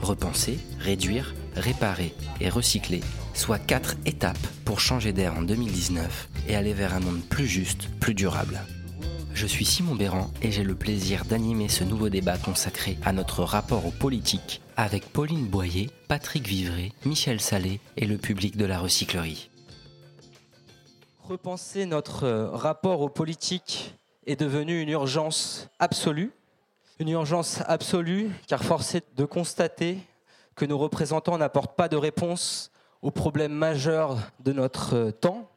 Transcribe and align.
repenser, 0.00 0.58
réduire, 0.78 1.34
réparer 1.56 2.14
et 2.40 2.48
recycler, 2.48 3.00
soit 3.34 3.58
quatre 3.58 3.96
étapes 4.06 4.46
pour 4.64 4.80
changer 4.80 5.12
d'air 5.12 5.34
en 5.36 5.42
2019 5.42 6.28
et 6.48 6.56
aller 6.56 6.72
vers 6.72 6.94
un 6.94 7.00
monde 7.00 7.22
plus 7.28 7.46
juste, 7.46 7.88
plus 8.00 8.14
durable. 8.14 8.60
Je 9.32 9.46
suis 9.46 9.64
Simon 9.64 9.94
Béran 9.94 10.30
et 10.42 10.50
j'ai 10.50 10.64
le 10.64 10.74
plaisir 10.74 11.24
d'animer 11.24 11.68
ce 11.68 11.84
nouveau 11.84 12.08
débat 12.08 12.36
consacré 12.36 12.98
à 13.04 13.12
notre 13.12 13.42
rapport 13.42 13.86
aux 13.86 13.92
politiques 13.92 14.60
avec 14.76 15.06
Pauline 15.12 15.46
Boyer, 15.46 15.90
Patrick 16.08 16.46
Vivray, 16.46 16.92
Michel 17.04 17.40
Salé 17.40 17.80
et 17.96 18.06
le 18.06 18.18
public 18.18 18.56
de 18.56 18.64
la 18.64 18.78
recyclerie. 18.78 19.50
Repenser 21.22 21.86
notre 21.86 22.28
rapport 22.28 23.00
aux 23.02 23.08
politiques 23.08 23.94
est 24.26 24.38
devenu 24.38 24.80
une 24.80 24.88
urgence 24.88 25.68
absolue. 25.78 26.32
Une 27.00 27.08
urgence 27.08 27.62
absolue 27.66 28.30
car 28.46 28.62
force 28.62 28.94
est 28.94 29.16
de 29.16 29.24
constater 29.24 29.96
que 30.54 30.66
nos 30.66 30.76
représentants 30.76 31.38
n'apportent 31.38 31.74
pas 31.74 31.88
de 31.88 31.96
réponse 31.96 32.70
aux 33.00 33.10
problèmes 33.10 33.54
majeurs 33.54 34.18
de 34.40 34.52
notre 34.52 35.10
temps, 35.10 35.48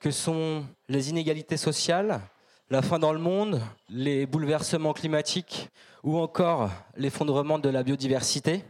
que 0.00 0.10
sont 0.10 0.64
les 0.88 1.10
inégalités 1.10 1.58
sociales, 1.58 2.22
la 2.70 2.80
faim 2.80 2.98
dans 2.98 3.12
le 3.12 3.18
monde, 3.18 3.60
les 3.90 4.24
bouleversements 4.24 4.94
climatiques 4.94 5.68
ou 6.04 6.16
encore 6.16 6.70
l'effondrement 6.96 7.58
de 7.58 7.68
la 7.68 7.82
biodiversité. 7.82 8.64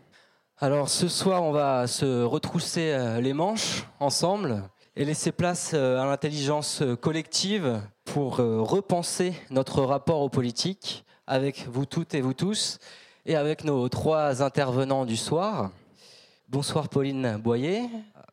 Alors 0.58 0.88
ce 0.88 1.06
soir, 1.06 1.44
on 1.44 1.52
va 1.52 1.86
se 1.86 2.24
retrousser 2.24 2.94
euh, 2.94 3.20
les 3.20 3.32
manches 3.32 3.84
ensemble 4.00 4.64
et 4.96 5.04
laisser 5.04 5.30
place 5.30 5.70
euh, 5.72 6.00
à 6.00 6.04
l'intelligence 6.04 6.82
collective 7.00 7.80
pour 8.04 8.40
euh, 8.40 8.60
repenser 8.60 9.34
notre 9.50 9.84
rapport 9.84 10.20
aux 10.20 10.28
politiques 10.28 11.04
avec 11.28 11.68
vous 11.68 11.84
toutes 11.84 12.14
et 12.14 12.22
vous 12.22 12.32
tous 12.32 12.78
et 13.26 13.36
avec 13.36 13.62
nos 13.62 13.88
trois 13.90 14.42
intervenants 14.42 15.04
du 15.04 15.16
soir. 15.16 15.70
Bonsoir 16.48 16.88
Pauline 16.88 17.36
Boyer, 17.36 17.82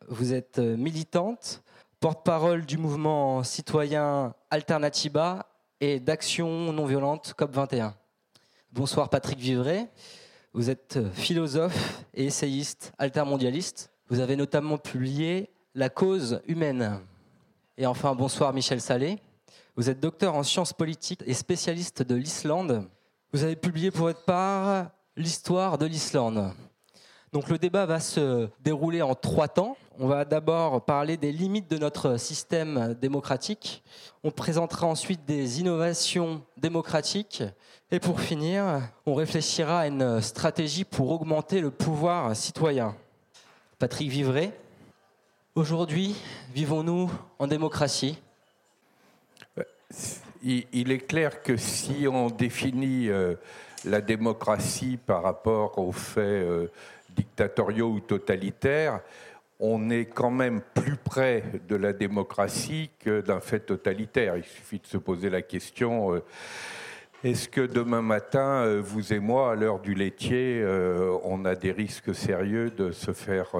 vous 0.08 0.32
êtes 0.32 0.58
militante, 0.58 1.62
porte-parole 2.00 2.64
du 2.64 2.78
mouvement 2.78 3.42
citoyen 3.42 4.34
Alternatiba 4.50 5.46
et 5.78 6.00
d'Action 6.00 6.72
non 6.72 6.86
violente 6.86 7.34
COP21. 7.38 7.92
Bonsoir 8.72 9.10
Patrick 9.10 9.38
Vivray, 9.38 9.88
vous 10.54 10.70
êtes 10.70 10.98
philosophe 11.12 12.02
et 12.14 12.24
essayiste 12.24 12.94
altermondialiste. 12.96 13.90
Vous 14.08 14.20
avez 14.20 14.36
notamment 14.36 14.78
publié 14.78 15.50
La 15.74 15.90
cause 15.90 16.40
humaine. 16.46 17.00
Et 17.76 17.84
enfin 17.84 18.14
bonsoir 18.14 18.54
Michel 18.54 18.80
Salé, 18.80 19.18
vous 19.76 19.90
êtes 19.90 20.00
docteur 20.00 20.34
en 20.34 20.42
sciences 20.42 20.72
politiques 20.72 21.22
et 21.26 21.34
spécialiste 21.34 22.02
de 22.02 22.14
l'Islande. 22.14 22.88
Vous 23.32 23.44
avez 23.44 23.56
publié 23.56 23.90
pour 23.90 24.06
votre 24.06 24.24
part 24.24 24.90
l'histoire 25.16 25.76
de 25.76 25.84
l'Islande. 25.84 26.50
Donc 27.30 27.50
le 27.50 27.58
débat 27.58 27.84
va 27.84 28.00
se 28.00 28.48
dérouler 28.60 29.02
en 29.02 29.14
trois 29.14 29.48
temps. 29.48 29.76
On 29.98 30.06
va 30.06 30.24
d'abord 30.24 30.82
parler 30.86 31.18
des 31.18 31.30
limites 31.30 31.70
de 31.70 31.76
notre 31.76 32.16
système 32.16 32.94
démocratique. 32.94 33.82
On 34.24 34.30
présentera 34.30 34.86
ensuite 34.86 35.26
des 35.26 35.60
innovations 35.60 36.42
démocratiques. 36.56 37.42
Et 37.90 38.00
pour 38.00 38.22
finir, 38.22 38.80
on 39.04 39.12
réfléchira 39.12 39.80
à 39.80 39.86
une 39.88 40.22
stratégie 40.22 40.84
pour 40.84 41.10
augmenter 41.10 41.60
le 41.60 41.70
pouvoir 41.70 42.34
citoyen. 42.34 42.96
Patrick 43.78 44.08
Vivray, 44.08 44.52
aujourd'hui, 45.54 46.16
vivons-nous 46.54 47.10
en 47.38 47.46
démocratie? 47.46 48.16
Il 50.42 50.92
est 50.92 51.06
clair 51.06 51.42
que 51.42 51.56
si 51.56 52.06
on 52.08 52.28
définit 52.28 53.08
euh, 53.08 53.34
la 53.84 54.00
démocratie 54.00 54.98
par 55.04 55.22
rapport 55.22 55.78
aux 55.78 55.92
faits 55.92 56.24
euh, 56.24 56.68
dictatoriaux 57.10 57.88
ou 57.88 58.00
totalitaires, 58.00 59.00
on 59.58 59.88
est 59.88 60.04
quand 60.04 60.30
même 60.30 60.60
plus 60.74 60.96
près 60.96 61.42
de 61.66 61.76
la 61.76 61.92
démocratie 61.92 62.90
que 62.98 63.20
d'un 63.22 63.40
fait 63.40 63.60
totalitaire. 63.60 64.36
Il 64.36 64.44
suffit 64.44 64.78
de 64.78 64.86
se 64.86 64.98
poser 64.98 65.30
la 65.30 65.42
question 65.42 66.14
euh, 66.14 66.22
est-ce 67.30 67.48
que 67.48 67.60
demain 67.60 68.02
matin, 68.02 68.64
euh, 68.64 68.80
vous 68.80 69.12
et 69.12 69.18
moi, 69.18 69.52
à 69.52 69.54
l'heure 69.54 69.80
du 69.80 69.94
laitier, 69.94 70.60
euh, 70.62 71.16
on 71.24 71.44
a 71.44 71.54
des 71.54 71.72
risques 71.72 72.14
sérieux 72.14 72.70
de 72.70 72.92
se 72.92 73.12
faire 73.12 73.54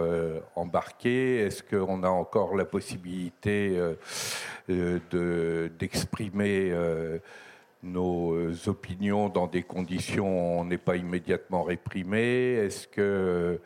embarquer? 0.55 1.39
Est-ce 1.39 1.63
qu'on 1.63 2.03
a 2.03 2.09
encore 2.09 2.57
la 2.57 2.65
possibilité 2.65 3.79
d'exprimer 4.69 6.73
nos 7.87 8.35
euh, 8.35 8.55
opinions 8.67 9.29
dans 9.29 9.47
des 9.47 9.63
conditions 9.63 10.27
où 10.27 10.61
on 10.61 10.65
n'est 10.65 10.79
pas 10.79 10.97
immédiatement 10.97 11.63
réprimé? 11.63 12.55
Est-ce 12.55 12.87
que 12.89 13.01
euh, 13.01 13.59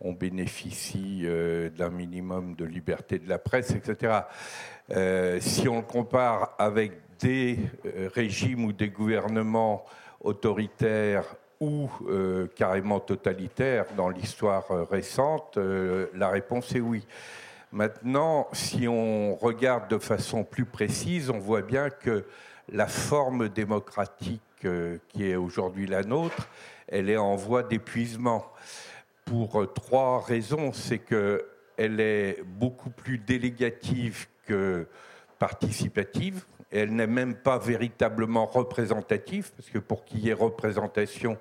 on 0.00 0.12
bénéficie 0.12 1.22
euh, 1.24 1.70
d'un 1.70 1.90
minimum 1.90 2.54
de 2.54 2.64
liberté 2.64 3.18
de 3.18 3.28
la 3.28 3.38
presse, 3.38 3.72
etc. 3.72 4.20
si 5.40 5.68
on 5.68 5.76
le 5.76 5.82
compare 5.82 6.54
avec 6.58 6.92
des 7.22 7.58
régimes 8.14 8.64
ou 8.64 8.72
des 8.72 8.88
gouvernements 8.88 9.84
autoritaires 10.20 11.24
ou 11.60 11.88
carrément 12.56 13.00
totalitaires 13.00 13.86
dans 13.96 14.08
l'histoire 14.08 14.64
récente, 14.90 15.58
la 16.14 16.28
réponse 16.28 16.74
est 16.74 16.80
oui. 16.80 17.06
Maintenant, 17.72 18.48
si 18.52 18.86
on 18.86 19.34
regarde 19.34 19.88
de 19.88 19.96
façon 19.96 20.44
plus 20.44 20.66
précise, 20.66 21.30
on 21.30 21.38
voit 21.38 21.62
bien 21.62 21.88
que 21.88 22.26
la 22.68 22.86
forme 22.86 23.48
démocratique 23.48 24.42
euh, 24.66 24.98
qui 25.08 25.30
est 25.30 25.36
aujourd'hui 25.36 25.86
la 25.86 26.02
nôtre, 26.02 26.48
elle 26.86 27.08
est 27.08 27.16
en 27.16 27.34
voie 27.34 27.62
d'épuisement 27.62 28.46
pour 29.24 29.62
euh, 29.62 29.66
trois 29.66 30.20
raisons. 30.20 30.74
C'est 30.74 30.98
qu'elle 30.98 32.00
est 32.00 32.42
beaucoup 32.44 32.90
plus 32.90 33.16
délégative 33.16 34.26
que 34.46 34.86
participative. 35.38 36.44
Elle 36.72 36.94
n'est 36.94 37.06
même 37.06 37.34
pas 37.34 37.58
véritablement 37.58 38.46
représentative, 38.46 39.50
parce 39.56 39.68
que 39.68 39.78
pour 39.78 40.04
qu'il 40.04 40.20
y 40.20 40.30
ait 40.30 40.34
représentation, 40.34 41.36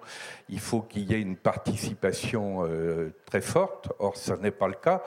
il 0.49 0.59
faut 0.59 0.81
qu'il 0.81 1.09
y 1.09 1.13
ait 1.13 1.21
une 1.21 1.37
participation 1.37 2.65
euh, 2.65 3.13
très 3.25 3.41
forte. 3.41 3.91
Or, 3.99 4.17
ce 4.17 4.33
n'est 4.33 4.51
pas 4.51 4.67
le 4.67 4.75
cas 4.75 5.03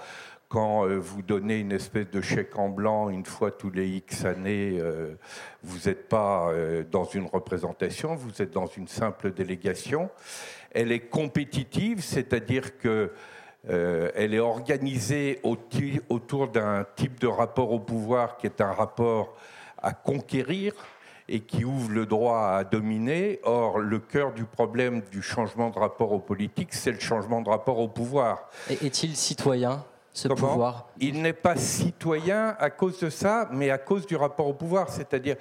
quand 0.55 0.87
euh, 0.87 0.99
vous 0.99 1.23
donnez 1.23 1.59
une 1.59 1.73
espèce 1.73 2.09
de 2.11 2.21
chèque 2.21 2.57
en 2.57 2.69
blanc 2.69 3.11
une 3.11 3.25
fois 3.25 3.51
tous 3.51 3.71
les 3.71 3.89
X 3.89 4.25
années, 4.25 4.79
euh, 4.79 5.17
vous 5.65 5.89
n'êtes 5.89 6.09
pas 6.09 6.49
euh, 6.51 6.85
dans 6.89 7.03
une 7.03 7.27
représentation, 7.27 8.15
vous 8.15 8.41
êtes 8.41 8.53
dans 8.53 8.69
une 8.69 8.87
simple 8.87 9.33
délégation. 9.33 10.11
Elle 10.71 10.93
est 10.93 11.09
compétitive, 11.09 12.05
c'est-à-dire 12.05 12.79
que 12.79 13.11
elle 13.67 14.35
est 14.35 14.41
organisée 14.41 15.41
autour 15.43 16.49
d'un 16.49 16.85
type 16.97 17.19
de 17.19 17.27
rapport 17.27 17.73
au 17.73 17.79
pouvoir 17.79 18.37
qui 18.37 18.47
est 18.47 18.61
un 18.61 18.73
rapport 18.73 19.35
à 19.85 19.93
conquérir 19.93 20.73
et 21.29 21.41
qui 21.41 21.65
ouvre 21.65 21.91
le 21.91 22.07
droit 22.07 22.49
à 22.49 22.65
dominer. 22.65 23.41
Or, 23.45 23.79
le 23.79 23.99
cœur 23.99 24.33
du 24.33 24.45
problème 24.45 25.03
du 25.11 25.23
changement 25.23 25.71
de 25.71 25.79
rapport 25.79 26.13
aux 26.13 26.19
politiques, 26.19 26.75
c'est 26.75 26.93
le 26.93 27.01
changement 27.01 27.41
de 27.41 27.49
rapport 27.49 27.79
au 27.79 27.89
pouvoir. 27.89 28.49
Est-il 28.69 29.17
citoyen 29.17 29.85
ce 30.13 30.29
pouvoir? 30.29 30.89
Il 31.01 31.23
n'est 31.23 31.33
pas 31.33 31.57
citoyen 31.57 32.57
à 32.59 32.71
cause 32.71 33.01
de 33.01 33.11
ça, 33.11 33.49
mais 33.51 33.71
à 33.71 33.79
cause 33.79 34.07
du 34.07 34.17
rapport 34.17 34.47
au 34.47 34.55
pouvoir. 34.55 34.89
C'est-à-dire 34.91 35.37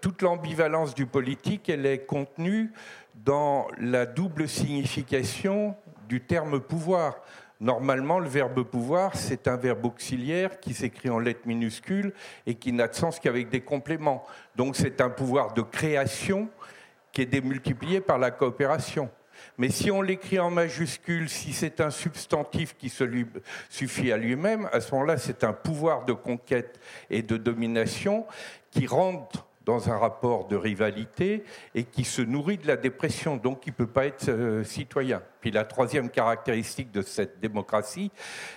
toute 0.00 0.22
l'ambivalence 0.22 0.94
du 0.94 1.06
politique, 1.06 1.68
elle 1.68 1.86
est 1.86 2.06
contenue 2.06 2.72
dans 3.14 3.66
la 3.78 4.06
double 4.06 4.48
signification 4.48 5.76
du 6.08 6.20
terme 6.20 6.60
pouvoir. 6.60 7.16
Normalement, 7.60 8.18
le 8.18 8.28
verbe 8.28 8.62
pouvoir, 8.64 9.16
c'est 9.16 9.46
un 9.48 9.56
verbe 9.56 9.86
auxiliaire 9.86 10.58
qui 10.60 10.74
s'écrit 10.74 11.08
en 11.08 11.18
lettres 11.18 11.46
minuscules 11.46 12.12
et 12.46 12.56
qui 12.56 12.72
n'a 12.72 12.88
de 12.88 12.94
sens 12.94 13.20
qu'avec 13.20 13.48
des 13.48 13.60
compléments. 13.60 14.26
Donc 14.56 14.76
c'est 14.76 15.00
un 15.00 15.10
pouvoir 15.10 15.54
de 15.54 15.62
création 15.62 16.48
qui 17.12 17.22
est 17.22 17.26
démultiplié 17.26 18.00
par 18.00 18.18
la 18.18 18.30
coopération. 18.30 19.08
Mais 19.56 19.70
si 19.70 19.90
on 19.90 20.02
l'écrit 20.02 20.38
en 20.38 20.50
majuscule, 20.50 21.28
si 21.28 21.52
c'est 21.52 21.80
un 21.80 21.90
substantif 21.90 22.76
qui 22.76 22.92
suffit 23.70 24.12
à 24.12 24.16
lui-même, 24.16 24.68
à 24.72 24.80
ce 24.80 24.92
moment-là, 24.92 25.16
c'est 25.16 25.44
un 25.44 25.52
pouvoir 25.52 26.04
de 26.04 26.12
conquête 26.12 26.80
et 27.08 27.22
de 27.22 27.36
domination 27.36 28.26
qui 28.70 28.86
rentre 28.86 29.46
dans 29.64 29.90
un 29.90 29.96
rapport 29.96 30.46
de 30.46 30.56
rivalité 30.56 31.44
et 31.74 31.84
qui 31.84 32.04
se 32.04 32.22
nourrit 32.22 32.58
de 32.58 32.66
la 32.66 32.76
dépression, 32.76 33.36
donc 33.36 33.60
qui 33.60 33.70
ne 33.70 33.74
peut 33.74 33.86
pas 33.86 34.06
être 34.06 34.28
euh, 34.28 34.64
citoyen. 34.64 35.22
Puis 35.40 35.50
la 35.50 35.64
troisième 35.64 36.10
caractéristique 36.10 36.92
de 36.92 37.02
cette 37.02 37.40
démocratie, 37.40 38.10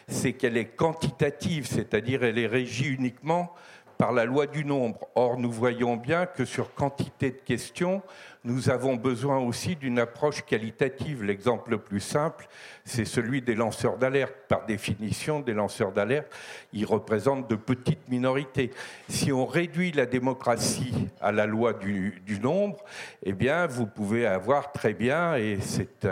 c'est 0.07 0.33
qu'elle 0.33 0.57
est 0.57 0.75
quantitative, 0.75 1.65
c'est-à-dire 1.67 2.23
elle 2.23 2.39
est 2.39 2.47
régie 2.47 2.87
uniquement 2.87 3.53
par 3.97 4.11
la 4.11 4.25
loi 4.25 4.45
du 4.45 4.63
nombre. 4.63 5.07
Or, 5.15 5.37
nous 5.37 5.51
voyons 5.51 5.95
bien 5.95 6.25
que 6.25 6.45
sur 6.45 6.73
quantité 6.73 7.31
de 7.31 7.37
questions, 7.37 8.01
nous 8.47 8.69
avons 8.69 8.95
besoin 8.95 9.39
aussi 9.39 9.75
d'une 9.75 9.99
approche 9.99 10.41
qualitative. 10.41 11.21
L'exemple 11.21 11.71
le 11.71 11.79
plus 11.79 11.99
simple, 11.99 12.47
c'est 12.85 13.03
celui 13.03 13.41
des 13.41 13.55
lanceurs 13.55 13.97
d'alerte. 13.97 14.33
Par 14.47 14.65
définition, 14.65 15.41
des 15.41 15.53
lanceurs 15.53 15.91
d'alerte, 15.91 16.33
ils 16.71 16.85
représentent 16.85 17.49
de 17.49 17.57
petites 17.57 18.07
minorités. 18.07 18.71
Si 19.09 19.33
on 19.33 19.45
réduit 19.45 19.91
la 19.91 20.05
démocratie 20.05 21.09
à 21.19 21.33
la 21.33 21.45
loi 21.45 21.73
du, 21.73 22.21
nombre, 22.41 22.85
eh 23.23 23.33
bien, 23.33 23.67
vous 23.67 23.85
pouvez 23.85 24.25
avoir 24.25 24.71
très 24.71 24.93
bien, 24.93 25.35
et 25.35 25.57
c'est 25.59 26.07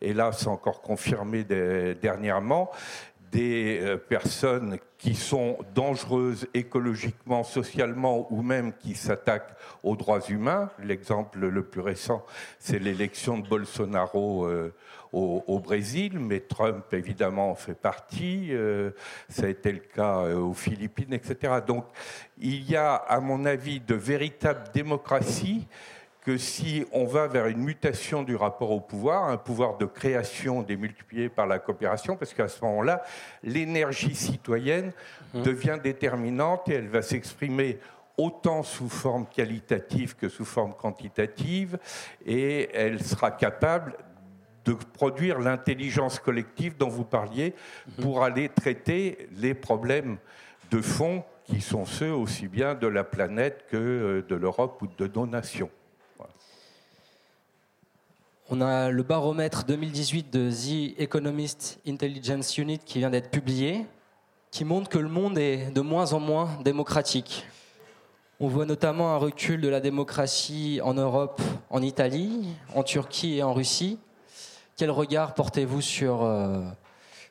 hélas 0.00 0.46
encore 0.46 0.80
confirmé 0.80 1.44
dernièrement, 1.44 2.70
des 3.34 3.80
euh, 3.82 3.96
personnes 3.96 4.78
qui 4.96 5.16
sont 5.16 5.58
dangereuses 5.74 6.46
écologiquement, 6.54 7.42
socialement 7.42 8.32
ou 8.32 8.42
même 8.42 8.72
qui 8.72 8.94
s'attaquent 8.94 9.56
aux 9.82 9.96
droits 9.96 10.24
humains. 10.28 10.70
L'exemple 10.78 11.40
le 11.40 11.64
plus 11.64 11.80
récent, 11.80 12.24
c'est 12.60 12.78
l'élection 12.78 13.38
de 13.38 13.48
Bolsonaro 13.48 14.46
euh, 14.46 14.72
au, 15.12 15.60
Brésil, 15.60 16.18
mais 16.18 16.40
Trump 16.40 16.84
évidemment 16.92 17.50
en 17.50 17.54
fait 17.54 17.74
partie. 17.74 18.48
Euh, 18.50 18.90
ça 19.28 19.46
a 19.46 19.48
été 19.48 19.72
le 19.72 19.80
cas 19.80 20.28
aux 20.34 20.54
Philippines, 20.54 21.12
etc. 21.12 21.54
Donc 21.66 21.86
il 22.38 22.68
y 22.68 22.76
a, 22.76 22.94
à 22.94 23.20
mon 23.20 23.44
avis, 23.44 23.80
de 23.80 23.94
véritables 23.94 24.70
démocraties 24.72 25.66
que 26.24 26.38
si 26.38 26.86
on 26.90 27.04
va 27.04 27.26
vers 27.26 27.46
une 27.46 27.62
mutation 27.62 28.22
du 28.22 28.34
rapport 28.34 28.70
au 28.70 28.80
pouvoir, 28.80 29.24
un 29.24 29.36
pouvoir 29.36 29.76
de 29.76 29.84
création 29.84 30.62
démultiplié 30.62 31.28
par 31.28 31.46
la 31.46 31.58
coopération, 31.58 32.16
parce 32.16 32.32
qu'à 32.32 32.48
ce 32.48 32.64
moment-là, 32.64 33.02
l'énergie 33.42 34.14
citoyenne 34.14 34.92
mmh. 35.34 35.42
devient 35.42 35.78
déterminante 35.82 36.68
et 36.70 36.74
elle 36.74 36.88
va 36.88 37.02
s'exprimer 37.02 37.78
autant 38.16 38.62
sous 38.62 38.88
forme 38.88 39.26
qualitative 39.26 40.16
que 40.16 40.30
sous 40.30 40.46
forme 40.46 40.72
quantitative, 40.72 41.78
et 42.24 42.70
elle 42.72 43.02
sera 43.02 43.30
capable 43.30 43.94
de 44.64 44.72
produire 44.72 45.40
l'intelligence 45.40 46.18
collective 46.18 46.78
dont 46.78 46.88
vous 46.88 47.04
parliez 47.04 47.52
mmh. 47.86 48.02
pour 48.02 48.24
aller 48.24 48.48
traiter 48.48 49.28
les 49.36 49.52
problèmes 49.52 50.16
de 50.70 50.80
fond 50.80 51.22
qui 51.44 51.60
sont 51.60 51.84
ceux 51.84 52.12
aussi 52.12 52.48
bien 52.48 52.74
de 52.74 52.86
la 52.86 53.04
planète 53.04 53.66
que 53.70 53.76
euh, 53.76 54.24
de 54.26 54.34
l'Europe 54.34 54.80
ou 54.80 54.86
de 54.86 55.06
nos 55.14 55.26
nations. 55.26 55.70
On 58.50 58.60
a 58.60 58.90
le 58.90 59.02
baromètre 59.02 59.64
2018 59.64 60.30
de 60.30 60.50
The 60.50 61.00
Economist 61.00 61.80
Intelligence 61.88 62.58
Unit 62.58 62.78
qui 62.78 62.98
vient 62.98 63.08
d'être 63.08 63.30
publié, 63.30 63.86
qui 64.50 64.66
montre 64.66 64.90
que 64.90 64.98
le 64.98 65.08
monde 65.08 65.38
est 65.38 65.70
de 65.72 65.80
moins 65.80 66.12
en 66.12 66.20
moins 66.20 66.50
démocratique. 66.62 67.46
On 68.40 68.48
voit 68.48 68.66
notamment 68.66 69.14
un 69.14 69.16
recul 69.16 69.62
de 69.62 69.68
la 69.68 69.80
démocratie 69.80 70.78
en 70.84 70.92
Europe, 70.92 71.40
en 71.70 71.80
Italie, 71.80 72.46
en 72.74 72.82
Turquie 72.82 73.38
et 73.38 73.42
en 73.42 73.54
Russie. 73.54 73.98
Quel 74.76 74.90
regard 74.90 75.32
portez-vous 75.32 75.80
sur, 75.80 76.22
euh, 76.22 76.60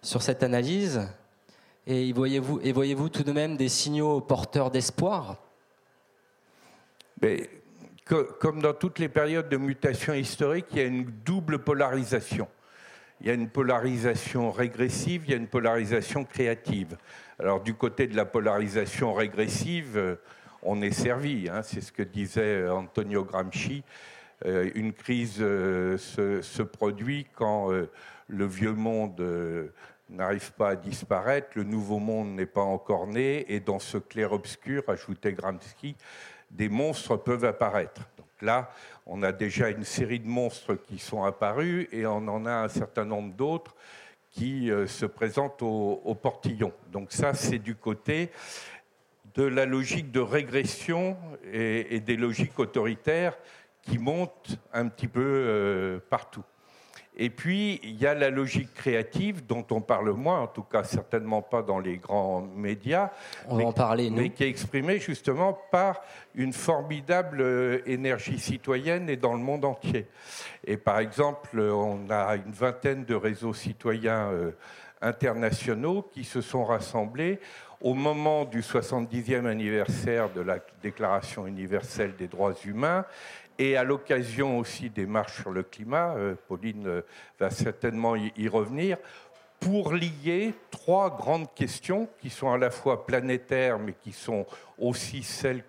sur 0.02 0.24
cette 0.24 0.42
analyse? 0.42 1.08
Et 1.86 2.12
voyez-vous 2.12 2.60
voyez 2.74 2.96
tout 3.12 3.24
de 3.24 3.32
même 3.32 3.56
des 3.56 3.70
signaux 3.70 4.20
porteurs 4.20 4.72
d'espoir? 4.72 5.38
Comme 8.06 8.62
dans 8.62 8.74
toutes 8.74 9.00
les 9.00 9.10
périodes 9.10 9.50
de 9.50 9.58
mutation 9.58 10.14
historique, 10.14 10.68
il 10.72 10.78
y 10.78 10.82
a 10.82 10.86
une 10.86 11.06
double 11.26 11.60
polarisation. 11.60 12.48
Il 13.22 13.28
y 13.28 13.30
a 13.30 13.34
une 13.34 13.48
polarisation 13.48 14.52
régressive, 14.52 15.24
il 15.26 15.32
y 15.32 15.34
a 15.34 15.38
une 15.38 15.48
polarisation 15.48 16.26
créative. 16.26 16.98
Alors 17.40 17.62
du 17.62 17.74
côté 17.74 18.08
de 18.08 18.16
la 18.16 18.26
polarisation 18.26 19.14
régressive, 19.14 19.98
euh, 19.98 20.16
on 20.62 20.82
est 20.82 20.92
servi. 20.92 21.48
Hein. 21.50 21.62
c'est 21.64 21.82
ce 21.82 21.92
que 21.92 22.04
disait 22.04 22.64
euh, 22.64 22.74
Antonio 22.74 23.24
Gramsci. 23.24 23.84
Euh, 24.46 24.70
une 24.76 24.92
crise 24.92 25.38
se, 25.38 26.62
produit 26.64 27.28
quand 27.34 27.70
le 28.28 28.46
vieux 28.46 28.74
monde 28.74 29.24
n'arrive 30.10 30.52
pas 30.54 30.70
à 30.70 30.76
disparaître, 30.76 31.50
le 31.56 31.64
nouveau 31.64 32.00
monde 32.00 32.36
n'est 32.36 32.46
pas 32.46 32.62
encore 32.62 33.08
né, 33.08 33.46
et 33.54 33.60
dans 33.60 33.80
ce 33.80 33.98
clair-obscur, 33.98 34.84
ajoutait 34.88 35.34
Gramsci, 35.34 35.96
des 36.54 36.70
monstres 36.70 37.18
peuvent 37.18 37.46
apparaître. 37.46 38.02
Donc 38.18 38.28
là, 38.42 38.70
on 39.06 39.24
a 39.24 39.32
déjà 39.32 39.70
une 39.70 39.84
série 39.84 40.20
de 40.20 40.28
monstres 40.28 40.76
qui 40.76 41.00
sont 41.00 41.24
apparus 41.24 41.88
et 41.92 42.06
on 42.06 42.28
en 42.28 42.46
a 42.46 42.54
un 42.54 42.68
certain 42.70 43.06
nombre 43.06 43.34
d'autres 43.34 43.76
qui 44.32 44.72
euh, 44.72 44.88
se 44.88 45.06
présentent 45.06 45.62
au, 45.62 46.18
portillon. 46.22 46.72
Donc 46.92 47.12
ça, 47.12 47.34
c'est 47.34 47.60
du 47.60 47.76
côté 47.76 48.32
de 49.36 49.44
la 49.44 49.66
logique 49.66 50.12
de 50.12 50.20
régression 50.20 51.18
et, 51.52 52.00
des 52.00 52.18
logiques 52.18 52.58
autoritaires 52.60 53.38
qui 53.82 53.98
montent 53.98 54.58
un 54.72 54.88
petit 54.88 55.08
peu 55.08 55.22
euh, 55.22 56.00
partout. 56.10 56.44
Et 57.16 57.30
puis, 57.30 57.80
il 57.84 58.02
y 58.02 58.08
a 58.08 58.16
la 58.16 58.32
logique 58.32 58.74
créative 58.74 59.46
dont 59.46 59.66
on 59.70 59.82
parle 59.82 60.12
moins, 60.12 60.42
en 60.42 60.48
tout 60.48 60.64
cas 60.64 60.84
certainement 60.84 61.44
pas 61.44 61.62
dans 61.62 61.80
les 61.80 61.98
grands 61.98 62.42
médias. 62.42 63.12
On 63.48 63.58
mais, 63.58 63.64
va 63.64 63.70
en 63.70 63.74
parler, 63.74 64.10
Mais 64.10 64.32
qui 64.32 64.44
est 64.44 64.50
exprimée 64.50 65.00
justement 65.00 65.58
par 65.72 66.02
une 66.34 66.54
formidable 66.54 67.42
euh, 67.42 67.82
énergie 67.86 68.40
citoyenne 68.40 69.10
et 69.10 69.18
dans 69.18 69.34
le 69.34 69.40
monde 69.40 69.64
entier. 69.64 70.08
Et 70.66 70.78
par 70.78 71.00
exemple, 71.00 71.60
on 71.60 72.10
a 72.10 72.36
une 72.36 72.52
vingtaine 72.52 73.06
de 73.06 73.14
réseaux 73.14 73.54
citoyens 73.54 74.32
euh, 74.32 74.52
internationaux 75.02 76.10
qui 76.14 76.24
se 76.24 76.42
sont 76.42 76.64
rassemblés 76.64 77.40
au 77.84 77.94
moment 77.94 78.46
du 78.46 78.62
70e 78.62 79.46
anniversaire 79.46 80.32
de 80.32 80.40
la 80.40 80.60
Déclaration 80.82 81.46
universelle 81.46 82.16
des 82.16 82.30
droits 82.30 82.56
humains 82.66 83.06
et 83.60 83.76
à 83.76 83.84
l'occasion 83.84 84.58
aussi 84.58 84.90
des 84.90 85.06
marches 85.06 85.42
sur 85.42 85.52
le 85.52 85.64
climat, 85.64 86.16
euh, 86.16 86.34
Pauline 86.48 86.88
euh, 86.88 87.02
va 87.40 87.50
certainement 87.52 88.16
y 88.16 88.48
revenir, 88.48 88.98
pour 89.64 89.94
lier 89.94 90.54
trois 90.72 91.10
grandes 91.16 91.54
questions 91.54 92.10
qui 92.20 92.30
sont 92.30 92.52
à 92.52 92.58
la 92.58 92.70
fois 92.70 93.06
planétaires, 93.06 93.80
mais 93.80 93.94
qui 93.94 94.12
sont 94.12 94.46
aussi 94.78 95.24
celles 95.24 95.64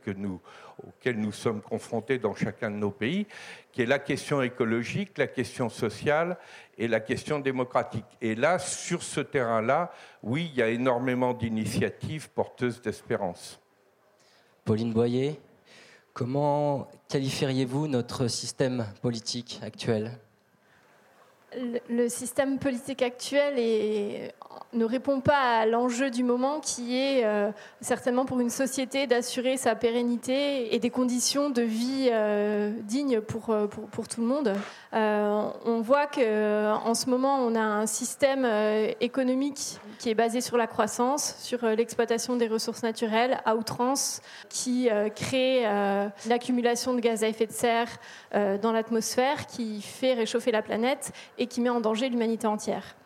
auxquelles 0.84 1.20
nous 1.20 1.32
sommes 1.32 1.60
confrontés 1.62 2.18
dans 2.18 2.34
chacun 2.34 2.70
de 2.70 2.76
nos 2.76 2.90
pays, 2.90 3.26
qui 3.70 3.82
est 3.82 3.86
la 3.86 4.00
question 4.00 4.42
écologique, 4.42 5.16
la 5.16 5.28
question 5.28 5.68
sociale 5.68 6.36
et 6.76 6.88
la 6.88 6.98
question 6.98 7.38
démocratique. 7.38 8.04
Et 8.20 8.34
là, 8.34 8.58
sur 8.58 9.02
ce 9.02 9.20
terrain-là, 9.20 9.92
oui, 10.22 10.50
il 10.52 10.58
y 10.58 10.62
a 10.62 10.68
énormément 10.68 11.32
d'initiatives 11.32 12.30
porteuses 12.30 12.82
d'espérance. 12.82 13.60
Pauline 14.64 14.92
Boyer 14.92 15.40
Comment 16.12 16.88
qualifieriez-vous 17.08 17.88
notre 17.88 18.28
système 18.28 18.86
politique 19.02 19.58
actuel? 19.62 20.18
Le, 21.88 22.08
système 22.08 22.58
politique 22.58 23.02
actuel 23.02 23.58
ne 24.74 24.84
répond 24.84 25.20
pas 25.20 25.60
à 25.60 25.66
l'enjeu 25.66 26.10
du 26.10 26.24
moment 26.24 26.60
qui 26.60 26.96
est 26.96 27.24
euh, 27.24 27.50
certainement 27.80 28.24
pour 28.24 28.40
une 28.40 28.50
société 28.50 29.06
d'assurer 29.06 29.56
sa 29.56 29.74
pérennité 29.74 30.74
et 30.74 30.78
des 30.78 30.90
conditions 30.90 31.50
de 31.50 31.62
vie 31.62 32.08
euh, 32.10 32.72
dignes 32.82 33.20
pour, 33.20 33.50
euh, 33.50 33.66
pour, 33.66 34.08
tout 34.08 34.20
le 34.20 34.26
monde. 34.26 34.52
on 34.92 35.80
voit 35.80 36.06
qu'en 36.06 36.94
ce 36.94 37.08
moment, 37.08 37.38
on 37.38 37.54
a 37.54 37.60
un 37.60 37.86
système 37.86 38.46
économique 39.00 39.78
qui 39.98 40.10
est 40.10 40.14
basé 40.14 40.40
sur 40.40 40.56
la 40.56 40.66
croissance, 40.66 41.36
sur 41.38 41.64
l'exploitation 41.66 42.36
des 42.36 42.48
ressources 42.48 42.82
naturelles 42.82 43.40
à 43.44 43.56
outrance, 43.56 44.20
qui 44.48 44.88
crée 45.16 45.64
l'accumulation 46.26 46.94
de 46.94 47.00
gaz 47.00 47.24
à 47.24 47.28
effet 47.28 47.46
de 47.46 47.52
serre 47.52 47.88
dans 48.32 48.72
l'atmosphère, 48.72 49.46
qui 49.46 49.80
fait 49.80 50.14
réchauffer 50.14 50.52
la 50.52 50.62
planète 50.62 51.12
qui 51.46 51.60
met 51.60 51.70
en 51.70 51.80
danger 51.80 52.08
l'humanité 52.08 52.46
entière 52.46 52.96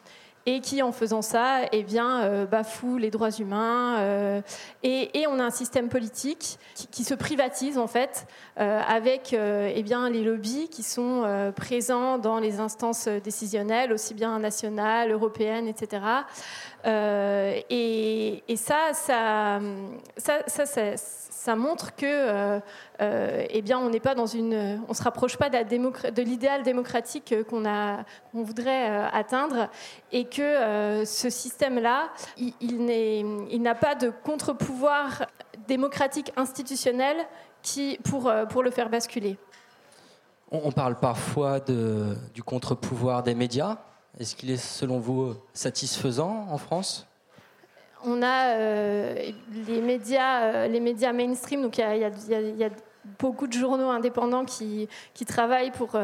et 0.48 0.60
qui, 0.60 0.80
en 0.80 0.92
faisant 0.92 1.20
ça, 1.20 1.60
eh 1.72 1.82
bien, 1.82 2.22
euh, 2.22 2.46
bafoue 2.46 2.96
les 2.96 3.10
droits 3.10 3.30
humains. 3.30 3.98
Euh, 3.98 4.40
et, 4.82 5.26
on 5.28 5.38
a 5.38 5.44
un 5.44 5.50
système 5.50 5.90
politique 5.90 6.58
qui, 6.90 7.04
se 7.04 7.12
privatise, 7.12 7.76
en 7.76 7.86
fait, 7.86 8.26
euh, 8.58 8.80
avec 8.88 9.34
eh 9.34 9.82
bien, 9.82 10.08
les 10.08 10.22
lobbies 10.22 10.68
qui 10.70 10.82
sont 10.82 11.52
présents 11.54 12.16
dans 12.16 12.38
les 12.38 12.60
instances 12.60 13.08
décisionnelles, 13.08 13.92
aussi 13.92 14.14
bien 14.14 14.38
nationales, 14.38 15.12
européennes, 15.12 15.68
etc. 15.68 16.02
Et, 16.86 18.42
et, 18.48 18.56
ça, 18.56 18.94
ça, 18.94 19.60
ça, 20.16 20.38
ça, 20.46 20.64
ça 20.66 20.96
ça 21.48 21.56
montre 21.56 21.96
que, 21.96 22.04
euh, 22.04 22.60
euh, 23.00 23.46
eh 23.48 23.62
bien, 23.62 23.78
on 23.78 23.88
n'est 23.88 24.00
pas 24.00 24.14
dans 24.14 24.26
une, 24.26 24.82
on 24.86 24.92
se 24.92 25.02
rapproche 25.02 25.38
pas 25.38 25.48
de 25.48 26.22
l'idéal 26.22 26.62
démocratique 26.62 27.34
qu'on 27.48 27.64
a, 27.64 28.04
qu'on 28.30 28.42
voudrait 28.42 28.90
euh, 28.90 29.06
atteindre, 29.10 29.70
et 30.12 30.26
que 30.26 31.04
ce 31.06 31.30
système-là, 31.30 32.10
il, 32.36 32.52
il 32.60 33.62
n'a 33.62 33.74
pas 33.74 33.94
de 33.94 34.12
contre-pouvoir 34.28 35.24
démocratique 35.66 36.32
institutionnel 36.36 37.16
qui, 37.62 37.98
pour, 38.04 38.28
euh, 38.28 38.44
pour 38.44 38.62
le 38.62 38.70
faire 38.70 38.90
basculer. 38.90 39.38
On 40.50 40.70
parle 40.70 40.96
parfois 41.00 41.60
de, 41.60 42.14
du 42.34 42.42
contre-pouvoir 42.42 43.22
des 43.22 43.34
médias. 43.34 43.78
Est-ce 44.20 44.36
qu'il 44.36 44.50
est, 44.50 44.58
selon 44.58 44.98
vous, 44.98 45.34
satisfaisant 45.54 46.46
en 46.50 46.58
France? 46.58 47.07
On 48.04 48.22
a 48.22 48.54
euh, 48.54 49.30
les, 49.66 49.80
médias, 49.80 50.42
euh, 50.42 50.68
les 50.68 50.80
médias 50.80 51.12
mainstream, 51.12 51.62
donc 51.62 51.78
il 51.78 51.82
y, 51.82 52.64
a 52.64 52.70
beaucoup 53.18 53.46
de 53.46 53.52
journaux 53.52 53.88
indépendants 53.88 54.44
qui, 54.44 54.88
travaillent 55.26 55.70
pour 55.70 55.98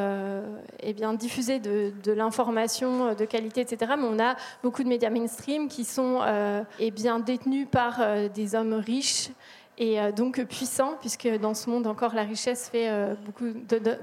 eh 0.80 0.92
bien, 0.92 1.14
diffuser 1.14 1.58
de, 1.58 2.12
l'information 2.12 3.14
de 3.14 3.24
qualité, 3.24 3.60
etc. 3.60 3.92
Mais 3.98 4.06
on 4.06 4.18
a 4.18 4.36
beaucoup 4.62 4.82
de 4.82 4.88
médias 4.88 5.10
mainstream 5.10 5.68
qui 5.68 5.84
sont 5.84 6.20
eh 6.78 6.90
bien, 6.90 7.18
détenus 7.20 7.68
par 7.70 8.00
des 8.30 8.54
hommes 8.54 8.74
riches 8.74 9.30
et 9.78 10.00
euh, 10.00 10.12
donc 10.12 10.42
puissant, 10.44 10.96
puisque 11.00 11.28
dans 11.38 11.54
ce 11.54 11.68
monde 11.68 11.86
encore 11.86 12.14
la 12.14 12.22
richesse 12.22 12.68
fait, 12.70 12.88
euh, 12.88 13.14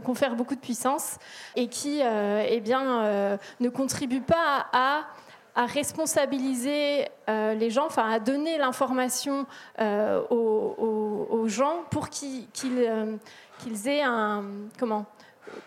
confère 0.04 0.36
beaucoup 0.36 0.56
de 0.56 0.60
puissance, 0.60 1.18
et 1.56 1.68
qui 1.68 2.02
euh, 2.02 2.46
eh 2.48 2.60
bien, 2.60 3.38
ne 3.60 3.70
contribue 3.70 4.22
pas 4.22 4.68
à, 4.74 5.04
à 5.56 5.66
responsabiliser 5.66 7.08
les 7.28 7.70
gens, 7.70 7.86
enfin 7.86 8.10
à 8.10 8.20
donner 8.20 8.58
l'information 8.58 9.46
aux, 9.80 11.28
aux, 11.30 11.48
gens 11.48 11.84
pour 11.90 12.10
qu'ils 12.10 12.48
qu'ils 12.54 13.88
aient 13.88 14.04
un 14.04 14.44
comment 14.80 15.06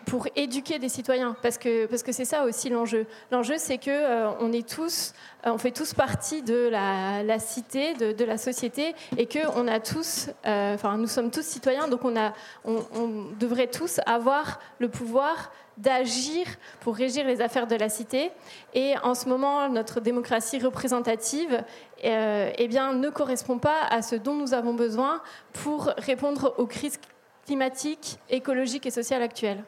pour 0.05 0.27
éduquer 0.35 0.79
des 0.79 0.89
citoyens, 0.89 1.35
parce 1.41 1.57
que 1.57 1.85
parce 1.87 2.03
que 2.03 2.11
c'est 2.11 2.25
ça 2.25 2.43
aussi 2.45 2.69
l'enjeu. 2.69 3.05
L'enjeu, 3.31 3.55
c'est 3.57 3.77
que 3.77 3.89
euh, 3.89 4.29
on 4.39 4.51
est 4.51 4.67
tous, 4.67 5.13
euh, 5.45 5.51
on 5.51 5.57
fait 5.57 5.71
tous 5.71 5.93
partie 5.93 6.41
de 6.41 6.69
la, 6.69 7.39
cité, 7.39 7.93
de, 7.93 8.25
la 8.25 8.37
société, 8.37 8.95
et 9.17 9.25
que 9.25 9.39
on 9.55 9.67
a 9.67 9.79
tous, 9.79 10.29
euh, 10.45 10.75
enfin, 10.75 10.97
nous 10.97 11.07
sommes 11.07 11.31
tous 11.31 11.45
citoyens, 11.45 11.87
donc 11.87 12.05
on 12.05 12.15
a, 12.15 12.33
on, 12.63 13.25
devrait 13.39 13.67
tous 13.67 13.99
avoir 14.05 14.59
le 14.79 14.89
pouvoir 14.89 15.51
d'agir 15.77 16.45
pour 16.79 16.95
régir 16.95 17.25
les 17.25 17.41
affaires 17.41 17.67
de 17.67 17.75
la 17.75 17.89
cité. 17.89 18.31
Et 18.73 18.95
en 19.03 19.13
ce 19.13 19.27
moment, 19.27 19.67
notre 19.67 19.99
démocratie 19.99 20.59
représentative, 20.59 21.63
eh 22.01 22.67
bien, 22.69 22.93
ne 22.93 23.09
correspond 23.09 23.57
pas 23.57 23.83
à 23.89 24.01
ce 24.01 24.15
dont 24.15 24.35
nous 24.35 24.53
avons 24.53 24.73
besoin 24.73 25.21
pour 25.51 25.85
répondre 25.97 26.53
aux 26.57 26.65
crises 26.65 26.99
climatiques, 27.45 28.19
écologiques 28.29 28.85
et 28.85 28.91
sociales 28.91 29.21
actuelles. 29.21 29.63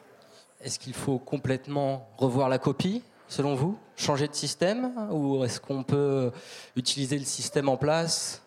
Est-ce 0.60 0.78
qu'il 0.78 0.94
faut 0.94 1.18
complètement 1.18 2.08
revoir 2.16 2.48
la 2.48 2.58
copie, 2.58 3.02
selon 3.28 3.54
vous? 3.54 3.78
Changer 3.96 4.26
de 4.26 4.34
système? 4.34 4.92
Ou 5.10 5.44
est-ce 5.44 5.60
qu'on 5.60 5.84
peut 5.84 6.32
utiliser 6.76 7.18
le 7.18 7.24
système 7.24 7.68
en 7.68 7.76
place 7.76 8.42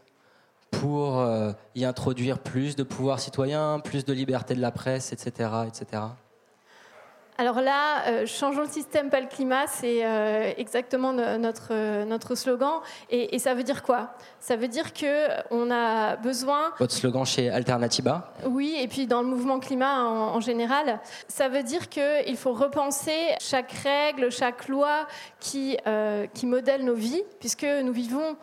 pour 0.71 1.19
euh, 1.19 1.51
y 1.75 1.85
introduire 1.85 2.39
plus 2.39 2.75
de 2.75 2.83
pouvoir 2.83 3.19
citoyen, 3.19 3.79
plus 3.79 4.05
de 4.05 4.13
liberté 4.13 4.55
de 4.55 4.61
la 4.61 4.71
presse, 4.71 5.13
etc. 5.13 5.49
etc. 5.67 6.03
Alors 7.37 7.61
là, 7.61 8.07
euh, 8.07 8.25
changeons 8.25 8.61
le 8.61 8.67
système, 8.67 9.09
pas 9.09 9.19
le 9.19 9.27
climat, 9.27 9.65
c'est 9.67 10.05
euh, 10.05 10.51
exactement 10.57 11.13
notre, 11.13 12.03
notre 12.03 12.35
slogan. 12.35 12.81
Et, 13.09 13.39
ça 13.39 13.53
veut 13.53 13.63
dire 13.63 13.81
quoi? 13.81 14.13
Ça 14.39 14.55
veut 14.55 14.67
dire 14.67 14.93
qu'on 14.93 15.71
a 15.71 16.17
besoin... 16.17 16.71
Votre 16.77 16.93
slogan 16.93 17.25
chez 17.25 17.49
Alternativa 17.49 18.33
Oui, 18.45 18.75
et 18.79 18.87
puis 18.87 19.07
dans 19.07 19.21
le 19.21 19.27
mouvement 19.27 19.59
climat 19.59 20.03
en, 20.03 20.39
général. 20.39 20.99
Ça 21.27 21.49
veut 21.49 21.63
dire 21.63 21.89
qu'il 21.89 22.37
faut 22.37 22.53
repenser 22.53 23.35
chaque 23.39 23.71
règle, 23.71 24.31
chaque 24.31 24.67
loi 24.67 25.07
qui, 25.39 25.77
euh, 25.87 26.27
qui 26.33 26.45
modèle 26.45 26.83
nos 26.83 26.95
vies, 26.95 27.23
puisque 27.39 27.63
nous 27.63 27.93
vivons 27.93 28.35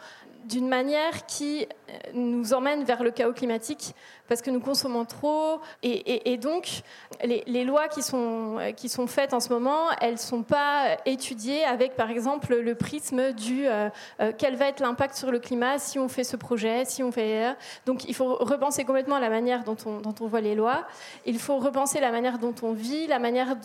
d'une 0.44 0.68
manière 0.68 1.26
qui 1.26 1.66
euh, 1.66 1.92
nous 2.14 2.52
emmène 2.52 2.84
vers 2.84 3.02
le 3.02 3.10
chaos 3.10 3.32
climatique 3.32 3.94
parce 4.28 4.42
que 4.42 4.50
nous 4.50 4.60
consommons 4.60 5.04
trop. 5.04 5.60
Et, 5.82 6.36
donc, 6.36 6.82
les, 7.24 7.64
lois 7.64 7.88
qui 7.88 8.02
sont, 8.02 8.58
qui 8.76 8.88
sont 8.88 9.06
faites 9.06 9.32
en 9.32 9.40
ce 9.40 9.48
moment, 9.48 9.90
elles 10.00 10.12
ne 10.12 10.18
sont 10.18 10.42
pas 10.42 10.98
étudiées 11.06 11.64
avec, 11.64 11.96
par 11.96 12.10
exemple, 12.10 12.54
le 12.54 12.74
prisme 12.74 13.32
du 13.32 13.66
euh, 13.66 13.88
euh, 14.20 14.32
quel 14.36 14.56
va 14.56 14.68
être 14.68 14.80
l'impact 14.80 15.14
sur 15.14 15.30
le 15.30 15.38
climat 15.38 15.78
si 15.78 15.98
on 15.98 16.08
fait 16.08 16.24
ce 16.24 16.36
projet, 16.36 16.84
si 16.84 17.02
on 17.02 17.10
fait... 17.10 17.56
Donc, 17.86 18.04
il 18.06 18.14
faut 18.14 18.34
repenser 18.36 18.84
complètement 18.84 19.18
la 19.18 19.30
manière 19.30 19.64
dont 19.64 19.76
on, 19.86 20.00
dont 20.00 20.14
on 20.20 20.26
voit 20.26 20.42
les 20.42 20.54
lois. 20.54 20.86
Il 21.24 21.38
faut 21.38 21.56
repenser 21.56 21.98
la 22.00 22.12
manière 22.12 22.38
dont 22.38 22.54
on 22.62 22.72
vit, 22.72 23.06
la 23.06 23.18
manière 23.18 23.56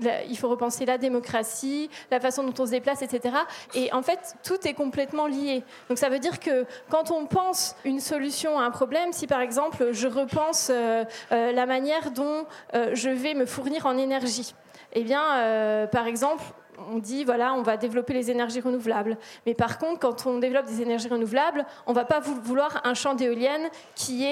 il 0.00 0.38
faut 0.38 0.48
repenser 0.48 0.86
la 0.86 0.98
démocratie, 0.98 1.90
la 2.10 2.20
façon 2.20 2.44
dont 2.44 2.54
on 2.62 2.66
se 2.66 2.70
déplace, 2.70 3.02
etc. 3.02 3.36
Et 3.74 3.92
en 3.92 4.02
fait, 4.02 4.34
tout 4.42 4.66
est 4.66 4.74
complètement 4.74 5.26
lié. 5.26 5.62
Donc 5.88 5.98
ça 5.98 6.08
veut 6.08 6.18
dire 6.18 6.40
que 6.40 6.66
quand 6.88 7.10
on 7.10 7.26
pense 7.26 7.76
une 7.84 8.00
solution 8.00 8.58
à 8.58 8.64
un 8.64 8.70
problème, 8.70 9.12
si 9.12 9.26
par 9.26 9.40
exemple 9.40 9.92
je 9.92 10.08
repense 10.08 10.70
euh, 10.70 11.04
euh, 11.32 11.52
la 11.52 11.66
manière 11.66 12.10
dont 12.10 12.46
euh, 12.74 12.90
je 12.94 13.10
vais 13.10 13.34
me 13.34 13.46
fournir 13.46 13.86
en 13.86 13.96
énergie, 13.96 14.54
eh 14.94 15.04
bien, 15.04 15.88
par 15.90 16.06
exemple, 16.06 16.44
on 16.90 16.98
dit 16.98 17.24
voilà, 17.24 17.54
on 17.54 17.62
va 17.62 17.76
développer 17.76 18.12
les 18.12 18.30
énergies 18.30 18.60
renouvelables. 18.60 19.16
Mais 19.46 19.54
par 19.54 19.78
contre, 19.78 20.00
quand 20.00 20.26
on 20.26 20.38
développe 20.38 20.66
des 20.66 20.82
énergies 20.82 21.08
renouvelables, 21.08 21.64
on 21.86 21.92
va 21.92 22.04
pas 22.04 22.20
vouloir 22.20 22.80
un 22.84 22.94
champ 22.94 23.14
d'éoliennes 23.14 23.68
qui, 23.94 24.26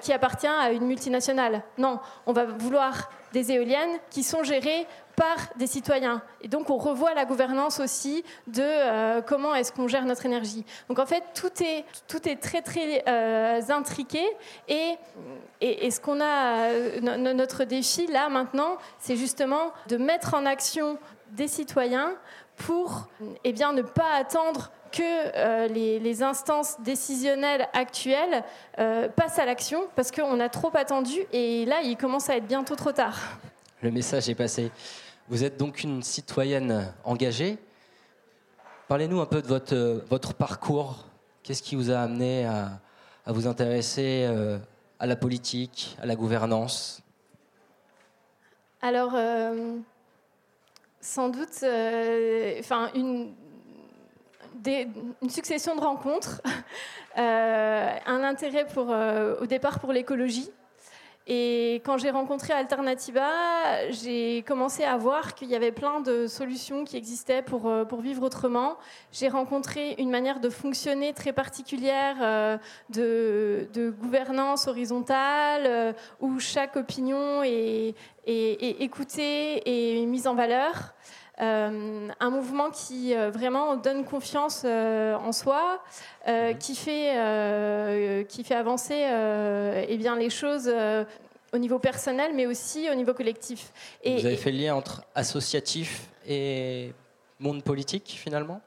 qui 0.00 0.12
appartient 0.12 0.46
à 0.46 0.72
une 0.72 0.86
multinationale. 0.86 1.62
Non, 1.78 2.00
on 2.26 2.32
va 2.32 2.44
vouloir 2.44 3.10
des 3.34 3.50
éoliennes 3.52 3.98
qui 4.10 4.22
sont 4.22 4.44
gérées 4.44 4.86
par 5.16 5.36
des 5.56 5.66
citoyens. 5.66 6.22
Et 6.40 6.48
donc 6.48 6.70
on 6.70 6.76
revoit 6.76 7.14
la 7.14 7.24
gouvernance 7.24 7.80
aussi 7.80 8.24
de 8.46 8.62
euh, 8.62 9.20
comment 9.22 9.54
est-ce 9.54 9.72
qu'on 9.72 9.88
gère 9.88 10.04
notre 10.04 10.26
énergie. 10.26 10.64
Donc 10.88 10.98
en 10.98 11.06
fait 11.06 11.22
tout 11.34 11.62
est, 11.62 11.84
tout 12.08 12.28
est 12.28 12.36
très 12.36 12.62
très 12.62 13.04
euh, 13.08 13.60
intriqué 13.68 14.22
et, 14.68 14.94
et, 15.60 15.90
ce 15.90 16.00
qu'on 16.00 16.20
a, 16.20 16.68
euh, 16.68 17.00
notre 17.34 17.64
défi 17.64 18.06
là 18.06 18.28
maintenant, 18.28 18.76
c'est 18.98 19.16
justement 19.16 19.72
de 19.88 19.96
mettre 19.96 20.34
en 20.34 20.46
action 20.46 20.98
des 21.32 21.48
citoyens 21.48 22.14
pour 22.56 23.08
eh 23.42 23.52
bien, 23.52 23.72
ne 23.72 23.82
pas 23.82 24.14
attendre 24.14 24.70
que 24.92 25.68
les, 25.72 25.98
les, 25.98 26.22
instances 26.22 26.80
décisionnelles 26.82 27.66
actuelles 27.72 28.44
passent 28.76 29.40
à 29.40 29.44
l'action 29.44 29.88
parce 29.96 30.12
qu'on 30.12 30.38
a 30.38 30.48
trop 30.48 30.70
attendu 30.74 31.18
et 31.32 31.64
là, 31.64 31.82
il 31.82 31.96
commence 31.96 32.30
à 32.30 32.36
être 32.36 32.46
bientôt 32.46 32.76
trop 32.76 32.92
tard. 32.92 33.18
Le 33.82 33.90
message 33.90 34.28
est 34.28 34.36
passé. 34.36 34.70
Vous 35.28 35.42
êtes 35.42 35.56
donc 35.56 35.82
une 35.82 36.02
citoyenne 36.02 36.92
engagée. 37.02 37.58
Parlez-nous 38.88 39.20
un 39.20 39.26
peu 39.26 39.40
de 39.40 39.46
votre, 39.46 40.02
votre 40.10 40.34
parcours. 40.34 41.06
Qu'est-ce 41.42 41.62
qui 41.62 41.76
vous 41.76 41.90
a 41.90 41.98
amené 41.98 42.46
à, 42.46 42.80
vous 43.26 43.46
intéresser 43.46 44.26
euh, 44.28 44.58
à 44.98 45.06
la 45.06 45.16
politique, 45.16 45.96
à 46.02 46.06
la 46.06 46.16
gouvernance? 46.16 47.02
Alors, 48.82 49.12
euh, 49.14 49.78
sans 51.04 51.28
doute, 51.28 51.62
euh, 51.62 52.56
enfin, 52.60 52.90
une, 52.94 53.34
une, 54.64 55.28
succession 55.30 55.76
de 55.76 55.80
rencontres, 55.80 56.40
un 57.16 58.22
intérêt 58.24 58.66
pour, 58.66 58.88
au 58.88 59.46
départ 59.46 59.80
pour 59.80 59.92
l'écologie. 59.92 60.50
Et 61.26 61.76
quand 61.86 61.96
j'ai 61.96 62.10
rencontré 62.10 62.52
Alternativa, 62.52 63.30
j'ai 63.88 64.44
commencé 64.46 64.84
à 64.84 64.98
voir 64.98 65.34
qu'il 65.34 65.48
y 65.48 65.54
avait 65.54 65.72
plein 65.72 66.00
de 66.00 66.26
solutions 66.26 66.84
qui 66.84 66.98
existaient 66.98 67.40
pour, 67.40 67.66
euh, 67.66 67.86
pour 67.86 68.02
vivre 68.02 68.22
autrement. 68.22 68.76
J'ai 69.10 69.28
rencontré 69.28 69.94
une 69.98 70.10
manière 70.10 70.38
de 70.38 70.50
fonctionner 70.50 71.14
très 71.14 71.32
particulière 71.32 72.16
euh, 72.20 72.58
de, 72.90 73.68
de 73.72 73.88
gouvernance 73.88 74.66
horizontale, 74.68 75.62
euh, 75.64 75.92
où 76.20 76.38
chaque 76.40 76.76
opinion 76.76 77.42
est, 77.42 77.94
est, 78.26 78.82
écoutée 78.82 79.62
et 79.64 80.04
mise 80.04 80.26
en 80.26 80.34
valeur. 80.34 80.94
Un 81.38 82.30
mouvement 82.30 82.70
qui 82.70 83.14
vraiment 83.14 83.76
donne 83.76 84.04
confiance 84.04 84.64
en 84.64 85.32
soi, 85.32 85.82
mhm. 86.26 86.58
qui, 86.58 86.74
fait, 86.76 88.26
qui 88.28 88.44
fait 88.44 88.54
avancer 88.54 89.04
eh 89.88 89.96
bien, 89.96 90.16
les 90.16 90.30
choses 90.30 90.72
au 91.54 91.58
niveau 91.58 91.78
personnel, 91.78 92.32
mais 92.34 92.46
aussi 92.46 92.88
au 92.90 92.94
niveau 92.94 93.14
collectif. 93.14 93.72
Et, 94.02 94.16
Vous 94.16 94.26
avez 94.26 94.36
fait 94.36 94.50
le 94.50 94.58
lien 94.58 94.74
entre 94.74 95.04
associatif 95.14 96.08
et 96.26 96.92
monde 97.38 97.62
politique, 97.62 98.16
finalement? 98.18 98.60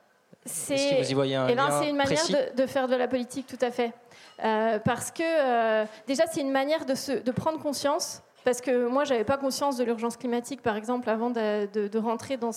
Est-ce 0.45 0.91
que 0.91 1.03
vous 1.03 1.11
y 1.11 1.13
voyez 1.13 1.35
un 1.35 1.47
eh 1.47 1.55
ben, 1.55 1.69
C'est 1.81 1.89
une 1.89 1.97
manière 1.97 2.23
de, 2.55 2.65
faire 2.65 2.87
de 2.87 2.95
la 2.95 3.07
politique, 3.07 3.47
tout 3.47 3.63
à 3.63 3.71
fait. 3.71 3.91
Euh, 4.43 4.79
parce 4.79 5.11
que, 5.11 5.23
euh, 5.23 5.85
déjà, 6.07 6.25
c'est 6.31 6.41
une 6.41 6.51
manière 6.51 6.85
de, 6.85 6.95
se, 6.95 7.11
de 7.11 7.31
prendre 7.31 7.59
conscience 7.59 8.21
parce 8.47 8.61
que 8.61 8.87
moi, 8.87 9.03
j'avais 9.03 9.25
pas 9.25 9.35
conscience 9.35 9.75
de 9.75 9.83
l'urgence 9.83 10.15
climatique, 10.15 10.61
par 10.61 10.77
exemple, 10.77 11.09
avant 11.09 11.29
de, 11.29 11.97
rentrer 11.97 12.37
dans, 12.37 12.51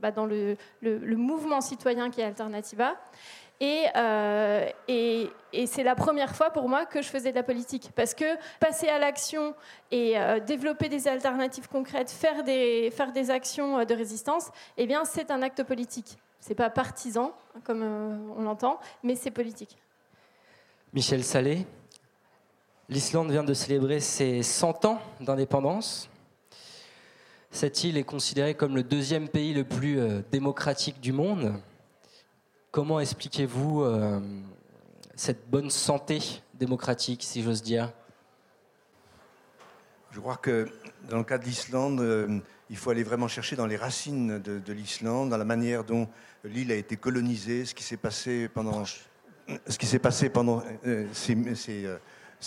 bah, 0.00 0.10
le, 0.16 1.16
mouvement 1.16 1.60
citoyen 1.60 2.08
qui 2.08 2.22
est 2.22 2.24
Alternativa. 2.24 2.94
Euh, 3.62 4.70
et, 4.88 5.28
c'est 5.66 5.82
la 5.82 5.94
première 5.94 6.34
fois 6.34 6.48
pour 6.48 6.66
moi 6.66 6.86
que 6.86 7.02
je 7.02 7.08
faisais 7.08 7.30
de 7.30 7.36
la 7.36 7.42
politique. 7.42 7.90
Parce 7.94 8.14
que 8.14 8.24
passer 8.58 8.88
à 8.88 8.98
l'action 8.98 9.54
et 9.90 10.18
euh, 10.18 10.40
développer 10.40 10.88
des 10.88 11.08
alternatives 11.08 11.68
concrètes, 11.68 12.10
faire 12.10 12.42
des, 12.42 12.90
faire 12.96 13.12
des 13.12 13.30
actions 13.30 13.80
euh, 13.80 13.84
de 13.84 13.94
résistance, 13.94 14.48
eh 14.78 14.86
bien, 14.86 15.04
c'est 15.04 15.30
un 15.30 15.42
acte 15.42 15.62
politique. 15.62 16.16
C'est 16.40 16.54
pas 16.54 16.70
partisan, 16.70 17.34
comme 17.64 17.82
on 18.34 18.40
l'entend, 18.40 18.80
mais 19.02 19.14
c'est 19.14 19.30
politique. 19.30 19.76
Michel 20.94 21.22
Salé, 21.22 21.66
L'Islande 22.88 23.32
vient 23.32 23.42
de 23.42 23.52
célébrer 23.52 23.98
ses 23.98 24.44
100 24.44 24.84
ans 24.84 25.00
d'indépendance. 25.20 26.08
Cette 27.50 27.82
île 27.82 27.96
est 27.96 28.04
considérée 28.04 28.54
comme 28.54 28.76
le 28.76 28.84
deuxième 28.84 29.28
pays 29.28 29.52
le 29.52 29.64
plus 29.64 29.98
euh, 29.98 30.20
démocratique 30.30 31.00
du 31.00 31.12
monde. 31.12 31.54
Comment 32.70 33.00
expliquez-vous 33.00 33.82
euh, 33.82 34.20
cette 35.16 35.50
bonne 35.50 35.68
santé 35.68 36.20
démocratique, 36.54 37.24
si 37.24 37.42
j'ose 37.42 37.60
dire? 37.60 37.92
Je 40.12 40.20
crois 40.20 40.36
que 40.36 40.68
dans 41.10 41.18
le 41.18 41.24
cas 41.24 41.38
de 41.38 41.44
l'Islande, 41.44 42.00
euh, 42.00 42.38
il 42.70 42.76
faut 42.76 42.90
aller 42.90 43.02
vraiment 43.02 43.26
chercher 43.26 43.56
dans 43.56 43.66
les 43.66 43.76
racines 43.76 44.38
de, 44.38 44.72
l'Islande, 44.72 45.30
dans 45.30 45.38
la 45.38 45.44
manière 45.44 45.82
dont 45.82 46.08
l'île 46.44 46.70
a 46.70 46.76
été 46.76 46.96
colonisée, 46.96 47.64
ce 47.64 47.74
qui 47.74 47.82
s'est 47.82 47.96
passé 47.96 48.48
pendant, 48.48 48.84
ce 48.84 49.76
qui 49.76 49.86
s'est 49.86 49.98
passé 49.98 50.28
pendant 50.28 50.62
ces, 51.12 51.54
ces, 51.56 51.88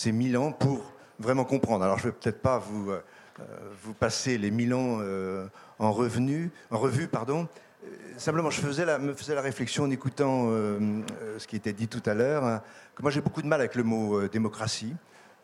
mille 0.06 0.36
ans 0.36 0.52
pour 0.52 0.92
vraiment 1.18 1.44
comprendre. 1.44 1.84
Alors 1.84 1.98
je 1.98 2.06
ne 2.06 2.12
vais 2.12 2.16
peut-être 2.18 2.40
pas 2.40 2.58
vous 2.58 2.92
euh, 3.40 3.44
vous 3.82 3.94
passez 3.94 4.38
les 4.38 4.50
mille 4.50 4.74
ans 4.74 4.98
euh, 5.00 5.46
en, 5.78 5.92
revenu, 5.92 6.50
en 6.70 6.78
revue. 6.78 7.06
Pardon. 7.06 7.48
Euh, 7.84 7.88
simplement, 8.16 8.50
je 8.50 8.60
faisais 8.60 8.84
la, 8.84 8.98
me 8.98 9.14
faisais 9.14 9.34
la 9.34 9.40
réflexion 9.40 9.84
en 9.84 9.90
écoutant 9.90 10.48
ce 11.38 11.46
qui 11.46 11.56
était 11.56 11.72
dit 11.72 11.88
tout 11.88 12.02
à 12.06 12.14
l'heure, 12.14 12.44
hein, 12.44 12.62
que 12.94 13.02
moi 13.02 13.10
j'ai 13.10 13.20
beaucoup 13.20 13.42
de 13.42 13.46
mal 13.46 13.60
avec 13.60 13.74
le 13.74 13.82
mot 13.82 14.28
démocratie. 14.28 14.94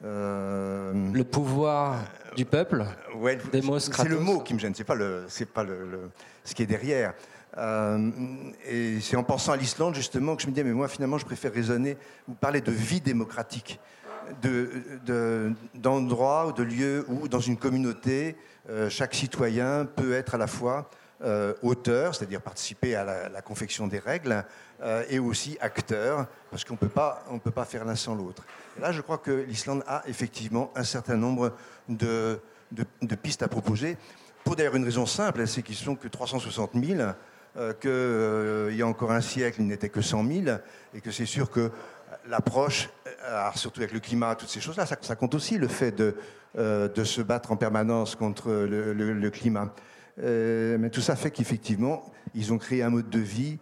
le 0.03 1.23
pouvoir 1.23 1.97
du 2.37 2.45
peuple 2.45 2.85
ouais, 3.15 3.38
C'est 3.79 4.09
le 4.09 4.19
mot 4.19 4.41
qui 4.41 4.53
me 4.53 4.59
gêne, 4.59 4.75
c'est 4.75 4.85
pas, 4.85 4.95
le, 4.95 5.25
c'est 5.29 5.49
pas 5.49 5.65
le, 5.65 6.11
ce 6.45 6.55
qui 6.55 6.62
est 6.62 6.67
derrière. 6.67 7.15
et 8.69 9.00
c'est 9.00 9.17
en 9.17 9.25
pensant 9.25 9.53
à 9.53 9.57
l'Islande 9.57 9.95
justement 9.95 10.37
que 10.37 10.43
je 10.43 10.49
me 10.49 10.53
disais, 10.53 10.65
mais 10.65 10.75
moi 10.75 10.88
finalement 10.88 11.17
je 11.17 11.25
préfère 11.25 11.53
raisonner, 11.55 11.97
vous 12.29 12.35
parlez 12.35 12.61
de 12.61 12.73
vie 12.73 13.00
démocratique 13.00 13.81
d'endroits 15.75 16.45
de, 16.45 16.49
ou 16.50 16.52
de 16.52 16.62
lieux 16.62 17.04
où, 17.09 17.28
dans 17.28 17.40
une 17.40 17.56
communauté, 17.56 18.37
euh, 18.68 18.90
chaque 18.90 19.14
citoyen 19.14 19.85
peut 19.85 20.12
être 20.12 20.35
à 20.35 20.38
la 20.38 20.47
fois 20.47 20.90
euh, 21.23 21.54
auteur, 21.62 22.14
c'est-à-dire 22.14 22.42
participer 22.42 22.95
à 22.95 23.28
la, 23.28 23.42
confection 23.42 23.87
des 23.87 23.99
règles, 23.99 24.45
euh, 24.83 25.04
et 25.09 25.18
aussi 25.18 25.56
acteur, 25.61 26.26
parce 26.50 26.64
qu'on 26.64 26.75
ne 26.75 26.78
peut 27.38 27.50
pas 27.50 27.64
faire 27.64 27.85
l'un 27.85 27.95
sans 27.95 28.14
l'autre. 28.14 28.45
Là, 28.80 28.92
je 28.92 29.00
crois 29.00 29.18
que 29.18 29.30
l'Islande 29.30 29.83
a 29.87 30.02
effectivement 30.06 30.71
un 30.75 30.85
certain 30.85 31.16
nombre 31.16 31.52
de, 31.88 32.38
de 32.73 33.14
pistes 33.14 33.42
à 33.42 33.49
proposer, 33.49 33.97
pour 34.45 34.56
d'ailleurs 34.56 34.76
une 34.76 34.85
raison 34.85 35.06
simple, 35.06 35.47
c'est 35.47 35.62
qu'ils 35.62 35.76
sont 35.76 35.97
que 35.97 36.09
360 36.09 36.73
000, 36.75 37.11
qu'il 37.80 38.76
y 38.76 38.83
a 38.83 38.87
encore 38.87 39.11
un 39.11 39.21
siècle, 39.21 39.61
ils 39.61 39.66
n'étaient 39.66 39.88
que 39.88 40.02
100 40.02 40.25
000, 40.45 40.56
et 40.95 41.00
que 41.00 41.11
c'est 41.11 41.26
sûr 41.26 41.50
que 41.50 41.71
l'approche, 42.28 42.90
euh, 43.26 43.49
surtout 43.54 43.80
avec 43.80 43.92
le 43.92 44.00
climat, 44.00 44.35
toutes 44.35 44.49
ces 44.49 44.61
choses-là, 44.61 44.87
ça, 44.87 45.16
compte 45.16 45.35
aussi 45.35 45.59
le 45.59 45.68
fait 45.68 45.92
de, 45.92 46.16
euh, 46.59 46.88
de, 46.88 47.04
se 47.04 47.21
battre 47.21 47.52
en 47.52 47.56
permanence 47.56 48.14
contre 48.14 48.50
le, 48.50 49.30
climat. 49.30 49.75
Euh, 50.23 50.78
mais 50.78 50.90
tout 50.90 51.00
ça 51.00 51.16
fait 51.16 51.30
qu'effectivement, 51.30 52.04
ils 52.35 52.52
ont 52.52 52.59
créé 52.59 52.83
un 52.83 52.90
mode 52.90 53.11
de 53.11 53.18
vie 53.18 53.59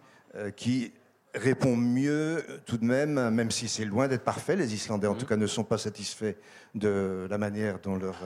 qui 0.57 0.91
répond 1.33 1.77
mieux 1.77 2.45
tout 2.65 2.77
de 2.77 2.83
même, 2.83 3.29
même 3.29 3.51
si 3.51 3.69
c'est 3.69 3.85
loin 3.85 4.09
d'être 4.09 4.23
parfait. 4.23 4.57
Les 4.57 4.73
Islandais, 4.73 5.07
en 5.07 5.13
mmh. 5.13 5.17
tout 5.17 5.25
cas, 5.25 5.37
ne 5.37 5.47
sont 5.47 5.63
pas 5.63 5.77
satisfaits 5.77 6.35
de 6.73 7.25
la 7.29 7.37
manière 7.37 7.79
dont 7.79 7.95
leur 7.95 8.17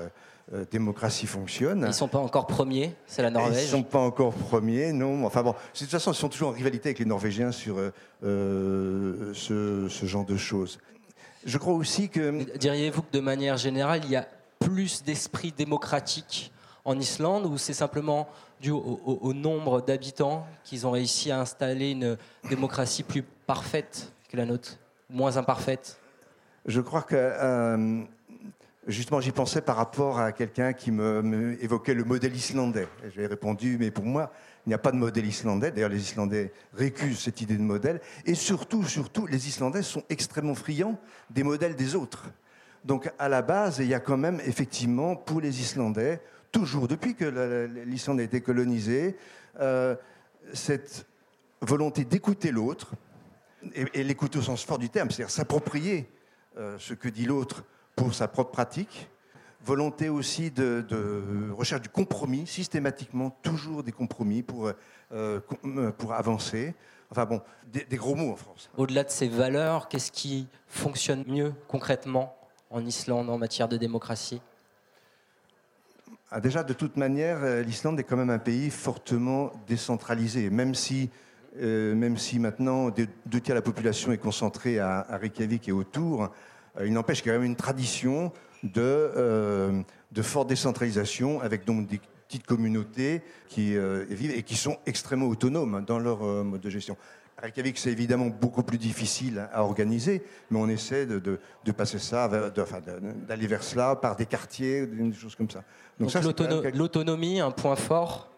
euh, 0.51 0.65
démocratie 0.71 1.27
fonctionne. 1.27 1.81
Ils 1.81 1.87
ne 1.87 1.91
sont 1.91 2.07
pas 2.07 2.17
encore 2.17 2.47
premiers, 2.47 2.95
c'est 3.05 3.21
la 3.21 3.29
Norvège. 3.29 3.61
Ils 3.61 3.65
ne 3.65 3.67
sont 3.67 3.83
pas 3.83 3.99
encore 3.99 4.33
premiers, 4.33 4.91
non. 4.93 5.23
Enfin 5.23 5.43
bon, 5.43 5.51
de 5.51 5.77
toute 5.77 5.89
façon, 5.89 6.11
ils 6.11 6.15
sont 6.15 6.29
toujours 6.29 6.49
en 6.49 6.53
rivalité 6.53 6.89
avec 6.89 6.97
les 6.97 7.05
Norvégiens 7.05 7.51
sur 7.51 7.77
euh, 7.77 7.91
euh, 8.23 9.31
ce, 9.35 10.05
genre 10.07 10.25
de 10.25 10.37
choses. 10.37 10.79
Je 11.45 11.57
crois 11.57 11.73
aussi 11.73 12.09
que... 12.09 12.57
Diriez-vous 12.57 13.01
que 13.03 13.11
de 13.11 13.19
manière 13.19 13.57
générale, 13.57 14.01
il 14.03 14.11
y 14.11 14.15
a 14.15 14.27
plus 14.59 15.03
d'esprit 15.03 15.51
démocratique 15.51 16.51
en 16.85 16.99
Islande 16.99 17.45
ou 17.45 17.57
c'est 17.57 17.73
simplement 17.73 18.27
dû 18.61 18.71
au, 18.71 19.33
nombre 19.33 19.81
d'habitants 19.81 20.45
qu'ils 20.63 20.85
ont 20.85 20.91
réussi 20.91 21.31
à 21.31 21.39
installer 21.39 21.91
une 21.91 22.17
démocratie 22.49 23.03
plus 23.03 23.23
parfaite 23.23 24.11
que 24.29 24.35
la 24.35 24.45
nôtre, 24.45 24.77
moins 25.09 25.37
imparfaite? 25.37 25.97
Je 26.65 26.81
crois 26.81 27.03
que 27.03 28.05
Justement, 28.89 29.21
j'y 29.21 29.31
pensais 29.31 29.61
par 29.61 29.75
rapport 29.75 30.19
à 30.19 30.31
quelqu'un 30.31 30.73
qui 30.73 30.89
me, 30.89 31.55
évoquait 31.61 31.93
le 31.93 32.03
modèle 32.03 32.35
islandais. 32.35 32.87
J'ai 33.13 33.27
répondu, 33.27 33.77
mais 33.79 33.91
pour 33.91 34.03
moi, 34.03 34.31
il 34.65 34.69
n'y 34.69 34.75
a 34.75 34.79
pas 34.79 34.91
de 34.91 34.97
modèle 34.97 35.25
islandais. 35.25 35.71
D'ailleurs, 35.71 35.89
les 35.89 36.01
Islandais 36.01 36.51
récusent 36.73 37.19
cette 37.19 37.41
idée 37.41 37.57
de 37.57 37.61
modèle. 37.61 38.01
Et 38.25 38.35
surtout, 38.35 38.83
surtout, 38.83 39.25
les 39.25 39.47
Islandais 39.47 39.81
sont 39.81 40.03
extrêmement 40.09 40.55
friands 40.55 40.99
des 41.29 41.43
modèles 41.43 41.75
des 41.75 41.95
autres. 41.95 42.25
Donc, 42.85 43.11
à 43.19 43.29
la 43.29 43.41
base, 43.41 43.79
il 43.79 43.87
y 43.87 43.93
a 43.93 43.99
quand 43.99 44.17
même, 44.17 44.39
effectivement, 44.45 45.15
pour 45.15 45.41
les 45.41 45.61
Islandais, 45.61 46.21
toujours, 46.51 46.87
depuis 46.87 47.15
que 47.15 47.25
l'Islande 47.85 48.19
a 48.19 48.23
été 48.23 48.41
colonisée, 48.41 49.17
euh, 49.59 49.95
cette 50.53 51.05
volonté 51.61 52.05
d'écouter 52.05 52.51
l'autre, 52.51 52.93
et, 53.73 54.03
l'écouter 54.03 54.39
au 54.39 54.41
sens 54.41 54.63
fort 54.63 54.77
du 54.77 54.89
terme, 54.89 55.11
c'est-à-dire 55.11 55.31
s'approprier 55.31 56.09
euh, 56.57 56.77
ce 56.79 56.93
que 56.93 57.09
dit 57.09 57.25
l'autre 57.25 57.63
pour 57.95 58.13
sa 58.13 58.27
propre 58.27 58.51
pratique, 58.51 59.09
volonté 59.63 60.09
aussi 60.09 60.51
de, 60.51 60.85
recherche 61.51 61.81
du 61.81 61.89
compromis, 61.89 62.47
systématiquement 62.47 63.29
toujours 63.41 63.83
des 63.83 63.91
compromis 63.91 64.43
pour, 64.43 64.71
euh, 65.11 65.39
pour 65.97 66.13
avancer. 66.13 66.73
Enfin 67.11 67.25
bon, 67.25 67.41
des, 67.71 67.97
gros 67.97 68.15
mots 68.15 68.31
en 68.31 68.35
France. 68.35 68.69
Au-delà 68.77 69.03
de 69.03 69.09
ces 69.09 69.27
valeurs, 69.27 69.89
qu'est-ce 69.89 70.11
qui 70.11 70.47
fonctionne 70.67 71.23
mieux 71.27 71.53
concrètement 71.67 72.35
en 72.69 72.85
Islande 72.85 73.29
en 73.29 73.37
matière 73.37 73.67
de 73.67 73.77
démocratie? 73.77 74.41
Ah, 76.31 76.39
Déjà, 76.39 76.63
de 76.63 76.73
toute 76.73 76.97
manière, 76.97 77.39
euh, 77.43 77.63
l'Islande 77.63 77.99
est 77.99 78.03
quand 78.03 78.17
même 78.17 78.29
un 78.29 78.37
pays 78.37 78.69
fortement 78.69 79.51
décentralisé, 79.67 80.51
même 80.51 80.75
si, 80.75 81.09
euh, 81.59 81.95
même 81.95 82.17
si 82.17 82.37
maintenant 82.37 82.91
deux, 82.91 83.07
tiers 83.41 83.55
de 83.55 83.59
la 83.59 83.63
population 83.63 84.11
est 84.11 84.19
concentrée 84.19 84.77
à, 84.77 84.99
à 85.09 85.17
Reykjavik 85.17 85.67
et 85.67 85.71
autour. 85.71 86.29
Euh, 86.79 86.85
il 86.85 86.93
n'empêche 86.93 87.23
qu'il 87.23 87.29
y 87.29 87.31
a 87.31 87.37
quand 87.37 87.41
même 87.41 87.49
une 87.49 87.55
tradition 87.55 88.31
de, 88.63 88.81
euh, 88.81 89.81
de 90.11 90.21
forte 90.21 90.49
décentralisation 90.49 91.41
avec 91.41 91.65
donc 91.65 91.87
des 91.87 91.99
petites 92.27 92.45
communautés 92.45 93.21
qui 93.47 93.75
euh, 93.75 94.05
vivent 94.09 94.31
et 94.31 94.43
qui 94.43 94.55
sont 94.55 94.77
extrêmement 94.85 95.27
autonomes 95.27 95.83
dans 95.85 95.99
leur 95.99 96.19
mode 96.21 96.61
de 96.61 96.69
gestion. 96.69 96.97
À 97.37 97.43
Reykjavik, 97.43 97.77
c'est 97.77 97.91
évidemment 97.91 98.27
beaucoup 98.27 98.63
plus 98.63 98.77
difficile 98.77 99.47
à 99.53 99.63
organiser, 99.63 100.23
mais 100.51 100.59
on 100.59 100.67
essaie 100.67 101.05
de, 101.05 101.19
de, 101.19 101.71
passer 101.71 101.97
ça, 101.97 102.27
d'aller 102.27 103.47
vers 103.47 103.63
cela 103.63 103.95
par 103.95 104.17
des 104.17 104.25
quartiers, 104.25 104.85
des 104.85 105.13
choses 105.13 105.35
comme 105.35 105.49
ça. 105.49 105.63
Donc, 105.97 106.13
l'autonomie, 106.73 107.39
un 107.39 107.51
point 107.51 107.77
fort 107.77 108.29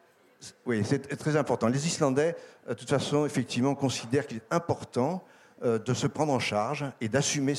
Oui, 0.67 0.83
c'est 0.85 1.17
très 1.17 1.35
important. 1.35 1.67
Les 1.67 1.87
Islandais, 1.87 2.35
de 2.69 2.75
toute 2.75 2.89
façon, 2.89 3.25
effectivement, 3.25 3.73
considèrent 3.73 4.27
qu'il 4.27 4.37
est 4.37 4.53
important 4.53 5.23
euh, 5.23 5.30
de 5.63 5.93
se 5.93 6.07
prendre 6.07 6.33
en 6.33 6.39
charge 6.39 6.85
et 6.99 7.07
d'assumer, 7.07 7.53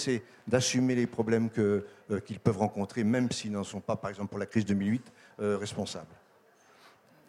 les 0.94 1.06
problèmes 1.06 1.48
euh, 1.58 1.82
qu'ils 2.24 2.40
peuvent 2.40 2.58
rencontrer, 2.58 3.04
même 3.04 3.30
s'ils 3.30 3.52
n'en 3.52 3.64
sont 3.64 3.80
pas, 3.80 3.96
par 3.96 4.10
exemple 4.10 4.30
pour 4.30 4.38
la 4.38 4.46
crise 4.46 4.64
2008, 4.64 5.12
euh, 5.40 5.56
responsables. 5.56 6.14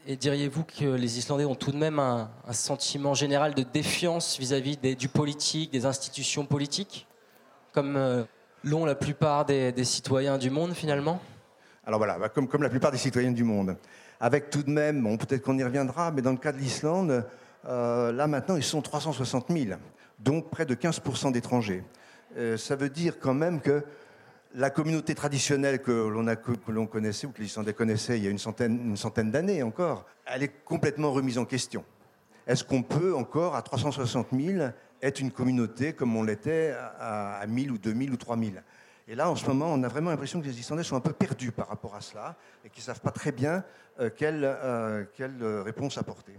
Et 0.08 0.16
diriez-vous 0.16 0.64
que 0.64 0.86
les 0.86 1.20
Islandais 1.20 1.46
ont 1.46 1.56
tout 1.56 1.72
de 1.72 1.78
même 1.78 2.00
un, 2.00 2.30
sentiment 2.52 3.14
général 3.14 3.54
de 3.54 3.64
défiance 3.64 4.38
vis-à-vis 4.38 4.78
du 4.96 5.08
politique, 5.08 5.72
des 5.72 5.86
institutions 5.86 6.46
politiques, 6.46 7.08
comme 7.72 8.26
l'ont 8.64 8.84
la 8.84 8.96
plupart 8.96 9.46
des, 9.46 9.84
citoyens 9.86 10.38
du 10.38 10.50
monde 10.50 10.74
finalement? 10.74 11.22
Alors 11.86 12.00
voilà, 12.00 12.20
bah, 12.20 12.28
comme, 12.28 12.50
comme, 12.50 12.64
la 12.64 12.70
plupart 12.70 12.92
des 12.92 12.98
citoyens 12.98 13.32
du 13.32 13.46
monde. 13.46 13.78
Avec 14.20 14.50
tout 14.50 14.64
de 14.64 14.70
même, 14.70 15.02
bon, 15.02 15.18
peut-être 15.18 15.42
qu'on 15.42 15.58
y 15.58 15.64
reviendra, 15.64 16.12
mais 16.12 16.22
dans 16.22 16.32
le 16.32 16.38
cas 16.38 16.52
de 16.52 16.58
l'Islande, 16.58 17.24
là 17.66 18.28
maintenant 18.28 18.58
ils 18.58 18.64
sont 18.64 18.82
360 18.82 19.46
000 19.52 19.76
donc 20.24 20.50
près 20.50 20.66
de 20.66 20.76
15% 20.76 21.32
d'étrangers. 21.32 21.84
Euh, 22.38 22.58
ça 22.58 22.76
veut 22.76 22.90
dire 22.90 23.20
quand 23.20 23.34
même 23.34 23.62
que 23.62 23.84
la 24.56 24.70
communauté 24.70 25.16
traditionnelle 25.16 25.82
que 25.82 25.92
l'on, 25.92 26.88
connaissait 26.88 27.28
ou 27.28 27.32
que 27.32 27.40
les 27.40 27.48
Islandais 27.48 27.74
connaissaient 27.74 28.18
il 28.18 28.24
y 28.24 28.28
a 28.28 28.30
une 28.30 28.38
centaine, 28.38 29.32
d'années 29.32 29.64
encore, 29.64 30.06
elle 30.26 30.44
est 30.44 30.64
complètement 30.64 31.12
remise 31.12 31.38
en 31.38 31.46
question. 31.46 31.84
Est-ce 32.46 32.64
qu'on 32.64 32.84
peut 32.84 33.16
encore, 33.16 33.56
à 33.56 33.62
360 33.62 34.28
000, 34.32 34.70
être 35.02 35.20
une 35.20 35.32
communauté 35.32 35.94
comme 35.94 36.16
on 36.16 36.24
l'était 36.24 36.76
à, 37.00 37.44
1000 37.48 37.72
ou 37.72 37.78
2000 37.78 38.12
ou 38.12 38.18
3000 38.18 38.64
Et 39.08 39.16
là, 39.16 39.30
en 39.30 39.36
ce 39.36 39.46
moment, 39.48 39.68
on 39.74 39.82
a 39.82 39.88
vraiment 39.88 40.12
l'impression 40.12 40.40
que 40.40 40.46
les 40.46 40.60
Islandais 40.60 40.84
sont 40.84 40.96
un 40.96 41.02
peu 41.02 41.14
perdus 41.14 41.52
par 41.52 41.70
rapport 41.70 41.96
à 41.96 42.02
cela 42.02 42.36
et 42.64 42.70
qu'ils 42.70 42.82
ne 42.82 42.86
savent 42.86 43.02
pas 43.02 43.12
très 43.12 43.32
bien 43.32 43.64
euh, 44.00 44.10
quelle, 44.16 44.44
euh, 44.44 45.06
quelle 45.16 45.44
réponse 45.44 45.98
apporter. 45.98 46.34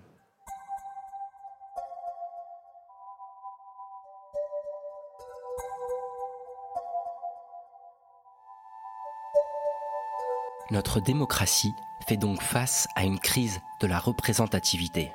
Notre 10.70 10.98
démocratie 10.98 11.74
fait 12.08 12.16
donc 12.16 12.40
face 12.40 12.88
à 12.96 13.04
une 13.04 13.18
crise 13.18 13.60
de 13.80 13.86
la 13.86 13.98
représentativité. 13.98 15.12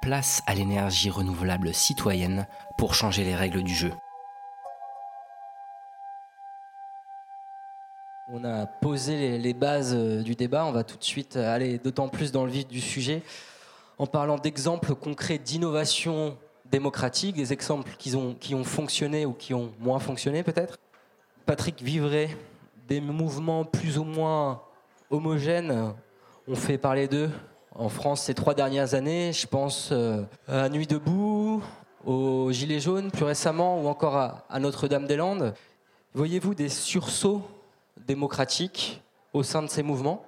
Place 0.00 0.42
à 0.46 0.54
l'énergie 0.54 1.10
renouvelable 1.10 1.74
citoyenne 1.74 2.46
pour 2.78 2.94
changer 2.94 3.24
les 3.24 3.34
règles 3.34 3.62
du 3.62 3.74
jeu. 3.74 3.92
On 8.32 8.42
a 8.44 8.64
posé 8.66 9.36
les 9.36 9.54
bases 9.54 9.94
euh, 9.94 10.22
du 10.22 10.34
débat, 10.34 10.64
on 10.64 10.72
va 10.72 10.84
tout 10.84 10.96
de 10.96 11.04
suite 11.04 11.36
euh, 11.36 11.54
aller 11.54 11.78
d'autant 11.78 12.08
plus 12.08 12.30
dans 12.30 12.44
le 12.44 12.50
vif 12.50 12.66
du 12.66 12.80
sujet 12.80 13.22
en 13.98 14.06
parlant 14.06 14.36
d'exemples 14.36 14.94
concrets 14.94 15.38
d'innovation 15.38 16.36
démocratique, 16.70 17.36
des 17.36 17.52
exemples 17.52 17.90
qui 17.98 18.14
ont, 18.14 18.34
qui 18.34 18.54
ont 18.54 18.64
fonctionné 18.64 19.26
ou 19.26 19.32
qui 19.32 19.54
ont 19.54 19.72
moins 19.78 19.98
fonctionné 19.98 20.42
peut-être 20.42 20.78
Patrick 21.48 21.82
Vivray, 21.82 22.28
des 22.88 23.00
mouvements 23.00 23.64
plus 23.64 23.96
ou 23.96 24.04
moins 24.04 24.60
homogènes 25.08 25.94
ont 26.46 26.54
fait 26.54 26.76
parler 26.76 27.08
d'eux 27.08 27.30
en 27.74 27.88
France 27.88 28.24
ces 28.24 28.34
trois 28.34 28.52
dernières 28.52 28.92
années. 28.92 29.32
Je 29.32 29.46
pense 29.46 29.88
euh, 29.90 30.24
à 30.46 30.68
Nuit 30.68 30.86
debout, 30.86 31.62
aux 32.04 32.52
Gilets 32.52 32.80
jaunes 32.80 33.10
plus 33.10 33.24
récemment 33.24 33.82
ou 33.82 33.88
encore 33.88 34.42
à 34.46 34.60
Notre-Dame-des-Landes. 34.60 35.54
Voyez-vous 36.12 36.54
des 36.54 36.68
sursauts 36.68 37.40
démocratique 38.06 39.02
au 39.32 39.42
sein 39.42 39.62
de 39.62 39.68
ces 39.68 39.82
mouvements? 39.82 40.26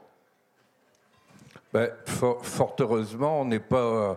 Ben, 1.75 1.91
fort, 2.07 2.77
heureusement, 2.81 3.43
on 3.43 3.45
n'est 3.45 3.61
pas 3.61 3.77
euh, 3.77 4.15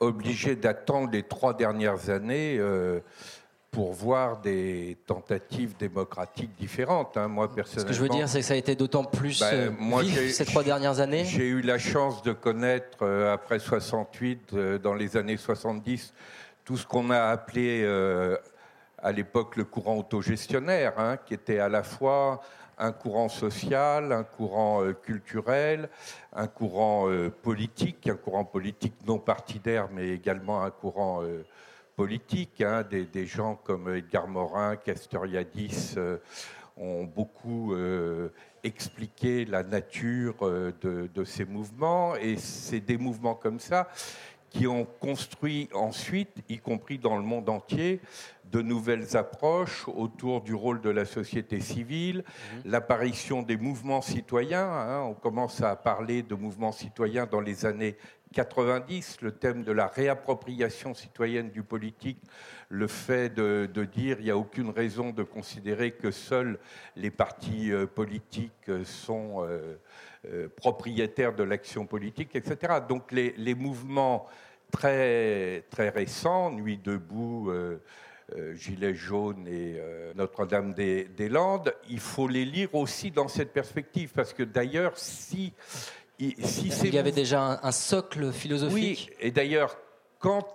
obligé 0.00 0.56
d'attendre 0.56 1.10
les 1.12 1.22
trois 1.22 1.54
dernières 1.54 2.10
années 2.10 2.56
euh, 2.58 2.98
pour 3.70 3.92
voir 3.92 4.40
des 4.40 4.98
tentatives 5.06 5.76
démocratiques 5.76 6.54
différentes. 6.58 7.16
Hein. 7.16 7.28
Moi, 7.28 7.52
personnellement. 7.52 7.92
Ce 7.92 7.92
que 7.92 7.96
je 7.96 8.02
veux 8.02 8.08
dire, 8.08 8.28
c'est 8.28 8.40
que 8.40 8.44
ça 8.44 8.54
a 8.54 8.56
été 8.56 8.74
d'autant 8.74 9.04
plus 9.04 9.40
ben, 9.40 9.74
euh, 9.80 10.00
vif 10.00 10.32
ces 10.32 10.44
trois 10.44 10.64
dernières 10.64 11.00
années. 11.00 11.24
J'ai 11.24 11.46
eu 11.46 11.60
la 11.60 11.78
chance 11.78 12.22
de 12.22 12.32
connaître, 12.32 13.06
après 13.06 13.58
68, 13.58 14.54
dans 14.82 14.94
les 14.94 15.16
années 15.16 15.36
70, 15.36 16.12
tout 16.64 16.76
ce 16.76 16.86
qu'on 16.86 17.10
a 17.10 17.20
appelé 17.20 17.84
à 19.02 19.12
l'époque 19.12 19.56
le 19.56 19.64
courant 19.64 19.96
autogestionnaire, 19.96 20.98
hein, 20.98 21.16
qui 21.24 21.34
était 21.34 21.58
à 21.58 21.68
la 21.68 21.82
fois 21.82 22.40
un 22.78 22.92
courant 22.92 23.28
social, 23.28 24.12
un 24.12 24.24
courant 24.24 24.82
euh, 24.82 24.92
culturel, 24.94 25.88
un 26.32 26.46
courant 26.46 27.10
euh, 27.10 27.30
politique, 27.30 28.08
un 28.08 28.16
courant 28.16 28.44
politique 28.44 28.94
non 29.06 29.18
partidaire, 29.18 29.88
mais 29.92 30.08
également 30.08 30.62
un 30.62 30.70
courant 30.70 31.22
euh, 31.22 31.44
politique. 32.00 32.62
Hein. 32.62 32.82
des, 32.82 33.26
gens 33.26 33.56
comme 33.56 33.94
Edgar 33.94 34.26
Morin, 34.26 34.76
Castoriadis 34.76 35.96
ont 36.78 37.04
beaucoup 37.04 37.74
expliqué 38.64 39.44
la 39.44 39.62
nature 39.62 40.36
de, 40.40 41.10
de, 41.14 41.24
ces 41.24 41.44
mouvements. 41.44 42.16
Et 42.16 42.38
c'est 42.38 42.80
des 42.80 42.96
mouvements 42.96 43.34
comme 43.34 43.60
ça 43.60 43.86
qui 44.48 44.66
ont 44.66 44.84
construit 44.84 45.68
ensuite, 45.74 46.42
y 46.48 46.58
compris 46.58 46.98
dans 46.98 47.16
le 47.16 47.22
monde 47.22 47.48
entier, 47.48 48.00
de 48.50 48.62
nouvelles 48.62 49.16
approches 49.16 49.86
autour 49.86 50.40
du 50.40 50.54
rôle 50.54 50.80
de 50.80 50.90
la 50.90 51.04
société 51.04 51.60
civile, 51.60 52.24
mhm. 52.64 52.72
l'apparition 52.72 53.42
des 53.42 53.56
mouvements 53.56 54.02
citoyens. 54.02 54.68
Hein. 54.68 55.02
on 55.02 55.14
commence 55.14 55.62
à 55.62 55.76
parler 55.76 56.22
de 56.22 56.34
mouvements 56.34 56.72
citoyens 56.72 57.26
dans 57.26 57.40
les 57.40 57.64
années 57.64 57.96
90, 58.32 59.22
le 59.22 59.32
thème 59.32 59.64
de 59.64 59.72
la 59.72 59.86
réappropriation 59.86 60.94
citoyenne 60.94 61.50
du 61.50 61.62
politique, 61.62 62.22
le 62.68 62.86
fait 62.86 63.28
de, 63.28 63.68
dire 63.84 64.16
il 64.20 64.24
n'y 64.24 64.30
a 64.30 64.36
aucune 64.36 64.70
raison 64.70 65.10
de 65.10 65.22
considérer 65.24 65.92
que 65.92 66.10
seuls 66.10 66.58
les 66.96 67.10
partis 67.10 67.72
euh, 67.72 67.86
politiques 67.86 68.70
sont 68.84 69.44
euh, 69.44 69.76
euh, 70.26 70.48
propriétaires 70.54 71.34
de 71.34 71.42
l'action 71.42 71.86
politique, 71.86 72.36
etc. 72.36 72.74
Donc 72.88 73.10
les, 73.10 73.54
mouvements 73.54 74.26
très, 74.70 75.64
très 75.70 75.88
récents, 75.88 76.52
Nuit 76.52 76.78
debout, 76.78 77.50
euh, 78.36 78.54
Gilets 78.54 78.94
jaunes 78.94 79.46
et 79.48 79.76
euh, 79.78 80.12
Notre-Dame-des-Landes, 80.14 81.74
il 81.88 81.98
faut 81.98 82.28
les 82.28 82.44
lire 82.44 82.72
aussi 82.74 83.10
dans 83.10 83.26
cette 83.26 83.52
perspective, 83.52 84.12
parce 84.14 84.32
que 84.32 84.42
d'ailleurs, 84.42 84.96
si... 84.96 85.52
si 86.42 86.68
il 86.84 86.94
y 86.94 86.98
avait 86.98 87.12
déjà 87.12 87.60
un, 87.62 87.72
socle 87.72 88.32
philosophique. 88.32 89.10
Oui, 89.10 89.16
et 89.20 89.30
d'ailleurs, 89.30 89.76
quand 90.18 90.46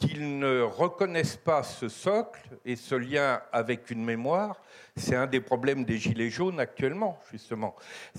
ils 0.00 0.38
ne 0.38 0.60
reconnaissent 0.60 1.38
pas 1.38 1.62
ce 1.62 1.88
socle 1.88 2.40
et 2.66 2.76
ce 2.76 2.94
lien 2.94 3.40
avec 3.50 3.90
une 3.90 4.04
mémoire, 4.04 4.60
c'est 4.94 5.14
un 5.14 5.26
des 5.26 5.40
problèmes 5.40 5.84
des 5.84 5.96
Gilets 5.96 6.28
jaunes 6.28 6.60
actuellement, 6.60 7.18
justement. 7.30 7.74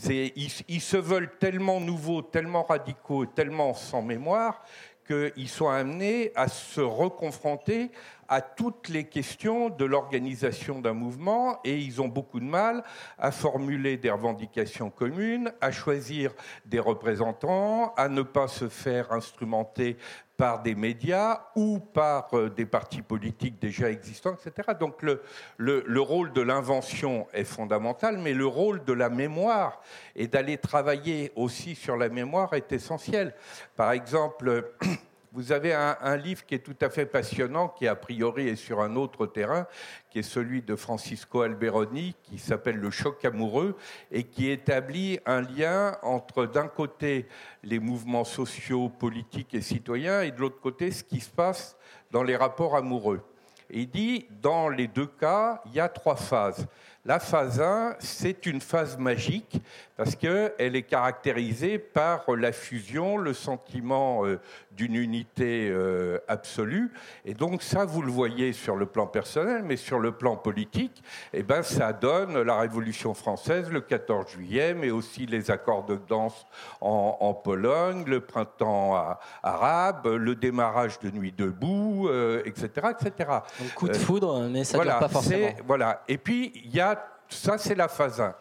Ils, 0.09 0.31
ils, 0.67 0.81
se 0.81 0.97
veulent 0.97 1.37
tellement 1.37 1.79
nouveaux, 1.79 2.23
tellement 2.23 2.63
radicaux, 2.63 3.27
tellement 3.27 3.75
sans 3.75 4.01
mémoire, 4.01 4.63
qu'ils 5.07 5.49
sont 5.49 5.69
amenés 5.69 6.31
à 6.35 6.47
se 6.47 6.81
reconfronter 6.81 7.91
à 8.27 8.41
toutes 8.41 8.89
les 8.89 9.05
questions 9.05 9.69
de 9.69 9.85
l'organisation 9.85 10.81
d'un 10.81 10.93
mouvement 10.93 11.59
et 11.63 11.77
ils 11.77 12.01
ont 12.01 12.07
beaucoup 12.07 12.39
de 12.39 12.45
mal 12.45 12.83
à 13.17 13.31
formuler 13.31 13.97
des 13.97 14.09
revendications 14.09 14.89
communes, 14.89 15.51
à 15.61 15.71
choisir 15.71 16.33
des 16.65 16.79
représentants, 16.79 17.93
à 17.95 18.09
ne 18.09 18.21
pas 18.21 18.47
se 18.47 18.69
faire 18.69 19.11
instrumenter 19.11 19.97
par 20.37 20.61
des 20.61 20.75
médias 20.75 21.41
ou 21.55 21.79
par 21.79 22.29
euh, 22.33 22.49
des 22.49 22.67
partis 22.67 23.01
politiques 23.01 23.59
déjà 23.59 23.89
existants, 23.89 24.35
etc. 24.35 24.69
Donc 24.79 25.01
le, 25.01 25.23
le, 25.57 25.99
rôle 25.99 26.31
de 26.31 26.41
l'invention 26.41 27.27
est 27.33 27.43
fondamental, 27.43 28.19
mais 28.19 28.33
le 28.33 28.45
rôle 28.45 28.83
de 28.85 28.93
la 28.93 29.09
mémoire 29.09 29.81
et 30.15 30.27
d'aller 30.27 30.59
travailler 30.59 31.31
aussi 31.35 31.73
sur 31.73 31.97
la 31.97 32.09
mémoire 32.09 32.53
est 32.53 32.71
essentiel. 32.71 33.33
Par 33.75 33.91
exemple, 33.91 34.73
Vous 35.37 35.51
avez 35.51 35.71
un, 35.71 36.17
livre 36.17 36.43
qui 36.47 36.55
est 36.55 36.65
tout 36.65 36.75
à 36.81 36.89
fait 36.89 37.05
passionnant, 37.05 37.67
qui 37.67 37.87
a 37.87 37.93
priori 37.93 38.47
est 38.47 38.55
sur 38.55 38.81
un 38.81 38.95
autre 38.95 39.27
terrain, 39.27 39.67
qui 40.09 40.17
est 40.17 40.23
celui 40.23 40.63
de 40.63 40.75
Francisco 40.75 41.41
Alberoni, 41.41 42.15
qui 42.23 42.39
s'appelle 42.39 42.77
Le 42.77 42.89
choc 42.89 43.23
amoureux, 43.23 43.77
et 44.09 44.23
qui 44.23 44.49
établit 44.49 45.19
un 45.27 45.41
lien 45.41 45.95
entre 46.01 46.47
d'un 46.47 46.67
côté 46.67 47.27
les 47.61 47.77
mouvements 47.77 48.23
sociaux, 48.23 48.89
politiques 48.89 49.53
et 49.53 49.61
citoyens, 49.61 50.23
et 50.23 50.31
de 50.31 50.39
l'autre 50.39 50.59
côté 50.59 50.89
ce 50.89 51.03
qui 51.03 51.19
se 51.19 51.29
passe 51.29 51.77
dans 52.09 52.23
les 52.23 52.35
rapports 52.35 52.75
amoureux. 52.75 53.21
Et 53.69 53.81
il 53.81 53.91
dit, 53.91 54.25
dans 54.41 54.69
les 54.69 54.87
deux 54.87 55.05
cas, 55.05 55.61
il 55.67 55.73
y 55.73 55.79
a 55.79 55.87
trois 55.87 56.15
phases. 56.15 56.65
La 57.05 57.19
phase 57.19 57.61
1, 57.61 57.97
c'est 57.99 58.47
une 58.47 58.59
phase 58.59 58.97
magique 58.97 59.61
parce 59.97 60.15
qu'elle 60.15 60.75
est 60.75 60.83
caractérisée 60.83 61.79
par 61.79 62.23
la 62.35 62.51
fusion, 62.51 63.17
le 63.17 63.33
sentiment 63.33 64.25
euh, 64.25 64.39
d'une 64.71 64.95
unité 64.95 65.69
euh, 65.71 66.19
absolue. 66.27 66.93
Et 67.25 67.33
donc 67.33 67.63
ça, 67.63 67.83
vous 67.83 68.03
le 68.03 68.11
voyez 68.11 68.53
sur 68.53 68.75
le 68.75 68.85
plan 68.85 69.07
personnel, 69.07 69.63
mais 69.63 69.75
sur 69.75 69.99
le 69.99 70.11
plan 70.11 70.37
politique, 70.37 71.03
eh 71.33 71.41
ben, 71.41 71.63
ça 71.63 71.93
donne 71.93 72.39
la 72.39 72.59
Révolution 72.59 73.15
française 73.15 73.71
le 73.71 73.81
14 73.81 74.29
juillet, 74.29 74.75
mais 74.75 74.91
aussi 74.91 75.25
les 75.25 75.49
accords 75.49 75.85
de 75.85 75.99
danse 76.07 76.45
en, 76.79 77.33
Pologne, 77.33 78.03
le 78.05 78.19
printemps 78.19 79.17
arabe, 79.41 80.07
le 80.07 80.35
démarrage 80.35 80.99
de 80.99 81.09
Nuit 81.09 81.31
debout, 81.31 82.09
etc., 82.45 82.69
euh, 82.83 82.91
etc. 82.91 83.29
Coup 83.75 83.87
de 83.87 83.95
foudre, 83.95 84.47
mais 84.49 84.63
ça 84.63 84.77
ne 84.77 84.83
voilà, 84.83 84.99
pas 84.99 85.07
forcément. 85.07 85.49
Voilà. 85.65 86.03
Et 86.07 86.17
puis, 86.17 86.51
il 86.55 86.75
y 86.75 86.79
a 86.79 86.97
ça, 87.29 87.57
c'est 87.57 87.75
la 87.75 87.87
phase 87.87 88.21
1. 88.21 88.33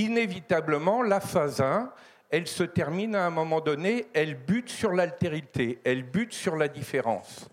Inévitablement, 0.00 1.02
la 1.02 1.20
phase 1.20 1.60
1, 1.60 1.92
elle 2.30 2.46
se 2.46 2.62
termine 2.62 3.14
à 3.14 3.26
un 3.26 3.30
moment 3.30 3.60
donné, 3.60 4.06
elle 4.14 4.34
bute 4.34 4.70
sur 4.70 4.92
l'altérité, 4.92 5.78
elle 5.84 6.04
bute 6.04 6.32
sur 6.32 6.56
la 6.56 6.68
différence. 6.68 7.50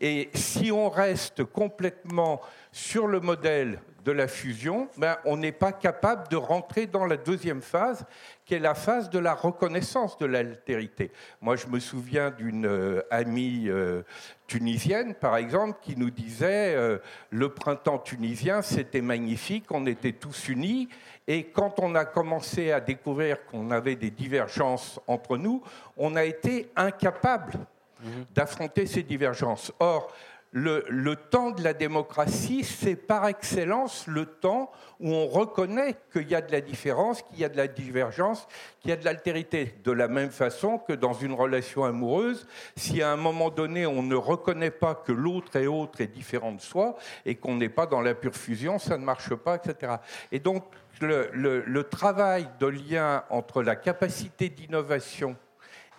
Et 0.00 0.30
si 0.32 0.70
on 0.70 0.90
reste 0.90 1.42
complètement 1.42 2.40
sur 2.70 3.08
le 3.08 3.18
modèle 3.18 3.80
de 4.04 4.12
la 4.12 4.28
fusion, 4.28 4.88
ben, 4.96 5.16
on 5.24 5.38
n'est 5.38 5.50
pas 5.50 5.72
capable 5.72 6.28
de 6.28 6.36
rentrer 6.36 6.86
dans 6.86 7.04
la 7.04 7.16
deuxième 7.16 7.62
phase, 7.62 8.06
qui 8.44 8.54
est 8.54 8.60
la 8.60 8.74
phase 8.74 9.10
de 9.10 9.18
la 9.18 9.34
reconnaissance 9.34 10.16
de 10.18 10.26
l'altérité. 10.26 11.10
Moi, 11.40 11.56
je 11.56 11.66
me 11.66 11.80
souviens 11.80 12.30
d'une 12.30 12.66
euh, 12.66 13.02
amie 13.10 13.64
euh, 13.66 14.02
tunisienne, 14.46 15.14
par 15.14 15.36
exemple, 15.36 15.78
qui 15.82 15.96
nous 15.96 16.10
disait 16.10 16.74
euh, 16.76 16.98
le 17.30 17.48
printemps 17.48 17.98
tunisien, 17.98 18.62
c'était 18.62 19.02
magnifique, 19.02 19.64
on 19.70 19.84
était 19.84 20.12
tous 20.12 20.48
unis, 20.48 20.88
et 21.30 21.44
quand 21.44 21.78
on 21.78 21.94
a 21.94 22.06
commencé 22.06 22.72
à 22.72 22.80
découvrir 22.80 23.44
qu'on 23.44 23.70
avait 23.70 23.96
des 23.96 24.10
divergences 24.10 24.98
entre 25.06 25.36
nous, 25.36 25.62
on 25.98 26.16
a 26.16 26.24
été 26.24 26.70
incapable 26.74 27.52
mmh. 28.00 28.08
d'affronter 28.34 28.86
ces 28.86 29.02
divergences. 29.02 29.70
Or, 29.78 30.10
le, 30.52 31.14
temps 31.14 31.50
de 31.50 31.62
la 31.62 31.74
démocratie, 31.74 32.64
c'est 32.64 32.96
par 32.96 33.26
excellence 33.26 34.06
le 34.06 34.24
temps 34.24 34.70
où 35.00 35.12
on 35.12 35.26
reconnaît 35.26 35.94
qu'il 36.12 36.28
y 36.28 36.34
a 36.34 36.40
de 36.40 36.50
la 36.50 36.60
différence, 36.60 37.22
qu'il 37.22 37.38
y 37.38 37.44
a 37.44 37.48
de 37.48 37.56
la 37.56 37.68
divergence, 37.68 38.48
qu'il 38.80 38.90
y 38.90 38.92
a 38.92 38.96
de 38.96 39.04
l'altérité. 39.04 39.74
De 39.84 39.92
la 39.92 40.08
même 40.08 40.30
façon 40.30 40.78
que 40.78 40.94
dans 40.94 41.12
une 41.12 41.34
relation 41.34 41.84
amoureuse, 41.84 42.46
si 42.76 43.02
à 43.02 43.10
un 43.12 43.16
moment 43.16 43.50
donné 43.50 43.86
on 43.86 44.02
ne 44.02 44.14
reconnaît 44.14 44.70
pas 44.70 44.94
que 44.94 45.12
l'autre 45.12 45.56
est 45.56 45.66
autre 45.66 46.00
et 46.00 46.06
différent 46.06 46.52
de 46.52 46.60
soi, 46.60 46.96
et 47.26 47.34
qu'on 47.34 47.56
n'est 47.56 47.68
pas 47.68 47.86
dans 47.86 48.00
la 48.00 48.14
pure 48.14 48.34
fusion, 48.34 48.78
ça 48.78 48.96
ne 48.96 49.04
marche 49.04 49.34
pas, 49.34 49.56
etc. 49.56 49.96
Et 50.32 50.40
donc 50.40 50.64
le, 51.00 51.30
le 51.32 51.84
travail 51.84 52.48
de 52.58 52.66
lien 52.66 53.22
entre 53.30 53.62
la 53.62 53.76
capacité 53.76 54.48
d'innovation 54.48 55.36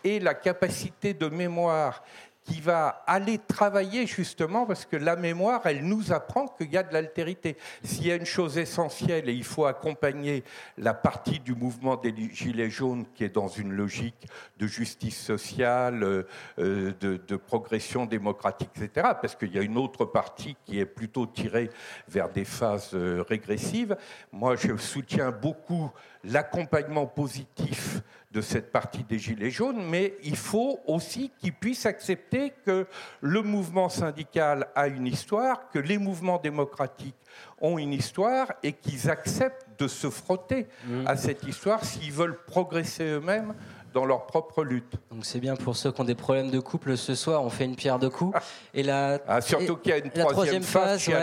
et 0.04 0.20
la 0.20 0.34
capacité 0.34 1.14
de 1.14 1.28
mémoire 1.28 2.04
qui 2.44 2.62
va 2.62 3.04
aller 3.06 3.38
travailler 3.38 4.08
justement 4.08 4.66
parce 4.66 4.86
que 4.86 4.96
la 4.96 5.16
mémoire, 5.16 5.62
elle 5.66 5.86
nous 5.86 6.12
apprend 6.12 6.48
qu'il 6.48 6.72
y 6.72 6.78
a 6.78 6.84
de 6.84 6.94
l'altérité. 6.94 7.58
S'il 7.84 8.08
y 8.08 8.12
a 8.12 8.16
une 8.16 8.26
chose 8.26 8.58
essentielle 8.58 9.30
et 9.30 9.34
il 9.34 9.44
faut 9.44 9.66
accompagner 9.66 10.44
la 10.78 10.94
partie 10.94 11.40
du 11.40 11.54
mouvement 11.54 11.96
des 11.96 12.14
Gilets 12.34 12.70
jaunes 12.70 13.06
qui 13.14 13.24
est 13.24 13.30
dans 13.30 13.48
une 13.48 13.74
logique 13.74 14.28
de 14.58 14.68
justice 14.68 15.20
sociale, 15.20 16.04
euh, 16.60 16.94
de, 17.00 17.36
progression 17.36 18.06
démocratique, 18.06 18.70
etc., 18.76 19.10
parce 19.22 19.36
qu'il 19.36 19.54
y 19.54 19.60
a 19.60 19.62
une 19.62 19.78
autre 19.78 20.06
partie 20.06 20.56
qui 20.66 20.80
est 20.80 20.86
plutôt 20.86 21.26
tirée 21.26 21.70
vers 22.08 22.30
des 22.30 22.46
phases 22.46 22.92
euh, 22.94 23.24
régressives. 23.28 23.96
Moi, 24.32 24.56
je 24.56 24.76
soutiens 24.78 25.32
beaucoup 25.32 25.92
l'accompagnement 26.24 27.08
positif 27.08 28.02
de 28.32 28.42
cette 28.42 28.72
partie 28.72 29.04
des 29.04 29.18
Gilets 29.18 29.50
jaunes, 29.50 29.84
mais 29.90 30.14
il 30.24 30.38
faut 30.38 30.80
aussi 30.86 31.32
qu'ils 31.40 31.54
puissent 31.54 31.88
accepter 31.88 32.54
que 32.64 32.86
le 33.22 33.42
mouvement 33.42 33.90
syndical 33.90 34.68
a 34.76 34.88
une 34.88 35.08
histoire, 35.08 35.70
que 35.70 35.80
les 35.80 35.98
mouvements 35.98 36.38
démocratiques 36.38 37.16
ont 37.60 37.80
une 37.80 37.94
histoire 37.94 38.54
et 38.62 38.74
qu'ils 38.74 39.10
acceptent 39.10 39.66
de 39.80 39.88
se 39.88 40.10
frotter 40.10 40.68
mmh. 40.86 41.08
à 41.08 41.18
cette 41.18 41.44
histoire 41.44 41.84
s'ils 41.84 42.12
veulent 42.12 42.38
progresser 42.46 43.06
eux-mêmes 43.06 43.56
dans 43.94 44.06
leur 44.06 44.26
propre 44.26 44.64
lutte. 44.64 44.94
Donc 45.12 45.26
c'est 45.26 45.40
bien 45.40 45.56
pour 45.56 45.76
ceux 45.76 45.92
qui 45.92 46.02
ont 46.02 46.06
des 46.06 46.16
problèmes 46.16 46.52
de 46.52 46.60
couple 46.60 46.98
ce 46.98 47.16
soir, 47.16 47.44
on 47.44 47.50
fait 47.50 47.66
une 47.66 47.76
pierre 47.76 48.00
de 48.00 48.08
coups. 48.08 48.38
Et 48.74 48.84
la, 48.84 49.20
ah, 49.28 49.42
surtout 49.42 49.78
qu'il 49.78 49.92
y 49.92 49.94
a 49.94 49.98
une 49.98 50.12
troisième, 50.12 50.64
phase, 50.64 51.02
chez 51.02 51.14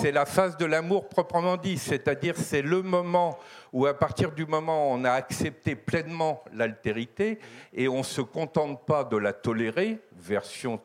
c'est 0.00 0.12
la 0.12 0.26
phase 0.26 0.56
de 0.56 0.64
l'amour 0.64 1.08
proprement 1.08 1.56
dit, 1.56 1.78
c'est-à-dire 1.78 2.34
c'est 2.36 2.62
le 2.62 2.82
moment 2.82 3.38
où 3.72 3.86
à 3.86 3.94
partir 3.94 4.32
du 4.32 4.46
moment 4.46 4.90
où 4.90 4.94
on 4.94 5.04
a 5.04 5.12
accepté 5.12 5.74
pleinement 5.74 6.42
l'altérité 6.52 7.38
et 7.72 7.88
on 7.88 7.98
ne 7.98 8.02
se 8.02 8.20
contente 8.20 8.84
pas 8.86 9.04
de 9.04 9.16
la 9.16 9.32
tolérer, 9.32 10.00
version 10.16 10.80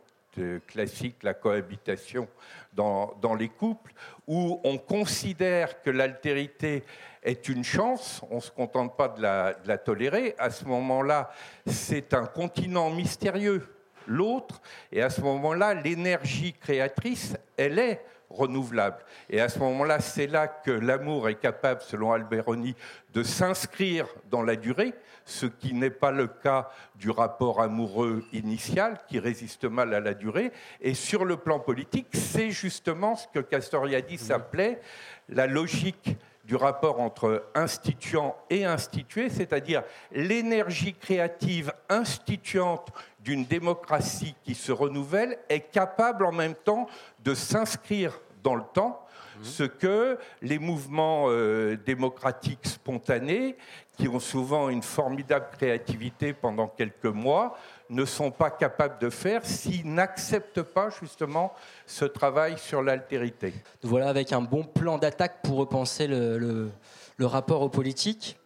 classique, 0.67 1.23
la 1.23 1.33
cohabitation 1.33 2.27
dans, 2.73 3.13
dans, 3.21 3.35
les 3.35 3.49
couples, 3.49 3.91
où 4.29 4.61
on 4.63 4.77
considère 4.77 5.81
que 5.81 5.89
l'altérité 5.89 6.83
est 7.23 7.49
une 7.49 7.63
chance, 7.63 8.21
on 8.29 8.35
ne 8.35 8.41
se 8.41 8.51
contente 8.51 8.95
pas 8.95 9.07
de 9.07 9.23
la, 9.23 9.55
de 9.55 9.67
la 9.67 9.79
tolérer, 9.79 10.35
à 10.37 10.51
ce 10.51 10.65
moment-là, 10.65 11.31
c'est 11.65 12.13
un 12.13 12.27
continent 12.27 12.91
mystérieux, 12.91 13.67
l'autre, 14.05 14.61
et 14.91 15.01
à 15.01 15.09
ce 15.09 15.21
moment-là, 15.21 15.73
l'énergie 15.73 16.53
créatrice, 16.53 17.35
elle 17.57 17.79
est 17.79 18.05
renouvelable. 18.29 18.97
Et 19.29 19.41
à 19.41 19.49
ce 19.49 19.59
moment-là, 19.59 19.99
c'est 19.99 20.27
là 20.27 20.47
que 20.47 20.71
l'amour 20.71 21.29
est 21.29 21.39
capable, 21.39 21.81
selon 21.81 22.11
Alberoni, 22.11 22.75
de 23.13 23.23
s'inscrire 23.23 24.07
dans 24.29 24.43
la 24.43 24.55
durée, 24.55 24.93
ce 25.25 25.45
qui 25.45 25.73
n'est 25.73 25.89
pas 25.89 26.11
le 26.11 26.27
cas 26.27 26.69
du 26.95 27.09
rapport 27.09 27.61
amoureux 27.61 28.23
initial, 28.33 28.99
qui 29.07 29.19
résiste 29.19 29.65
mal 29.65 29.93
à 29.93 29.99
la 29.99 30.13
durée. 30.13 30.51
Et 30.81 30.93
sur 30.93 31.25
le 31.25 31.37
plan 31.37 31.59
politique, 31.59 32.07
c'est 32.13 32.51
justement 32.51 33.15
ce 33.15 33.27
que 33.27 33.39
Castoriadis 33.39 34.31
appelait 34.31 34.79
la 35.27 35.47
logique 35.47 36.17
du 36.49 36.55
rapport 36.55 36.99
entre 36.99 37.43
instituant 37.53 38.35
et 38.49 38.65
institué, 38.65 39.29
c'est-à-dire 39.29 39.83
l'énergie 40.11 40.95
créative 40.95 41.71
instituante 41.89 42.87
d'une 43.19 43.45
démocratie 43.45 44.33
qui 44.43 44.55
se 44.55 44.71
renouvelle 44.71 45.37
est 45.47 45.69
capable 45.71 46.25
en 46.25 46.31
même 46.31 46.55
temps 46.55 46.87
de 47.23 47.35
s'inscrire 47.35 48.19
dans 48.41 48.55
le 48.55 48.63
temps, 48.73 49.05
mhm. 49.37 49.43
ce 49.45 49.63
que 49.63 50.17
les 50.41 50.57
mouvements 50.57 51.25
euh, 51.27 51.77
démocratiques 51.85 52.65
spontanés, 52.65 53.55
qui 53.95 54.07
ont 54.07 54.19
souvent 54.19 54.69
une 54.69 54.81
formidable 54.81 55.49
créativité 55.51 56.33
pendant 56.33 56.67
quelques 56.67 57.05
mois, 57.05 57.59
ne 57.89 58.05
sont 58.05 58.29
pas 58.31 58.51
capables 58.51 58.99
de 58.99 59.09
faire 59.09 59.45
s'ils 59.45 59.91
n'acceptent 59.91 60.61
pas 60.61 60.89
justement 60.89 61.53
ce 61.87 62.05
travail 62.05 62.57
sur 62.57 62.83
l'altérité. 62.83 63.53
Voilà, 63.81 64.09
avec 64.09 64.31
un 64.31 64.41
bon 64.41 64.63
plan 64.63 64.97
d'attaque 64.97 65.41
pour 65.43 65.57
repenser 65.57 66.07
le, 66.07 66.71
rapport 67.19 67.61
aux 67.61 67.69
politiques. 67.69 68.37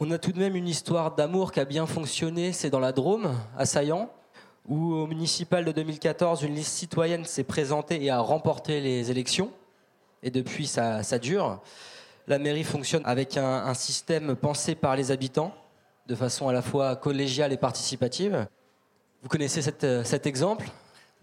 On 0.00 0.10
a 0.10 0.18
tout 0.18 0.32
de 0.32 0.38
même 0.38 0.56
une 0.56 0.66
histoire 0.66 1.14
d'amour 1.14 1.52
qui 1.52 1.60
a 1.60 1.64
bien 1.64 1.86
fonctionné, 1.86 2.52
c'est 2.52 2.70
dans 2.70 2.80
la 2.80 2.92
Drôme, 2.92 3.32
à 3.56 3.66
Saillant, 3.66 4.10
où 4.66 4.94
au 4.94 5.06
municipal 5.06 5.64
de 5.64 5.72
2014, 5.72 6.42
une 6.42 6.54
liste 6.54 6.72
citoyenne 6.72 7.24
s'est 7.24 7.44
présentée 7.44 8.02
et 8.02 8.10
a 8.10 8.18
remporté 8.18 8.80
les 8.80 9.10
élections. 9.10 9.52
Et 10.22 10.30
depuis, 10.30 10.66
ça, 10.66 11.02
dure. 11.18 11.60
La 12.26 12.38
mairie 12.38 12.64
fonctionne 12.64 13.02
avec 13.04 13.36
un 13.36 13.74
système 13.74 14.34
pensé 14.34 14.74
par 14.74 14.96
les 14.96 15.10
habitants 15.10 15.54
de 16.06 16.14
façon 16.14 16.48
à 16.48 16.52
la 16.52 16.62
fois 16.62 16.96
collégiale 16.96 17.52
et 17.52 17.56
participative. 17.56 18.46
Vous 19.22 19.28
connaissez 19.28 19.62
euh, 19.84 20.04
cet 20.04 20.26
exemple? 20.26 20.66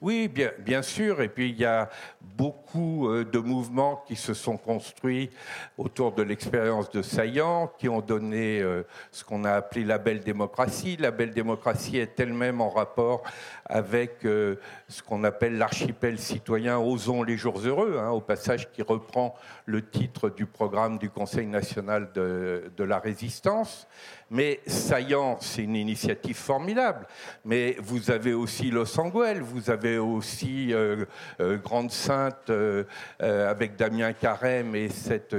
Oui, 0.02 0.28
bien, 0.28 0.82
sûr. 0.82 1.22
Et 1.22 1.30
puis 1.30 1.50
il 1.50 1.60
y 1.60 1.66
a 1.66 1.88
beaucoup 2.20 3.08
euh, 3.08 3.24
de 3.24 3.38
mouvements 3.38 4.04
qui 4.08 4.16
se 4.16 4.34
sont 4.34 4.58
construits 4.58 5.30
autour 5.78 6.14
de 6.14 6.24
l'expérience 6.24 6.90
de 6.90 7.04
Saillant, 7.04 7.72
qui 7.78 7.88
ont 7.88 8.02
donné 8.02 8.60
euh, 8.60 8.82
ce 9.12 9.24
qu'on 9.24 9.44
a 9.44 9.52
appelé 9.52 9.86
la 9.86 10.00
belle 10.00 10.22
démocratie. 10.22 10.98
La 10.98 11.12
belle 11.12 11.30
démocratie 11.30 11.98
est 11.98 12.20
elle-même 12.20 12.62
en 12.62 12.72
rapport 12.72 13.22
avec 13.66 14.18
ce 14.24 15.04
qu'on 15.08 15.24
appelle 15.24 15.58
l'archipel 15.58 16.18
citoyen 16.20 16.78
Osons 16.78 17.24
les 17.24 17.38
jours 17.38 17.60
heureux, 17.60 17.98
hein, 18.00 18.10
au 18.10 18.20
passage 18.20 18.70
qui 18.72 18.82
reprend 18.82 19.36
le 19.66 19.88
titre 19.88 20.30
du 20.30 20.46
programme 20.46 20.98
du 20.98 21.10
Conseil 21.10 21.46
national 21.46 22.12
de 22.14 22.84
la 22.84 23.00
résistance. 23.00 23.88
Mais 24.32 24.62
Saillant, 24.66 25.38
c'est 25.42 25.64
une 25.64 25.76
initiative 25.76 26.38
formidable. 26.38 27.06
Mais 27.44 27.76
vous 27.84 28.12
avez 28.12 28.34
aussi 28.34 28.72
Los 28.72 28.98
Angeles, 28.98 29.40
vous 29.42 29.70
avez 29.70 29.98
aussi 29.98 30.74
euh, 30.74 31.04
euh, 31.42 31.58
Grande 31.58 31.92
Sainte 31.92 32.50
euh, 32.50 32.86
avec 33.20 33.76
Damien 33.76 34.14
Carême 34.14 34.74
et 34.74 34.88
cette 34.88 35.36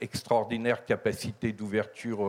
extraordinaire 0.00 0.84
capacité 0.84 1.52
d'ouverture 1.52 2.20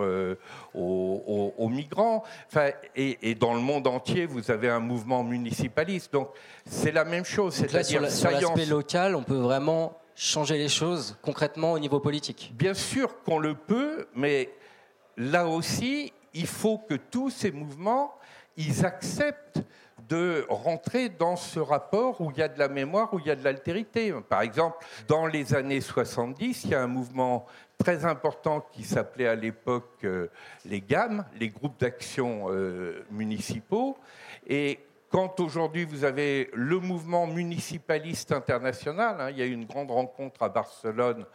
aux, 0.73 1.69
migrants. 1.69 2.23
Enfin, 2.47 2.71
et, 2.95 3.35
dans 3.35 3.53
le 3.53 3.61
monde 3.61 3.85
entier, 3.85 4.25
vous 4.25 4.49
avez 4.49 4.69
un 4.69 4.79
mouvement 4.79 5.23
municipaliste. 5.23 6.11
Donc 6.13 6.29
c'est 6.65 6.91
la 6.91 7.05
même 7.05 7.25
chose. 7.25 7.53
C'est-à-dire 7.53 8.09
sur 8.09 8.31
l'aspect 8.31 8.65
local, 8.65 9.15
on 9.15 9.23
peut 9.23 9.35
vraiment 9.35 9.99
changer 10.17 10.57
les 10.57 10.67
choses 10.67 11.15
concrètement 11.21 11.73
au 11.73 11.79
niveau 11.79 11.99
politique? 11.99 12.51
Bien 12.55 12.73
sûr 12.73 13.21
qu'on 13.23 13.37
le 13.37 13.53
peut, 13.53 14.07
mais 14.15 14.49
là 15.17 15.47
aussi, 15.47 16.13
il 16.33 16.47
faut 16.47 16.77
que 16.77 16.93
tous 16.93 17.29
ces 17.29 17.51
mouvements, 17.51 18.13
ils 18.55 18.85
acceptent 18.85 19.61
de 20.07 20.45
rentrer 20.47 21.09
dans 21.09 21.35
ce 21.35 21.59
rapport 21.59 22.21
où 22.21 22.31
il 22.31 22.37
y 22.37 22.41
a 22.41 22.47
de 22.47 22.59
la 22.59 22.69
mémoire, 22.69 23.13
où 23.13 23.19
il 23.19 23.25
y 23.25 23.31
a 23.31 23.35
de 23.35 23.43
l'altérité. 23.43 24.13
Par 24.29 24.41
exemple, 24.41 24.77
dans 25.07 25.25
les 25.25 25.53
années 25.53 25.81
70, 25.81 26.63
il 26.63 26.69
y 26.69 26.75
a 26.75 26.81
un 26.81 26.87
mouvement 26.87 27.45
très 27.77 28.05
important 28.05 28.65
qui 28.71 28.83
s'appelait 28.83 29.27
à 29.27 29.35
l'époque 29.35 30.03
euh, 30.03 30.27
les 30.65 30.81
GAM, 30.81 31.25
les 31.39 31.49
groupes 31.49 31.79
d'action 31.79 32.47
euh, 32.49 33.05
municipaux. 33.11 33.97
Et 34.47 34.79
quand 35.09 35.39
aujourd'hui 35.39 35.85
vous 35.85 36.03
avez 36.03 36.49
le 36.53 36.79
mouvement 36.79 37.27
municipaliste 37.27 38.31
international, 38.31 39.17
hein, 39.19 39.29
il 39.29 39.37
y 39.37 39.41
a 39.41 39.45
eu 39.45 39.51
une 39.51 39.65
grande 39.65 39.91
rencontre 39.91 40.43
à 40.43 40.49
Barcelone 40.49 41.25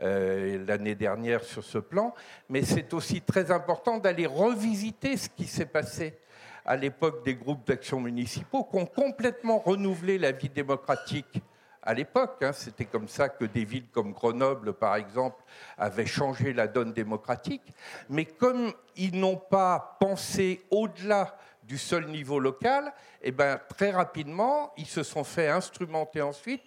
l'année 0.00 0.94
dernière 0.94 1.42
sur 1.42 1.64
ce 1.64 1.78
plan, 1.78 2.14
mais 2.48 2.62
c'est 2.62 2.92
aussi 2.92 3.22
très 3.22 3.50
important 3.50 3.98
d'aller 3.98 4.26
revisiter 4.26 5.16
ce 5.16 5.28
qui 5.28 5.46
s'est 5.46 5.66
passé 5.66 6.18
à 6.66 6.76
l'époque 6.76 7.24
des 7.24 7.34
groupes 7.36 7.66
d'action 7.66 8.00
municipaux 8.00 8.64
qui 8.64 8.76
ont 8.76 8.86
complètement 8.86 9.58
renouvelé 9.58 10.18
la 10.18 10.32
vie 10.32 10.48
démocratique 10.48 11.40
à 11.86 11.94
l'époque. 11.94 12.42
Hein. 12.42 12.52
C'était 12.52 12.84
comme 12.84 13.08
ça 13.08 13.28
que 13.28 13.44
des 13.44 13.64
villes 13.64 13.88
comme 13.92 14.12
Grenoble, 14.12 14.74
par 14.74 14.96
exemple, 14.96 15.42
avaient 15.78 16.06
changé 16.06 16.52
la 16.52 16.66
donne 16.66 16.92
démocratique. 16.92 17.62
Mais 18.10 18.24
comme 18.24 18.72
ils 18.96 19.18
n'ont 19.18 19.36
pas 19.36 19.96
pensé 20.00 20.66
au-delà 20.70 21.38
du 21.62 21.78
seul 21.78 22.08
niveau 22.08 22.38
local, 22.40 22.92
eh 23.22 23.30
ben, 23.30 23.60
très 23.68 23.92
rapidement, 23.92 24.72
ils 24.76 24.86
se 24.86 25.02
sont 25.02 25.24
fait 25.24 25.48
instrumenter 25.48 26.20
ensuite 26.20 26.62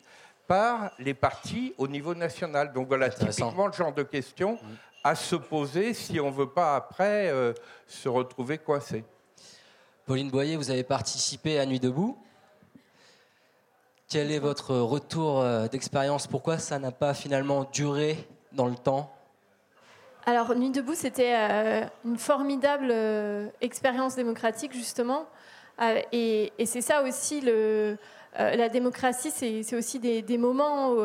par 0.49 0.89
les 0.97 1.13
partis 1.13 1.75
au 1.77 1.87
niveau 1.87 2.15
national. 2.15 2.73
Donc 2.73 2.87
voilà, 2.87 3.09
typiquement 3.09 3.67
le 3.67 3.73
genre 3.73 3.93
de 3.93 4.01
questions 4.01 4.57
à 5.03 5.13
se 5.13 5.35
poser 5.35 5.93
si 5.93 6.19
on 6.19 6.31
ne 6.31 6.35
veut 6.35 6.49
pas 6.49 6.75
après 6.75 7.29
euh, 7.29 7.53
se 7.85 8.09
retrouver 8.09 8.57
coincé. 8.57 9.05
Pauline 10.07 10.31
Boyer, 10.31 10.57
vous 10.57 10.71
avez 10.71 10.83
participé 10.83 11.59
à 11.59 11.67
Nuit 11.67 11.79
debout. 11.79 12.17
Quel 14.09 14.31
est 14.31 14.39
votre 14.39 14.75
retour 14.75 15.39
euh, 15.39 15.67
d'expérience? 15.67 16.25
Pourquoi 16.25 16.57
ça 16.57 16.79
n'a 16.79 16.91
pas 16.91 17.13
finalement 17.13 17.69
duré 17.71 18.17
dans 18.51 18.65
le 18.65 18.75
temps? 18.75 19.13
Alors, 20.25 20.55
Nuit 20.55 20.71
debout, 20.71 20.95
c'était 20.95 21.35
euh, 21.35 21.85
une 22.05 22.17
formidable 22.17 22.91
expérience 23.61 24.15
démocratique, 24.15 24.73
justement. 24.73 25.27
et 26.11 26.51
c'est 26.65 26.81
ça 26.81 27.03
aussi 27.03 27.39
le, 27.39 27.99
la 28.37 28.69
démocratie, 28.69 29.31
c'est 29.31 29.75
aussi 29.75 29.99
des, 29.99 30.37
moments 30.37 30.95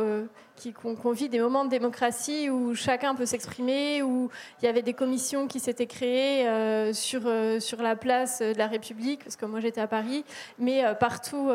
qu'on 0.72 1.12
vit 1.12 1.28
des 1.28 1.40
moments 1.40 1.64
de 1.64 1.70
démocratie 1.70 2.48
où 2.48 2.74
chacun 2.74 3.14
peut 3.14 3.26
s'exprimer, 3.26 4.02
où 4.02 4.30
il 4.60 4.66
y 4.66 4.68
avait 4.68 4.82
des 4.82 4.94
commissions 4.94 5.46
qui 5.46 5.60
s'étaient 5.60 5.86
créées 5.86 6.48
euh, 6.48 6.92
sur, 6.92 7.22
euh, 7.26 7.60
sur 7.60 7.82
la 7.82 7.96
place 7.96 8.40
de 8.40 8.56
la 8.56 8.66
République, 8.66 9.24
parce 9.24 9.36
que 9.36 9.44
moi 9.46 9.60
j'étais 9.60 9.80
à 9.80 9.86
Paris, 9.86 10.24
mais 10.58 10.84
euh, 10.84 10.94
partout, 10.94 11.50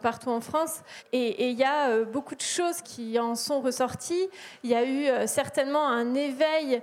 partout 0.00 0.30
en 0.30 0.40
France. 0.40 0.80
Et 1.12 1.50
il 1.50 1.58
y 1.58 1.64
a 1.64 2.04
beaucoup 2.04 2.34
de 2.34 2.40
choses 2.40 2.80
qui 2.82 3.18
en 3.18 3.34
sont 3.34 3.60
ressorties. 3.60 4.28
Il 4.62 4.70
y 4.70 4.74
a 4.74 4.84
eu 4.84 5.26
certainement 5.26 5.86
un 5.86 6.14
éveil 6.14 6.82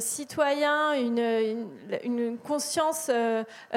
citoyen, 0.00 0.92
une, 0.94 2.38
conscience 2.44 3.10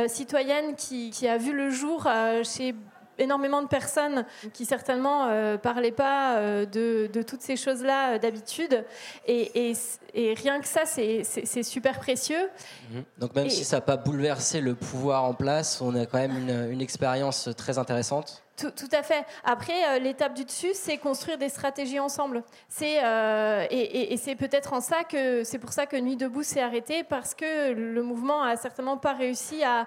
citoyenne 0.08 0.76
qui, 0.76 1.28
a 1.28 1.38
vu 1.38 1.54
le 1.54 1.70
jour 1.70 2.08
chez 2.44 2.76
énormément 3.19 3.62
de 3.62 3.67
personnes 3.67 4.25
qui 4.53 4.65
certainement 4.65 5.27
ne 5.27 5.32
euh, 5.32 5.58
parlaient 5.58 5.91
pas 5.91 6.38
euh, 6.38 6.65
de, 6.65 7.21
toutes 7.21 7.41
ces 7.41 7.56
choses-là 7.56 8.15
euh, 8.15 8.19
d'habitude. 8.19 8.84
Et, 9.27 9.73
rien 10.15 10.60
que 10.60 10.67
ça, 10.67 10.82
c'est 10.86 11.63
super 11.63 11.99
précieux. 11.99 12.49
Mhm. 12.91 13.03
Donc 13.19 13.36
même 13.36 13.49
si 13.49 13.63
ça 13.63 13.77
n'a 13.77 13.82
pas 13.82 13.97
bouleversé 13.97 14.62
le 14.62 14.73
pouvoir 14.73 15.23
en 15.23 15.34
place, 15.34 15.82
on 15.82 15.95
a 15.95 16.06
quand 16.06 16.17
même 16.17 16.38
une, 16.38 16.71
une 16.71 16.82
expérience 16.82 17.49
très 17.56 17.77
intéressante. 17.77 18.43
Tout, 18.58 18.72
à 18.91 19.04
fait. 19.04 19.24
Après, 19.43 19.88
euh, 19.88 20.00
l'étape 20.00 20.34
du 20.34 20.43
dessus, 20.43 20.72
c'est 20.74 20.98
construire 20.98 21.38
des 21.38 21.50
stratégies 21.50 22.00
ensemble. 22.00 22.41
C'est 22.67 23.04
euh, 23.04 23.67
et, 23.70 24.17
c'est 24.17 24.36
peut-être 24.36 24.74
en 24.74 24.82
ça 24.82 25.04
que 25.04 25.43
c'est 25.43 25.60
pour 25.60 25.72
ça 25.72 25.86
que 25.86 25.96
Nuit 25.96 26.15
debout 26.15 26.41
s'est 26.41 26.62
arrêté 26.62 27.04
parce 27.04 27.36
que 27.36 27.72
le 27.72 28.02
mouvement 28.02 28.41
a 28.41 28.56
certainement 28.56 28.98
pas 28.98 29.13
réussi 29.13 29.62
à, 29.63 29.86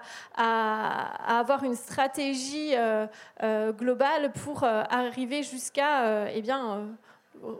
avoir 1.37 1.65
une 1.65 1.75
stratégie 1.75 2.73
euh, 2.77 3.73
globale 3.73 4.31
pour 4.31 4.63
arriver 4.63 5.43
jusqu'à 5.43 6.29
eh 6.33 6.41
bien 6.41 6.87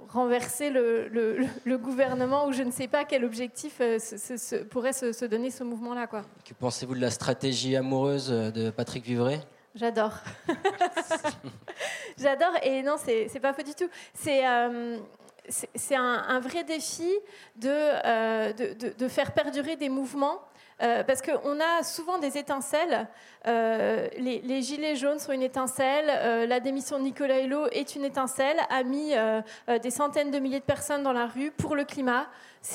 renverser 0.08 0.70
le, 0.70 1.78
gouvernement 1.78 2.48
ou 2.48 2.54
je 2.54 2.64
ne 2.64 2.72
sais 2.72 2.88
pas 2.88 3.04
quel 3.04 3.26
objectif 3.26 3.82
pourrait 4.70 4.94
se, 4.94 5.26
donner 5.26 5.52
ce 5.52 5.66
mouvement-là. 5.66 6.08
Que 6.08 6.54
pensez-vous 6.58 6.96
de 6.96 7.02
la 7.02 7.12
stratégie 7.12 7.76
amoureuse 7.76 8.30
de 8.30 8.70
Patrick 8.70 9.04
Vivray? 9.04 9.42
J'adore. 9.76 10.14
J'adore. 12.18 12.54
Et 12.64 12.82
non, 12.82 12.96
c'est 12.98 13.40
pas 13.40 13.54
faux 13.54 13.64
du 13.64 13.74
tout. 13.74 13.90
C'est. 14.14 14.48
Euh, 14.48 14.98
c'est 15.76 15.96
un, 15.96 16.40
vrai 16.40 16.64
défi 16.64 17.12
de, 17.56 17.68
euh, 17.68 18.54
de, 18.54 18.94
de, 18.96 19.08
faire 19.08 19.34
perdurer 19.34 19.76
des 19.76 19.90
mouvements 19.90 20.40
euh, 20.82 21.04
parce 21.04 21.22
qu'on 21.22 21.60
a 21.60 21.84
souvent 21.84 22.20
des 22.20 22.38
étincelles. 22.38 23.08
les, 23.46 24.42
les, 24.44 24.62
Gilets 24.62 24.96
jaunes 24.96 25.18
sont 25.20 25.34
une 25.34 25.42
étincelle. 25.42 26.48
la 26.48 26.60
démission 26.60 27.00
de 27.00 27.04
Nicolas 27.04 27.42
Hulot 27.42 27.68
est 27.72 27.96
une 27.96 28.06
étincelle, 28.06 28.58
a 28.70 28.84
mis 28.84 29.14
des 29.82 29.92
centaines 29.92 30.30
de 30.32 30.40
milliers 30.40 30.60
de 30.60 30.66
personnes 30.66 31.02
dans 31.02 31.12
la 31.12 31.26
rue 31.26 31.52
pour 31.52 31.76
le 31.76 31.86
climat. 31.86 32.28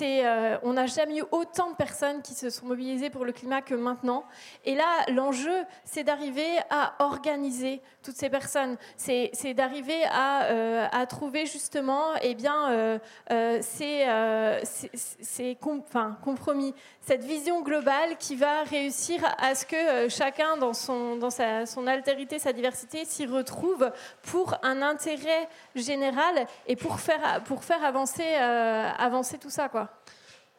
Euh, 0.02 0.58
on 0.62 0.72
n'a 0.74 0.86
jamais 0.86 1.18
eu 1.18 1.24
autant 1.30 1.70
de 1.70 1.76
personnes 1.76 2.22
qui 2.22 2.34
se 2.34 2.50
sont 2.50 2.66
mobilisées 2.66 3.10
pour 3.10 3.24
le 3.24 3.32
climat 3.32 3.62
que 3.62 3.74
maintenant. 3.74 4.24
Et 4.64 4.74
là, 4.74 4.84
l'enjeu, 5.12 5.64
c'est 5.84 6.02
d'arriver 6.04 6.58
à 6.70 6.94
organiser 6.98 7.80
toutes 8.02 8.16
ces 8.16 8.28
personnes. 8.30 8.76
C'est 8.96 9.54
d'arriver 9.54 10.04
à, 10.10 10.44
euh, 10.46 11.06
trouver 11.08 11.46
justement 11.46 12.02
eh 12.20 12.34
bien, 12.34 12.98
euh, 13.30 13.60
ces, 13.62 15.56
compromis, 15.60 16.74
cette 17.00 17.22
vision 17.22 17.62
globale 17.62 18.16
qui 18.18 18.34
va 18.34 18.64
réussir 18.64 19.20
à 19.38 19.54
ce 19.54 19.64
que 19.64 20.08
chacun, 20.08 20.56
dans, 20.56 20.74
son, 20.74 21.86
altérité, 21.86 22.40
sa 22.40 22.52
diversité, 22.52 23.04
s'y 23.04 23.24
retrouve 23.26 23.92
pour 24.22 24.56
un 24.62 24.82
intérêt 24.82 25.48
général 25.74 26.46
et 26.66 26.74
pour 26.74 26.98
faire, 26.98 27.20
avancer 28.98 29.38
tout 29.38 29.50
ça. 29.50 29.68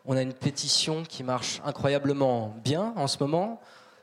On 0.06 0.16
a 0.16 0.22
une 0.22 0.34
pétition 0.34 1.04
qui 1.04 1.24
marche 1.24 1.62
incroyablement 1.66 2.56
bien 2.64 2.94
en 2.96 3.08
ce 3.08 3.18
moment, 3.20 3.60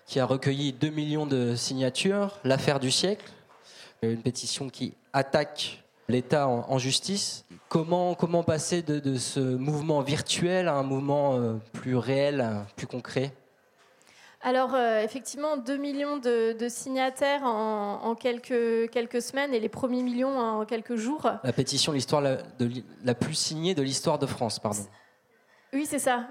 qui 0.07 0.21
a 0.21 0.27
recueilli 0.27 0.73
2 0.73 0.91
millions 0.91 1.27
de 1.27 1.55
signatures, 1.55 2.39
l'affaire 2.45 2.79
du 2.79 2.91
siècle, 2.91 3.25
une 4.03 4.23
pétition 4.23 4.69
qui 4.69 4.95
attaque 5.13 5.83
l'État 6.09 6.47
en, 6.49 6.79
justice. 6.79 7.47
Comment, 7.69 8.15
comment 8.15 8.43
passer 8.43 8.83
de, 8.83 9.17
ce 9.17 9.41
mouvement 9.41 10.03
virtuel 10.03 10.69
à 10.69 10.75
un 10.75 10.83
mouvement 10.83 11.37
euh, 11.37 11.55
plus 11.73 11.97
réel, 11.97 12.47
plus 12.77 12.87
concret? 12.87 13.33
Alors 14.43 14.75
euh, 14.75 15.01
effectivement, 15.01 15.57
2 15.57 15.79
millions 15.79 16.19
de, 16.19 16.67
signataires 16.69 17.45
en, 17.45 18.15
quelques, 18.15 18.91
quelques 18.91 19.23
semaines 19.23 19.55
et 19.55 19.61
les 19.61 19.71
premiers 19.71 20.03
millions 20.03 20.39
en 20.39 20.67
quelques 20.67 20.97
jours. 20.97 21.31
La 21.43 21.53
pétition, 21.55 21.93
l'histoire 21.93 22.21
la, 22.21 22.39
la 23.03 23.15
plus 23.15 23.35
signée 23.35 23.75
de 23.75 23.81
l'histoire 23.81 24.19
de 24.19 24.27
France, 24.27 24.59
pardon. 24.59 24.85
Oui, 25.75 25.87
c'est 25.87 25.99
ça. 25.99 26.29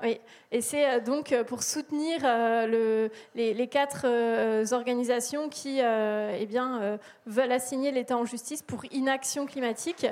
Et 0.53 0.61
c'est 0.61 0.89
euh, 0.89 0.99
donc 1.01 1.33
euh, 1.33 1.43
pour 1.43 1.63
soutenir 1.63 2.21
euh, 2.23 3.09
les, 3.35 3.67
quatre 3.67 4.07
organisations 4.73 5.49
qui 5.49 5.79
eh 5.79 6.47
veulent 7.25 7.51
assigner 7.51 7.91
l'État 7.91 8.17
en 8.17 8.23
justice 8.23 8.61
pour 8.61 8.85
inaction 8.93 9.45
climatique. 9.45 10.07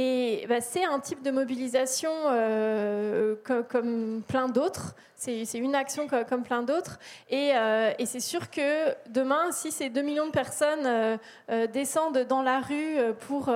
Et 0.00 0.46
bah, 0.48 0.60
c'est 0.60 0.84
un 0.84 1.00
type 1.00 1.24
de 1.24 1.32
mobilisation 1.32 2.12
euh, 2.26 3.34
comme, 3.68 4.22
plein 4.28 4.48
d'autres. 4.48 4.94
C'est 5.16 5.42
une 5.54 5.74
action 5.74 6.06
comme, 6.06 6.44
plein 6.44 6.62
d'autres. 6.62 7.00
Euh, 7.32 7.92
et, 7.98 8.06
c'est 8.06 8.20
sûr 8.20 8.48
que 8.48 8.94
demain, 9.10 9.50
si 9.50 9.72
ces 9.72 9.90
2 9.90 10.00
millions 10.02 10.28
de 10.28 10.30
personnes 10.30 10.86
euh, 10.86 11.66
descendent 11.66 12.24
dans 12.28 12.42
la 12.42 12.60
rue 12.60 12.98
pour 13.26 13.50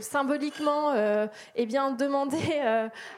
symboliquement 0.00 0.94
eh 1.56 1.66
bien, 1.66 1.90
demander 1.90 2.60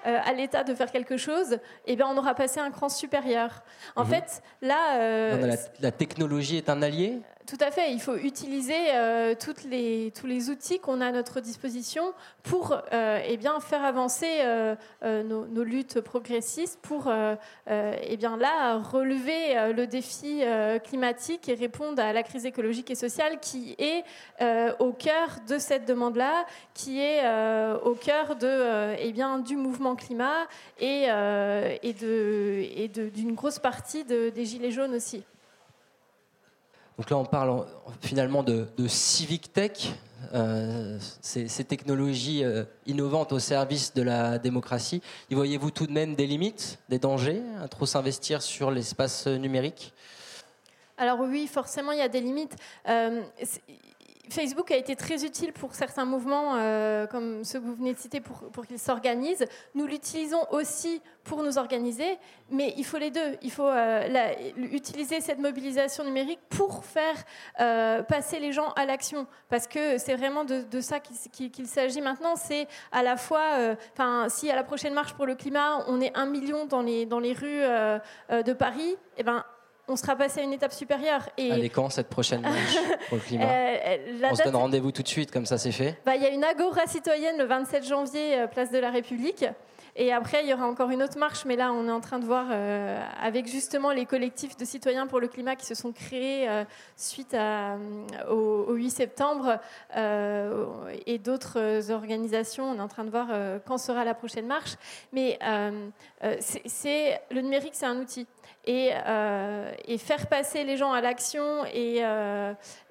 à 0.02 0.32
l'État 0.32 0.64
de 0.64 0.74
faire 0.74 0.90
quelque 0.90 1.18
chose, 1.18 1.58
eh 1.86 1.96
bien, 1.96 2.06
on 2.08 2.16
aura 2.16 2.34
passé 2.34 2.60
un 2.60 2.70
cran 2.70 2.88
supérieur. 2.88 3.62
En 3.94 4.04
mhm. 4.04 4.10
fait, 4.10 4.42
là... 4.62 5.36
la 5.80 5.92
technologie 5.92 6.56
est 6.56 6.70
un 6.70 6.80
allié? 6.80 7.20
Tout 7.46 7.58
à 7.60 7.70
fait. 7.70 7.92
Il 7.92 8.00
faut 8.00 8.16
utiliser 8.16 8.94
euh, 8.94 9.34
tous 9.34 9.66
les 9.68 10.50
outils 10.50 10.78
qu'on 10.78 11.00
a 11.00 11.08
à 11.08 11.12
notre 11.12 11.40
disposition 11.40 12.14
pour 12.42 12.72
euh, 12.92 13.20
eh 13.26 13.38
faire 13.60 13.84
avancer 13.84 14.40
euh, 14.40 14.74
nos, 15.02 15.64
luttes 15.64 16.00
progressistes, 16.00 16.78
pour 16.80 17.12
eh 17.66 18.16
bien, 18.16 18.36
là, 18.36 18.78
relever 18.78 19.72
le 19.72 19.86
défi 19.86 20.42
climatique 20.84 21.48
et 21.48 21.54
répondre 21.54 22.02
à 22.02 22.12
la 22.12 22.22
crise 22.22 22.46
écologique 22.46 22.90
et 22.90 22.94
sociale 22.94 23.38
qui 23.40 23.76
est 23.78 24.04
au 24.78 24.92
cœur 24.92 25.38
de 25.48 25.58
cette 25.58 25.86
demande-là, 25.86 26.46
qui 26.72 27.00
est 27.00 27.22
au 27.84 27.94
cœur 27.94 28.36
de, 28.36 28.94
eh 28.98 29.12
du 29.42 29.56
mouvement 29.56 29.96
climat 29.96 30.46
et 30.80 31.06
d'une 31.92 33.34
grosse 33.34 33.58
partie 33.58 34.04
des 34.04 34.44
Gilets 34.44 34.70
jaunes 34.70 34.94
aussi. 34.94 35.24
Donc 36.96 37.10
là, 37.10 37.16
on 37.16 37.24
parle 37.24 37.66
finalement 38.00 38.42
de, 38.42 38.66
civic 38.86 39.52
tech, 39.52 39.92
euh, 40.32 40.98
ces, 41.20 41.64
technologies 41.64 42.44
euh, 42.44 42.64
innovantes 42.86 43.32
au 43.32 43.38
service 43.40 43.92
de 43.94 44.02
la 44.02 44.38
démocratie. 44.38 45.02
Y 45.30 45.34
voyez-vous 45.34 45.70
tout 45.70 45.86
de 45.86 45.92
même 45.92 46.14
des 46.14 46.26
limites, 46.26 46.78
des 46.88 46.98
dangers 46.98 47.42
à 47.62 47.68
trop 47.68 47.86
s'investir 47.86 48.42
sur 48.42 48.70
l'espace 48.70 49.26
numérique? 49.26 49.92
Alors 50.96 51.20
oui, 51.20 51.48
forcément, 51.48 51.90
il 51.90 51.98
y 51.98 52.02
a 52.02 52.08
des 52.08 52.20
limites. 52.20 52.54
Euh, 52.88 53.22
Facebook 54.30 54.70
a 54.70 54.76
été 54.76 54.96
très 54.96 55.24
utile 55.24 55.52
pour 55.52 55.74
certains 55.74 56.04
mouvements, 56.04 56.54
euh, 56.56 57.06
comme 57.06 57.44
ceux 57.44 57.60
que 57.60 57.64
vous 57.64 57.74
venez 57.74 57.94
de 57.94 57.98
citer, 57.98 58.20
pour, 58.20 58.66
qu'ils 58.66 58.78
s'organisent. 58.78 59.44
Nous 59.74 59.86
l'utilisons 59.86 60.44
aussi 60.50 61.00
pour 61.24 61.42
nous 61.42 61.58
organiser, 61.58 62.18
mais 62.50 62.74
il 62.76 62.84
faut 62.84 62.98
les 62.98 63.10
deux. 63.10 63.36
Il 63.42 63.50
faut 63.50 63.68
euh, 63.68 64.32
utiliser 64.56 65.20
cette 65.20 65.38
mobilisation 65.38 66.04
numérique 66.04 66.40
pour 66.48 66.84
faire 66.84 67.16
euh, 67.60 68.02
passer 68.02 68.38
les 68.38 68.52
gens 68.52 68.70
à 68.76 68.84
l'action, 68.86 69.26
parce 69.48 69.66
que 69.66 69.98
c'est 69.98 70.14
vraiment 70.14 70.44
de, 70.44 70.80
ça 70.80 71.00
qu'il 71.00 71.66
s'agit 71.66 72.00
maintenant. 72.00 72.36
C'est 72.36 72.66
à 72.92 73.02
la 73.02 73.16
fois, 73.16 73.76
si 74.28 74.50
à 74.50 74.56
la 74.56 74.64
prochaine 74.64 74.94
marche 74.94 75.14
pour 75.14 75.26
le 75.26 75.34
climat, 75.34 75.84
on 75.86 76.00
est 76.00 76.16
un 76.16 76.26
million 76.26 76.66
dans 76.66 76.82
les, 76.82 77.06
dans 77.06 77.20
les 77.20 77.32
rues 77.32 77.62
de 78.30 78.52
Paris, 78.52 78.96
eh 79.16 79.22
ben 79.22 79.44
on 79.88 79.96
sera 79.96 80.16
passé 80.16 80.40
à 80.40 80.42
une 80.42 80.52
étape 80.52 80.72
supérieure. 80.72 81.28
Et... 81.36 81.50
Allez, 81.52 81.70
quand 81.70 81.90
cette 81.90 82.08
prochaine 82.08 82.40
marche 82.42 82.76
pour 83.08 83.18
le 83.18 83.22
climat 83.22 83.44
euh, 83.44 83.96
On 84.30 84.34
se 84.34 84.42
donne 84.42 84.56
rendez-vous 84.56 84.92
tout 84.92 85.02
de 85.02 85.08
suite, 85.08 85.30
comme 85.30 85.46
ça 85.46 85.58
c'est 85.58 85.72
fait 85.72 85.98
bah, 86.04 86.16
Il 86.16 86.22
y 86.22 86.26
a 86.26 86.30
une 86.30 86.44
agora 86.44 86.86
citoyenne 86.86 87.38
le 87.38 87.44
27 87.44 87.86
janvier, 87.86 88.38
euh, 88.38 88.46
place 88.46 88.70
de 88.70 88.78
la 88.78 88.90
République. 88.90 89.44
Et 89.96 90.12
après, 90.12 90.42
il 90.42 90.48
y 90.48 90.52
aura 90.52 90.66
encore 90.66 90.90
une 90.90 91.04
autre 91.04 91.18
marche, 91.18 91.44
mais 91.44 91.54
là, 91.54 91.72
on 91.72 91.86
est 91.86 91.92
en 91.92 92.00
train 92.00 92.18
de 92.18 92.24
voir 92.24 92.46
avec 93.22 93.46
justement 93.46 93.92
les 93.92 94.06
collectifs 94.06 94.56
de 94.56 94.64
citoyens 94.64 95.06
pour 95.06 95.20
le 95.20 95.28
climat 95.28 95.54
qui 95.54 95.66
se 95.66 95.76
sont 95.76 95.92
créés 95.92 96.48
suite 96.96 97.36
au, 98.28 98.72
8 98.72 98.90
septembre 98.90 99.60
et 99.94 101.18
d'autres 101.18 101.92
organisations. 101.92 102.72
On 102.72 102.78
est 102.78 102.80
en 102.80 102.88
train 102.88 103.04
de 103.04 103.10
voir 103.10 103.28
quand 103.66 103.78
sera 103.78 104.04
la 104.04 104.14
prochaine 104.14 104.48
marche. 104.48 104.72
Mais 105.12 105.38
c'est 106.40 107.20
le 107.30 107.42
numérique, 107.42 107.74
c'est 107.76 107.86
un 107.86 108.00
outil. 108.00 108.26
Et, 108.66 108.92
et, 109.86 109.98
faire 109.98 110.26
passer 110.26 110.64
les 110.64 110.78
gens 110.78 110.92
à 110.92 111.02
l'action 111.02 111.66
et, 111.66 112.02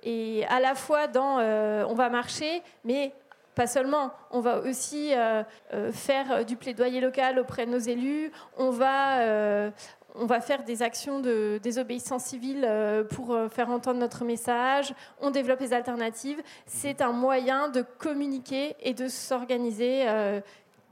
et, 0.04 0.46
à 0.48 0.60
la 0.60 0.76
fois 0.76 1.08
dans 1.08 1.40
on 1.40 1.94
va 1.96 2.10
marcher, 2.10 2.62
mais 2.84 3.12
pas 3.56 3.68
seulement, 3.68 4.12
on 4.32 4.40
va 4.40 4.60
aussi 4.60 5.14
euh, 5.14 5.44
euh, 5.74 5.92
faire 5.92 6.46
du 6.46 6.56
plaidoyer 6.56 7.02
local 7.02 7.38
auprès 7.40 7.66
de 7.66 7.72
nos 7.72 7.78
élus, 7.78 8.32
on 8.58 8.72
va, 8.72 9.20
euh, 9.22 9.72
on 10.16 10.26
va 10.26 10.42
faire 10.42 10.64
des 10.64 10.82
actions 10.82 11.20
de 11.20 11.60
désobéissance 11.62 12.24
civile 12.26 12.68
pour 13.12 13.38
faire 13.52 13.70
entendre 13.70 14.00
notre 14.00 14.26
message, 14.26 14.94
on 15.22 15.30
développe 15.30 15.60
les 15.60 15.74
alternatives. 15.74 16.42
C'est 16.66 17.02
un 17.02 17.12
moyen 17.12 17.70
de 17.70 17.84
communiquer 17.98 18.76
et 18.80 18.94
de 18.94 19.08
s'organiser 19.08 20.06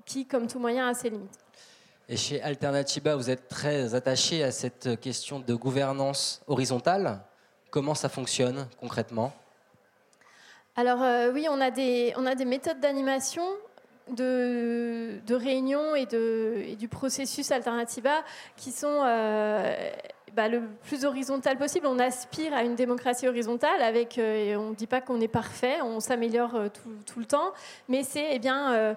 qui, 0.06 0.26
comme 0.26 0.48
tout 0.48 0.60
moyen, 0.60 0.88
a 0.88 0.94
ses 0.96 1.12
limites. 1.12 1.40
Et 2.12 2.18
chez 2.18 2.42
Alternativa, 2.42 3.16
vous 3.16 3.30
êtes 3.30 3.48
très 3.48 3.96
attaché 3.96 4.44
à 4.44 4.52
cette 4.52 5.00
question 5.00 5.40
de 5.40 5.54
gouvernance 5.54 6.42
horizontale. 6.46 7.22
Comment 7.70 7.96
ça 7.96 8.10
fonctionne 8.10 8.68
concrètement? 8.82 9.32
Alors 10.76 11.02
euh, 11.02 11.32
oui, 11.32 11.48
on 11.50 11.62
a 11.62 11.72
des, 11.72 12.14
on 12.18 12.26
a 12.26 12.36
des 12.36 12.44
méthodes 12.44 12.82
d'animation 12.82 13.46
de, 14.10 15.22
de 15.26 15.36
réunion 15.36 15.96
et, 15.96 16.06
de, 16.06 16.62
et 16.66 16.76
du 16.76 16.90
processus 16.90 17.50
Alternativa 17.50 18.26
qui 18.58 18.74
sont 18.74 19.04
euh, 19.06 19.74
bah, 20.36 20.48
le 20.48 20.64
plus 20.84 21.06
horizontal 21.06 21.58
possible. 21.58 21.88
On 21.88 22.00
aspire 22.00 22.54
à 22.54 22.64
une 22.64 22.76
démocratie 22.76 23.28
horizontale 23.28 23.82
avec, 23.82 24.18
euh, 24.18 24.56
on 24.56 24.70
ne 24.72 24.76
dit 24.76 24.88
pas 24.88 25.02
qu'on 25.02 25.20
est 25.22 25.28
parfait, 25.28 25.82
on 25.84 26.00
s'améliore 26.00 26.52
tout, 26.74 26.96
tout, 27.06 27.20
le 27.20 27.26
temps, 27.26 27.52
mais 27.88 28.04
c'est 28.04 28.30
eh 28.32 28.40
bien 28.40 28.96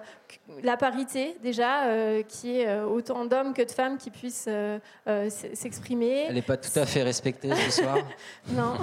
la 0.63 0.77
parité 0.77 1.37
déjà, 1.43 2.23
qui 2.27 2.59
est 2.59 2.81
autant 2.81 3.25
d'hommes 3.25 3.53
que 3.53 3.61
de 3.61 3.71
femmes 3.71 3.97
qui 3.97 4.09
puissent 4.09 4.49
s'exprimer. 5.53 6.25
Elle 6.27 6.35
n'est 6.35 6.41
pas 6.41 6.57
tout 6.57 6.77
à 6.77 6.85
fait 6.85 7.03
respectée 7.03 7.53
ce 7.53 7.81
soir. 7.81 7.97
non. 8.49 8.75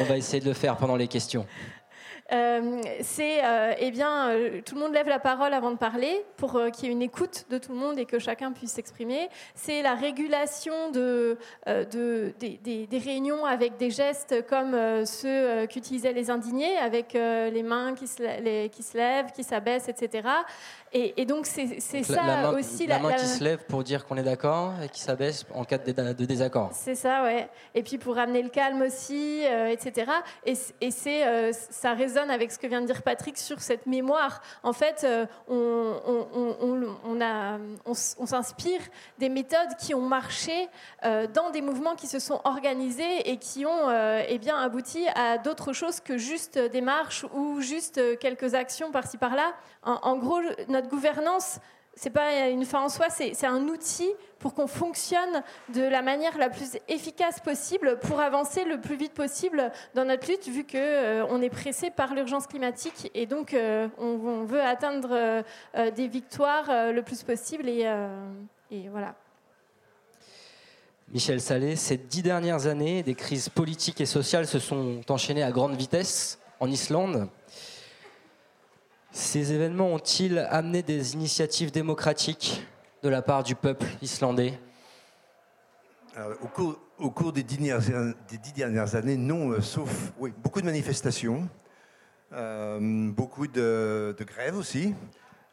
on 0.00 0.04
va 0.04 0.16
essayer 0.16 0.40
de 0.40 0.48
le 0.48 0.54
faire 0.54 0.76
pendant 0.76 0.96
les 0.96 1.08
questions. 1.08 1.46
Euh, 2.32 2.80
c'est 3.00 3.44
euh, 3.44 3.74
eh 3.78 3.90
bien 3.90 4.28
euh, 4.28 4.60
tout 4.64 4.76
le 4.76 4.80
monde 4.80 4.92
lève 4.92 5.08
la 5.08 5.18
parole 5.18 5.52
avant 5.52 5.72
de 5.72 5.76
parler 5.76 6.24
pour 6.36 6.60
qu'il 6.72 6.86
y 6.86 6.88
ait 6.88 6.92
une 6.92 7.02
écoute 7.02 7.46
de 7.50 7.58
tout 7.58 7.72
le 7.72 7.78
monde 7.78 7.98
et 7.98 8.06
que 8.06 8.18
chacun 8.18 8.52
puisse 8.52 8.72
s'exprimer. 8.72 9.28
C'est 9.54 9.82
la 9.82 9.94
régulation 9.94 10.90
de, 10.90 11.38
de 11.66 12.32
des, 12.38 12.98
réunions 12.98 13.44
avec 13.44 13.76
des 13.78 13.90
gestes 13.90 14.46
comme 14.46 15.04
ceux 15.04 15.66
qu'utilisaient 15.66 16.12
les 16.12 16.30
indignés, 16.30 16.76
avec 16.78 17.14
les 17.14 17.62
mains 17.62 17.94
qui 17.94 18.06
se, 18.06 18.66
qui 18.68 18.82
se 18.82 18.96
lèvent, 18.96 19.32
qui 19.32 19.42
s'abaissent, 19.42 19.88
etc. 19.88 20.28
Et, 20.92 21.24
donc, 21.24 21.46
c'est 21.46 21.80
ça 21.80 22.52
aussi. 22.52 22.86
La, 22.86 22.98
main 22.98 23.12
qui 23.12 23.26
se 23.26 23.44
lève 23.44 23.64
pour 23.66 23.84
dire 23.84 24.06
qu'on 24.06 24.16
est 24.16 24.22
d'accord 24.22 24.72
et 24.82 24.88
qui 24.88 25.00
s'abaisse 25.00 25.44
en 25.54 25.64
cas 25.64 25.78
de, 25.78 26.24
désaccord. 26.24 26.70
C'est 26.72 26.94
ça, 26.94 27.22
ouais. 27.22 27.48
Et 27.74 27.82
puis 27.82 27.98
pour 27.98 28.16
ramener 28.16 28.42
le 28.42 28.48
calme 28.48 28.82
aussi, 28.82 29.42
etc. 29.44 30.10
Et, 30.44 30.54
et 30.80 30.90
c'est, 30.90 31.52
ça 31.52 31.94
résonne 31.94 32.30
avec 32.30 32.50
ce 32.50 32.58
que 32.58 32.66
vient 32.66 32.80
de 32.80 32.86
dire 32.86 33.02
Patrick 33.02 33.38
sur 33.38 33.60
cette 33.60 33.86
mémoire. 33.86 34.40
En 34.62 34.72
fait, 34.72 35.04
euh, 35.04 35.26
on, 37.86 37.94
s'inspire 37.94 38.80
des 39.18 39.28
méthodes 39.28 39.76
qui 39.78 39.94
ont 39.94 40.02
marché 40.02 40.68
euh, 41.04 41.26
dans 41.26 41.50
des 41.50 41.60
mouvements 41.60 41.94
qui 41.96 42.06
se 42.06 42.18
sont 42.18 42.40
organisés 42.44 43.30
et 43.30 43.36
qui 43.36 43.66
ont 43.66 43.88
euh, 43.88 44.22
eh 44.28 44.38
bien, 44.38 44.56
abouti 44.56 45.06
à 45.14 45.38
d'autres 45.38 45.72
choses 45.72 46.00
que 46.00 46.16
juste 46.16 46.58
des 46.58 46.80
marches 46.80 47.24
ou 47.34 47.60
juste 47.60 48.00
quelques 48.18 48.54
actions 48.54 48.90
par-ci 48.90 49.18
par-là. 49.18 49.52
en 49.82 50.16
gros, 50.16 50.40
notre 50.68 50.79
gouvernance 50.88 51.60
c'est 51.94 52.10
pas 52.10 52.48
une 52.48 52.64
fin 52.64 52.82
en 52.82 52.88
soi, 52.88 53.06
c'est 53.10 53.44
un 53.44 53.68
outil 53.68 54.10
pour 54.38 54.54
qu'on 54.54 54.66
fonctionne 54.66 55.42
de 55.74 55.82
la 55.82 56.00
manière 56.00 56.38
la 56.38 56.48
plus 56.48 56.78
efficace 56.88 57.40
possible 57.40 57.98
pour 58.00 58.20
avancer 58.20 58.64
le 58.64 58.80
plus 58.80 58.96
vite 58.96 59.12
possible 59.12 59.70
dans 59.94 60.06
notre 60.06 60.26
lutte, 60.28 60.48
vu 60.48 60.64
que 60.64 60.78
euh, 60.78 61.40
est 61.40 61.50
pressé 61.50 61.90
par 61.90 62.14
l'urgence 62.14 62.46
climatique 62.46 63.10
et 63.14 63.26
donc 63.26 63.52
euh, 63.52 63.88
on, 63.98 64.44
veut 64.44 64.62
atteindre 64.62 65.10
euh, 65.12 65.42
des 65.90 66.08
victoires 66.08 66.92
le 66.92 67.02
plus 67.02 67.22
possible 67.22 67.68
et 67.68 67.84
voilà. 68.88 69.14
Michel 71.12 71.40
Salé, 71.40 71.76
ces 71.76 71.96
dix 71.96 72.22
dernières 72.22 72.66
années, 72.66 73.02
des 73.02 73.14
crises 73.14 73.48
politiques 73.48 74.00
et 74.00 74.06
sociales 74.06 74.46
se 74.46 74.58
sont 74.58 75.00
enchaînées 75.08 75.42
à 75.42 75.50
grande 75.50 75.74
vitesse 75.74 76.38
en 76.60 76.70
Islande. 76.70 77.28
Ces 79.12 79.52
événements 79.52 79.92
ont-ils 79.92 80.38
amené 80.38 80.82
des 80.82 81.14
initiatives 81.14 81.72
démocratiques 81.72 82.64
de 83.02 83.08
la 83.08 83.22
part 83.22 83.42
du 83.42 83.56
peuple 83.56 83.86
islandais? 84.02 84.58
Au, 86.98 87.10
cours, 87.10 87.32
des, 87.32 87.42
dix 87.42 87.58
dernières, 88.54 88.94
années, 88.94 89.16
non, 89.16 89.50
euh, 89.50 89.60
sauf 89.60 90.12
oui, 90.18 90.32
beaucoup 90.42 90.60
de 90.60 90.66
manifestations, 90.66 91.48
euh, 92.32 93.10
beaucoup 93.10 93.46
de, 93.46 94.14
grèves 94.20 94.56
aussi. 94.56 94.94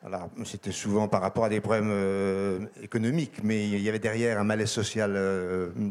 Alors, 0.05 0.29
c'était 0.45 0.71
souvent 0.71 1.07
par 1.07 1.21
rapport 1.21 1.45
à 1.45 1.49
des 1.49 1.61
problèmes 1.61 1.89
euh, 1.89 2.59
économiques, 2.81 3.43
mais 3.43 3.67
il 3.67 3.81
y 3.81 3.89
avait 3.89 3.99
derrière 3.99 4.39
un 4.39 4.43
malaise 4.43 4.69
social 4.69 5.17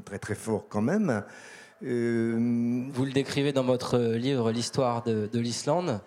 très 0.05 0.19
très 0.19 0.35
fort 0.35 0.67
quand 0.69 0.83
même. 0.83 1.25
Vous 1.81 1.87
le 3.05 3.13
décrivez 3.13 3.53
dans 3.53 3.65
votre 3.65 3.99
livre 3.99 4.53
L'histoire 4.53 5.03
de 5.03 5.39
l'Islande 5.39 6.01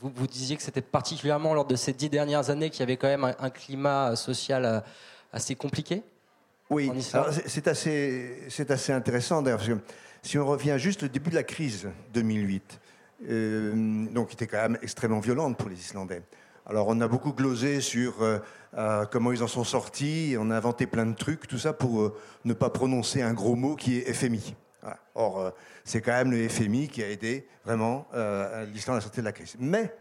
vous, 0.00 0.10
vous 0.14 0.26
disiez 0.26 0.56
que 0.56 0.62
c'était 0.62 0.80
particulièrement 0.80 1.54
lors 1.54 1.66
de 1.66 1.76
ces 1.76 1.92
dix 1.92 2.08
dernières 2.08 2.50
années 2.50 2.70
qu'il 2.70 2.80
y 2.80 2.82
avait 2.82 2.96
quand 2.96 3.08
même 3.08 3.24
un, 3.24 3.50
climat 3.50 4.16
social 4.16 4.64
euh, 4.64 4.80
assez 5.32 5.54
compliqué 5.54 6.02
Oui, 6.70 6.90
c'est 7.46 7.68
assez, 7.68 8.46
assez 8.68 8.92
intéressant 8.92 9.42
d'ailleurs, 9.42 9.58
parce 9.58 9.70
que 9.70 9.78
si 10.22 10.38
on 10.38 10.46
revient 10.46 10.76
juste 10.78 11.02
au 11.02 11.08
début 11.08 11.30
de 11.30 11.34
la 11.34 11.42
crise 11.42 11.88
2008, 12.14 12.80
euh, 13.28 14.06
donc 14.10 14.28
qui 14.28 14.34
était 14.34 14.46
quand 14.46 14.62
même 14.62 14.78
extrêmement 14.82 15.20
violente 15.20 15.58
pour 15.58 15.68
les 15.68 15.78
Islandais. 15.78 16.22
Alors 16.66 16.88
on 16.88 17.00
a 17.00 17.08
beaucoup 17.08 17.32
glosé 17.32 17.80
sur 17.80 18.22
euh, 18.22 19.04
comment 19.10 19.32
ils 19.32 19.42
en 19.42 19.48
sont 19.48 19.64
sortis, 19.64 20.36
on 20.38 20.50
a 20.50 20.56
inventé 20.56 20.86
plein 20.86 21.06
de 21.06 21.14
trucs, 21.14 21.46
tout 21.46 21.58
ça 21.58 21.72
pour 21.74 22.14
ne 22.44 22.54
pas 22.54 22.70
prononcer 22.70 23.20
un 23.20 23.34
gros 23.34 23.56
mot 23.56 23.76
qui 23.76 23.98
est 23.98 24.12
FMI. 24.12 24.54
Or, 25.14 25.40
euh, 25.40 25.50
c'est 25.84 26.00
quand 26.00 26.12
même 26.12 26.30
le 26.30 26.48
FMI 26.48 26.88
qui 26.88 27.02
a 27.02 27.08
aidé 27.08 27.46
vraiment 27.64 28.06
euh, 28.14 28.64
l'Islande 28.66 28.98
à 28.98 29.00
sortir 29.00 29.22
de 29.22 29.26
la 29.26 29.32
crise. 29.32 29.56
Mais 29.58 29.94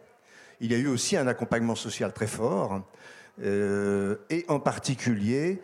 il 0.60 0.72
y 0.72 0.76
a 0.76 0.78
eu 0.78 0.88
aussi 0.88 1.18
un 1.18 1.28
accompagnement 1.28 1.76
social 1.76 2.14
très 2.14 2.28
fort, 2.28 2.82
euh, 3.42 4.18
et 4.30 4.46
en 4.48 4.60
particulier, 4.60 5.62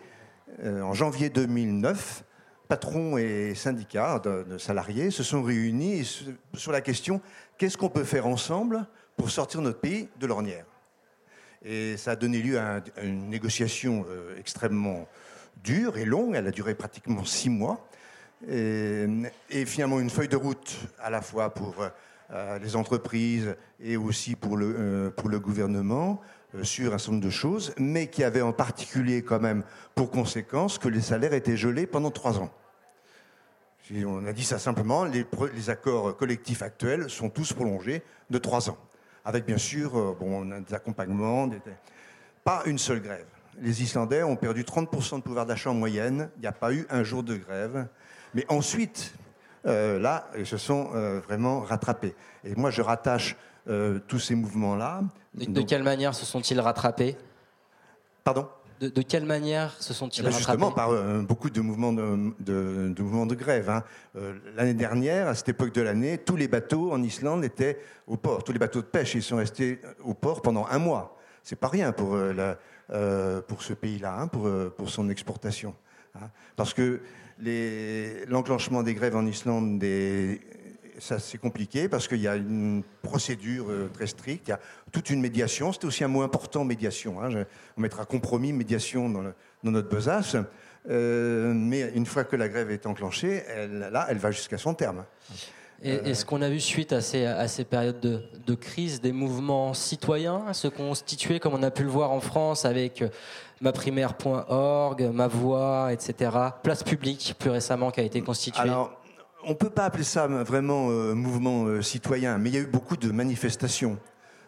en 0.64 0.94
janvier 0.94 1.28
2009, 1.28 2.24
patrons 2.68 3.18
et 3.18 3.54
syndicats 3.54 4.20
de, 4.20 4.56
salariés 4.58 5.10
se 5.10 5.22
sont 5.22 5.42
réunis 5.42 6.26
sur 6.54 6.72
la 6.72 6.80
question 6.80 7.20
qu'est-ce 7.58 7.76
qu'on 7.76 7.90
peut 7.90 8.04
faire 8.04 8.26
ensemble 8.26 8.86
pour 9.16 9.30
sortir 9.30 9.60
notre 9.60 9.80
pays 9.80 10.08
de 10.18 10.26
l'ornière? 10.26 10.64
Et 11.62 11.96
ça 11.96 12.12
a 12.12 12.16
donné 12.16 12.40
lieu 12.40 12.58
à 12.58 12.80
une 13.02 13.28
négociation 13.28 14.06
extrêmement 14.38 15.06
dure 15.62 15.98
et 15.98 16.04
longue, 16.04 16.34
elle 16.36 16.46
a 16.46 16.52
duré 16.52 16.74
pratiquement 16.74 17.24
six 17.24 17.50
mois 17.50 17.86
et, 18.48 19.64
finalement 19.66 20.00
une 20.00 20.10
feuille 20.10 20.28
de 20.28 20.36
route 20.36 20.76
à 20.98 21.10
la 21.10 21.20
fois 21.20 21.52
pour 21.52 21.74
euh, 22.32 22.58
les 22.58 22.74
entreprises 22.74 23.54
et 23.78 23.96
aussi 23.96 24.34
pour 24.34 24.56
le, 24.56 24.74
euh, 24.76 25.10
pour 25.10 25.28
le 25.28 25.38
gouvernement 25.38 26.20
euh, 26.56 26.64
sur 26.64 26.92
un 26.92 26.98
certain 26.98 27.12
nombre 27.12 27.24
de 27.24 27.30
choses, 27.30 27.72
mais 27.78 28.08
qui 28.08 28.24
avait 28.24 28.42
en 28.42 28.52
particulier 28.52 29.22
quand 29.22 29.38
même 29.38 29.62
pour 29.94 30.10
conséquence 30.10 30.76
que 30.78 30.88
les 30.88 31.02
salaires 31.02 31.34
étaient 31.34 31.56
gelés 31.56 31.86
pendant 31.86 32.10
trois 32.10 32.40
ans. 32.40 32.50
On 34.04 34.26
a 34.26 34.32
dit 34.32 34.42
ça 34.42 34.58
simplement, 34.58 35.04
les, 35.04 35.24
les 35.54 35.70
accords 35.70 36.16
collectifs 36.16 36.62
actuels 36.62 37.08
sont 37.08 37.30
tous 37.30 37.52
prolongés 37.52 38.02
de 38.28 38.38
trois 38.38 38.68
ans, 38.70 38.78
avec 39.24 39.46
bien 39.46 39.58
sûr 39.58 40.16
bon, 40.16 40.44
des 40.44 40.74
accompagnements, 40.74 41.48
pas 42.42 42.64
une 42.66 42.78
seule 42.78 43.00
grève. 43.00 43.26
Les 43.60 43.84
Islandais 43.84 44.24
ont 44.24 44.34
perdu 44.34 44.64
30% 44.64 45.18
de 45.18 45.22
pouvoir 45.22 45.46
d'achat 45.46 45.70
en 45.70 45.74
moyenne, 45.74 46.30
il 46.38 46.40
n'y 46.40 46.48
a 46.48 46.52
pas 46.52 46.72
eu 46.72 46.84
un 46.90 47.04
jour 47.04 47.22
de 47.22 47.36
grève. 47.36 47.86
Mais 48.34 48.44
ensuite, 48.48 49.14
euh, 49.66 49.98
là, 49.98 50.28
ils 50.38 50.46
se 50.46 50.56
sont 50.56 50.90
euh, 50.94 51.20
vraiment 51.20 51.60
rattrapés. 51.60 52.14
Et 52.44 52.54
moi, 52.54 52.70
je 52.70 52.82
rattache 52.82 53.36
euh, 53.68 53.98
tous 54.06 54.20
ces 54.20 54.34
mouvements-là. 54.34 55.02
De, 55.34 55.62
quelle 55.62 55.82
manière 55.82 56.14
se 56.14 56.24
sont-ils 56.24 56.60
rattrapés? 56.60 57.16
Pardon? 58.22 58.48
De, 58.80 59.02
quelle 59.02 59.24
manière 59.24 59.74
se 59.80 59.94
sont-ils 59.94 60.20
eh 60.20 60.24
ben, 60.24 60.30
rattrapés? 60.30 60.58
Justement, 60.58 60.70
par 60.70 61.22
beaucoup 61.22 61.50
de 61.50 61.60
mouvements 61.60 61.92
de, 61.92 62.94
mouvements 62.98 63.26
de 63.26 63.34
grève. 63.34 63.70
Hein. 63.70 63.82
L'année 64.54 64.74
dernière, 64.74 65.28
à 65.28 65.34
cette 65.34 65.48
époque 65.48 65.72
de 65.72 65.80
l'année, 65.80 66.18
tous 66.18 66.36
les 66.36 66.46
bateaux 66.46 66.92
en 66.92 67.02
Islande 67.02 67.42
étaient 67.44 67.80
au 68.06 68.16
port. 68.16 68.44
Tous 68.44 68.52
les 68.52 68.58
bateaux 68.58 68.82
de 68.82 68.86
pêche, 68.86 69.14
ils 69.14 69.22
sont 69.22 69.36
restés 69.36 69.80
au 70.04 70.14
port 70.14 70.42
pendant 70.42 70.66
un 70.66 70.78
mois. 70.78 71.16
C'est 71.42 71.56
pas 71.56 71.68
rien 71.68 71.92
pour 71.92 72.16
la, 72.16 72.58
pour 73.42 73.62
ce 73.62 73.72
pays-là, 73.72 74.14
hein, 74.20 74.26
pour, 74.28 74.50
pour 74.76 74.90
son 74.90 75.08
exportation. 75.08 75.74
Hein. 76.14 76.28
Parce 76.54 76.74
que 76.74 77.00
l'enclenchement 77.38 78.82
des 78.82 78.94
grèves 78.94 79.16
en 79.16 79.26
Islande, 79.26 79.84
ça 80.98 81.18
c'est 81.18 81.38
compliqué 81.38 81.88
parce 81.88 82.08
qu'il 82.08 82.20
y 82.20 82.28
a 82.28 82.36
une 82.36 82.82
procédure 83.02 83.66
très 83.92 84.06
stricte, 84.06 84.48
il 84.48 84.50
y 84.50 84.54
a 84.54 84.60
toute 84.92 85.10
une 85.10 85.20
médiation. 85.20 85.72
C'est 85.72 85.84
aussi 85.84 86.04
un 86.04 86.08
mot 86.08 86.22
important, 86.22 86.64
médiation. 86.64 87.22
Hein. 87.22 87.44
On 87.76 87.80
mettra 87.80 88.04
compromis, 88.04 88.52
médiation 88.52 89.10
dans, 89.10 89.32
notre 89.62 89.88
besace. 89.88 90.36
Euh, 90.88 91.52
mais 91.52 91.90
une 91.94 92.06
fois 92.06 92.24
que 92.24 92.36
la 92.36 92.48
grève 92.48 92.70
est 92.70 92.86
enclenchée, 92.86 93.42
là, 93.68 94.06
elle 94.08 94.18
va 94.18 94.30
jusqu'à 94.30 94.58
son 94.58 94.74
terme. 94.74 95.04
Et, 95.82 96.14
ce 96.14 96.24
qu'on 96.24 96.40
a 96.42 96.48
vu 96.48 96.58
suite 96.58 96.92
à 96.92 97.00
ces, 97.00 97.64
périodes 97.68 98.00
de, 98.00 98.54
crise, 98.54 99.00
des 99.00 99.12
mouvements 99.12 99.74
citoyens 99.74 100.52
se 100.52 100.68
constituer, 100.68 101.38
comme 101.38 101.54
on 101.54 101.62
a 101.62 101.70
pu 101.70 101.82
le 101.82 101.90
voir 101.90 102.12
en 102.12 102.20
France 102.20 102.64
avec 102.64 103.04
maprimaire.org, 103.60 105.10
Ma 105.12 105.26
Voix, 105.28 105.92
etc. 105.92 106.30
Place 106.62 106.82
publique, 106.82 107.34
plus 107.38 107.50
récemment, 107.50 107.90
qui 107.90 108.00
a 108.00 108.04
été 108.04 108.22
constituée. 108.22 108.62
Alors, 108.62 109.00
on 109.44 109.50
ne 109.50 109.54
peut 109.54 109.70
pas 109.70 109.84
appeler 109.84 110.04
ça 110.04 110.26
vraiment 110.26 110.90
euh, 110.90 111.14
mouvement 111.14 111.64
euh, 111.66 111.82
citoyen, 111.82 112.38
mais 112.38 112.50
il 112.50 112.54
y 112.54 112.58
a 112.58 112.62
eu 112.62 112.66
beaucoup 112.66 112.96
de 112.96 113.10
manifestations 113.12 113.98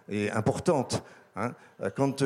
et 0.09 0.31
importantes. 0.31 1.05
Hein. 1.39 1.55
Quand 1.97 2.23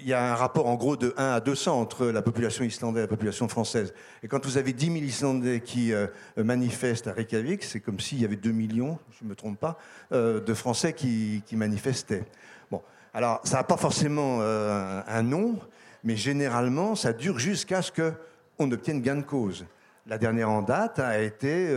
il 0.00 0.08
y 0.08 0.12
a 0.12 0.32
un 0.32 0.34
rapport 0.34 0.66
en 0.66 0.74
gros 0.76 0.96
de 0.96 1.14
1 1.16 1.32
à 1.34 1.40
200 1.40 1.78
entre 1.78 2.06
la 2.06 2.22
population 2.22 2.64
islandaise 2.64 3.00
et 3.00 3.02
la 3.02 3.08
population 3.08 3.48
française. 3.48 3.92
Et 4.22 4.28
quand 4.28 4.44
vous 4.44 4.56
avez 4.56 4.72
10 4.72 4.86
000 4.86 4.96
Islandais 4.98 5.60
qui 5.60 5.92
euh, 5.92 6.06
manifestent 6.36 7.06
à 7.06 7.12
Reykjavik, 7.12 7.62
c'est 7.64 7.80
comme 7.80 8.00
s'il 8.00 8.20
y 8.20 8.24
avait 8.24 8.36
2 8.36 8.50
millions, 8.50 8.98
je 9.18 9.24
ne 9.24 9.30
me 9.30 9.34
trompe 9.34 9.58
pas, 9.58 9.78
euh, 10.12 10.40
de 10.40 10.54
Français 10.54 10.92
qui, 10.92 11.42
manifestaient. 11.52 12.24
Bon, 12.70 12.82
alors 13.12 13.40
ça 13.44 13.58
n'a 13.58 13.64
pas 13.64 13.76
forcément 13.76 14.38
euh, 14.40 15.02
un 15.06 15.22
nom, 15.22 15.58
mais 16.04 16.16
généralement 16.16 16.94
ça 16.94 17.12
dure 17.12 17.38
jusqu'à 17.38 17.82
ce 17.82 17.92
qu'on 17.92 18.70
obtienne 18.70 19.02
gain 19.02 19.16
de 19.16 19.22
cause. 19.22 19.66
La 20.06 20.18
dernière 20.18 20.50
en 20.50 20.62
date 20.62 20.98
a 20.98 21.20
été 21.20 21.68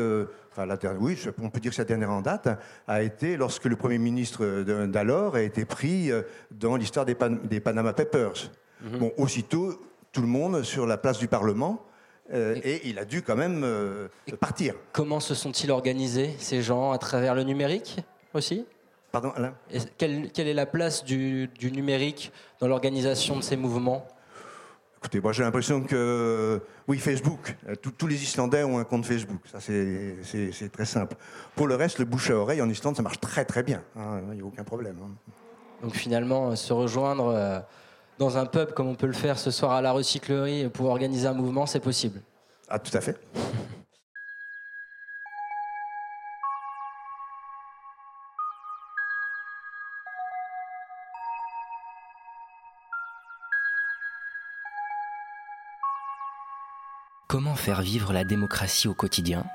enfin 0.54 0.66
la 0.66 0.78
oui, 1.00 1.18
on 1.42 1.50
peut 1.50 1.60
dire 1.60 1.72
que 1.72 1.76
sa 1.76 1.84
dernière 1.84 2.12
en 2.12 2.22
date 2.22 2.48
a 2.88 3.02
été 3.02 3.38
lorsque 3.38 3.66
le 3.66 3.76
Premier 3.76 3.98
ministre 3.98 4.64
d'alors 4.86 5.36
a 5.36 5.42
été 5.42 5.66
pris 5.66 6.12
euh, 6.12 6.22
dans 6.52 6.76
l'histoire 6.76 7.06
des, 7.06 7.16
Panama 7.16 7.94
Papers. 7.94 8.52
Mhm. 8.82 9.00
Bon, 9.00 9.12
aussitôt, 9.18 9.82
tout 10.12 10.22
le 10.22 10.28
monde 10.28 10.64
sur 10.64 10.86
la 10.86 10.98
place 10.98 11.18
du 11.18 11.28
Parlement. 11.28 11.84
Euh, 12.34 12.56
et, 12.64 12.88
il 12.88 13.00
a 13.00 13.06
dû 13.06 13.22
quand 13.22 13.36
même 13.36 13.64
euh, 13.64 14.08
partir. 14.40 14.76
Comment 14.92 15.20
se 15.20 15.34
sont-ils 15.36 15.72
organisés, 15.72 16.36
ces 16.38 16.62
gens, 16.62 16.92
à 16.92 16.98
travers 16.98 17.36
le 17.36 17.44
numérique 17.44 17.98
aussi? 18.34 18.66
Pardon, 19.12 19.32
Alain? 19.36 19.54
Quelle, 19.98 20.32
quelle, 20.32 20.48
est 20.48 20.54
la 20.54 20.66
place 20.66 21.04
du, 21.04 21.48
du 21.60 21.72
numérique 21.72 22.32
dans 22.60 22.68
l'organisation 22.68 23.36
de 23.36 23.42
ces 23.42 23.58
mouvements? 23.58 24.08
Écoutez, 25.04 25.20
moi 25.20 25.34
j'ai 25.34 25.44
l'impression 25.44 25.82
que, 25.82 26.62
oui, 26.88 26.98
Facebook, 26.98 27.58
euh, 27.68 27.76
tous 27.76 28.08
les 28.08 28.24
Islandais 28.24 28.64
ont 28.64 28.78
un 28.80 28.86
compte 28.86 29.06
Facebook, 29.06 29.42
ça 29.52 29.60
c'est 29.60 30.72
très 30.72 30.86
simple. 30.86 31.18
Pour 31.58 31.68
le 31.68 31.76
reste, 31.76 32.00
le 32.00 32.06
bouche 32.06 32.32
à 32.32 32.36
oreille 32.36 32.62
en 32.62 32.70
Islande, 32.70 32.96
ça 32.96 33.02
marche 33.02 33.20
très 33.20 33.44
très 33.44 33.64
bien, 33.64 33.84
hein, 33.98 34.22
il 34.30 34.36
n'y 34.36 34.42
a 34.42 34.46
aucun 34.46 34.64
problème. 34.64 34.96
Hein. 35.04 35.10
Donc 35.82 35.94
finalement, 35.94 36.52
euh, 36.52 36.56
se 36.56 36.72
rejoindre 36.72 37.34
euh, 37.36 37.60
dans 38.18 38.38
un 38.38 38.46
pub 38.46 38.72
comme 38.72 38.88
on 38.88 38.96
peut 38.96 39.08
le 39.08 39.12
faire 39.12 39.38
ce 39.38 39.52
soir 39.52 39.74
à 39.74 39.82
la 39.82 39.92
recyclerie 39.92 40.70
pour 40.70 40.86
organiser 40.86 41.28
un 41.28 41.34
mouvement, 41.34 41.66
c'est 41.66 41.82
possible 41.82 42.22
Ah, 42.70 42.80
tout 42.80 42.96
à 42.96 43.02
fait. 43.02 43.20
Faire 57.64 57.82
vivre 57.82 58.12
la 58.12 58.26
démocratie 58.26 58.90
au 58.90 58.94
quotidien 58.94 59.46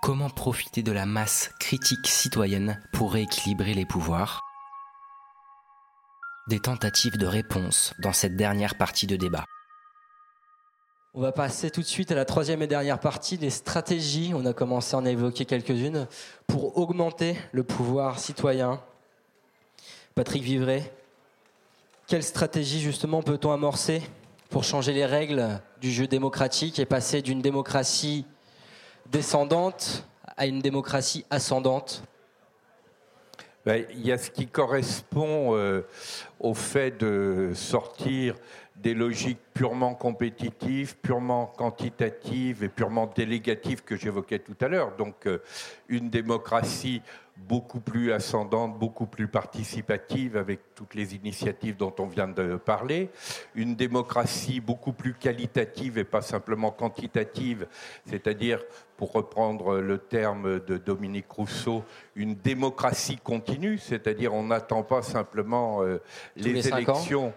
Comment 0.00 0.30
profiter 0.30 0.84
de 0.84 0.92
la 0.92 1.04
masse 1.04 1.50
critique 1.58 2.06
citoyenne 2.06 2.80
pour 2.92 3.14
rééquilibrer 3.14 3.74
les 3.74 3.84
pouvoirs? 3.84 4.42
Des 6.46 6.60
tentatives 6.60 7.16
de 7.18 7.26
réponse 7.26 7.94
dans 8.00 8.12
cette 8.12 8.36
dernière 8.36 8.76
partie 8.76 9.08
de 9.08 9.16
débat. 9.16 9.44
On 11.14 11.20
va 11.20 11.32
passer 11.32 11.72
tout 11.72 11.80
de 11.80 11.86
suite 11.86 12.12
à 12.12 12.14
la 12.14 12.24
troisième 12.24 12.62
et 12.62 12.68
dernière 12.68 13.00
partie, 13.00 13.36
les 13.38 13.50
stratégies. 13.50 14.30
On 14.32 14.46
a 14.46 14.52
commencé 14.52 14.94
à 14.94 15.00
en 15.00 15.04
évoquer 15.04 15.46
quelques-unes 15.46 16.06
pour 16.46 16.78
augmenter 16.78 17.36
le 17.50 17.64
pouvoir 17.64 18.20
citoyen. 18.20 18.80
Patrick 20.14 20.44
Vivray, 20.44 20.92
quelle 22.06 22.22
stratégie 22.22 22.80
justement 22.80 23.20
peut-on 23.20 23.50
amorcer 23.50 24.00
pour 24.50 24.64
changer 24.64 24.92
les 24.92 25.06
règles 25.06 25.60
du 25.80 25.90
jeu 25.90 26.06
démocratique 26.06 26.78
et 26.78 26.86
passer 26.86 27.22
d'une 27.22 27.40
démocratie 27.40 28.26
descendante 29.10 30.06
à 30.36 30.46
une 30.46 30.60
démocratie 30.60 31.24
ascendante 31.30 32.02
ben, 33.64 33.84
Il 33.92 34.06
y 34.06 34.12
a 34.12 34.18
ce 34.18 34.30
qui 34.30 34.46
correspond 34.46 35.54
euh, 35.56 35.82
au 36.40 36.54
fait 36.54 36.98
de 36.98 37.52
sortir 37.54 38.34
des 38.76 38.94
logiques 38.94 39.40
purement 39.54 39.94
compétitives, 39.94 40.96
purement 40.98 41.46
quantitatives 41.46 42.62
et 42.62 42.68
purement 42.68 43.10
délégatives 43.14 43.82
que 43.82 43.96
j'évoquais 43.96 44.38
tout 44.38 44.56
à 44.60 44.68
l'heure. 44.68 44.94
Donc 44.96 45.26
euh, 45.26 45.38
une 45.88 46.10
démocratie 46.10 47.02
beaucoup 47.36 47.80
plus 47.80 48.12
ascendante, 48.12 48.78
beaucoup 48.78 49.06
plus 49.06 49.28
participative 49.28 50.36
avec 50.36 50.74
toutes 50.74 50.94
les 50.94 51.14
initiatives 51.14 51.76
dont 51.76 51.94
on 51.98 52.06
vient 52.06 52.28
de 52.28 52.56
parler, 52.56 53.10
une 53.54 53.76
démocratie 53.76 54.60
beaucoup 54.60 54.92
plus 54.92 55.14
qualitative 55.14 55.98
et 55.98 56.04
pas 56.04 56.22
simplement 56.22 56.70
quantitative, 56.70 57.66
c'est-à-dire, 58.06 58.62
pour 58.96 59.12
reprendre 59.12 59.78
le 59.78 59.98
terme 59.98 60.60
de 60.60 60.78
Dominique 60.78 61.30
Rousseau, 61.30 61.84
une 62.14 62.34
démocratie 62.34 63.18
continue, 63.18 63.78
c'est-à-dire 63.78 64.32
on 64.32 64.44
n'attend 64.44 64.82
pas 64.82 65.02
simplement 65.02 65.82
euh, 65.82 65.98
les, 66.36 66.66
élections. 66.66 67.34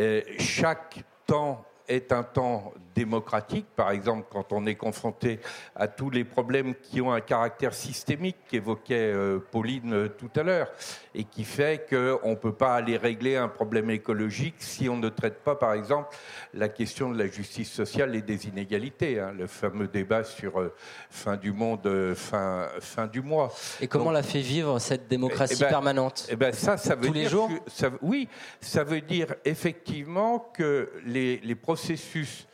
Euh, 0.00 0.22
chaque 0.38 1.04
temps 1.26 1.64
est 1.88 2.12
un 2.12 2.24
temps 2.24 2.72
démocratique, 2.96 3.66
par 3.76 3.90
exemple 3.90 4.26
quand 4.30 4.52
on 4.52 4.64
est 4.66 4.74
confronté 4.74 5.38
à 5.74 5.86
tous 5.86 6.08
les 6.08 6.24
problèmes 6.24 6.74
qui 6.74 7.00
ont 7.02 7.12
un 7.12 7.20
caractère 7.20 7.74
systémique 7.74 8.36
qu'évoquait 8.48 9.12
euh, 9.12 9.38
Pauline 9.38 9.92
euh, 9.92 10.08
tout 10.08 10.30
à 10.34 10.42
l'heure, 10.42 10.68
et 11.14 11.24
qui 11.24 11.44
fait 11.44 11.86
qu'on 11.88 12.30
ne 12.30 12.36
peut 12.36 12.54
pas 12.54 12.74
aller 12.74 12.96
régler 12.96 13.36
un 13.36 13.48
problème 13.48 13.90
écologique 13.90 14.56
si 14.58 14.88
on 14.88 14.96
ne 14.96 15.10
traite 15.10 15.42
pas, 15.44 15.54
par 15.54 15.74
exemple, 15.74 16.16
la 16.54 16.68
question 16.68 17.10
de 17.10 17.18
la 17.18 17.26
justice 17.26 17.70
sociale 17.70 18.14
et 18.14 18.22
des 18.22 18.48
inégalités, 18.48 19.20
hein, 19.20 19.32
le 19.36 19.46
fameux 19.46 19.88
débat 19.88 20.24
sur 20.24 20.58
euh, 20.58 20.74
fin 21.10 21.36
du 21.36 21.52
monde, 21.52 22.14
fin, 22.14 22.68
fin 22.80 23.06
du 23.06 23.20
mois. 23.20 23.52
Et 23.80 23.88
comment 23.88 24.10
la 24.10 24.22
fait 24.22 24.40
vivre 24.40 24.78
cette 24.78 25.06
démocratie 25.06 25.56
eh 25.58 25.64
ben, 25.64 25.68
permanente 25.68 26.26
eh 26.30 26.36
ben 26.36 26.52
ça, 26.52 26.78
ça 26.78 26.94
veut 26.94 27.08
Tous 27.08 27.12
dire 27.12 27.24
les 27.24 27.28
jours 27.28 27.50
Oui, 28.00 28.28
ça 28.60 28.84
veut 28.84 29.02
dire 29.02 29.34
effectivement 29.44 30.38
que 30.54 30.90
les, 31.04 31.38
les 31.38 31.54
processus 31.54 32.46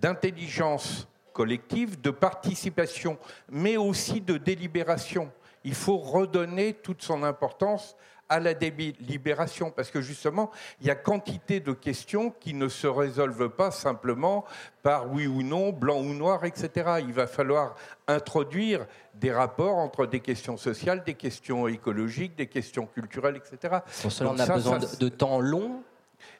d'intelligence 0.00 1.08
collective, 1.32 2.00
de 2.00 2.10
participation, 2.10 3.18
mais 3.50 3.76
aussi 3.76 4.20
de 4.20 4.36
délibération. 4.36 5.30
Il 5.64 5.74
faut 5.74 5.98
redonner 5.98 6.74
toute 6.74 7.02
son 7.02 7.22
importance 7.22 7.96
à 8.28 8.40
la 8.40 8.54
délibération, 8.54 9.70
parce 9.70 9.90
que 9.90 10.00
justement, 10.00 10.50
il 10.80 10.86
y 10.86 10.90
a 10.90 10.94
quantité 10.94 11.60
de 11.60 11.72
questions 11.72 12.30
qui 12.30 12.54
ne 12.54 12.68
se 12.68 12.86
résolvent 12.86 13.50
pas 13.50 13.70
simplement 13.70 14.44
par 14.82 15.12
oui 15.12 15.26
ou 15.26 15.42
non, 15.42 15.72
blanc 15.72 15.98
ou 15.98 16.14
noir, 16.14 16.44
etc. 16.44 17.00
Il 17.00 17.12
va 17.12 17.26
falloir 17.26 17.74
introduire 18.06 18.86
des 19.14 19.32
rapports 19.32 19.76
entre 19.76 20.06
des 20.06 20.20
questions 20.20 20.56
sociales, 20.56 21.04
des 21.04 21.14
questions 21.14 21.68
écologiques, 21.68 22.34
des 22.36 22.46
questions 22.46 22.86
culturelles, 22.86 23.36
etc. 23.36 23.78
Pour 24.00 24.10
cela, 24.10 24.30
on 24.30 24.38
a 24.38 24.46
besoin 24.46 24.78
de 24.78 25.08
temps 25.08 25.40
long. 25.40 25.82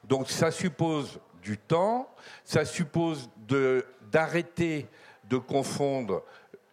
Donc 0.04 0.30
ça 0.30 0.50
suppose 0.50 1.20
du 1.44 1.58
temps, 1.58 2.08
ça 2.44 2.64
suppose 2.64 3.28
d'arrêter 4.10 4.88
de, 5.28 5.36
confondre 5.36 6.22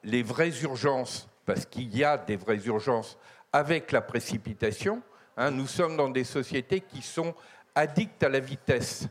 les 0.04 0.24
vraies 0.24 0.62
urgences, 0.64 1.28
parce 1.46 1.66
qu'il 1.66 1.96
y 1.96 2.04
a 2.04 2.18
des 2.18 2.38
vraies 2.38 2.66
urgences, 2.66 3.18
avec 3.54 3.92
la 3.92 4.02
précipitation. 4.02 5.02
Hein. 5.38 5.52
nous 5.52 5.68
sommes 5.68 5.98
dans 5.98 6.10
des 6.10 6.24
sociétés 6.24 6.82
qui 6.82 7.02
sont 7.02 7.34
addictes 7.76 8.24
à 8.24 8.30
la 8.30 8.40
vitesse. 8.40 9.08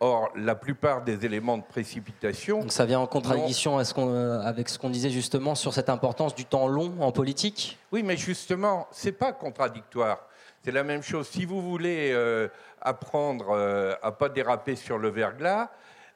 Or, 0.00 0.30
la 0.36 0.56
plupart 0.56 1.02
des 1.02 1.24
éléments 1.24 1.56
de 1.56 1.62
précipitation. 1.62 2.60
Donc 2.60 2.72
ça 2.72 2.84
vient 2.84 2.98
en 3.00 3.06
contradiction 3.06 3.78
euh, 3.78 4.40
avec 4.40 4.68
ce 4.68 4.78
qu'on 4.78 4.90
disait 4.90 5.08
justement 5.08 5.54
sur 5.54 5.72
cette 5.72 5.88
importance 5.88 6.34
du 6.34 6.44
temps 6.44 6.66
long 6.66 6.94
en 7.00 7.12
politique? 7.12 7.78
Oui, 7.92 8.02
mais 8.02 8.16
justement, 8.16 8.88
ce 8.90 9.06
n'est 9.06 9.12
pas 9.12 9.32
contradictoire. 9.32 10.26
C'est 10.64 10.72
la 10.72 10.82
même 10.82 11.02
chose. 11.02 11.28
Si 11.28 11.44
vous 11.44 11.60
voulez 11.60 12.10
euh, 12.12 12.48
apprendre 12.80 13.50
euh, 13.50 13.94
à 14.02 14.12
pas 14.12 14.30
déraper 14.30 14.76
sur 14.76 14.96
le 14.96 15.10
verglas, 15.10 15.70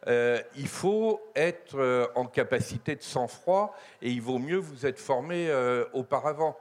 euh, 0.07 0.40
il 0.57 0.68
faut 0.68 1.20
être 1.36 2.11
en 2.14 2.24
capacité 2.24 2.96
de 2.96 3.03
sang-froid 3.03 3.76
et 4.01 4.09
il 4.09 4.22
vaut 4.22 4.38
mieux 4.38 4.57
vous 4.57 4.86
être 4.86 5.01
formé 5.01 5.53
auparavant. 5.92 6.57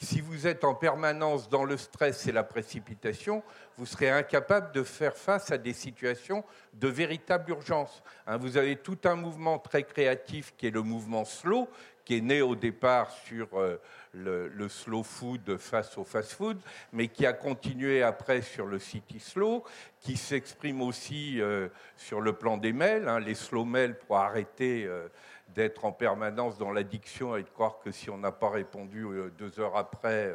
si 0.00 0.22
vous 0.22 0.46
êtes 0.46 0.64
en 0.64 0.74
permanence 0.74 1.50
dans 1.50 1.64
le 1.64 1.76
stress 1.76 2.26
et 2.28 2.32
la 2.32 2.44
précipitation, 2.44 3.42
vous 3.76 3.84
serez 3.84 4.08
incapable 4.08 4.72
de 4.72 4.82
faire 4.82 5.14
face 5.14 5.50
à 5.50 5.58
des 5.58 5.74
situations 5.74 6.44
de 6.72 6.88
véritable 6.88 7.50
urgence. 7.50 8.02
Hein, 8.26 8.38
vous 8.38 8.56
avez 8.56 8.76
tout 8.76 8.98
un 9.04 9.16
mouvement 9.16 9.58
très 9.58 9.82
créatif 9.82 10.54
qui 10.56 10.68
est 10.68 10.70
le 10.70 10.82
mouvement 10.82 11.26
slow, 11.26 11.68
qui 12.08 12.16
est 12.16 12.22
né 12.22 12.40
au 12.40 12.54
départ 12.56 13.10
sur 13.10 13.48
euh, 13.52 13.76
le, 14.14 14.68
slow 14.70 15.02
food 15.02 15.58
face 15.58 15.98
au 15.98 16.04
fast 16.04 16.32
food, 16.32 16.58
mais 16.90 17.08
qui 17.08 17.26
a 17.26 17.34
continué 17.34 18.02
après 18.02 18.40
sur 18.40 18.64
le 18.64 18.78
city 18.78 19.20
slow, 19.20 19.62
qui 20.00 20.16
s'exprime 20.16 20.80
aussi 20.80 21.38
euh, 21.38 21.68
sur 21.98 22.22
le 22.22 22.32
plan 22.32 22.56
des 22.56 22.72
mails, 22.72 23.06
hein, 23.06 23.20
les 23.20 23.34
slow 23.34 23.66
mails 23.66 23.98
pour 23.98 24.16
arrêter 24.16 24.86
euh, 24.86 25.08
d'être 25.54 25.84
en 25.84 25.92
permanence 25.92 26.56
dans 26.56 26.72
l'addiction 26.72 27.36
et 27.36 27.42
de 27.42 27.48
croire 27.50 27.78
que 27.84 27.90
si 27.90 28.08
on 28.08 28.16
n'a 28.16 28.32
pas 28.32 28.48
répondu 28.48 29.04
deux 29.36 29.60
heures 29.60 29.76
après, 29.76 30.34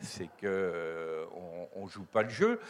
c'est 0.00 0.26
qu'on 0.26 0.44
euh, 0.44 1.26
ne 1.76 1.88
joue 1.88 2.04
pas 2.04 2.22
le 2.22 2.28
jeu. 2.28 2.60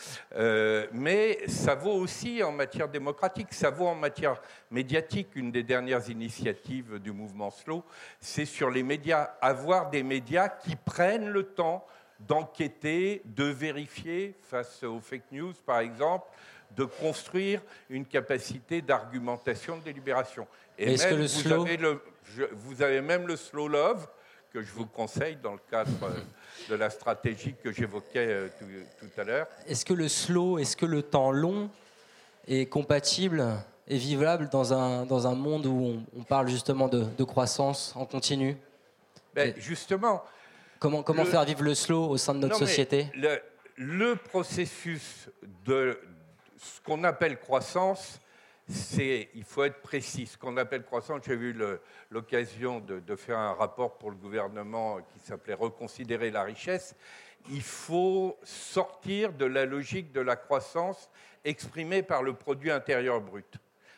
mais 0.92 1.38
ça 1.48 1.74
vaut 1.74 1.94
aussi 1.94 2.42
en 2.42 2.52
matière 2.52 2.88
démocratique, 2.88 3.52
ça 3.52 3.70
vaut 3.70 3.86
en 3.86 3.94
matière 3.94 4.40
médiatique. 4.70 5.28
Une 5.34 5.50
des 5.50 5.62
dernières 5.62 6.08
initiatives 6.08 6.98
du 6.98 7.12
mouvement 7.12 7.50
Slow, 7.50 7.84
c'est 8.20 8.44
sur 8.44 8.70
les 8.70 8.82
médias. 8.82 9.30
Avoir 9.40 9.90
des 9.90 10.02
médias 10.02 10.48
qui 10.48 10.76
prennent 10.76 11.28
le 11.28 11.44
temps 11.44 11.86
d'enquêter, 12.20 13.22
de 13.24 13.44
vérifier 13.44 14.34
face 14.42 14.82
aux 14.82 15.00
fake 15.00 15.32
news, 15.32 15.54
par 15.64 15.80
exemple, 15.80 16.26
de 16.76 16.84
construire 16.84 17.62
une 17.88 18.04
capacité 18.04 18.80
d'argumentation, 18.82 19.78
de 19.78 19.82
délibération. 19.82 20.46
Et 20.78 20.96
même, 20.96 21.20
vous, 21.20 21.28
slow... 21.28 21.62
avez 21.62 21.76
le, 21.76 22.00
vous 22.52 22.82
avez 22.82 23.00
même 23.00 23.26
le 23.26 23.36
slow 23.36 23.68
love, 23.68 24.06
que 24.52 24.62
je 24.62 24.72
vous 24.72 24.86
conseille 24.86 25.36
dans 25.36 25.52
le 25.52 25.60
cadre 25.70 25.90
de 26.68 26.74
la 26.74 26.90
stratégie 26.90 27.54
que 27.62 27.72
j'évoquais 27.72 28.26
euh, 28.26 28.48
tout, 28.98 29.20
à 29.20 29.24
l'heure. 29.24 29.46
Est-ce 29.66 29.84
que 29.84 29.94
le 29.94 30.08
slow, 30.08 30.58
est-ce 30.58 30.76
que 30.76 30.86
le 30.86 31.02
temps 31.02 31.30
long 31.30 31.70
est 32.46 32.66
compatible 32.66 33.44
et 33.86 33.96
vivable 33.96 34.48
dans 34.48 34.72
un, 34.72 35.06
dans 35.06 35.26
un 35.26 35.34
monde 35.34 35.66
où 35.66 36.02
on, 36.16 36.22
parle 36.24 36.48
justement 36.48 36.88
de, 36.88 37.24
croissance 37.24 37.94
en 37.96 38.06
continu? 38.06 38.56
Ben, 39.34 39.54
Justement. 39.56 40.22
Comment, 40.78 41.02
comment 41.02 41.24
faire 41.24 41.44
vivre 41.44 41.62
le 41.62 41.74
slow 41.74 42.08
au 42.08 42.16
sein 42.16 42.34
de 42.34 42.40
notre 42.40 42.56
société? 42.56 43.06
le, 43.14 43.38
le 43.76 44.16
processus 44.16 45.28
de, 45.64 45.98
ce 46.58 46.80
qu'on 46.82 47.04
appelle 47.04 47.38
croissance, 47.38 48.20
il 49.34 49.44
faut 49.44 49.64
être 49.64 49.82
précis. 49.82 50.26
Ce 50.26 50.38
qu'on 50.38 50.56
appelle 50.56 50.84
croissance, 50.84 51.22
j'ai 51.26 51.34
eu 51.34 51.56
l'occasion 52.10 52.80
de, 52.80 53.16
faire 53.16 53.38
un 53.38 53.52
rapport 53.52 53.98
pour 53.98 54.10
le 54.10 54.16
gouvernement 54.16 54.98
qui 55.12 55.18
s'appelait 55.18 55.54
Reconsidérer 55.54 56.30
la 56.30 56.42
richesse. 56.42 56.94
Il 57.50 57.62
faut 57.62 58.38
sortir 58.42 59.32
de 59.32 59.44
la 59.44 59.64
logique 59.64 60.12
de 60.12 60.20
la 60.20 60.36
croissance 60.36 61.10
exprimée 61.44 62.02
par 62.02 62.22
le 62.22 62.34
produit 62.34 62.70
intérieur 62.70 63.20
brut. 63.20 63.56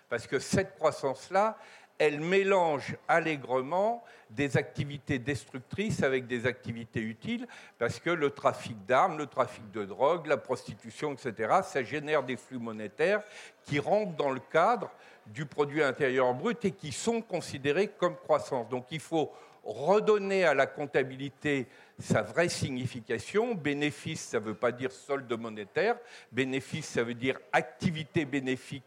Parce 0.09 0.27
que 0.27 0.39
cette 0.39 0.77
croissance-là, 0.77 1.59
elle 1.99 2.21
mélange 2.21 2.97
allègrement 3.09 4.03
des 4.31 4.57
activités 4.57 5.19
destructrices 5.19 6.03
avec 6.03 6.27
des 6.27 6.47
activités 6.47 7.01
utiles, 7.01 7.47
parce 7.79 8.01
que 8.01 8.11
le 8.11 8.31
trafic 8.31 8.85
d'armes, 8.87 9.19
le 9.19 9.27
trafic 9.27 9.71
de 9.71 9.85
drogue, 9.85 10.27
la 10.27 10.37
prostitution, 10.37 11.13
etc., 11.13 11.61
ça 11.63 11.83
génère 11.83 12.23
des 12.23 12.37
flux 12.37 12.59
monétaires 12.59 13.23
qui 13.65 13.79
rentrent 13.79 14.17
dans 14.17 14.31
le 14.31 14.41
cadre 14.41 14.91
du 15.27 15.47
produit 15.47 15.83
intérieur 15.83 16.33
brut 16.35 16.65
et 16.65 16.73
qui 16.73 16.93
sont 16.93 17.21
considérés 17.21 17.89
comme 17.89 18.17
croissance. 18.17 18.69
Donc 18.69 18.87
il 18.91 19.01
faut 19.01 19.31
redonner 19.65 20.45
à 20.45 20.55
la 20.55 20.67
comptabilité 20.67 21.69
sa 21.99 22.23
vraie 22.23 22.49
signification. 22.49 23.55
Bénéfice, 23.55 24.23
ça 24.23 24.41
ne 24.41 24.47
veut 24.47 24.55
pas 24.55 24.73
dire 24.73 24.91
solde 24.91 25.33
monétaire. 25.39 25.97
Bénéfice, 26.33 26.87
ça 26.87 27.05
veut 27.05 27.15
dire 27.15 27.39
activité 27.53 28.25
bénéfique 28.25 28.85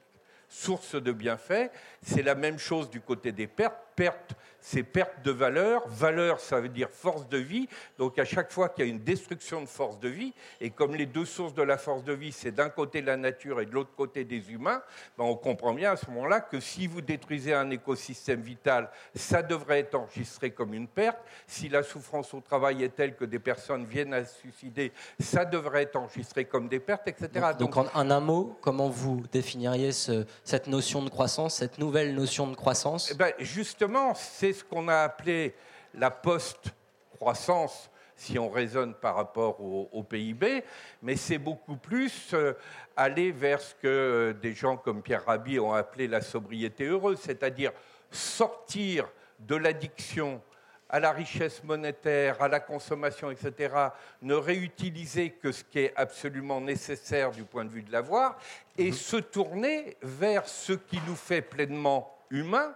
source 0.56 0.96
de 0.96 1.12
bienfaits. 1.12 1.70
C'est 2.02 2.24
la 2.24 2.36
même 2.36 2.58
chose 2.58 2.90
du 2.90 3.02
côté 3.02 3.32
des 3.32 3.48
pertes. 3.48 3.76
Pertes, 3.96 4.36
c'est 4.60 4.82
perte 4.82 5.22
de 5.24 5.30
valeur. 5.30 5.88
Valeur, 5.88 6.40
ça 6.40 6.60
veut 6.60 6.70
dire 6.70 6.90
force 6.90 7.30
de 7.30 7.38
vie. 7.38 7.70
Donc 8.00 8.18
à 8.18 8.26
chaque 8.26 8.52
fois 8.52 8.70
qu'il 8.70 8.86
y 8.86 8.88
a 8.88 8.92
une 8.92 9.04
destruction 9.04 9.62
de 9.62 9.68
force 9.68 10.00
de 10.00 10.10
vie, 10.10 10.34
et 10.60 10.72
comme 10.72 10.96
les 10.96 11.06
deux 11.06 11.26
sources 11.26 11.54
de 11.54 11.62
la 11.62 11.78
force 11.78 12.04
de 12.04 12.14
vie, 12.14 12.32
c'est 12.32 12.52
d'un 12.52 12.70
côté 12.70 13.02
la 13.04 13.16
nature 13.16 13.62
et 13.62 13.68
de 13.68 13.72
l'autre 13.72 13.94
côté 13.96 14.24
des 14.26 14.52
humains, 14.52 14.82
ben 15.18 15.24
on 15.26 15.36
comprend 15.36 15.72
bien 15.72 15.92
à 15.92 15.96
ce 15.96 16.10
moment-là 16.10 16.42
que 16.42 16.60
si 16.60 16.88
vous 16.88 17.02
détruisez 17.02 17.54
un 17.54 17.70
écosystème 17.70 18.42
vital, 18.42 18.90
ça 19.14 19.44
devrait 19.44 19.82
être 19.82 19.94
enregistré 19.94 20.50
comme 20.50 20.74
une 20.74 20.88
perte. 20.88 21.20
Si 21.46 21.70
la 21.70 21.84
souffrance 21.84 22.34
au 22.34 22.42
travail 22.42 22.84
est 22.84 22.96
telle 22.96 23.16
que 23.16 23.26
des 23.26 23.40
personnes 23.40 23.86
viennent 23.86 24.16
à 24.16 24.26
se 24.26 24.36
suicider, 24.40 24.92
ça 25.20 25.46
devrait 25.46 25.84
être 25.84 25.96
enregistré 25.96 26.46
comme 26.46 26.68
des 26.68 26.80
pertes, 26.80 27.08
etc. 27.08 27.52
Donc, 27.60 27.78
en, 27.78 27.88
un 27.94 28.20
mot, 28.20 28.58
comment 28.62 28.90
vous 28.90 29.22
définiriez 29.32 29.92
cette 29.92 30.66
notion 30.66 31.04
de 31.04 31.10
croissance, 31.10 31.58
cette 31.58 31.78
nouvelle 31.78 32.16
notion 32.16 32.48
de 32.48 32.56
croissance? 32.56 33.12
Eh 33.12 33.16
ben, 33.16 33.32
Justement, 33.40 33.85
c'est 34.16 34.54
ce 34.54 34.64
qu'on 34.64 34.88
a 34.88 34.98
appelé 34.98 35.54
la 35.94 36.12
post-croissance, 36.12 37.90
si 38.16 38.40
on 38.40 38.50
raisonne 38.50 38.94
par 38.94 39.16
rapport 39.16 39.60
au, 39.62 40.04
PIB, 40.04 40.64
mais 41.02 41.16
c'est 41.16 41.38
beaucoup 41.38 41.76
plus 41.76 42.34
euh, 42.34 42.54
aller 42.96 43.32
vers 43.32 43.60
ce 43.60 43.74
que 43.76 43.88
euh, 43.88 44.34
des 44.34 44.54
gens 44.54 44.78
comme 44.78 45.02
Pierre 45.02 45.26
Rabhi 45.26 45.60
ont 45.60 45.74
appelé 45.74 46.08
la 46.08 46.22
sobriété 46.22 46.86
heureuse, 46.86 47.20
c'est-à-dire 47.22 47.72
sortir 48.10 49.10
de 49.40 49.56
l'addiction 49.56 50.42
à 50.88 51.00
la 51.00 51.12
richesse 51.12 51.64
monétaire, 51.64 52.42
à 52.42 52.48
la 52.48 52.60
consommation, 52.60 53.32
etc., 53.32 53.74
ne 54.22 54.36
réutiliser 54.36 55.32
que 55.32 55.52
ce 55.52 55.64
qui 55.64 55.80
est 55.80 55.94
absolument 55.96 56.62
nécessaire 56.62 57.32
du 57.32 57.44
point 57.44 57.66
de 57.66 57.70
vue 57.70 57.84
de 57.84 57.92
l'avoir, 57.92 58.38
et 58.78 58.88
mhm. 58.88 58.94
se 58.94 59.18
tourner 59.18 59.98
vers 60.02 60.48
ce 60.48 60.74
qui 60.74 61.00
nous 61.08 61.16
fait 61.16 61.42
pleinement 61.42 62.18
humains, 62.30 62.76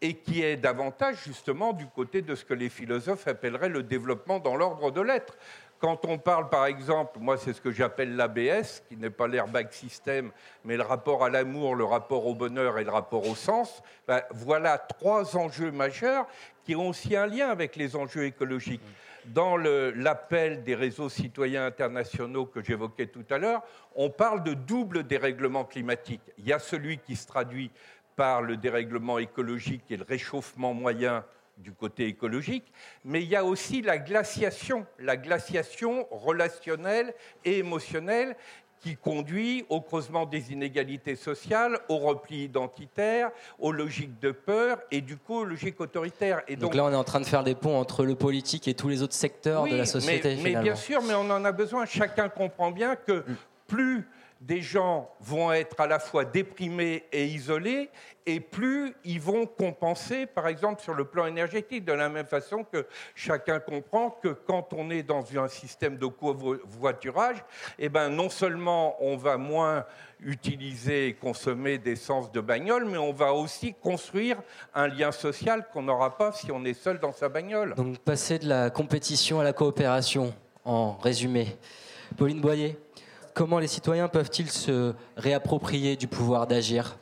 et 0.00 0.14
qui 0.14 0.42
est 0.42 0.56
davantage 0.56 1.22
justement 1.24 1.72
du 1.72 1.86
côté 1.86 2.22
de 2.22 2.34
ce 2.34 2.44
que 2.44 2.54
les 2.54 2.68
philosophes 2.68 3.26
appelleraient 3.26 3.68
le 3.68 3.82
développement 3.82 4.38
dans 4.38 4.56
l'ordre 4.56 4.90
de 4.90 5.00
l'être. 5.00 5.36
Quand 5.80 6.04
on 6.06 6.18
parle, 6.18 6.48
par 6.48 6.66
exemple, 6.66 7.18
moi 7.20 7.36
c'est 7.36 7.52
ce 7.52 7.60
que 7.60 7.70
j'appelle 7.70 8.16
l'ABS, 8.16 8.82
qui 8.88 8.96
n'est 8.96 9.10
pas 9.10 9.28
l'airbag 9.28 9.70
système, 9.70 10.30
mais 10.64 10.76
le 10.76 10.82
rapport 10.82 11.24
à 11.24 11.30
l'amour, 11.30 11.74
le 11.74 11.84
rapport 11.84 12.26
au 12.26 12.34
bonheur 12.34 12.78
et 12.78 12.84
le 12.84 12.90
rapport 12.90 13.28
au 13.28 13.34
sens, 13.34 13.82
ben, 14.08 14.22
voilà 14.30 14.78
trois 14.78 15.36
enjeux 15.36 15.70
majeurs 15.70 16.26
qui 16.64 16.74
ont 16.74 16.88
aussi 16.88 17.16
un 17.16 17.26
lien 17.26 17.48
avec 17.48 17.76
les 17.76 17.96
enjeux 17.96 18.24
écologiques. 18.24 18.80
Dans 19.26 19.56
l'appel 19.56 20.64
des 20.64 20.74
réseaux 20.74 21.08
citoyens 21.08 21.64
internationaux 21.64 22.44
que 22.44 22.62
j'évoquais 22.62 23.06
tout 23.06 23.24
à 23.30 23.38
l'heure, 23.38 23.62
on 23.94 24.10
parle 24.10 24.42
de 24.42 24.52
double 24.52 25.04
dérèglement 25.04 25.64
climatique. 25.64 26.20
Il 26.38 26.46
y 26.46 26.52
a 26.52 26.58
celui 26.58 26.98
qui 26.98 27.16
se 27.16 27.26
traduit 27.26 27.70
par 28.16 28.42
le 28.42 28.56
dérèglement 28.56 29.18
écologique 29.18 29.84
et 29.90 29.96
le 29.96 30.04
réchauffement 30.04 30.74
moyen 30.74 31.24
du 31.58 31.72
côté 31.72 32.06
écologique, 32.06 32.72
mais 33.04 33.22
il 33.22 33.28
y 33.28 33.36
a 33.36 33.44
aussi 33.44 33.80
la 33.80 33.98
glaciation, 33.98 34.86
la 34.98 35.16
glaciation 35.16 36.08
relationnelle 36.10 37.14
et 37.44 37.58
émotionnelle 37.58 38.36
qui 38.84 38.96
conduit 38.96 39.64
au 39.70 39.80
creusement 39.80 40.26
des 40.26 40.52
inégalités 40.52 41.16
sociales, 41.16 41.78
au 41.88 41.96
repli 41.96 42.44
identitaire, 42.44 43.30
aux 43.58 43.72
logiques 43.72 44.20
de 44.20 44.30
peur 44.30 44.78
et 44.90 45.00
du 45.00 45.16
coup 45.16 45.36
aux 45.36 45.44
logiques 45.44 45.80
autoritaires. 45.80 46.42
Et 46.48 46.56
donc, 46.56 46.74
là, 46.74 46.84
on 46.84 46.92
est 46.92 46.96
en 46.96 47.04
train 47.04 47.20
de 47.20 47.24
faire 47.24 47.44
des 47.44 47.54
ponts 47.54 47.78
entre 47.78 48.04
le 48.04 48.14
politique 48.14 48.68
et 48.68 48.74
tous 48.74 48.88
les 48.88 49.02
autres 49.02 49.14
secteurs 49.14 49.66
de 49.66 49.74
la 49.74 49.86
société. 49.86 50.36
Mais, 50.42 50.52
mais 50.52 50.60
bien 50.60 50.74
sûr, 50.74 51.00
mais 51.02 51.14
on 51.14 51.30
en 51.30 51.44
a 51.46 51.52
besoin. 51.52 51.86
Chacun 51.86 52.28
comprend 52.28 52.72
bien 52.72 52.94
que 52.94 53.20
mm. 53.20 53.36
plus 53.68 54.06
des 54.46 54.60
gens 54.60 55.10
vont 55.20 55.52
être 55.52 55.80
à 55.80 55.86
la 55.86 55.98
fois 55.98 56.24
déprimés 56.24 57.04
et 57.12 57.24
isolés, 57.24 57.88
et 58.26 58.40
plus 58.40 58.94
ils 59.04 59.20
vont 59.20 59.46
compenser, 59.46 60.26
par 60.26 60.48
exemple, 60.48 60.82
sur 60.82 60.92
le 60.92 61.06
plan 61.06 61.26
énergétique, 61.26 61.84
de 61.84 61.92
la 61.92 62.10
même 62.10 62.26
façon 62.26 62.62
que 62.64 62.86
chacun 63.14 63.58
comprend 63.58 64.10
que 64.10 64.28
quand 64.28 64.72
on 64.74 64.90
est 64.90 65.02
dans 65.02 65.24
un 65.38 65.48
système 65.48 65.96
de 65.96 66.06
covoiturage, 66.06 67.42
eh 67.78 67.88
ben, 67.88 68.10
non 68.10 68.28
seulement 68.28 68.96
on 69.00 69.16
va 69.16 69.38
moins 69.38 69.84
utiliser 70.20 71.08
et 71.08 71.14
consommer 71.14 71.78
d'essence 71.78 72.30
de 72.30 72.40
bagnole, 72.40 72.84
mais 72.84 72.98
on 72.98 73.12
va 73.12 73.32
aussi 73.32 73.74
construire 73.74 74.36
un 74.74 74.88
lien 74.88 75.12
social 75.12 75.68
qu'on 75.72 75.82
n'aura 75.82 76.16
pas 76.16 76.32
si 76.32 76.52
on 76.52 76.64
est 76.64 76.74
seul 76.74 76.98
dans 76.98 77.12
sa 77.12 77.30
bagnole. 77.30 77.74
Donc 77.74 77.98
passer 77.98 78.38
de 78.38 78.48
la 78.48 78.68
compétition 78.68 79.40
à 79.40 79.44
la 79.44 79.54
coopération, 79.54 80.34
en 80.64 80.96
résumé. 80.96 81.56
Pauline 82.16 82.40
Boyer 82.40 82.78
comment 83.34 83.58
les 83.58 83.66
citoyens 83.66 84.08
peuvent-ils 84.08 84.50
se 84.50 84.94
réapproprier 85.16 85.96
du 85.96 86.06
pouvoir 86.06 86.46
d'agir? 86.46 86.96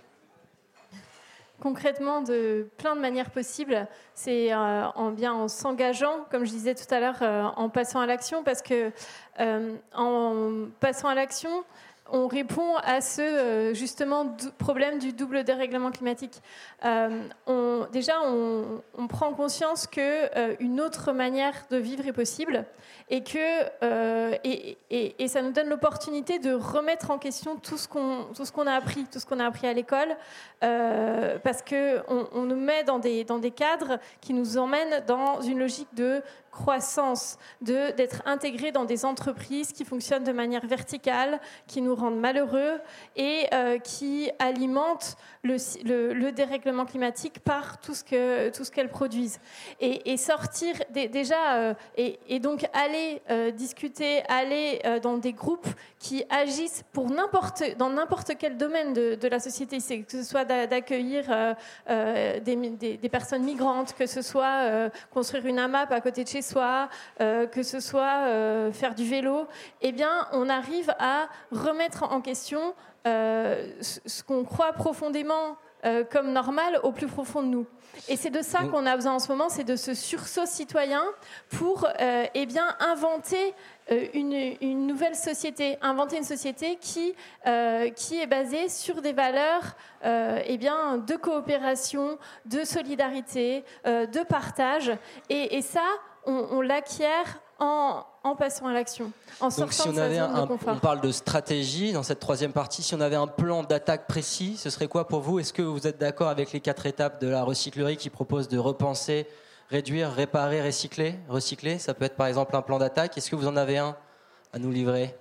Concrètement 1.60 2.22
de 2.22 2.68
plein 2.76 2.96
de 2.96 3.00
manières 3.00 3.30
possibles. 3.30 3.86
C'est 4.14 4.52
euh, 4.52 4.86
en 4.96 5.12
bien 5.12 5.32
en 5.32 5.46
s'engageant, 5.46 6.26
comme 6.30 6.44
je 6.44 6.50
disais 6.50 6.74
tout 6.74 6.92
à 6.92 6.98
l'heure, 6.98 7.22
euh, 7.22 7.44
en 7.54 7.68
passant 7.68 8.00
à 8.00 8.06
l'action, 8.06 8.42
parce 8.42 8.62
que 8.62 8.90
euh, 9.38 9.76
en 9.94 10.66
passant 10.80 11.06
à 11.06 11.14
l'action, 11.14 11.62
on 12.10 12.26
répond 12.26 12.76
à 12.76 13.00
ce 13.00 13.22
euh, 13.22 13.74
justement 13.74 14.36
problème 14.58 14.98
du 14.98 15.12
double 15.12 15.44
dérèglement 15.44 15.90
climatique. 15.90 16.42
Euh, 16.84 17.22
on, 17.46 17.86
déjà, 17.92 18.14
on, 18.24 19.06
prend 19.08 19.32
conscience 19.34 19.86
que 19.86 20.00
euh, 20.00 20.54
une 20.58 20.80
autre 20.80 21.12
manière 21.12 21.54
de 21.70 21.76
vivre 21.76 22.06
est 22.06 22.12
possible 22.12 22.64
et 23.10 23.22
que 23.22 24.38
et, 24.44 25.28
ça 25.28 25.42
nous 25.42 25.52
donne 25.52 25.68
l'opportunité 25.68 26.38
de 26.38 26.52
remettre 26.52 27.10
en 27.10 27.18
question 27.18 27.56
tout 27.56 27.76
ce 27.76 27.88
qu'on 27.88 28.26
tout 28.34 28.44
ce 28.44 28.52
qu'on 28.52 28.66
a 28.66 28.72
appris, 28.72 29.04
tout 29.04 29.18
ce 29.18 29.26
qu'on 29.26 29.40
a 29.40 29.46
appris 29.46 29.66
à 29.66 29.72
l'école, 29.72 30.16
parce 30.60 31.62
que 31.62 32.00
on, 32.08 32.42
nous 32.42 32.56
met 32.56 32.84
dans 32.84 32.98
des 32.98 33.24
dans 33.24 33.38
des 33.38 33.50
cadres 33.50 33.98
qui 34.20 34.32
nous 34.32 34.56
emmènent 34.56 35.04
dans 35.06 35.40
une 35.40 35.58
logique 35.58 35.92
de 35.94 36.22
croissance, 36.52 37.38
d'être 37.62 38.22
intégré 38.26 38.72
dans 38.72 38.84
des 38.84 39.04
entreprises 39.04 39.72
qui 39.72 39.84
fonctionnent 39.84 40.22
de 40.22 40.32
manière 40.32 40.66
verticale, 40.66 41.40
qui 41.66 41.80
nous 41.80 41.91
rendent 41.94 42.20
malheureux 42.20 42.80
et 43.16 43.46
euh, 43.52 43.78
qui 43.78 44.30
alimentent 44.38 45.16
le, 45.42 45.56
le, 46.12 46.30
dérèglement 46.32 46.84
climatique 46.84 47.40
par 47.40 47.80
tout 47.80 47.94
ce 47.94 48.04
que 48.04 48.50
tout 48.50 48.64
qu'elles 48.70 48.88
produisent. 48.88 49.40
Et, 49.80 50.16
sortir 50.16 50.76
déjà 50.90 51.56
euh, 51.56 51.74
et, 51.96 52.38
donc 52.38 52.64
aller 52.72 53.20
euh, 53.30 53.50
discuter, 53.50 54.22
aller 54.28 54.80
dans 55.02 55.18
des 55.18 55.32
groupes 55.32 55.66
qui 55.98 56.24
agissent 56.30 56.84
pour 56.92 57.06
dans 57.78 57.90
n'importe 57.90 58.32
quel 58.38 58.56
domaine 58.56 58.92
de, 58.92 59.28
la 59.28 59.40
société, 59.40 59.78
que 59.78 60.12
ce 60.12 60.22
soit 60.22 60.44
d'accueillir 60.44 61.56
des, 61.88 62.96
des, 62.96 63.08
personnes 63.08 63.42
migrantes, 63.42 63.94
que 63.94 64.06
ce 64.06 64.22
soit 64.22 64.90
construire 65.10 65.46
une 65.46 65.58
AMAP 65.58 65.90
à 65.90 66.00
côté 66.00 66.24
de 66.24 66.28
chez 66.28 66.42
euh, 67.20 67.46
que 67.46 67.62
ce 67.62 67.80
soit 67.80 68.72
faire 68.72 68.94
du 68.94 69.04
vélo, 69.04 69.46
eh 69.80 69.92
bien, 69.92 70.26
on 70.32 70.48
arrive 70.48 70.94
à 70.98 71.28
remettre 71.50 71.81
en 72.02 72.20
question 72.20 72.74
euh, 73.06 73.72
ce 73.80 74.22
qu'on 74.22 74.44
croit 74.44 74.72
profondément 74.72 75.56
comme 76.12 76.30
normal 76.32 76.78
au 76.84 76.92
plus 76.92 77.08
profond 77.08 77.42
de 77.42 77.48
nous. 77.48 77.66
Et 78.08 78.14
c'est 78.14 78.30
de 78.30 78.40
ça 78.40 78.60
qu'on 78.70 78.86
a 78.86 78.94
besoin 78.94 79.14
en 79.14 79.18
ce 79.18 79.26
moment, 79.26 79.48
c'est 79.48 79.64
de 79.64 79.74
ce 79.74 79.94
sursaut 79.94 80.46
citoyen 80.46 81.02
pour 81.58 81.88
eh 81.98 82.46
bien, 82.46 82.76
inventer 82.78 83.52
une, 84.14 84.86
nouvelle 84.86 85.16
société, 85.16 85.78
inventer 85.82 86.18
une 86.18 86.22
société 86.22 86.76
qui, 86.76 87.16
qui 87.96 88.20
est 88.20 88.28
basée 88.28 88.68
sur 88.68 89.02
des 89.02 89.12
valeurs 89.12 89.74
eh 90.04 90.56
bien, 90.56 90.98
de 90.98 91.16
coopération, 91.16 92.16
de 92.46 92.62
solidarité, 92.62 93.64
de 93.84 94.22
partage. 94.22 94.92
Et, 95.30 95.56
et 95.56 95.62
ça, 95.62 95.82
on, 96.26 96.60
l'acquiert 96.60 97.40
en, 97.58 98.36
passant 98.36 98.66
à 98.66 98.72
l'action, 98.72 99.12
en 99.40 99.50
sortant 99.50 99.72
si 99.72 99.88
on 99.88 99.96
avait 99.96 100.18
un, 100.18 100.48
On 100.66 100.78
parle 100.78 101.00
de 101.00 101.12
stratégie 101.12 101.92
dans 101.92 102.02
cette 102.02 102.20
troisième 102.20 102.52
partie. 102.52 102.82
Si 102.82 102.94
on 102.94 103.00
avait 103.00 103.16
un 103.16 103.26
plan 103.26 103.62
d'attaque 103.62 104.06
précis, 104.06 104.56
ce 104.56 104.70
serait 104.70 104.88
quoi 104.88 105.06
pour 105.06 105.20
vous? 105.20 105.38
Est-ce 105.38 105.52
que 105.52 105.62
vous 105.62 105.86
êtes 105.86 105.98
d'accord 105.98 106.28
avec 106.28 106.52
les 106.52 106.60
quatre 106.60 106.86
étapes 106.86 107.20
de 107.20 107.28
la 107.28 107.42
recyclerie 107.44 107.96
qui 107.96 108.10
proposent 108.10 108.48
de 108.48 108.58
repenser, 108.58 109.26
réduire, 109.70 110.10
réparer, 110.10 110.62
recycler? 110.62 111.14
Recycler, 111.28 111.78
ça 111.78 111.94
peut 111.94 112.04
être 112.04 112.16
par 112.16 112.26
exemple 112.26 112.56
un 112.56 112.62
plan 112.62 112.78
d'attaque. 112.78 113.16
Est-ce 113.16 113.30
que 113.30 113.36
vous 113.36 113.48
en 113.48 113.56
avez 113.56 113.78
un 113.78 113.96
à 114.52 114.58
nous 114.58 114.70
livrer? 114.70 115.16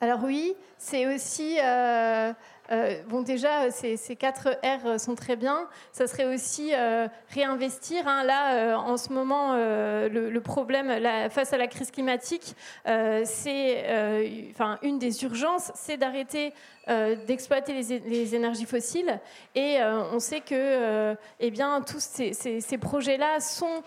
Alors 0.00 0.20
oui, 0.24 0.54
c'est 0.78 1.14
aussi... 1.14 1.58
Euh, 1.60 2.32
euh, 2.70 3.02
bon, 3.08 3.22
déjà, 3.22 3.70
ces, 3.70 4.16
quatre 4.16 4.58
R 4.64 4.98
sont 4.98 5.14
très 5.14 5.36
bien. 5.36 5.68
Ça 5.92 6.06
serait 6.06 6.32
aussi 6.32 6.72
euh, 6.74 7.08
réinvestir. 7.28 8.06
Hein. 8.06 8.24
Là, 8.24 8.54
euh, 8.54 8.74
en 8.74 8.96
ce 8.96 9.12
moment, 9.12 9.54
le, 9.54 10.40
problème 10.40 10.90
face 11.30 11.52
à 11.52 11.56
la 11.56 11.68
crise 11.68 11.90
climatique, 11.90 12.56
c'est, 12.84 14.50
enfin, 14.50 14.78
une 14.82 14.98
des 14.98 15.22
urgences, 15.24 15.70
c'est 15.74 15.96
d'arrêter 15.96 16.52
d'exploiter 16.88 17.72
les, 17.72 18.34
énergies 18.34 18.64
fossiles. 18.64 19.20
Et 19.54 19.78
on 20.12 20.18
sait 20.18 20.40
que, 20.40 21.14
eh 21.40 21.50
bien, 21.50 21.80
tous 21.80 22.00
ces, 22.00 22.78
projets-là 22.78 23.40
sont, 23.40 23.82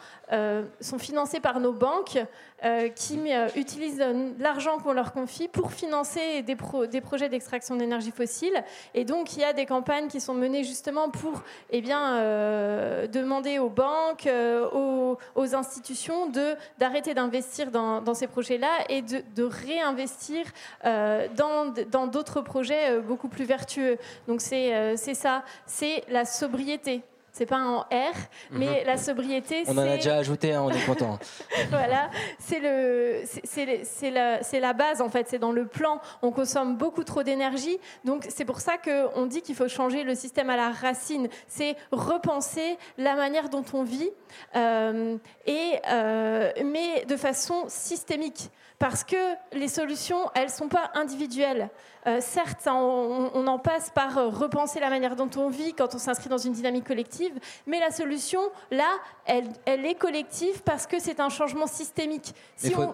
sont 0.79 0.99
financés 0.99 1.39
par 1.39 1.59
nos 1.59 1.73
banques. 1.73 2.19
Euh, 2.63 2.87
qui 2.87 3.19
euh, 3.31 3.47
utilisent 3.57 4.01
l'argent 4.39 4.79
qu'on 4.79 4.93
leur 4.93 5.11
confie 5.11 5.49
pour 5.49 5.73
financer 5.73 6.41
des, 6.41 6.55
projets 6.55 7.29
d'extraction 7.29 7.75
d'énergie 7.75 8.11
fossile. 8.11 8.63
Et 8.93 9.03
donc, 9.03 9.35
il 9.35 9.41
y 9.41 9.43
a 9.43 9.53
des 9.53 9.65
campagnes 9.65 10.07
qui 10.07 10.19
sont 10.19 10.33
menées 10.33 10.63
justement 10.63 11.09
pour 11.09 11.43
eh 11.69 11.81
bien, 11.81 12.15
euh, 12.15 13.07
demander 13.07 13.59
aux 13.59 13.69
banques, 13.69 14.27
aux, 14.73 15.17
institutions 15.53 16.31
d'arrêter 16.79 17.13
d'investir 17.13 17.69
dans, 17.71 18.13
ces 18.13 18.27
projets-là 18.27 18.71
et 18.89 19.01
de 19.01 19.43
réinvestir 19.43 20.45
dans 20.83 22.07
d'autres 22.07 22.41
projets 22.41 22.84
beaucoup 23.01 23.27
plus 23.27 23.45
vertueux. 23.45 23.97
Donc, 24.27 24.41
c'est 24.41 24.95
ça, 25.13 25.43
c'est 25.65 26.03
la 26.09 26.25
sobriété 26.25 27.03
c'est 27.35 27.45
pas 27.45 27.59
en 27.59 27.81
R, 27.81 28.15
mais 28.49 28.79
mhm. 28.79 28.85
la 28.85 28.97
sobriété. 28.97 29.63
On 29.67 29.77
en 29.77 29.79
a 29.79 29.97
déjà 29.97 30.15
ajouté, 30.15 30.53
un, 30.53 30.61
on 30.61 30.69
est 30.69 30.85
content. 30.85 31.19
voilà, 31.69 32.09
c'est 32.39 32.61
le, 32.61 33.23
c'est 33.43 34.09
la, 34.09 34.39
la, 34.39 34.73
base 34.73 35.01
en 35.01 35.09
fait, 35.09 35.27
c'est 35.27 35.37
dans 35.37 35.51
le 35.51 35.67
plan. 35.67 35.99
On 36.21 36.31
consomme 36.31 36.77
beaucoup 36.77 37.03
trop 37.03 37.23
d'énergie, 37.23 37.77
donc 38.05 38.25
c'est 38.29 38.45
pour 38.45 38.61
ça 38.61 38.77
qu'on 38.77 39.25
dit 39.25 39.41
qu'il 39.41 39.55
faut 39.55 39.67
changer 39.67 40.03
le 40.03 40.15
système 40.15 40.49
à 40.49 40.55
la 40.55 40.69
racine. 40.69 41.27
C'est 41.49 41.75
repenser 41.91 42.77
la 42.97 43.15
manière 43.15 43.49
dont 43.49 43.65
on 43.73 43.83
vit, 43.83 44.11
euh, 44.55 45.17
et 45.45 45.73
euh, 45.91 46.53
mais 46.63 47.03
de 47.03 47.17
façon 47.17 47.65
systémique 47.67 48.49
parce 48.87 49.03
que 49.03 49.15
les 49.51 49.67
solutions, 49.67 50.29
elles 50.35 50.45
ne 50.45 50.51
sont 50.51 50.67
pas 50.67 50.91
individuelles. 50.93 51.71
Euh, 52.05 52.19
certes, 52.21 52.67
on, 52.67 53.47
en 53.47 53.57
passe 53.57 53.89
par 53.89 54.15
euh, 54.19 54.29
repenser 54.29 54.79
la 54.79 54.91
manière 54.91 55.15
dont 55.15 55.29
on 55.37 55.49
vit 55.49 55.73
quand 55.73 55.95
on 55.95 55.97
s'inscrit 55.97 56.29
dans 56.29 56.37
une 56.37 56.53
dynamique 56.53 56.83
collective, 56.83 57.33
mais 57.65 57.79
la 57.79 57.89
solution, 57.89 58.41
là, 58.69 58.87
elle, 59.25 59.47
est 59.65 59.95
collective 59.95 60.61
parce 60.61 60.85
que 60.85 60.99
c'est 60.99 61.19
un 61.19 61.29
changement 61.29 61.65
systémique. 61.65 62.35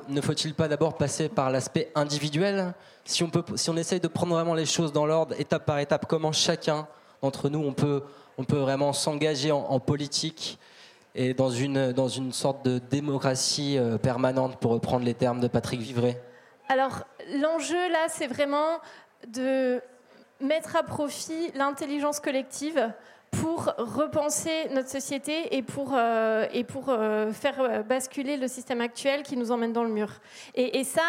Ne 0.08 0.22
faut-il 0.22 0.54
pas 0.54 0.70
d'abord 0.70 0.96
passer 0.96 1.28
par 1.28 1.50
l'aspect 1.50 1.92
individuel? 1.94 2.74
Si 3.04 3.22
on, 3.24 3.30
peut, 3.30 3.44
si 3.58 3.70
on 3.70 3.76
essaye 3.76 4.00
de 4.00 4.08
prendre 4.08 4.34
vraiment 4.34 4.54
les 4.54 4.66
choses 4.66 4.94
dans 4.94 5.06
l'ordre, 5.06 5.38
étape 5.42 5.66
par 5.66 5.80
étape, 5.80 6.06
comment 6.08 6.32
chacun 6.32 6.88
d'entre 7.22 7.50
nous, 7.50 7.60
on 7.60 7.74
peut, 7.74 8.02
on 8.38 8.46
peut 8.46 8.60
vraiment 8.60 8.94
s'engager 8.94 9.52
en 9.52 9.78
politique 9.82 10.58
et 11.16 11.34
dans 11.34 11.50
une, 11.50 11.92
dans 11.92 12.08
une 12.08 12.32
sorte 12.32 12.66
de 12.66 12.80
démocratie 12.80 13.78
euh, 13.78 13.98
permanente, 13.98 14.58
pour 14.58 14.72
reprendre 14.72 15.06
les 15.06 15.14
termes 15.14 15.40
de 15.40 15.48
Patrick 15.48 15.82
Vivray. 15.82 16.18
Alors, 16.70 17.04
l'enjeu 17.42 17.90
là, 17.90 18.08
c'est 18.08 18.28
vraiment 18.28 18.80
de 19.28 19.82
mettre 20.40 20.76
à 20.76 20.84
profit 20.84 21.52
l'intelligence 21.56 22.20
collective 22.20 22.92
pour 23.32 23.74
repenser 23.78 24.68
notre 24.72 24.90
société 24.90 25.56
et 25.56 25.62
pour, 25.62 25.94
euh, 25.96 26.46
et 26.54 26.64
pour 26.64 26.90
euh, 26.90 27.32
faire 27.32 27.84
basculer 27.84 28.38
le 28.38 28.48
système 28.48 28.82
actuel 28.82 29.24
qui 29.24 29.38
nous 29.38 29.52
emmène 29.52 29.74
dans 29.74 29.84
le 29.84 29.90
mur. 29.90 30.10
Et, 30.56 30.80
et 30.80 30.84
ça, 30.84 31.02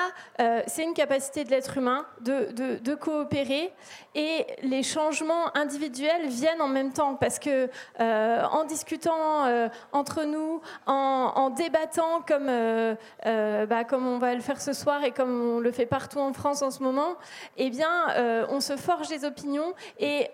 c'est 0.66 0.84
une 0.84 0.94
capacité 0.94 1.44
de 1.44 1.50
l'être 1.50 1.76
humain 1.76 2.06
de, 2.20 2.78
de, 2.78 2.94
coopérer 2.94 3.72
et 4.14 4.46
les 4.62 4.82
changements 4.82 5.56
individuels 5.56 6.26
viennent 6.26 6.60
en 6.60 6.68
même 6.68 6.92
temps 6.92 7.14
parce 7.14 7.38
que 7.38 7.68
euh, 8.00 8.42
en 8.42 8.64
discutant 8.64 9.46
euh, 9.46 9.68
entre 9.92 10.24
nous, 10.24 10.60
en, 10.86 11.50
débattant 11.50 12.22
comme, 12.26 12.48
euh, 12.48 12.94
bah, 13.66 13.84
comme 13.84 14.06
on 14.06 14.18
va 14.18 14.34
le 14.34 14.40
faire 14.40 14.60
ce 14.60 14.72
soir 14.72 15.02
et 15.04 15.10
comme 15.10 15.56
on 15.56 15.60
le 15.60 15.72
fait 15.72 15.86
partout 15.86 16.18
en 16.18 16.32
France 16.32 16.62
en 16.62 16.70
ce 16.70 16.82
moment, 16.82 17.16
eh 17.56 17.70
bien, 17.70 17.90
on 18.48 18.60
se 18.60 18.76
forge 18.76 19.08
des 19.08 19.24
opinions 19.24 19.74
et, 19.98 20.28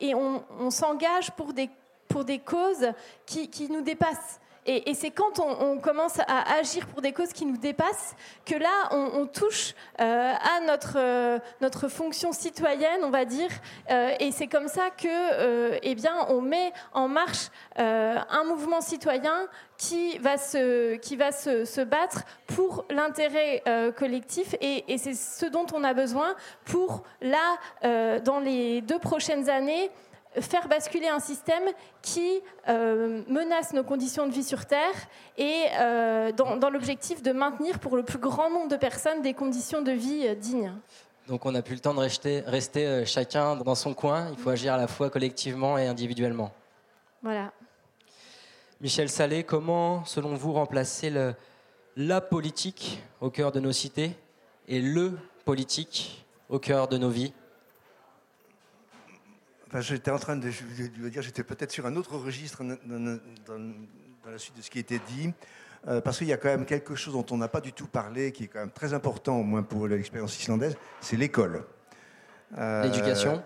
et, 0.00 0.14
on, 0.14 0.70
s'engage 0.80 1.30
pour 1.32 1.52
des, 1.52 1.70
pour 2.08 2.24
des 2.24 2.38
causes 2.38 2.88
qui, 3.26 3.48
qui 3.48 3.70
nous 3.70 3.82
dépassent. 3.82 4.40
Et, 4.66 4.92
c'est 4.94 5.10
quand 5.10 5.40
on, 5.40 5.78
commence 5.78 6.18
à 6.20 6.58
agir 6.58 6.86
pour 6.86 7.00
des 7.00 7.12
causes 7.12 7.32
qui 7.32 7.46
nous 7.46 7.56
dépassent 7.56 8.14
que 8.44 8.54
là, 8.54 8.88
on, 8.90 9.26
touche 9.26 9.74
euh, 10.00 10.34
à 10.34 10.60
notre, 10.66 10.96
euh, 10.96 11.38
notre 11.62 11.88
fonction 11.88 12.32
citoyenne, 12.32 13.00
on 13.02 13.10
va 13.10 13.24
dire. 13.24 13.48
Euh, 13.90 14.12
et 14.20 14.30
c'est 14.32 14.48
comme 14.48 14.68
ça 14.68 14.90
que, 14.90 15.78
eh 15.82 15.94
bien, 15.94 16.12
on 16.28 16.42
met 16.42 16.72
en 16.92 17.08
marche 17.08 17.48
un 17.76 18.44
mouvement 18.44 18.82
citoyen 18.82 19.48
qui 19.78 20.18
va 20.18 20.36
se, 20.36 20.96
qui 20.96 21.16
va 21.16 21.32
se, 21.32 21.64
se 21.64 21.80
battre 21.80 22.24
pour 22.46 22.84
l'intérêt 22.90 23.64
collectif. 23.96 24.54
Et, 24.60 24.84
et 24.92 24.98
c'est 24.98 25.14
ce 25.14 25.46
dont 25.46 25.66
on 25.72 25.82
a 25.84 25.94
besoin 25.94 26.34
pour, 26.66 27.02
là, 27.22 28.20
dans 28.20 28.40
les 28.40 28.82
deux 28.82 28.98
prochaines 28.98 29.48
années, 29.48 29.90
faire 30.38 30.68
basculer 30.68 31.08
un 31.08 31.18
système 31.18 31.62
qui 32.02 32.40
euh, 32.68 33.22
menace 33.28 33.72
nos 33.72 33.82
conditions 33.82 34.26
de 34.26 34.32
vie 34.32 34.44
sur 34.44 34.66
Terre 34.66 34.94
et 35.36 35.64
euh, 35.78 36.32
dans, 36.32 36.70
l'objectif 36.70 37.22
de 37.22 37.32
maintenir 37.32 37.78
pour 37.80 37.96
le 37.96 38.04
plus 38.04 38.18
grand 38.18 38.50
nombre 38.50 38.68
de 38.68 38.76
personnes 38.76 39.22
des 39.22 39.34
conditions 39.34 39.82
de 39.82 39.92
vie 39.92 40.26
euh, 40.26 40.34
dignes. 40.34 40.72
Donc 41.26 41.46
on 41.46 41.52
n'a 41.52 41.62
plus 41.62 41.74
le 41.74 41.80
temps 41.80 41.94
de 41.94 42.00
rester, 42.00 42.40
rester 42.40 43.04
chacun 43.04 43.56
dans 43.56 43.74
son 43.74 43.94
coin, 43.94 44.28
il 44.30 44.38
faut 44.38 44.50
agir 44.50 44.74
à 44.74 44.76
la 44.76 44.88
fois 44.88 45.10
collectivement 45.10 45.78
et 45.78 45.86
individuellement. 45.86 46.52
Voilà. 47.22 47.52
Michel 48.80 49.08
Salé, 49.08 49.44
comment, 49.44 50.04
selon 50.06 50.34
vous, 50.34 50.52
remplacer 50.52 51.10
le, 51.10 51.34
la 51.96 52.20
politique 52.20 53.02
au 53.20 53.30
cœur 53.30 53.52
de 53.52 53.60
nos 53.60 53.72
cités 53.72 54.16
et 54.66 54.80
le 54.80 55.18
politique 55.44 56.24
au 56.48 56.58
cœur 56.58 56.88
de 56.88 56.96
nos 56.96 57.10
vies? 57.10 57.32
J'étais 59.78 60.10
en 60.10 60.18
train 60.18 60.36
de, 60.36 60.48
dire, 61.08 61.22
j'étais 61.22 61.44
peut-être 61.44 61.70
sur 61.70 61.86
un 61.86 61.94
autre 61.94 62.16
registre 62.16 62.64
dans, 62.64 63.20
la 64.30 64.38
suite 64.38 64.56
de 64.56 64.62
ce 64.62 64.70
qui 64.70 64.78
a 64.78 64.80
été 64.80 65.00
dit, 65.06 65.32
euh, 65.86 66.00
parce 66.00 66.18
qu'il 66.18 66.26
y 66.26 66.32
a 66.32 66.36
quand 66.36 66.48
même 66.48 66.66
quelque 66.66 66.94
chose 66.96 67.14
dont 67.14 67.26
on 67.30 67.36
n'a 67.36 67.48
pas 67.48 67.60
du 67.60 67.72
tout 67.72 67.86
parlé, 67.86 68.32
qui 68.32 68.44
est 68.44 68.46
quand 68.48 68.58
même 68.58 68.72
très 68.72 68.94
important, 68.94 69.38
au 69.38 69.44
moins 69.44 69.62
pour 69.62 69.86
l'expérience 69.86 70.38
islandaise, 70.40 70.76
c'est 71.00 71.16
l'école. 71.16 71.62
Euh, 72.58 72.82
L'éducation 72.82 73.42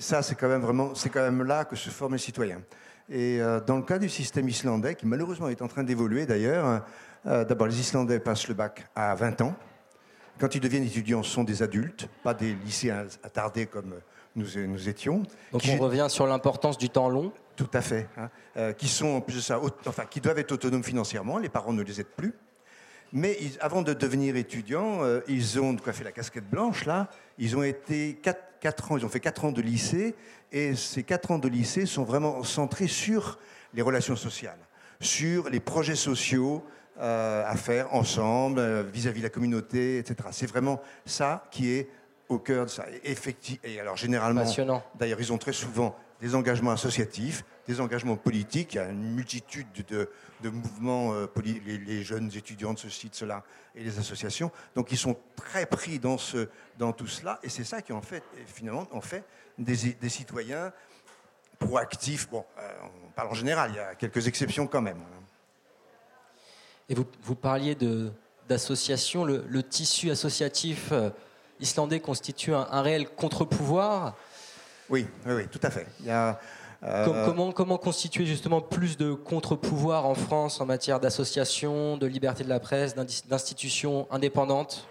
Ça, 0.00 0.22
c'est 0.22 0.34
quand 0.34 0.48
même 0.48 0.60
vraiment, 0.60 0.94
c'est 0.96 1.08
quand 1.08 1.22
même 1.22 1.44
là 1.44 1.64
que 1.64 1.76
se 1.76 1.88
forment 1.88 2.14
les 2.14 2.18
citoyens. 2.18 2.60
Et 3.08 3.40
euh, 3.40 3.60
dans 3.60 3.76
le 3.76 3.82
cas 3.82 3.98
du 3.98 4.08
système 4.08 4.48
islandais, 4.48 4.96
qui 4.96 5.06
malheureusement 5.06 5.48
est 5.48 5.62
en 5.62 5.68
train 5.68 5.84
d'évoluer 5.84 6.26
d'ailleurs, 6.26 6.84
d'abord 7.24 7.68
les 7.68 7.80
Islandais 7.80 8.18
passent 8.18 8.48
le 8.48 8.54
bac 8.54 8.86
à 8.94 9.14
20 9.14 9.40
ans. 9.40 9.56
Quand 10.38 10.54
ils 10.54 10.60
deviennent 10.60 10.84
étudiants, 10.84 11.22
ce 11.22 11.30
sont 11.30 11.44
des 11.44 11.62
adultes, 11.62 12.08
pas 12.22 12.34
des 12.34 12.54
lycéens 12.54 13.06
attardés 13.22 13.66
comme 13.66 13.94
nous, 14.36 14.46
nous 14.66 14.88
étions. 14.88 15.22
Donc 15.52 15.62
on 15.68 15.76
revient 15.78 16.06
sur 16.08 16.26
l'importance 16.26 16.78
du 16.78 16.90
temps 16.90 17.08
long. 17.08 17.32
Tout 17.56 17.70
à 17.72 17.80
fait. 17.80 18.08
Hein. 18.16 18.30
Euh, 18.56 18.72
qui 18.72 18.88
sont 18.88 19.06
en 19.06 19.20
plus 19.20 19.36
de 19.36 19.40
ça, 19.40 19.60
enfin, 19.86 20.04
qui 20.10 20.20
doivent 20.20 20.38
être 20.38 20.52
autonomes 20.52 20.82
financièrement. 20.82 21.38
Les 21.38 21.48
parents 21.48 21.72
ne 21.72 21.82
les 21.82 22.00
aident 22.00 22.06
plus. 22.16 22.34
Mais 23.12 23.38
avant 23.60 23.82
de 23.82 23.92
devenir 23.92 24.34
étudiants, 24.34 25.04
euh, 25.04 25.20
ils 25.28 25.60
ont 25.60 25.76
fait 25.78 26.02
la 26.02 26.10
casquette 26.10 26.50
blanche 26.50 26.84
là. 26.84 27.08
Ils 27.38 27.56
ont 27.56 27.62
été 27.62 28.18
4, 28.60 28.90
ans, 28.90 28.96
ils 28.96 29.06
ont 29.06 29.08
fait 29.08 29.20
4 29.20 29.44
ans 29.44 29.52
de 29.52 29.62
lycée, 29.62 30.16
et 30.50 30.74
ces 30.74 31.04
4 31.04 31.30
ans 31.30 31.38
de 31.38 31.46
lycée 31.46 31.86
sont 31.86 32.02
vraiment 32.02 32.42
centrés 32.42 32.88
sur 32.88 33.38
les 33.72 33.82
relations 33.82 34.16
sociales, 34.16 34.58
sur 35.00 35.48
les 35.48 35.60
projets 35.60 35.94
sociaux 35.94 36.64
euh, 36.98 37.44
à 37.46 37.56
faire 37.56 37.94
ensemble 37.94 38.60
vis-à-vis 38.92 39.18
-vis 39.18 39.22
de 39.22 39.22
la 39.22 39.30
communauté, 39.30 39.98
etc. 39.98 40.28
C'est 40.32 40.46
vraiment 40.46 40.80
ça 41.06 41.46
qui 41.52 41.70
est 41.70 41.88
au 42.28 42.38
cœur 42.38 42.66
de 42.66 42.70
ça. 42.70 42.86
Effectivement, 43.02 43.60
et 43.64 43.80
alors 43.80 43.96
généralement, 43.96 44.44
d'ailleurs, 44.94 45.20
ils 45.20 45.32
ont 45.32 45.38
très 45.38 45.52
souvent 45.52 45.96
des 46.20 46.34
engagements 46.34 46.70
associatifs, 46.70 47.44
des 47.66 47.80
engagements 47.80 48.16
politiques. 48.16 48.74
Il 48.74 48.76
y 48.76 48.80
a 48.80 48.88
une 48.88 49.14
multitude 49.14 49.66
de, 49.88 50.08
mouvements, 50.48 51.12
euh, 51.12 51.26
les, 51.64 52.02
jeunes 52.02 52.30
étudiants 52.34 52.72
de 52.72 52.78
ceci, 52.78 53.08
de 53.08 53.14
cela, 53.14 53.44
et 53.74 53.84
les 53.84 53.98
associations. 53.98 54.50
Donc, 54.74 54.92
ils 54.92 54.96
sont 54.96 55.16
très 55.36 55.66
pris 55.66 55.98
dans, 55.98 56.18
ce, 56.18 56.48
dans 56.78 56.92
tout 56.92 57.06
cela. 57.06 57.38
Et 57.42 57.48
c'est 57.48 57.64
ça 57.64 57.82
qui, 57.82 57.92
en 57.92 58.02
fait, 58.02 58.22
finalement, 58.46 58.86
en 58.92 59.00
fait 59.00 59.24
des, 59.58 60.08
citoyens 60.08 60.72
proactifs. 61.58 62.28
Bon, 62.30 62.44
euh, 62.58 62.72
on 63.06 63.10
parle 63.10 63.28
en 63.28 63.34
général, 63.34 63.70
il 63.72 63.76
y 63.76 63.80
a 63.80 63.94
quelques 63.94 64.26
exceptions 64.26 64.66
quand 64.66 64.82
même. 64.82 65.00
Et 66.88 66.94
vous, 66.94 67.06
vous 67.22 67.34
parliez 67.34 67.76
d'associations, 68.48 69.24
le, 69.24 69.44
le, 69.48 69.62
tissu 69.62 70.10
associatif. 70.10 70.90
Euh, 70.92 71.10
islandais 71.60 72.00
constitue 72.00 72.54
un, 72.54 72.82
réel 72.82 73.08
contre-pouvoir. 73.08 74.14
Oui, 74.90 75.06
oui, 75.26 75.46
tout 75.48 75.60
à 75.62 75.70
fait. 75.70 75.86
Euh, 76.06 77.24
comment, 77.24 77.52
comment 77.52 77.78
constituer 77.78 78.26
justement 78.26 78.60
plus 78.60 78.98
de 78.98 79.14
contre-pouvoir 79.14 80.04
en 80.06 80.14
France 80.14 80.60
en 80.60 80.66
matière 80.66 81.00
d'association, 81.00 81.96
de 81.96 82.06
liberté 82.06 82.44
de 82.44 82.50
la 82.50 82.60
presse, 82.60 82.94
d'institutions 82.94 84.06
indépendantes? 84.10 84.86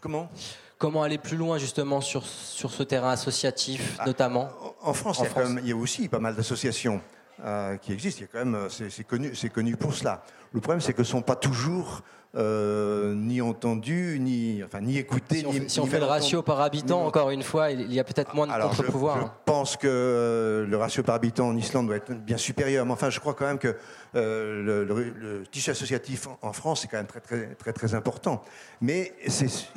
Comment? 0.00 0.30
Comment 0.78 1.02
aller 1.02 1.18
plus 1.18 1.36
loin 1.36 1.58
justement 1.58 2.00
sur, 2.00 2.26
sur 2.26 2.70
ce 2.70 2.82
terrain 2.82 3.10
associatif 3.10 3.96
ah, 3.98 4.06
notamment? 4.06 4.48
En 4.82 4.92
France, 4.92 5.22
il, 5.62 5.68
y 5.68 5.72
a 5.72 5.76
aussi 5.76 6.08
pas 6.08 6.18
mal 6.18 6.34
d'associations 6.34 7.00
euh, 7.44 7.76
qui 7.76 7.92
existent. 7.92 8.20
Il 8.20 8.22
y 8.22 8.24
a 8.24 8.28
quand 8.32 8.44
même, 8.44 8.54
euh, 8.54 8.68
c'est 8.68 9.04
connu, 9.04 9.32
connu 9.52 9.76
pour 9.76 9.94
cela. 9.94 10.22
Le 10.52 10.60
problème, 10.60 10.80
c'est 10.80 10.92
que 10.92 11.04
ce 11.04 11.08
ne 11.10 11.18
sont 11.18 11.22
pas 11.22 11.36
toujours 11.36 12.02
euh, 12.34 13.14
ni 13.14 13.40
entendu, 13.40 14.18
ni, 14.20 14.62
enfin, 14.64 14.80
ni 14.80 14.98
écouté. 14.98 15.38
Si 15.38 15.46
on, 15.46 15.68
si 15.68 15.80
on 15.80 15.86
fait 15.86 15.98
le 15.98 16.06
ratio 16.06 16.42
par 16.42 16.60
habitant, 16.60 17.04
encore 17.04 17.30
une 17.30 17.42
fois, 17.42 17.70
il 17.70 17.92
y 17.92 18.00
a 18.00 18.04
peut-être 18.04 18.34
moins 18.34 18.46
de 18.46 18.52
contre-pouvoir. 18.52 19.16
Je, 19.16 19.22
je, 19.22 19.28
pense 19.44 19.76
que 19.76 19.86
euh, 19.86 20.66
le 20.66 20.76
ratio 20.76 21.02
par 21.02 21.14
habitant 21.14 21.48
en 21.48 21.56
Islande 21.56 21.86
doit 21.86 21.96
être 21.96 22.12
bien 22.12 22.36
supérieur. 22.36 22.84
Mais 22.86 22.92
enfin, 22.92 23.10
je 23.10 23.20
crois 23.20 23.34
quand 23.34 23.46
même 23.46 23.58
que 23.58 23.76
le, 24.14 25.44
tissu 25.50 25.70
associatif 25.70 26.28
en, 26.42 26.52
France 26.52 26.84
est 26.84 26.88
quand 26.88 26.98
même 26.98 27.06
très, 27.06 27.20
très, 27.20 27.54
très, 27.54 27.72
très 27.72 27.94
important. 27.94 28.42
Mais, 28.80 29.12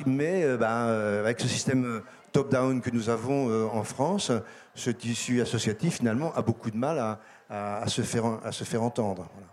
mais 0.06 0.56
ben, 0.56 0.66
avec 0.66 1.40
ce 1.40 1.48
système 1.48 2.02
top-down 2.32 2.80
que 2.80 2.90
nous 2.90 3.08
avons 3.10 3.70
en 3.70 3.84
France, 3.84 4.32
ce 4.74 4.90
tissu 4.90 5.40
associatif, 5.40 5.98
finalement, 5.98 6.32
a 6.34 6.42
beaucoup 6.42 6.70
de 6.70 6.76
mal 6.76 6.98
à, 6.98 7.20
à, 7.50 7.88
se, 7.88 8.02
faire, 8.02 8.24
à 8.44 8.52
se 8.52 8.64
faire 8.64 8.82
entendre. 8.82 9.26
Voilà. 9.34 9.48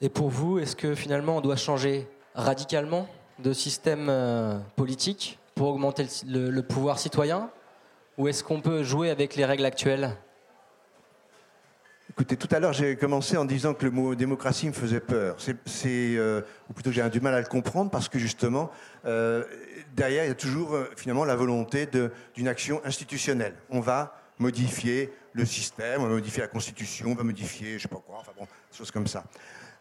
Et 0.00 0.08
pour 0.08 0.28
vous, 0.28 0.58
est-ce 0.58 0.76
que 0.76 0.94
finalement 0.94 1.36
on 1.36 1.40
doit 1.40 1.56
changer 1.56 2.08
radicalement 2.34 3.08
de 3.40 3.52
système 3.52 4.08
euh, 4.08 4.58
politique 4.76 5.38
pour 5.54 5.68
augmenter 5.68 6.06
le, 6.26 6.60
pouvoir 6.62 6.98
citoyen? 6.98 7.50
Ou 8.16 8.28
est-ce 8.28 8.42
qu'on 8.42 8.60
peut 8.60 8.82
jouer 8.82 9.10
avec 9.10 9.36
les 9.36 9.44
règles 9.44 9.64
actuelles? 9.64 10.16
Écoutez, 12.10 12.36
tout 12.36 12.48
à 12.50 12.58
l'heure, 12.58 12.72
j'ai 12.72 12.96
commencé 12.96 13.36
en 13.36 13.44
disant 13.44 13.74
que 13.74 13.84
le 13.84 13.92
mot 13.92 14.14
démocratie 14.14 14.66
me 14.66 14.72
faisait 14.72 14.98
peur. 14.98 15.36
C'est, 15.38 16.16
euh, 16.16 16.40
ou 16.68 16.72
plutôt, 16.72 16.90
j'ai 16.90 17.08
du 17.10 17.20
mal 17.20 17.34
à 17.34 17.40
le 17.40 17.46
comprendre 17.46 17.90
parce 17.90 18.08
que 18.08 18.18
justement, 18.18 18.70
euh, 19.04 19.44
derrière, 19.94 20.24
il 20.24 20.28
y 20.28 20.30
a 20.30 20.34
toujours 20.34 20.76
finalement 20.96 21.24
la 21.24 21.36
volonté 21.36 21.88
d'une 22.34 22.48
action 22.48 22.80
institutionnelle. 22.84 23.54
On 23.70 23.80
va 23.80 24.16
modifier 24.38 25.12
le 25.32 25.44
système, 25.44 26.02
on 26.02 26.06
va 26.06 26.14
modifier 26.14 26.42
la 26.42 26.48
Constitution, 26.48 27.08
on 27.10 27.14
va 27.14 27.24
modifier, 27.24 27.78
je 27.78 27.82
sais 27.82 27.88
pas 27.88 28.02
quoi, 28.04 28.16
enfin 28.20 28.32
bon, 28.36 28.44
des 28.44 28.76
choses 28.76 28.90
comme 28.90 29.06
ça. 29.06 29.24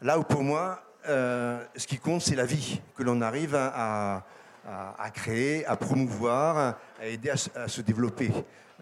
Là 0.01 0.19
où 0.19 0.23
pour 0.23 0.43
moi, 0.43 0.83
euh, 1.09 1.63
ce 1.75 1.87
qui 1.87 1.97
compte, 1.97 2.21
c'est 2.21 2.35
la 2.35 2.45
vie 2.45 2.81
que 2.95 3.03
l'on 3.03 3.21
arrive 3.21 3.55
à, 3.55 4.23
créer, 5.13 5.65
à 5.65 5.75
promouvoir, 5.75 6.75
à 7.01 7.05
aider 7.05 7.29
à, 7.29 7.67
se 7.67 7.81
développer. 7.81 8.31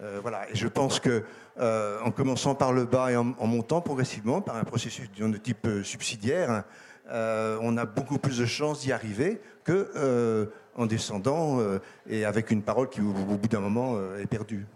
Euh, 0.02 0.18
voilà. 0.20 0.50
Et 0.50 0.54
je 0.54 0.68
pense 0.68 1.00
que 1.00 1.24
euh, 1.58 1.98
en 2.02 2.10
commençant 2.10 2.54
par 2.54 2.72
le 2.72 2.84
bas 2.84 3.10
et 3.12 3.16
en, 3.16 3.24
montant 3.24 3.80
progressivement 3.80 4.40
par 4.40 4.56
un 4.56 4.64
processus 4.64 5.10
de 5.10 5.36
type 5.36 5.66
subsidiaire, 5.84 6.64
on 7.08 7.76
a 7.76 7.84
beaucoup 7.84 8.18
plus 8.18 8.38
de 8.38 8.46
chances 8.46 8.80
d'y 8.80 8.92
arriver 8.92 9.40
que 9.64 10.50
en 10.74 10.86
descendant 10.86 11.60
et 12.08 12.24
avec 12.24 12.50
une 12.50 12.62
parole 12.62 12.88
qui, 12.88 13.00
au 13.00 13.12
bout 13.12 13.48
d'un 13.48 13.60
moment, 13.60 13.96
est 14.18 14.26
perdue. 14.26 14.66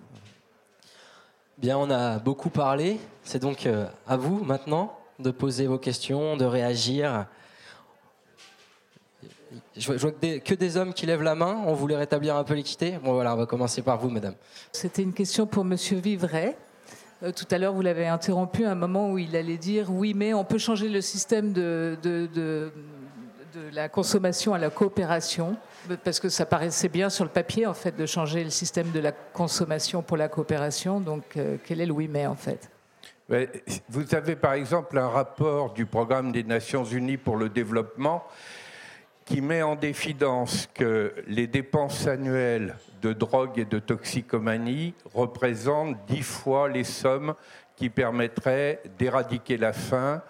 On 1.69 1.91
a 1.91 2.19
beaucoup 2.19 2.51
parlé. 2.51 2.99
C'est 3.23 3.41
donc 3.41 3.69
à 4.07 4.17
vous 4.17 4.43
maintenant 4.45 4.97
de 5.19 5.31
poser 5.31 5.67
vos 5.67 5.79
questions, 5.79 6.37
de 6.37 6.45
réagir. 6.45 7.27
Je 9.77 9.93
vois 9.93 10.13
que 10.13 10.55
des, 10.55 10.77
hommes 10.77 10.95
qui 10.95 11.07
lèvent 11.07 11.23
la 11.23 11.35
main. 11.35 11.63
On 11.67 11.75
voulait 11.75 11.97
rétablir 11.97 12.37
un 12.37 12.45
peu 12.45 12.55
l'équité. 12.55 12.99
Bon, 13.03 13.13
voilà, 13.13 13.35
on 13.35 13.37
va 13.37 13.47
commencer 13.47 13.83
par 13.83 13.99
vous, 13.99 14.09
madame. 14.09 14.35
C'était 14.73 15.03
une 15.03 15.13
question 15.13 15.47
pour 15.47 15.65
monsieur 15.65 15.99
Vivray. 15.99 16.57
Euh, 17.23 17.33
tout 17.33 17.47
à 17.51 17.59
l'heure, 17.59 17.75
vous 17.75 17.83
l'avez 17.83 18.07
interrompu 18.07 18.65
à 18.65 18.71
un 18.71 18.75
moment 18.75 19.11
où 19.11 19.19
il 19.19 19.37
allait 19.37 19.59
dire 19.59 19.91
oui, 19.91 20.15
mais 20.15 20.33
on 20.33 20.45
peut 20.45 20.59
changer 20.59 20.89
le 20.89 21.03
système 21.03 21.53
de, 21.53 22.71
la 23.73 23.89
consommation 23.89 24.55
à 24.55 24.59
la 24.59 24.71
coopération. 24.71 25.57
Parce 26.05 26.21
que 26.21 26.29
ça 26.29 26.47
paraissait 26.47 26.89
bien 26.89 27.11
sur 27.11 27.25
le 27.25 27.31
papier, 27.31 27.67
en 27.67 27.75
fait, 27.75 27.97
de 27.97 28.07
changer 28.07 28.45
le 28.45 28.51
système 28.51 28.91
de 28.91 29.01
la 29.01 29.13
consommation 29.13 30.03
pour 30.03 30.17
la 30.17 30.29
coopération. 30.29 31.01
Donc, 31.01 31.37
euh, 31.37 31.57
quel 31.65 31.81
est 31.81 31.87
le 31.87 31.93
oui, 31.93 32.09
mais, 32.09 32.27
en 32.27 32.37
fait? 32.37 32.71
Vous 33.89 34.15
avez 34.15 34.35
par 34.35 34.55
exemple 34.55 34.99
un 34.99 35.09
rapport 35.09 35.73
du 35.73 35.87
programme 35.87 36.33
des 36.33 36.43
Nations 36.43 36.85
Unies 36.85 37.17
pour 37.17 37.37
le 37.37 37.49
développement 37.49 38.25
qui 39.25 39.41
met 39.41 39.63
en 39.63 39.77
défidence 39.77 40.69
que 40.75 41.15
les 41.29 41.47
dépenses 41.47 42.09
annuelles 42.09 42.75
de 43.01 43.13
drogue 43.13 43.57
et 43.61 43.65
de 43.65 43.79
toxicomanie 43.79 44.95
représentent 45.15 45.97
dix 46.09 46.23
fois 46.23 46.69
les 46.69 46.83
sommes 46.83 47.35
qui 47.77 47.89
permettraient 47.89 48.83
d'éradiquer 48.99 49.57
la 49.57 49.73
faim, 49.73 50.23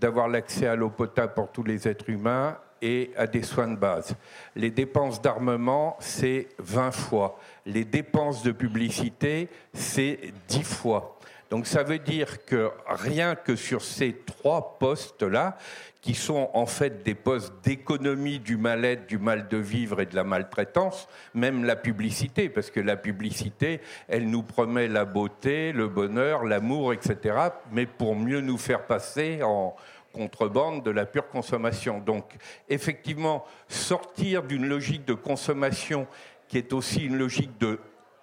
d'avoir 0.00 0.28
l'accès 0.28 0.66
à 0.66 0.76
l'eau 0.76 0.90
potable 0.90 1.34
pour 1.34 1.50
tous 1.50 1.64
les 1.64 1.88
êtres 1.88 2.08
humains 2.08 2.56
et 2.80 3.10
à 3.16 3.26
des 3.26 3.42
soins 3.42 3.68
de 3.68 3.76
base. 3.76 4.14
Les 4.54 4.70
dépenses 4.70 5.20
d'armement, 5.20 5.96
c'est 6.00 6.48
20 6.58 6.92
fois. 6.92 7.38
Les 7.66 7.84
dépenses 7.84 8.42
de 8.42 8.52
publicité, 8.52 9.48
c'est 9.72 10.32
10 10.48 10.62
fois. 10.62 11.18
Donc 11.50 11.66
ça 11.66 11.82
veut 11.82 11.98
dire 11.98 12.44
que 12.44 12.70
rien 12.86 13.34
que 13.34 13.56
sur 13.56 13.82
ces 13.82 14.12
trois 14.26 14.78
postes-là, 14.78 15.56
qui 16.00 16.14
sont 16.14 16.50
en 16.54 16.66
fait 16.66 17.02
des 17.02 17.14
postes 17.14 17.52
d'économie 17.64 18.38
du 18.38 18.56
mal-être, 18.56 19.06
du 19.06 19.18
mal 19.18 19.48
de 19.48 19.56
vivre 19.56 20.00
et 20.00 20.06
de 20.06 20.14
la 20.14 20.24
maltraitance, 20.24 21.08
même 21.34 21.64
la 21.64 21.74
publicité, 21.74 22.48
parce 22.48 22.70
que 22.70 22.80
la 22.80 22.96
publicité, 22.96 23.80
elle 24.06 24.30
nous 24.30 24.42
promet 24.42 24.86
la 24.86 25.04
beauté, 25.04 25.72
le 25.72 25.88
bonheur, 25.88 26.44
l'amour, 26.44 26.92
etc., 26.92 27.36
mais 27.72 27.86
pour 27.86 28.14
mieux 28.14 28.40
nous 28.40 28.58
faire 28.58 28.86
passer 28.86 29.42
en 29.42 29.74
contrebande 30.12 30.84
de 30.84 30.90
la 30.90 31.04
pure 31.04 31.28
consommation. 31.28 31.98
Donc 31.98 32.36
effectivement, 32.68 33.44
sortir 33.68 34.44
d'une 34.44 34.66
logique 34.66 35.04
de 35.04 35.14
consommation 35.14 36.06
qui 36.46 36.58
est 36.58 36.72
aussi 36.72 37.06
une 37.06 37.18
logique 37.18 37.58
de 37.58 37.80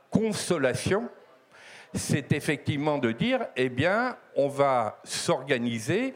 consolation, 0.09 1.09
c'est 1.93 2.33
effectivement 2.33 2.97
de 2.97 3.11
dire, 3.11 3.45
eh 3.55 3.69
bien, 3.69 4.17
on 4.35 4.47
va 4.47 4.99
s'organiser 5.03 6.13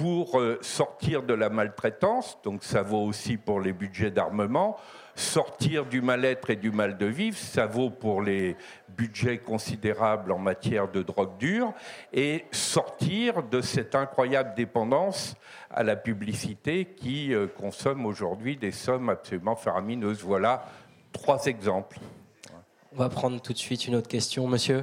pour 0.00 0.40
euh, 0.40 0.58
sortir 0.62 1.22
de 1.22 1.34
la 1.34 1.50
maltraitance, 1.50 2.38
donc 2.42 2.64
ça 2.64 2.80
vaut 2.80 3.04
aussi 3.04 3.36
pour 3.36 3.60
les 3.60 3.74
budgets 3.74 4.10
d'armement, 4.10 4.78
sortir 5.14 5.84
du 5.84 6.00
mal-être 6.00 6.48
et 6.48 6.56
du 6.56 6.70
mal 6.70 6.96
de 6.96 7.04
vivre. 7.04 7.36
Ça 7.36 7.66
vaut 7.66 7.90
pour 7.90 8.22
les 8.22 8.56
budgets 8.96 9.36
considérables 9.36 10.32
en 10.32 10.38
matière 10.38 10.90
de 10.90 11.02
drogue 11.02 11.36
dure 11.36 11.74
et 12.14 12.46
sortir 12.50 13.42
de 13.42 13.60
cette 13.60 13.94
incroyable 13.94 14.54
dépendance 14.54 15.34
à 15.70 15.82
la 15.82 15.96
publicité 15.96 16.86
qui 16.86 17.34
euh, 17.34 17.46
consomme 17.46 18.06
aujourd'hui 18.06 18.56
des 18.56 18.72
sommes 18.72 19.10
absolument 19.10 19.54
faramineuses. 19.54 20.22
Voilà 20.22 20.64
trois 21.12 21.44
exemples. 21.44 21.98
On 22.94 22.96
va 22.96 23.10
prendre 23.10 23.38
tout 23.42 23.52
de 23.52 23.58
suite 23.58 23.86
une 23.86 23.96
autre 23.96 24.08
question, 24.08 24.48
monsieur. 24.48 24.82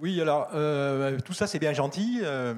Oui, 0.00 0.20
alors, 0.20 0.50
euh, 0.54 1.18
tout 1.24 1.32
ça, 1.32 1.48
c'est 1.48 1.58
bien 1.58 1.72
gentil. 1.72 2.20
Euh, 2.22 2.54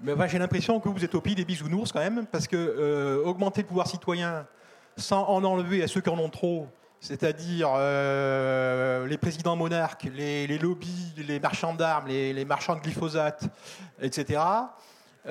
mais 0.00 0.12
j'ai 0.28 0.40
l'impression 0.40 0.80
que 0.80 0.88
vous 0.88 1.04
êtes 1.04 1.14
au 1.14 1.20
pays 1.20 1.36
des 1.36 1.44
bisounours 1.44 1.92
quand 1.92 2.00
même, 2.00 2.26
parce 2.26 2.48
que 2.48 2.56
euh, 2.56 3.22
augmenter 3.24 3.62
le 3.62 3.68
pouvoir 3.68 3.86
citoyen 3.86 4.44
sans 4.96 5.24
en 5.28 5.44
enlever 5.44 5.84
à 5.84 5.88
ceux 5.88 6.00
qui 6.00 6.08
en 6.08 6.18
ont 6.18 6.30
trop, 6.30 6.66
c'est-à-dire 7.00 7.68
les 9.06 9.18
présidents 9.18 9.54
monarques, 9.54 10.08
les, 10.12 10.58
lobbies, 10.58 11.12
les 11.16 11.38
marchands 11.38 11.74
d'armes, 11.74 12.08
les, 12.08 12.44
marchands 12.44 12.74
de 12.74 12.80
glyphosate, 12.80 13.44
etc., 14.00 14.40
on, 15.24 15.30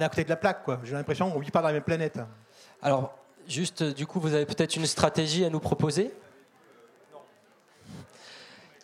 est 0.00 0.04
à 0.04 0.08
côté 0.08 0.24
de 0.24 0.30
la 0.30 0.36
plaque. 0.36 0.64
J'ai 0.84 0.94
l'impression 0.94 1.30
qu'on 1.30 1.40
vit 1.40 1.50
pas 1.50 1.60
dans 1.60 1.68
la 1.68 1.74
même 1.74 1.82
planète. 1.82 2.18
Alors, 2.80 3.14
juste, 3.46 3.82
du 3.82 4.06
coup, 4.06 4.20
vous 4.20 4.32
avez 4.32 4.46
peut-être 4.46 4.76
une 4.76 4.86
stratégie 4.86 5.44
à 5.44 5.50
nous 5.50 5.60
proposer? 5.60 6.10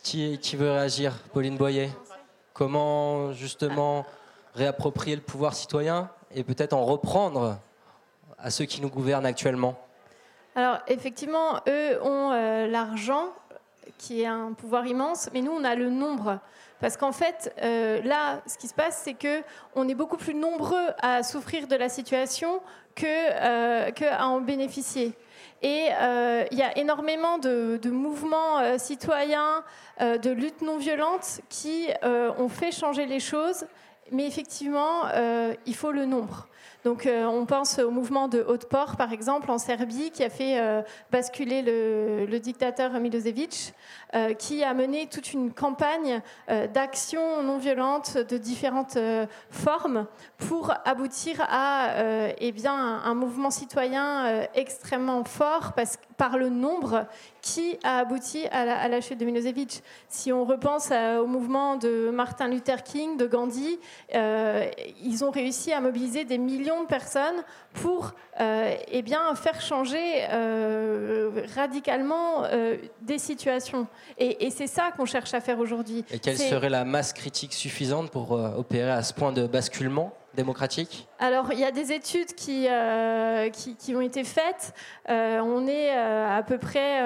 Qui, 0.04 0.56
veut 0.56 0.70
réagir? 0.70 1.12
Pauline 1.32 1.56
Boyer 1.56 1.90
Comment 2.52 3.32
justement 3.32 4.04
réapproprier 4.54 5.16
le 5.16 5.22
pouvoir 5.22 5.54
citoyen 5.54 6.10
et 6.32 6.44
peut-être 6.44 6.72
en 6.72 6.84
reprendre 6.84 7.58
à 8.38 8.50
ceux 8.50 8.66
qui 8.66 8.80
nous 8.80 8.90
gouvernent 8.90 9.26
actuellement? 9.26 9.76
Alors 10.54 10.78
effectivement, 10.86 11.60
eux 11.66 12.00
ont 12.02 12.30
euh, 12.30 12.68
l'argent 12.68 13.30
qui 13.98 14.22
est 14.22 14.26
un 14.26 14.52
pouvoir 14.52 14.86
immense, 14.86 15.30
mais 15.32 15.40
nous 15.40 15.50
on 15.50 15.64
a 15.64 15.74
le 15.74 15.90
nombre. 15.90 16.38
Parce 16.80 16.96
qu'en 16.96 17.12
fait, 17.12 17.52
euh, 17.62 18.02
là, 18.02 18.42
ce 18.46 18.58
qui 18.58 18.68
se 18.68 18.74
passe, 18.74 19.00
c'est 19.02 19.14
que 19.14 19.42
on 19.74 19.88
est 19.88 19.94
beaucoup 19.94 20.18
plus 20.18 20.34
nombreux 20.34 20.88
à 21.00 21.22
souffrir 21.22 21.66
de 21.66 21.76
la 21.76 21.88
situation 21.88 22.60
que, 22.94 23.06
euh, 23.06 23.90
que 23.90 24.22
en 24.22 24.40
bénéficier. 24.40 25.16
Et 25.64 25.88
euh, 25.98 26.44
il 26.50 26.58
y 26.58 26.62
a 26.62 26.76
énormément 26.76 27.38
de, 27.38 27.80
mouvements 27.90 28.58
euh, 28.58 28.76
citoyens, 28.76 29.64
euh, 30.02 30.18
de 30.18 30.30
luttes 30.30 30.60
non 30.60 30.76
violentes 30.76 31.40
qui 31.48 31.88
ont 32.02 32.50
fait 32.50 32.70
changer 32.70 33.06
les 33.06 33.18
choses. 33.18 33.64
Mais 34.12 34.26
effectivement, 34.26 35.04
il 35.64 35.74
faut 35.74 35.90
le 35.90 36.04
nombre. 36.04 36.46
Donc 36.84 37.06
euh, 37.06 37.24
on 37.24 37.46
pense 37.46 37.78
au 37.78 37.90
mouvement 37.90 38.28
de 38.28 38.44
Haute-Port, 38.46 38.96
par 38.96 39.10
exemple, 39.12 39.50
en 39.50 39.56
Serbie, 39.56 40.10
qui 40.10 40.22
a 40.22 40.28
fait 40.28 40.60
euh, 40.60 40.82
basculer 41.10 41.62
le, 41.62 42.38
dictateur 42.38 42.92
Milosevic, 43.00 43.72
euh, 44.14 44.34
qui 44.34 44.62
a 44.62 44.74
mené 44.74 45.06
toute 45.06 45.32
une 45.32 45.52
campagne 45.52 46.20
d'actions 46.74 47.42
non 47.42 47.56
violentes 47.56 48.18
de 48.18 48.36
différentes 48.36 48.98
formes 49.50 50.06
pour 50.36 50.74
aboutir 50.84 51.42
à 51.48 51.94
eh 52.38 52.52
bien, 52.52 52.74
un, 52.74 53.14
mouvement 53.14 53.50
citoyen 53.50 54.46
extrêmement 54.54 55.24
fort 55.24 55.72
parce, 55.74 55.96
par 56.16 56.36
le 56.36 56.48
nombre 56.50 57.06
qui 57.40 57.78
a 57.82 57.98
abouti 57.98 58.46
à 58.50 58.88
la, 58.88 59.00
chute 59.00 59.18
de 59.18 59.24
Milosevic. 59.24 59.82
Si 60.08 60.32
on 60.32 60.44
repense 60.44 60.90
au 60.90 61.26
mouvement 61.26 61.76
de 61.76 62.10
Martin 62.10 62.48
Luther 62.48 62.82
King, 62.82 63.16
de 63.16 63.26
Gandhi, 63.26 63.78
ils 64.12 65.24
ont 65.24 65.30
réussi 65.30 65.72
à 65.72 65.80
mobiliser 65.80 66.24
des 66.24 66.38
millions 66.56 66.82
de 66.82 66.88
personnes 66.88 67.42
pour 67.74 68.12
euh, 68.40 68.74
eh 68.88 69.02
bien, 69.02 69.34
faire 69.34 69.60
changer 69.60 70.24
euh, 70.30 71.30
radicalement 71.54 72.44
euh, 72.44 72.76
des 73.02 73.18
situations. 73.18 73.86
Et, 74.18 74.50
c'est 74.50 74.66
ça 74.66 74.90
qu'on 74.96 75.06
cherche 75.06 75.34
à 75.34 75.40
faire 75.40 75.58
aujourd'hui. 75.58 76.04
Et 76.10 76.18
quelle 76.18 76.38
serait 76.38 76.70
la 76.70 76.84
masse 76.84 77.12
critique 77.12 77.52
suffisante 77.52 78.10
pour 78.10 78.32
opérer 78.32 78.90
à 78.90 79.02
ce 79.02 79.12
point 79.12 79.32
de 79.32 79.46
basculement? 79.46 80.12
Alors, 81.20 81.52
il 81.52 81.60
y 81.60 81.64
a 81.64 81.70
des 81.70 81.92
études 81.92 82.34
qui, 82.34 82.66
euh, 82.68 83.48
qui, 83.50 83.94
ont 83.94 84.00
été 84.00 84.24
faites. 84.24 84.74
Euh, 85.08 85.38
on 85.40 85.66
est 85.66 85.96
euh, 85.96 86.38
à 86.38 86.42
peu 86.42 86.58
près, 86.58 87.00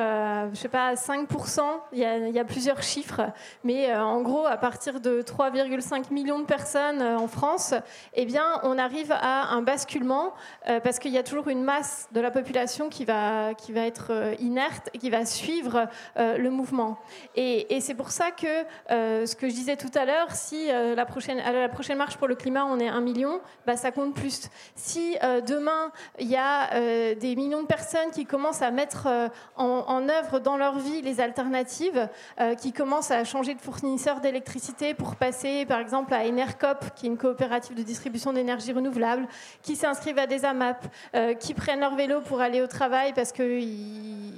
je 0.53 0.57
sais 0.57 0.69
pas, 0.69 0.95
5%. 0.95 1.61
Il 1.93 1.99
y, 1.99 2.39
a, 2.39 2.45
plusieurs 2.45 2.83
chiffres. 2.83 3.21
Mais 3.65 3.95
en 3.95 4.23
gros, 4.23 4.47
à 4.47 4.57
partir 4.57 5.01
de 5.01 5.23
3,5 5.23 6.13
millions 6.13 6.39
de 6.39 6.47
personnes 6.47 7.03
en 7.03 7.29
France, 7.29 7.75
eh 8.15 8.25
bien, 8.25 8.61
on 8.63 8.79
arrive 8.79 9.13
à 9.13 9.53
un 9.53 9.63
basculement 9.63 10.33
parce 10.83 10.99
qu'il 10.99 11.13
y 11.13 11.19
a 11.19 11.23
toujours 11.23 11.49
une 11.49 11.63
masse 11.63 12.09
de 12.13 12.21
la 12.21 12.31
population 12.31 12.89
qui 12.89 13.05
va, 13.05 13.55
qui 13.55 13.73
va 13.73 13.83
être 13.83 14.35
inerte 14.41 14.89
et 14.95 14.99
qui 14.99 15.11
va 15.11 15.27
suivre 15.27 15.89
le 16.17 16.49
mouvement. 16.49 16.99
Et, 17.37 17.77
et 17.77 17.81
c'est 17.81 17.95
pour 17.95 18.11
ça 18.11 18.31
que 18.31 18.65
ce 18.89 19.35
que 19.35 19.49
je 19.49 19.55
disais 19.55 19.77
tout 19.77 19.91
à 19.95 20.05
l'heure, 20.07 20.31
si 20.31 20.69
la, 20.69 21.05
prochaine, 21.05 21.41
à 21.41 21.53
la 21.53 21.69
prochaine 21.69 21.99
marche 21.99 22.17
pour 22.17 22.29
le 22.29 22.35
climat, 22.35 22.65
on 22.65 22.79
est 22.81 22.89
un 22.89 23.01
million, 23.01 23.18
bah, 23.67 23.77
ça 23.77 23.91
compte 23.91 24.15
plus. 24.15 24.49
Si 24.75 25.17
euh, 25.23 25.41
demain, 25.41 25.93
il 26.19 26.29
y 26.29 26.37
a 26.37 26.75
euh, 26.75 27.15
des 27.15 27.37
millions 27.37 27.63
de 27.63 27.67
personnes 27.67 28.11
qui 28.13 28.25
commencent 28.25 28.63
à 28.63 28.71
mettre 28.71 29.07
euh, 29.07 29.29
en, 29.57 30.09
œuvre 30.09 30.39
dans 30.39 30.57
leur 30.57 30.79
vie 30.79 31.03
les 31.03 31.21
alternatives, 31.21 32.09
qui 32.61 32.73
commencent 32.73 33.11
à 33.11 33.25
changer 33.25 33.55
de 33.55 33.61
fournisseur 33.61 34.21
d'électricité 34.21 34.95
pour 34.95 35.17
passer, 35.17 35.67
par 35.67 35.81
exemple, 35.81 36.15
à 36.15 36.27
Enercop, 36.27 36.95
qui 36.95 37.07
est 37.07 37.09
une 37.09 37.19
coopérative 37.19 37.77
de 37.77 37.83
distribution 37.83 38.33
d'énergie 38.33 38.73
renouvelable, 38.73 39.27
qui 39.63 39.77
s'inscrivent 39.77 40.19
à 40.19 40.27
des 40.27 40.45
AMAP, 40.45 40.87
qui 41.41 41.55
prennent 41.55 41.81
leur 41.81 41.95
vélo 41.95 42.21
pour 42.21 42.41
aller 42.41 42.63
au 42.63 42.67
travail 42.67 43.13
parce 43.13 43.33
que 43.33 43.61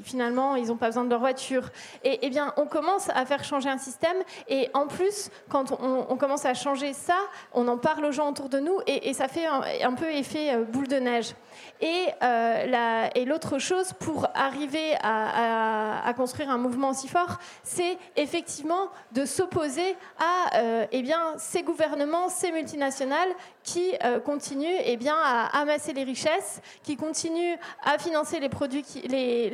finalement, 0.02 0.56
ils 0.56 0.68
n'ont 0.68 0.76
pas 0.76 0.86
besoin 0.86 1.04
de 1.04 1.10
leur 1.10 1.20
voiture. 1.20 1.70
Et, 2.04 2.18
eh 2.22 2.30
bien, 2.30 2.52
on 2.56 2.66
commence 2.66 3.10
à 3.10 3.24
faire 3.26 3.44
changer 3.44 3.68
un 3.68 3.78
système. 3.78 4.16
Et 4.48 4.70
en 4.74 4.86
plus, 4.86 5.30
quand 5.48 5.72
on, 5.72 6.06
on 6.08 6.16
commence 6.16 6.46
à 6.46 6.54
changer 6.54 6.92
ça, 6.92 7.18
on 7.52 7.68
en 7.68 7.78
parle 7.78 8.04
aux 8.04 8.12
gens 8.12 8.30
autour 8.30 8.48
de 8.48 8.58
nous 8.58 8.69
et, 8.86 9.12
ça 9.12 9.28
fait 9.28 9.46
un, 9.46 9.94
peu 9.94 10.10
effet 10.12 10.54
euh, 10.54 10.64
boule 10.64 10.88
de 10.88 10.96
neige. 10.96 11.34
Et, 11.80 12.06
euh, 12.22 13.08
et 13.14 13.24
l'autre 13.24 13.58
chose 13.58 13.92
pour 13.94 14.28
arriver 14.34 14.94
à, 15.02 16.12
construire 16.16 16.50
un 16.50 16.58
mouvement 16.58 16.90
aussi 16.90 17.08
fort, 17.08 17.38
c'est 17.62 17.96
effectivement 18.16 18.88
de 19.12 19.24
s'opposer 19.24 19.96
à 20.18 20.58
euh, 20.58 20.86
eh 20.92 21.02
bien, 21.02 21.34
ces 21.38 21.62
gouvernements, 21.62 22.28
ces 22.28 22.52
multinationales 22.52 23.30
qui 23.62 23.92
continuent 24.24 24.80
eh 24.84 24.96
bien, 24.96 25.16
à 25.16 25.60
amasser 25.60 25.92
les 25.92 26.04
richesses, 26.04 26.60
qui 26.82 26.96
continuent 26.96 27.56
à 27.84 27.98
financer 27.98 28.40
les, 28.40 28.48
produits 28.48 28.84
les, 29.06 29.50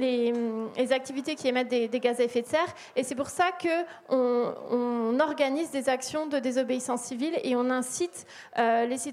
les, 0.77 0.93
activités 0.93 1.35
qui 1.35 1.49
émettent 1.49 1.69
des, 1.69 1.89
gaz 2.01 2.21
à 2.21 2.25
effet 2.25 2.43
de 2.43 2.47
serre. 2.47 2.75
Et 2.95 3.05
c'est 3.05 3.15
pour 3.15 3.29
ça 3.29 3.51
qu'on 3.53 4.55
on 4.71 5.21
organise 5.21 5.71
des 5.71 5.89
actions 5.89 6.27
de 6.27 6.39
désobéissance 6.39 7.03
civile 7.03 7.39
et 7.43 7.55
on 7.57 7.71
incite 7.71 8.27
les 8.57 9.06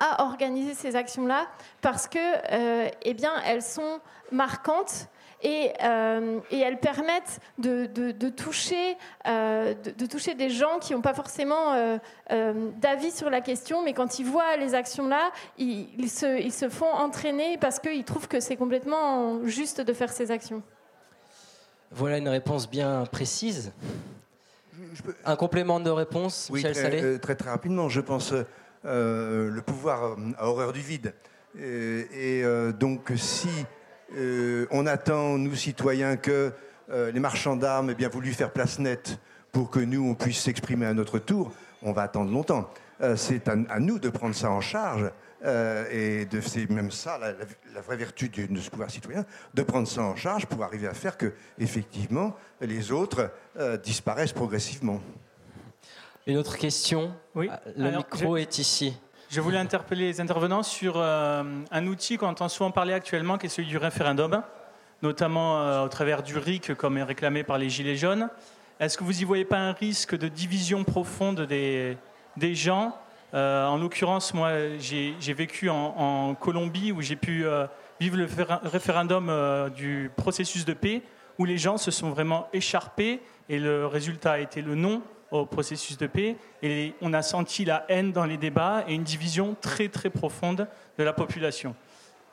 à 0.00 0.22
organiser 0.24 0.74
ces 0.74 0.96
actions-là 0.96 1.46
parce 1.80 2.06
que, 2.06 2.18
euh, 2.18 2.88
eh 3.02 3.14
bien, 3.14 3.32
elles 3.46 3.62
sont 3.62 4.00
marquantes. 4.32 5.08
Et, 5.42 5.72
euh, 5.82 6.38
et, 6.50 6.58
elles 6.58 6.80
permettent 6.80 7.40
de, 7.56 7.86
de, 7.86 8.28
toucher, 8.28 8.98
euh, 9.26 9.72
de, 9.72 10.04
toucher 10.04 10.34
des 10.34 10.50
gens 10.50 10.78
qui 10.78 10.92
n'ont 10.92 11.00
pas 11.00 11.14
forcément 11.14 11.98
d'avis 12.28 13.10
sur 13.10 13.30
la 13.30 13.40
question, 13.40 13.82
mais 13.82 13.94
quand 13.94 14.18
ils 14.18 14.26
voient 14.26 14.58
les 14.58 14.74
actions-là, 14.74 15.30
ils, 15.56 15.88
ils, 15.96 16.10
se, 16.10 16.38
ils, 16.38 16.52
se, 16.52 16.68
font 16.68 16.92
entraîner 16.92 17.56
parce 17.56 17.78
qu'ils 17.78 18.04
trouvent 18.04 18.28
que 18.28 18.38
c'est 18.38 18.56
complètement 18.56 19.42
juste 19.46 19.80
de 19.80 19.94
faire 19.94 20.12
ces 20.12 20.30
actions. 20.30 20.62
Voilà 21.90 22.18
une 22.18 22.28
réponse 22.28 22.68
bien 22.68 23.04
précise. 23.10 23.72
Un 25.24 25.36
complément 25.36 25.80
de 25.80 25.90
réponse, 25.90 26.48
oui, 26.50 26.58
Michel 26.64 26.74
très, 26.74 27.18
très, 27.18 27.34
très, 27.34 27.50
rapidement. 27.50 27.88
Je 27.88 28.00
pense 28.00 28.32
euh, 28.32 28.46
le 28.84 29.60
pouvoir 29.60 30.16
a 30.38 30.48
horreur 30.48 30.72
du 30.72 30.80
vide. 30.80 31.14
Et, 31.58 32.42
euh, 32.44 32.72
donc, 32.72 33.12
si 33.16 33.48
euh, 34.16 34.66
on 34.70 34.86
attend, 34.86 35.38
nous 35.38 35.54
citoyens, 35.54 36.16
que 36.16 36.52
les 37.12 37.20
marchands 37.20 37.54
d'armes 37.54 37.90
aient 37.90 37.94
bien 37.94 38.08
voulu 38.08 38.32
faire 38.32 38.50
place 38.50 38.80
nette 38.80 39.20
pour 39.52 39.70
que 39.70 39.78
nous, 39.78 40.04
on 40.10 40.16
puisse 40.16 40.40
s'exprimer 40.40 40.86
à 40.86 40.92
notre 40.92 41.20
tour, 41.20 41.52
on 41.82 41.92
va 41.92 42.02
attendre 42.02 42.32
longtemps. 42.32 42.68
c'est 43.14 43.46
à, 43.46 43.78
nous 43.78 44.00
de 44.00 44.08
prendre 44.08 44.34
ça 44.34 44.50
en 44.50 44.60
charge. 44.60 45.08
et 45.92 46.26
c'est 46.42 46.68
même 46.68 46.90
ça 46.90 47.16
la, 47.16 47.80
vraie 47.80 47.96
vertu 47.96 48.28
de, 48.28 48.58
ce 48.58 48.70
pouvoir 48.70 48.90
citoyen, 48.90 49.24
de 49.54 49.62
prendre 49.62 49.86
ça 49.86 50.02
en 50.02 50.16
charge 50.16 50.46
pour 50.46 50.64
arriver 50.64 50.88
à 50.88 50.94
faire 50.94 51.16
que, 51.16 51.32
effectivement, 51.60 52.34
les 52.60 52.90
autres 52.90 53.30
disparaissent 53.84 54.32
progressivement. 54.32 55.00
Une 56.26 56.36
autre 56.36 56.58
question 56.58 57.14
Oui. 57.34 57.48
Ah, 57.50 57.60
le 57.76 57.90
micro 57.90 58.36
est 58.36 58.58
ici. 58.58 58.94
Je 59.30 59.40
voulais 59.40 59.58
interpeller 59.58 60.06
les 60.06 60.20
intervenants 60.20 60.62
sur 60.62 60.94
euh, 60.96 61.42
un 61.70 61.86
outil 61.86 62.18
qu'on 62.18 62.28
entend 62.28 62.48
souvent 62.48 62.70
parler 62.70 62.92
actuellement, 62.92 63.38
qui 63.38 63.46
est 63.46 63.48
celui 63.48 63.68
du 63.68 63.78
référendum, 63.78 64.42
notamment 65.02 65.60
euh, 65.60 65.84
au 65.84 65.88
travers 65.88 66.22
du 66.22 66.36
RIC, 66.36 66.74
comme 66.74 66.98
est 66.98 67.02
réclamé 67.02 67.42
par 67.42 67.56
les 67.56 67.70
Gilets 67.70 67.96
jaunes. 67.96 68.28
Est-ce 68.80 68.98
que 68.98 69.04
vous 69.04 69.12
n'y 69.12 69.24
voyez 69.24 69.44
pas 69.44 69.58
un 69.58 69.72
risque 69.72 70.16
de 70.16 70.28
division 70.28 70.84
profonde 70.84 71.42
des, 71.42 71.96
des 72.36 72.54
gens? 72.54 72.96
En 73.32 73.76
l'occurrence, 73.76 74.34
moi, 74.34 74.50
j'ai 74.80 75.32
vécu 75.34 75.68
en, 75.68 76.34
Colombie 76.34 76.90
où 76.90 77.00
j'ai 77.00 77.14
pu 77.14 77.44
vivre 78.00 78.16
le 78.16 78.26
référendum 78.64 79.70
du 79.76 80.10
processus 80.16 80.64
de 80.64 80.72
paix, 80.72 81.02
où 81.38 81.44
les 81.44 81.58
gens 81.58 81.76
se 81.76 81.90
sont 81.92 82.10
vraiment 82.10 82.48
écharpés 82.52 83.20
et 83.48 83.60
le 83.60 83.86
résultat 83.86 84.32
a 84.32 84.38
été 84.38 84.62
le 84.62 84.74
non 84.74 85.02
au 85.30 85.46
processus 85.46 85.96
de 85.98 86.06
paix. 86.06 86.36
Et 86.62 86.94
on 87.00 87.12
a 87.12 87.22
senti 87.22 87.64
la 87.64 87.84
haine 87.88 88.12
dans 88.12 88.24
les 88.24 88.36
débats 88.36 88.84
et 88.88 88.94
une 88.94 89.04
division 89.04 89.56
très 89.60 89.88
très 89.88 90.10
profonde 90.10 90.66
de 90.98 91.04
la 91.04 91.12
population. 91.12 91.74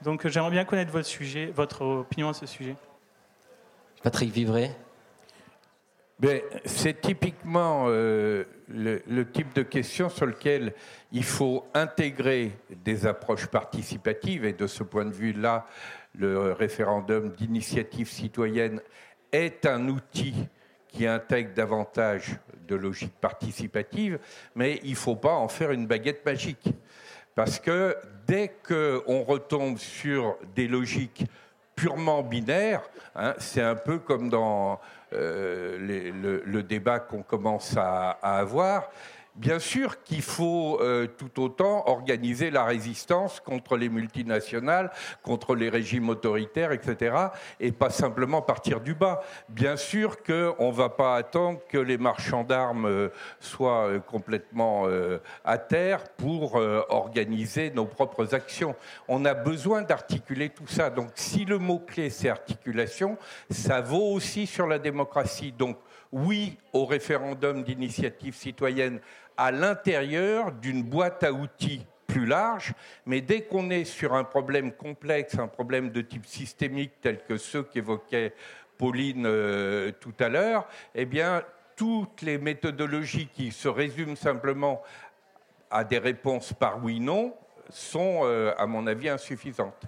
Donc 0.03 0.27
j'aimerais 0.27 0.51
bien 0.51 0.65
connaître 0.65 0.91
votre 0.91 1.07
sujet, 1.07 1.47
votre 1.47 1.81
opinion 1.83 2.29
à 2.29 2.33
ce 2.33 2.45
sujet. 2.45 2.75
Patrick 4.03 4.31
Vivray. 4.31 4.71
Ben, 6.19 6.41
c'est 6.65 6.99
typiquement 6.99 7.85
euh, 7.87 8.43
le, 8.67 9.03
le, 9.07 9.29
type 9.29 9.53
de 9.53 9.61
question 9.61 10.09
sur 10.09 10.25
lequel 10.25 10.73
il 11.11 11.23
faut 11.23 11.67
intégrer 11.75 12.57
des 12.83 13.05
approches 13.05 13.45
participatives 13.45 14.43
et 14.43 14.53
de 14.53 14.65
ce 14.65 14.81
point 14.81 15.05
de 15.05 15.11
vue-là, 15.11 15.67
le 16.15 16.53
référendum 16.53 17.29
d'initiative 17.29 18.09
citoyenne 18.09 18.81
est 19.31 19.67
un 19.67 19.89
outil 19.89 20.33
qui 20.87 21.05
intègre 21.05 21.53
davantage 21.53 22.37
de 22.67 22.75
logique 22.75 23.13
participative, 23.19 24.19
mais 24.55 24.79
il 24.83 24.91
ne 24.91 24.95
faut 24.95 25.15
pas 25.15 25.33
en 25.33 25.47
faire 25.47 25.71
une 25.71 25.87
baguette 25.87 26.25
magique. 26.25 26.69
Parce 27.35 27.59
que 27.59 27.95
dès 28.27 28.51
qu'on 28.67 29.23
retombe 29.23 29.77
sur 29.77 30.37
des 30.55 30.67
logiques 30.67 31.25
purement 31.75 32.23
binaires, 32.23 32.81
hein, 33.15 33.35
c'est 33.37 33.61
un 33.61 33.75
peu 33.75 33.99
comme 33.99 34.29
dans 34.29 34.79
euh, 35.13 36.41
le, 36.45 36.63
débat 36.63 36.99
qu'on 36.99 37.21
commence 37.21 37.77
à, 37.77 38.17
à 38.21 38.39
avoir, 38.39 38.89
Bien 39.37 39.59
sûr 39.59 40.01
qu'il 40.01 40.23
faut 40.23 40.79
euh, 40.81 41.05
tout 41.05 41.43
autant 41.43 41.87
organiser 41.87 42.49
la 42.49 42.63
résistance 42.63 43.39
contre 43.39 43.77
les 43.77 43.87
multinationales, 43.87 44.91
contre 45.21 45.53
les 45.53 45.69
régimes 45.69 46.09
autoritaires, 46.09 46.71
etc., 46.71 47.15
et 47.59 47.71
pas 47.71 47.91
simplement 47.91 48.41
partir 48.41 48.81
du 48.81 48.95
bas. 48.95 49.21
Bien 49.47 49.77
sûr 49.77 50.23
qu'on 50.23 50.69
ne 50.69 50.73
va 50.73 50.89
pas 50.89 51.15
attendre 51.15 51.59
que 51.69 51.77
les 51.77 51.99
marchands 51.99 52.43
d'armes 52.43 52.87
euh, 52.87 53.09
soient 53.39 53.89
euh, 53.89 53.99
complètement 53.99 54.87
à 55.45 55.57
terre 55.59 56.03
pour 56.17 56.55
organiser 56.55 57.69
nos 57.69 57.85
propres 57.85 58.33
actions. 58.33 58.75
On 59.07 59.23
a 59.25 59.33
besoin 59.33 59.83
d'articuler 59.83 60.49
tout 60.49 60.67
ça. 60.67 60.89
Donc 60.89 61.09
si 61.13 61.45
le 61.45 61.59
mot-clé 61.59 62.09
c'est 62.09 62.29
articulation, 62.29 63.17
ça 63.51 63.81
vaut 63.81 64.13
aussi 64.13 64.47
sur 64.47 64.65
la 64.65 64.79
démocratie. 64.79 65.51
Donc 65.51 65.77
oui 66.11 66.57
au 66.73 66.85
référendum 66.85 67.63
d'initiative 67.63 68.35
citoyenne 68.35 68.99
à 69.37 69.51
l'intérieur 69.51 70.51
d'une 70.51 70.83
boîte 70.83 71.23
à 71.23 71.31
outils 71.31 71.85
plus 72.07 72.25
large, 72.25 72.73
mais 73.05 73.21
dès 73.21 73.41
qu'on 73.41 73.69
est 73.69 73.85
sur 73.85 74.13
un 74.13 74.23
problème 74.23 74.71
complexe, 74.71 75.37
un 75.37 75.47
problème 75.47 75.91
de 75.91 76.01
type 76.01 76.25
systémique 76.25 76.93
tel 77.01 77.23
que 77.23 77.37
ceux 77.37 77.63
qu'évoquait 77.63 78.33
Pauline 78.77 79.25
euh, 79.25 79.91
tout 79.99 80.13
à 80.19 80.29
l'heure, 80.29 80.67
eh 80.95 81.05
bien, 81.05 81.43
toutes 81.75 82.21
les 82.21 82.37
méthodologies 82.37 83.27
qui 83.27 83.51
se 83.51 83.67
résument 83.67 84.15
simplement 84.15 84.81
à 85.69 85.83
des 85.83 85.97
réponses 85.99 86.53
par 86.53 86.83
oui-non 86.83 87.33
sont, 87.69 88.21
euh, 88.23 88.53
à 88.57 88.65
mon 88.65 88.87
avis, 88.87 89.09
insuffisantes. 89.09 89.83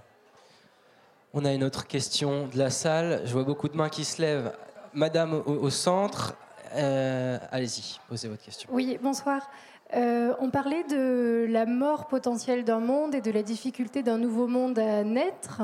On 1.32 1.44
a 1.44 1.52
une 1.52 1.64
autre 1.64 1.86
question 1.86 2.48
de 2.48 2.58
la 2.58 2.70
salle. 2.70 3.22
Je 3.24 3.32
vois 3.32 3.44
beaucoup 3.44 3.68
de 3.68 3.76
mains 3.76 3.88
qui 3.88 4.04
se 4.04 4.20
lèvent. 4.20 4.52
Madame 4.92 5.34
au 5.46 5.70
centre, 5.70 6.34
euh, 6.74 7.38
allez-y, 7.50 7.98
posez 8.08 8.28
votre 8.28 8.42
question. 8.42 8.68
Oui, 8.72 8.98
bonsoir. 9.02 9.50
Euh, 9.94 10.34
on 10.38 10.50
parlait 10.50 10.84
de 10.84 11.46
la 11.48 11.66
mort 11.66 12.06
potentielle 12.06 12.64
d'un 12.64 12.78
monde 12.78 13.14
et 13.14 13.20
de 13.20 13.30
la 13.30 13.42
difficulté 13.42 14.02
d'un 14.02 14.18
nouveau 14.18 14.46
monde 14.46 14.78
à 14.78 15.02
naître 15.02 15.62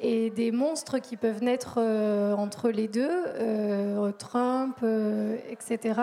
et 0.00 0.30
des 0.30 0.50
monstres 0.50 0.98
qui 0.98 1.16
peuvent 1.16 1.42
naître 1.42 1.76
euh, 1.78 2.34
entre 2.34 2.70
les 2.70 2.88
deux, 2.88 3.24
Trump, 4.18 4.84
etc 5.48 5.94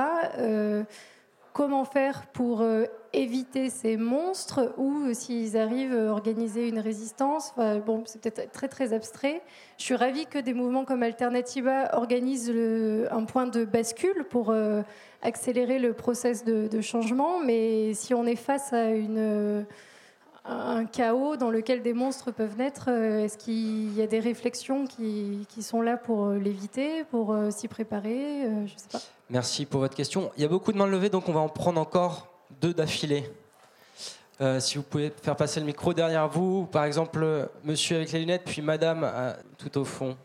comment 1.54 1.86
faire 1.86 2.28
pour 2.28 2.62
euh, 2.62 2.86
éviter 3.14 3.70
ces 3.70 3.98
monstres 3.98 4.74
ou 4.78 5.08
euh, 5.08 5.14
s'ils 5.14 5.58
arrivent 5.58 5.96
à 5.96 6.12
organiser 6.12 6.68
une 6.68 6.80
résistance. 6.80 7.54
bon, 7.86 8.04
c'est 8.06 8.22
peut-être 8.22 8.52
très 8.52 8.68
très 8.68 8.94
abstrait. 8.94 9.42
Je 9.78 9.84
suis 9.84 9.96
ravie 9.96 10.26
que 10.26 10.40
des 10.40 10.54
mouvements 10.54 10.86
comme 10.86 11.04
Alternativa 11.04 11.96
organisent 11.96 12.54
un 13.12 13.24
point 13.26 13.48
de 13.48 13.66
bascule 13.66 14.26
pour 14.30 14.52
euh, 14.52 14.82
accélérer 15.22 15.80
le 15.80 15.94
process 15.94 16.44
de, 16.46 16.82
changement, 16.82 17.40
mais 17.40 17.94
si 17.94 18.14
on 18.14 18.26
est 18.26 18.36
face 18.36 18.74
à 18.74 18.88
un 20.46 20.86
chaos 20.86 21.36
dans 21.36 21.52
lequel 21.52 21.82
des 21.82 21.94
monstres 21.94 22.32
peuvent 22.32 22.58
naître 22.58 22.88
Est-ce 22.88 23.38
qu'il 23.38 23.94
y 23.96 24.02
a 24.02 24.08
des 24.08 24.20
réflexions 24.20 24.86
qui, 24.86 25.46
qui 25.50 25.62
sont 25.62 25.82
là 25.82 25.98
pour 25.98 26.30
l'éviter, 26.30 27.04
pour 27.12 27.36
s'y 27.52 27.68
préparer 27.68 28.44
Je 28.66 28.74
sais 28.78 28.90
pas. 28.92 29.00
Merci 29.32 29.68
pour 29.68 29.82
votre 29.82 29.96
question. 29.96 30.32
Il 30.38 30.42
y 30.42 30.46
a 30.46 30.48
beaucoup 30.48 30.72
de 30.72 30.78
mains 30.78 30.88
levées, 30.88 31.10
donc 31.10 31.30
on 31.30 31.34
va 31.34 31.40
en 31.40 31.50
prendre 31.50 31.80
encore 31.80 32.28
deux 32.62 32.74
d'affilée. 32.74 33.32
Euh, 34.42 34.60
si 34.60 34.80
vous 34.80 34.84
pouvez 34.84 35.14
faire 35.22 35.36
passer 35.36 35.60
le 35.60 35.68
micro 35.68 35.94
derrière 35.94 36.28
vous, 36.28 36.66
par 36.66 36.86
exemple, 36.86 37.48
monsieur 37.64 37.98
avec 37.98 38.12
les 38.12 38.22
lunettes, 38.22 38.44
puis 38.46 38.64
madame 38.64 39.08
tout 39.60 39.78
au 39.78 39.86
fond. 39.86 40.18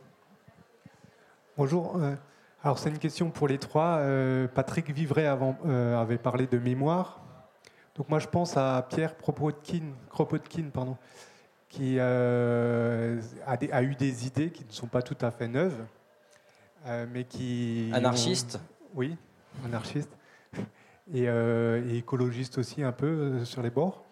Bonjour. 1.58 1.96
Euh, 1.96 2.14
alors 2.62 2.78
c'est 2.78 2.88
une 2.88 2.98
question 2.98 3.28
pour 3.28 3.46
les 3.46 3.58
trois. 3.58 3.98
Euh, 3.98 4.48
Patrick 4.48 4.90
Vivray 4.90 5.26
avant, 5.26 5.58
avait 5.64 6.16
parlé 6.16 6.46
de 6.46 6.58
mémoire. 6.58 7.20
Donc 7.96 8.08
moi 8.08 8.20
je 8.20 8.26
pense 8.26 8.56
à 8.56 8.86
Pierre 8.88 9.18
Kropotkin, 9.18 9.92
Kropotkin 10.08 10.70
pardon, 10.72 10.96
qui 11.68 12.00
a, 12.00 12.06
a, 13.46 13.82
eu 13.82 13.94
des 13.96 14.26
idées 14.26 14.50
qui 14.50 14.64
ne 14.64 14.72
sont 14.72 14.86
pas 14.86 15.02
tout 15.02 15.18
à 15.20 15.30
fait 15.30 15.46
neuves, 15.46 15.84
mais 17.12 17.24
qui... 17.24 17.90
Anarchiste 17.92 18.58
oui, 18.94 19.16
anarchiste. 19.64 20.10
Euh, 21.14 21.86
et, 21.90 21.98
écologiste 21.98 22.56
aussi 22.58 22.82
un 22.82 22.92
peu 22.92 23.06
euh, 23.06 23.44
sur 23.44 23.62
les 23.62 23.70
bords. 23.70 24.04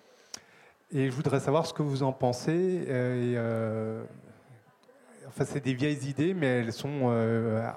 Et 0.91 1.07
je 1.07 1.13
voudrais 1.15 1.41
savoir 1.41 1.67
ce 1.67 1.73
que 1.73 1.83
vous 1.83 2.03
en 2.03 2.13
pensez. 2.13 2.85
Euh, 2.89 4.05
enfin, 5.27 5.45
c'est 5.47 5.65
des 5.65 5.73
vieilles 5.73 6.07
idées, 6.07 6.35
mais 6.35 6.59
elles 6.59 6.73
sont 6.73 7.09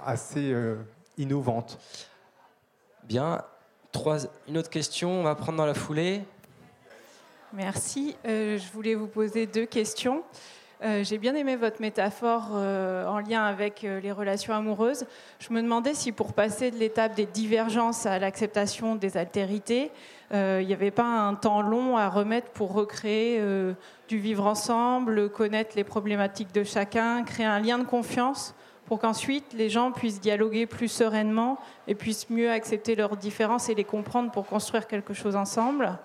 assez 0.03 0.53
innovantes. 1.17 1.79
Bien. 3.05 3.41
Trois, 3.93 4.17
une 4.49 4.57
autre 4.57 4.69
question, 4.69 5.21
on 5.21 5.23
va 5.23 5.35
prendre 5.35 5.57
dans 5.57 5.65
la 5.65 5.73
foulée. 5.73 6.23
Merci. 7.53 8.17
je 8.25 8.71
voulais 8.73 8.95
vous 8.95 9.07
poser 9.07 9.47
deux 9.47 9.65
questions. 9.65 10.21
Euh, 10.85 11.03
j'ai 11.03 11.17
bien 11.17 11.33
aimé 11.33 11.55
votre 11.55 11.81
métaphore 11.81 12.49
euh, 12.53 13.07
en 13.07 13.17
lien 13.17 13.43
avec 13.43 13.83
euh, 13.83 13.99
les 13.99 14.11
relations 14.11 14.53
amoureuses. 14.53 15.07
Je 15.39 15.51
me 15.51 15.59
demandais 15.63 15.95
si 15.95 16.11
pour 16.11 16.33
passer 16.33 16.69
de 16.69 16.77
l'étape 16.77 17.15
des 17.15 17.25
divergences 17.25 18.05
à 18.05 18.19
l'acceptation 18.19 18.95
des 18.95 19.17
altérités, 19.17 19.91
il 20.31 20.65
n'y 20.65 20.73
avait 20.73 20.91
pas 20.91 21.05
un 21.05 21.35
temps 21.35 21.61
long 21.61 21.97
à 21.97 22.09
remettre 22.09 22.49
pour 22.49 22.73
recréer 22.73 23.39
du 24.09 24.17
vivre 24.17 24.47
ensemble, 24.47 25.29
connaître 25.29 25.75
les 25.77 25.83
problématiques 25.83 26.51
de 26.53 26.63
chacun, 26.63 27.23
créer 27.23 27.45
un 27.45 27.59
lien 27.59 27.77
de 27.77 27.85
confiance 27.85 28.53
pour 28.85 28.99
qu'ensuite 28.99 29.53
les 29.53 29.69
gens 29.69 29.91
puissent 29.91 30.19
dialoguer 30.19 30.65
plus 30.65 30.89
sereinement 30.89 31.57
et 31.87 31.95
puissent 31.95 32.29
mieux 32.29 32.51
accepter 32.51 32.95
leurs 32.95 33.15
différences 33.15 33.69
et 33.69 33.75
les 33.75 33.83
comprendre 33.83 34.31
pour 34.31 34.47
construire 34.47 34.87
quelque 34.87 35.13
chose 35.13 35.35
ensemble. 35.35 35.99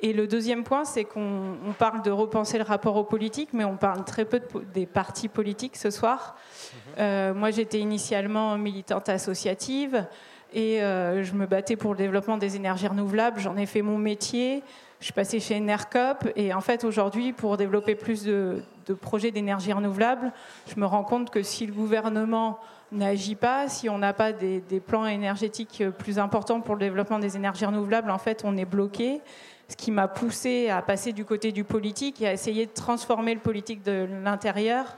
Et 0.00 0.12
le 0.12 0.26
deuxième 0.26 0.62
point, 0.62 0.84
c'est 0.84 1.04
qu'on 1.04 1.56
parle 1.78 2.02
de 2.02 2.10
repenser 2.10 2.58
le 2.58 2.64
rapport 2.64 2.96
aux 2.96 3.04
politiques, 3.04 3.50
mais 3.52 3.64
on 3.64 3.76
parle 3.76 4.04
très 4.04 4.24
peu 4.24 4.40
des 4.74 4.86
partis 4.86 5.28
politiques 5.28 5.76
ce 5.76 5.90
soir. 5.90 6.36
Mhm. 6.36 6.92
Euh, 6.98 7.34
moi, 7.34 7.50
j'étais 7.50 7.78
initialement 7.78 8.58
militante 8.58 9.08
associative 9.08 10.06
et 10.52 10.82
euh, 10.82 11.22
je 11.22 11.32
me 11.32 11.46
battais 11.46 11.76
pour 11.76 11.92
le 11.92 11.98
développement 11.98 12.36
des 12.36 12.56
énergies 12.56 12.88
renouvelables. 12.88 13.40
J'en 13.40 13.56
ai 13.56 13.66
fait 13.66 13.82
mon 13.82 13.96
métier. 13.96 14.62
Je 15.00 15.06
suis 15.06 15.14
passée 15.14 15.40
chez 15.40 15.60
NERCOP 15.60 16.30
et 16.36 16.52
en 16.52 16.60
fait, 16.60 16.84
aujourd'hui, 16.84 17.32
pour 17.32 17.56
développer 17.56 17.94
plus 17.94 18.24
de, 18.24 18.62
projets 19.00 19.30
d'énergie 19.30 19.72
renouvelable, 19.72 20.32
je 20.68 20.78
me 20.80 20.86
rends 20.86 21.04
compte 21.04 21.30
que 21.30 21.42
si 21.42 21.66
le 21.66 21.72
gouvernement 21.72 22.58
n'agit 22.92 23.34
pas, 23.34 23.68
si 23.68 23.90
on 23.90 23.98
n'a 23.98 24.14
pas 24.14 24.32
des, 24.32 24.60
des 24.60 24.80
plans 24.80 25.06
énergétiques 25.06 25.82
plus 25.98 26.18
importants 26.18 26.60
pour 26.60 26.76
le 26.76 26.80
développement 26.80 27.18
des 27.18 27.36
énergies 27.36 27.66
renouvelables, 27.66 28.10
en 28.10 28.18
fait, 28.18 28.42
on 28.44 28.56
est 28.56 28.64
bloqué 28.64 29.20
ce 29.68 29.76
qui 29.76 29.90
m'a 29.90 30.08
poussé 30.08 30.68
à 30.68 30.82
passer 30.82 31.12
du 31.12 31.24
côté 31.24 31.52
du 31.52 31.64
politique 31.64 32.22
et 32.22 32.28
à 32.28 32.32
essayer 32.32 32.66
de 32.66 32.72
transformer 32.72 33.34
le 33.34 33.40
politique 33.40 33.82
de 33.82 34.06
l'intérieur. 34.22 34.96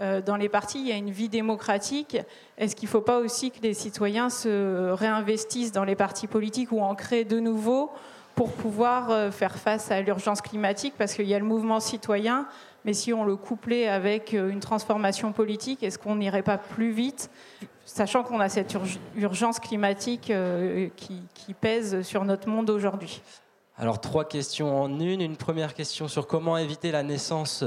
Euh, 0.00 0.20
dans 0.20 0.36
les 0.36 0.48
partis, 0.48 0.80
il 0.80 0.88
y 0.88 0.92
a 0.92 0.96
une 0.96 1.10
vie 1.10 1.28
démocratique. 1.28 2.16
Est-ce 2.56 2.76
qu'il 2.76 2.86
ne 2.86 2.90
faut 2.90 3.00
pas 3.00 3.18
aussi 3.18 3.50
que 3.50 3.60
les 3.62 3.74
citoyens 3.74 4.30
se 4.30 4.90
réinvestissent 4.90 5.72
dans 5.72 5.84
les 5.84 5.96
partis 5.96 6.26
politiques 6.26 6.72
ou 6.72 6.80
en 6.80 6.94
créent 6.94 7.24
de 7.24 7.40
nouveaux 7.40 7.90
pour 8.34 8.52
pouvoir 8.52 9.10
euh, 9.10 9.30
faire 9.30 9.56
face 9.56 9.90
à 9.90 10.00
l'urgence 10.00 10.40
climatique? 10.40 10.94
Parce 10.96 11.14
qu'il 11.14 11.26
y 11.26 11.34
a 11.34 11.38
le 11.38 11.44
mouvement 11.44 11.80
citoyen, 11.80 12.46
mais 12.84 12.92
si 12.92 13.12
on 13.12 13.24
le 13.24 13.36
couplait 13.36 13.88
avec 13.88 14.34
euh, 14.34 14.50
une 14.50 14.60
transformation 14.60 15.32
politique, 15.32 15.82
est-ce 15.82 15.98
qu'on 15.98 16.16
n'irait 16.16 16.42
pas 16.42 16.58
plus 16.58 16.90
vite 16.90 17.30
sachant 17.84 18.22
qu'on 18.22 18.38
a 18.38 18.50
cette 18.50 18.76
urgence 19.16 19.58
climatique 19.58 20.30
qui, 20.96 21.22
qui, 21.32 21.54
pèse 21.54 22.02
sur 22.02 22.22
notre 22.26 22.46
monde 22.46 22.68
aujourd'hui? 22.68 23.22
Alors 23.80 24.00
trois 24.00 24.24
questions 24.24 24.76
en 24.76 24.98
une. 24.98 25.20
Une 25.20 25.36
première 25.36 25.72
question 25.72 26.08
sur 26.08 26.26
comment 26.26 26.58
éviter 26.58 26.90
la 26.90 27.04
naissance 27.04 27.62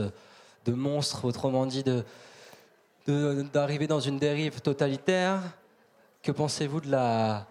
de 0.66 0.74
monstres, 0.74 1.24
autrement 1.24 1.66
dit 1.66 1.86
d'arriver 3.08 3.88
dans 3.88 4.02
une 4.02 4.20
dérive 4.20 4.60
totalitaire. 4.60 5.40
Que 6.22 6.34
pensez-vous 6.34 6.82
de 6.82 6.92
la 6.92 7.48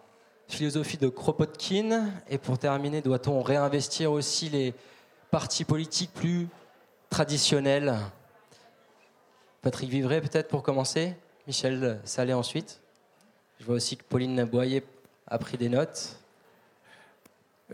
philosophie 0.47 0.99
de 0.99 1.09
Kropotkin? 1.09 2.11
Et 2.29 2.37
pour 2.37 2.59
terminer, 2.59 3.01
doit-on 3.01 3.41
réinvestir 3.41 4.13
aussi 4.13 4.51
les 4.51 4.75
partis 5.31 5.65
politiques 5.65 6.13
plus 6.13 6.47
traditionnels? 7.09 7.97
Patrick 9.63 9.89
Vivray 9.89 10.21
peut-être 10.21 10.49
pour 10.49 10.63
commencer 10.63 11.15
Michel 11.47 11.99
Salé 12.05 12.35
ensuite 12.35 12.83
Je 13.59 13.65
vois 13.65 13.77
aussi 13.77 13.97
que 13.97 14.05
Pauline 14.05 14.45
Boyer 14.45 14.85
a 15.27 15.39
pris 15.39 15.57
des 15.57 15.71
notes. 15.71 16.19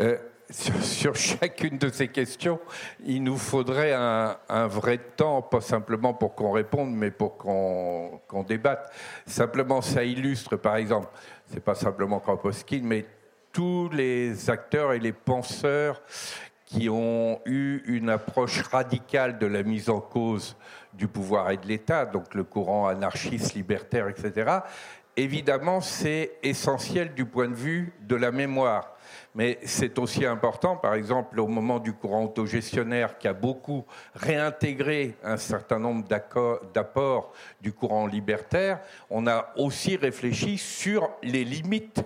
Euh, 0.00 0.16
sur, 0.51 1.16
chacune 1.16 1.78
de 1.78 1.89
ces 1.89 2.09
questions, 2.09 2.60
il 3.05 3.23
nous 3.23 3.36
faudrait 3.36 3.93
un, 3.93 4.66
vrai 4.66 4.98
temps, 4.98 5.43
pas 5.43 5.60
simplement 5.60 6.14
pour 6.14 6.35
qu'on 6.35 6.52
réponde, 6.52 6.94
mais 6.94 7.10
pour 7.10 7.36
qu'on 7.36 8.43
débatte. 8.47 8.93
Simplement, 9.27 9.81
ça 9.81 10.05
illustre, 10.05 10.56
par 10.56 10.77
exemple, 10.77 11.09
c'est 11.47 11.62
pas 11.62 11.74
simplement 11.74 12.20
Kropotkin, 12.20 12.81
mais 12.82 13.06
tous 13.52 13.89
les 13.93 14.51
acteurs 14.51 14.93
et 14.93 14.98
les 14.98 15.12
penseurs 15.12 16.02
qui 16.64 16.89
ont 16.89 17.40
eu 17.44 17.82
une 17.86 18.10
approche 18.10 18.62
radicale 18.62 19.39
de 19.39 19.47
la 19.47 19.62
mise 19.62 19.89
en 19.89 20.01
cause 20.01 20.56
du 20.93 21.09
pouvoir 21.09 21.51
et 21.51 21.56
de 21.56 21.66
l'État, 21.66 22.06
donc 22.06 22.35
le 22.35 22.44
courant 22.44 22.89
anarchiste, 22.89 23.55
libertaire, 23.55 24.09
etc. 24.09 24.60
Évidemment, 25.16 25.81
c'est 25.81 26.32
essentiel 26.43 27.14
du 27.14 27.24
point 27.24 27.48
de 27.48 27.55
vue 27.55 27.93
de 28.01 28.16
la 28.16 28.31
mémoire 28.31 28.95
mais 29.36 29.58
c'est 29.66 29.98
aussi 29.98 30.24
important, 30.24 30.76
par 30.76 30.94
exemple, 30.94 31.38
au 31.38 31.46
moment 31.46 31.78
du 31.78 31.92
courant 31.92 32.24
autogestionnaire 32.24 33.18
qui 33.18 33.28
a 33.28 33.34
beaucoup 33.34 33.84
réintégré 34.14 35.14
un 35.22 35.36
certain 35.36 35.78
nombre 35.78 36.08
d'apports 36.72 37.34
du 37.60 37.74
courant 37.74 38.06
libertaire, 38.06 38.80
on 39.10 39.26
a 39.26 39.52
aussi 39.56 39.96
réfléchi 39.96 40.56
sur 40.56 41.10
les 41.22 41.44
limites 41.44 42.02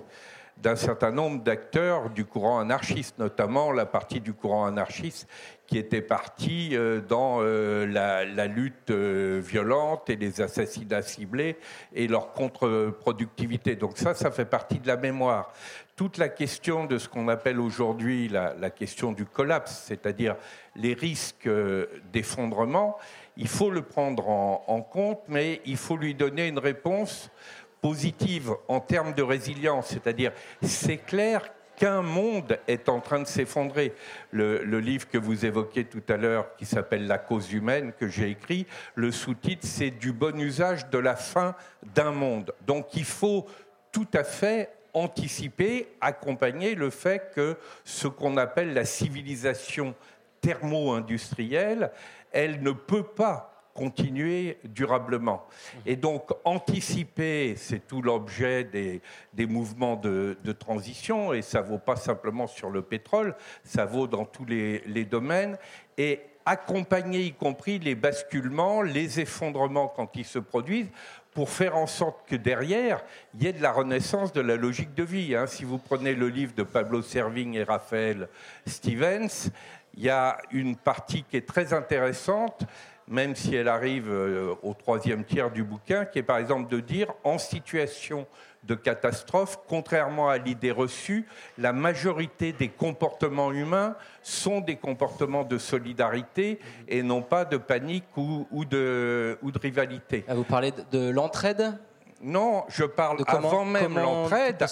d'un 0.57 0.74
certain 0.74 1.12
nombre 1.12 1.43
d'acteurs 1.43 2.11
du 2.11 2.24
courant 2.24 2.59
anarchiste, 2.59 3.16
notamment 3.19 3.70
la 3.70 3.86
partie 3.86 4.20
du 4.20 4.35
courant 4.35 4.66
anarchiste 4.66 5.28
qui 5.70 5.78
était 5.78 6.02
partie 6.02 6.70
euh, 6.72 7.01
dans 7.01 7.38
euh, 7.40 7.86
la, 7.86 8.47
lutte 8.48 8.90
euh, 8.90 9.40
violente 9.42 10.10
et 10.10 10.16
les 10.16 10.40
assassinats 10.40 11.02
ciblés 11.02 11.59
et 11.94 12.09
leur 12.09 12.32
contre-productivité. 12.32 13.76
Donc 13.76 13.97
ça, 13.97 14.14
ça 14.14 14.32
fait 14.32 14.47
partie 14.47 14.80
de 14.80 14.88
la 14.88 14.97
mémoire 14.97 15.52
toute 15.94 16.18
la 16.18 16.28
question 16.28 16.86
de 16.86 16.98
ce 16.98 17.09
qu'on 17.09 17.28
appelle 17.28 17.60
aujourd'hui 17.60 18.28
la, 18.28 18.70
question 18.70 19.12
du 19.12 19.26
collapse, 19.26 19.84
c'est-à-dire 19.86 20.34
les 20.74 20.94
risques 20.94 21.48
d'effondrement, 22.10 22.97
il 23.36 23.48
faut 23.48 23.70
le 23.70 23.82
prendre 23.82 24.26
en, 24.30 24.80
compte, 24.80 25.20
mais 25.28 25.60
il 25.66 25.76
faut 25.76 25.98
lui 25.98 26.14
donner 26.14 26.48
une 26.48 26.59
réponse 26.59 27.30
positive 27.82 28.51
en 28.66 28.80
termes 28.80 29.12
de 29.12 29.22
résilience, 29.22 29.88
c'est-à-dire 29.88 30.32
c'est 30.62 30.97
clair 30.97 31.52
qu'un 31.81 32.02
monde 32.02 32.59
est 32.69 32.90
en 32.90 33.01
train 33.01 33.20
de 33.20 33.27
s'effondrer. 33.27 33.94
Le, 34.32 34.61
livre 34.81 35.09
que 35.09 35.16
vous 35.16 35.47
évoquiez 35.47 35.85
tout 35.86 36.02
à 36.11 36.19
l'heure, 36.19 36.55
qui 36.57 36.66
s'appelle 36.66 37.07
La 37.07 37.16
cause 37.16 37.52
humaine, 37.55 37.94
que 37.98 38.07
j'ai 38.07 38.28
écrit, 38.28 38.66
le 38.94 39.11
sous-titre, 39.11 39.66
c'est 39.66 39.90
du 39.90 40.12
bon 40.12 40.39
usage 40.39 40.90
de 40.90 40.98
la 40.98 41.16
fin 41.16 41.57
d'un 41.94 42.12
monde. 42.12 42.52
Donc 42.66 42.94
il 42.94 43.07
faut 43.07 43.47
tout 43.93 44.07
à 44.12 44.24
fait 44.24 44.70
anticiper, 44.93 45.89
accompagner 46.02 46.74
le 46.74 46.90
fait 46.90 47.32
que 47.35 47.57
ce 47.85 48.09
qu'on 48.09 48.36
appelle 48.36 48.74
la 48.74 48.85
civilisation 48.85 49.94
thermo-industrielle, 50.43 51.93
elle 52.31 52.62
ne 52.62 52.73
peut 52.73 53.05
pas 53.05 53.49
continuer 53.74 54.59
durablement. 54.64 55.47
Et 55.86 55.97
donc 55.97 56.30
anticiper, 56.44 57.55
c'est 57.56 57.86
tout 57.86 58.02
l'objet 58.02 58.64
des, 58.64 59.47
mouvements 59.47 59.97
de, 59.97 60.36
transition, 60.59 61.32
et 61.32 61.42
ça 61.42 61.60
vaut 61.60 61.78
pas 61.78 61.97
simplement 61.97 62.47
sur 62.47 62.70
le 62.70 62.82
pétrole, 62.82 63.34
ça 63.64 63.84
vaut 63.84 64.06
dans 64.06 64.24
tous 64.24 64.44
les, 64.44 64.82
les 64.86 65.05
domaines, 65.05 65.56
et 65.97 66.20
accompagner 66.47 67.20
y 67.20 67.32
compris 67.32 67.78
les 67.78 67.94
basculements, 67.94 68.82
les 68.82 69.20
effondrements 69.20 69.88
quand 69.88 70.16
ils 70.16 70.24
se 70.24 70.38
produisent, 70.38 70.90
pour 71.32 71.51
faire 71.51 71.76
en 71.76 71.86
sorte 71.86 72.28
que 72.28 72.34
derrière, 72.34 73.02
il 73.34 73.44
y 73.44 73.47
ait 73.47 73.52
de 73.52 73.62
la 73.62 73.72
renaissance 73.72 74.32
de 74.32 74.40
la 74.40 74.56
logique 74.56 74.94
de 74.94 75.05
vie. 75.05 75.36
Hein. 75.36 75.47
Si 75.47 75.64
vous 75.64 75.78
prenez 75.78 76.14
le 76.14 76.28
livre 76.28 76.55
de 76.55 76.64
Pablo 76.64 77.02
Servigne 77.02 77.55
et 77.55 77.62
Raphaël 77.62 78.28
Stevens, 78.66 79.51
il 79.94 80.05
y 80.05 80.10
a 80.10 80.38
une 80.51 80.76
partie 80.76 81.24
qui 81.24 81.36
est 81.36 81.47
très 81.47 81.72
intéressante, 81.72 82.64
même 83.11 83.35
si 83.35 83.55
elle 83.57 83.69
arrive 83.69 84.09
euh, 84.09 84.55
au 84.62 84.73
troisième 84.73 85.24
tiers 85.24 85.51
du 85.51 85.65
bouquin, 85.65 86.05
qui 86.07 86.20
est 86.20 86.23
par 86.23 86.39
exemple 86.39 86.70
de 86.70 86.81
dire 86.81 87.12
en 87.24 87.39
situation 87.39 88.27
de 88.62 88.74
catastrophe, 88.74 89.59
contrairement 89.69 90.28
à 90.28 90.39
l'idée 90.39 90.70
reçue, 90.70 91.27
la 91.59 91.73
majorité 91.73 92.53
des 92.53 92.69
comportements 92.69 93.53
humains 93.53 93.97
sont 94.23 94.61
des 94.61 94.77
comportements 94.77 95.45
de 95.45 95.59
solidarité 95.59 96.61
et 96.87 97.03
non 97.03 97.23
pas 97.23 97.45
de 97.45 97.57
panique 97.57 98.05
ou, 98.16 98.47
de, 98.65 99.39
ou 99.43 99.51
de 99.51 99.59
rivalité. 99.59 100.24
Ah, 100.28 100.35
vous 100.35 100.45
parlez 100.45 100.73
de 100.93 101.11
l'entraide? 101.11 101.78
Non, 102.23 102.65
je 102.69 102.85
parle 102.85 103.24
avant 103.27 103.65
même 103.65 103.97
l'entraide. 103.99 104.62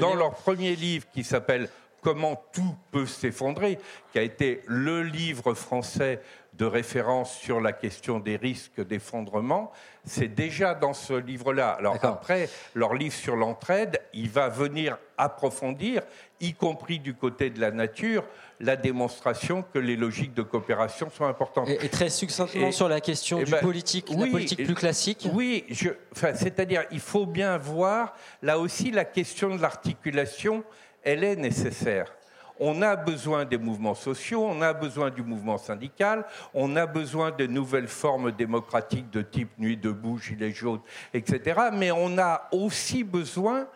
Dans 0.00 0.14
leur 0.14 0.34
premier 0.34 0.76
livre 0.76 1.06
qui 1.12 1.24
s'appelle 1.24 1.68
Comment 2.02 2.40
tout 2.52 2.76
peut 2.92 3.06
s'effondrer, 3.06 3.80
qui 4.12 4.20
a 4.20 4.22
été 4.22 4.62
le 4.66 5.02
livre 5.02 5.54
français 5.54 6.20
de 6.56 6.64
référence 6.64 7.36
sur 7.36 7.60
la 7.60 7.72
question 7.72 8.18
des 8.18 8.36
risques 8.36 8.84
d'effondrement, 8.86 9.72
c'est 10.04 10.28
déjà 10.28 10.74
dans 10.74 10.94
ce 10.94 11.12
livre-là. 11.12 11.70
Alors 11.70 11.98
après, 12.02 12.48
leur 12.74 12.94
livre 12.94 13.14
sur 13.14 13.36
l'entraide, 13.36 14.00
il 14.14 14.30
va 14.30 14.48
venir 14.48 14.96
approfondir, 15.18 16.02
y 16.40 16.54
compris 16.54 16.98
du 16.98 17.14
côté 17.14 17.50
de 17.50 17.60
la 17.60 17.70
nature, 17.70 18.24
la 18.60 18.76
démonstration 18.76 19.64
que 19.74 19.78
les 19.78 19.96
logiques 19.96 20.34
de 20.34 20.42
coopération 20.42 21.10
sont 21.10 21.24
importantes. 21.24 21.68
Et, 21.68 21.88
très 21.88 22.08
succinctement 22.08 22.72
sur 22.72 22.88
la 22.88 23.00
question 23.00 23.38
du 23.38 23.50
ben, 23.50 23.60
politique, 23.60 24.08
la 24.10 24.26
politique 24.26 24.64
plus 24.64 24.74
classique. 24.74 25.28
Oui, 25.32 25.66
c'est-à-dire 26.14 26.84
il 26.90 27.00
faut 27.00 27.26
bien 27.26 27.58
voir 27.58 28.14
là 28.42 28.58
aussi 28.58 28.90
la 28.90 29.04
question 29.04 29.54
de 29.54 29.60
l'articulation, 29.60 30.64
elle 31.02 31.24
est 31.24 31.36
nécessaire. 31.36 32.15
On 32.58 32.82
a 32.82 32.96
besoin 32.96 33.44
des 33.44 33.58
mouvements 33.58 33.94
sociaux, 33.94 34.44
on 34.44 34.62
a 34.62 34.72
besoin 34.72 35.10
du 35.10 35.22
mouvement 35.22 35.58
syndical, 35.58 36.24
on 36.54 36.74
a 36.76 36.86
besoin 36.86 37.30
de 37.30 37.46
nouvelles 37.46 37.88
formes 37.88 38.32
démocratiques 38.32 39.10
de 39.10 39.22
type 39.22 39.50
Nuit 39.58 39.76
debout, 39.76 40.18
Gilets 40.18 40.52
jaunes, 40.52 40.80
etc. 41.12 41.60
Mais 41.72 41.90
on 41.90 42.18
a 42.18 42.48
aussi 42.52 43.04
besoin 43.04 43.66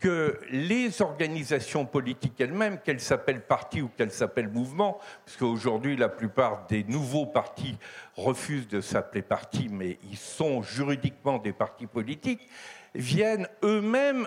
que 0.00 0.38
les 0.50 1.02
organisations 1.02 1.84
politiques 1.84 2.40
elles-mêmes, 2.40 2.78
qu'elles 2.78 3.00
s'appellent 3.00 3.44
partis 3.46 3.82
ou 3.82 3.88
qu'elles 3.88 4.10
s'appellent 4.10 4.48
mouvements, 4.48 4.98
parce 5.24 5.36
qu'aujourd'hui 5.36 5.96
la 5.96 6.08
plupart 6.08 6.66
des 6.68 6.84
nouveaux 6.84 7.26
partis 7.26 7.76
refusent 8.16 8.68
de 8.68 8.80
s'appeler 8.80 9.22
partis, 9.22 9.68
mais 9.70 9.98
ils 10.10 10.16
sont 10.16 10.62
juridiquement 10.62 11.38
des 11.38 11.52
partis 11.52 11.86
politiques, 11.86 12.48
viennent 12.94 13.48
eux-mêmes 13.62 14.26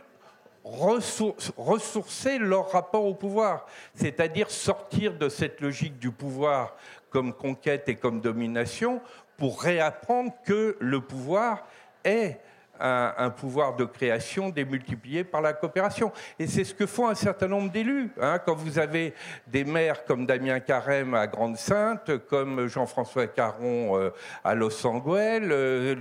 ressourcer 1.58 2.38
leur 2.38 2.72
rapport 2.72 3.06
au 3.06 3.14
pouvoir, 3.14 3.66
c'est-à-dire 3.96 4.50
sortir 4.50 5.14
de 5.18 5.30
cette 5.30 5.62
logique 5.62 6.00
du 6.00 6.12
pouvoir 6.12 6.76
comme 7.10 7.34
conquête 7.34 7.88
et 7.90 7.96
comme 7.96 8.22
domination 8.22 9.02
pour 9.38 9.62
réapprendre 9.62 10.34
que 10.46 10.76
le 10.80 11.02
pouvoir 11.02 11.66
est 12.04 12.40
un, 12.80 13.30
pouvoir 13.30 13.76
de 13.76 13.86
création 13.86 14.50
démultiplié 14.50 15.24
par 15.24 15.42
la 15.42 15.54
coopération. 15.54 16.12
Et 16.38 16.48
c'est 16.48 16.64
ce 16.64 16.74
que 16.74 16.86
font 16.86 17.08
un 17.08 17.16
certain 17.16 17.48
nombre 17.48 17.72
d'élus. 17.72 18.12
Hein. 18.22 18.40
quand 18.40 18.56
vous 18.56 18.80
avez 18.80 19.14
des 19.48 19.64
maires 19.64 20.06
comme 20.06 20.26
Damien 20.26 20.60
Carême 20.60 21.14
à 21.14 21.28
Grande-Sainte, 21.28 22.18
comme 22.28 22.68
Jean-François 22.68 23.28
Caron 23.28 23.98
euh, 23.98 24.10
à 24.44 24.54
Los 24.54 24.86
Angeles, 24.86 25.40
euh, 25.44 25.96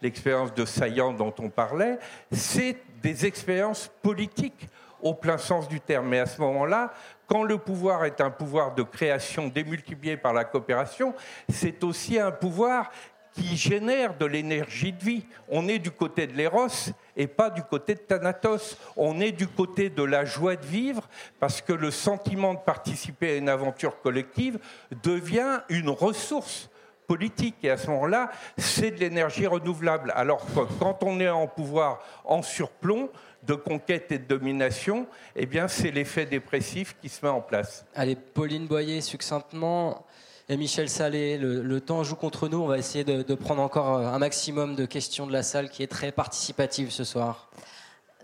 l'expérience 0.00 0.54
de 0.54 0.64
Saillant 0.64 1.12
dont 1.12 1.34
on 1.38 1.50
parlait, 1.50 1.98
c'est 2.30 2.76
des 3.02 3.26
expériences 3.26 3.90
politiques 4.02 4.68
au 5.00 5.14
plein 5.14 5.38
sens 5.38 5.68
du 5.68 5.80
terme. 5.80 6.08
Mais 6.08 6.20
à 6.20 6.26
ce 6.26 6.40
moment-là, 6.40 6.92
quand 7.26 7.42
le 7.42 7.58
pouvoir 7.58 8.04
est 8.04 8.20
un 8.20 8.30
pouvoir 8.30 8.74
de 8.74 8.82
création 8.82 9.48
démultiplié 9.48 10.16
par 10.16 10.32
la 10.32 10.44
coopération, 10.44 11.14
c'est 11.48 11.82
aussi 11.82 12.18
un 12.18 12.30
pouvoir 12.30 12.90
qui 13.34 13.56
génère 13.56 14.16
de 14.16 14.26
l'énergie 14.26 14.92
de 14.92 15.02
vie. 15.02 15.24
On 15.48 15.66
est 15.66 15.78
du 15.78 15.90
côté 15.90 16.26
de 16.26 16.34
l'éros 16.34 16.68
et 17.16 17.26
pas 17.26 17.50
du 17.50 17.62
côté 17.62 17.94
de 17.94 18.00
Thanatos. 18.00 18.76
On 18.96 19.20
est 19.20 19.32
du 19.32 19.46
côté 19.46 19.88
de 19.88 20.02
la 20.02 20.24
joie 20.24 20.56
de 20.56 20.66
vivre 20.66 21.08
parce 21.40 21.62
que 21.62 21.72
le 21.72 21.90
sentiment 21.90 22.54
de 22.54 22.58
participer 22.58 23.32
à 23.32 23.36
une 23.36 23.48
aventure 23.48 24.00
collective 24.00 24.58
devient 25.02 25.60
une 25.68 25.88
ressource 25.88 26.68
politique. 27.12 27.56
Et 27.62 27.70
à 27.70 27.76
ce 27.76 27.88
moment-là, 27.88 28.30
c'est 28.56 28.90
de 28.90 28.96
l'énergie 28.96 29.46
renouvelable. 29.46 30.12
Alors 30.16 30.46
que 30.46 30.60
quand 30.78 31.02
on 31.02 31.20
est 31.20 31.28
en 31.28 31.46
pouvoir 31.46 32.00
en 32.24 32.42
surplomb, 32.42 33.10
de 33.42 33.54
conquête 33.54 34.12
et 34.12 34.18
de 34.18 34.24
domination, 34.24 35.06
eh 35.34 35.46
bien, 35.46 35.66
c'est 35.66 35.90
l'effet 35.90 36.26
dépressif 36.26 36.96
qui 37.00 37.08
se 37.08 37.26
met 37.26 37.30
en 37.30 37.40
place. 37.40 37.84
Allez, 37.94 38.14
Pauline 38.14 38.66
Boyer, 38.66 39.00
succinctement, 39.00 40.06
et 40.48 40.56
Michel 40.56 40.88
Salé, 40.88 41.38
le, 41.38 41.80
temps 41.80 42.04
joue 42.04 42.14
contre 42.14 42.48
nous. 42.48 42.58
On 42.58 42.66
va 42.66 42.78
essayer 42.78 43.04
de, 43.04 43.22
de, 43.22 43.34
prendre 43.34 43.60
encore 43.60 43.98
un 43.98 44.18
maximum 44.18 44.76
de 44.76 44.86
questions 44.86 45.26
de 45.26 45.32
la 45.32 45.42
salle 45.42 45.70
qui 45.70 45.82
est 45.82 45.88
très 45.88 46.12
participative 46.12 46.90
ce 46.90 47.04
soir. 47.04 47.50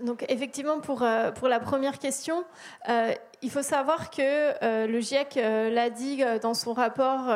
Donc 0.02 0.24
effectivement, 0.28 0.80
pour, 0.80 1.02
euh, 1.02 1.30
pour 1.30 1.48
la 1.48 1.60
première 1.60 1.98
question, 1.98 2.44
euh, 2.88 3.12
il 3.42 3.50
faut 3.50 3.62
savoir 3.62 4.10
que 4.10 4.20
euh, 4.64 4.86
le 4.86 5.00
GIEC 5.00 5.36
l'a 5.36 5.90
dit 5.90 6.22
dans 6.42 6.54
son 6.54 6.72
rapport 6.72 7.32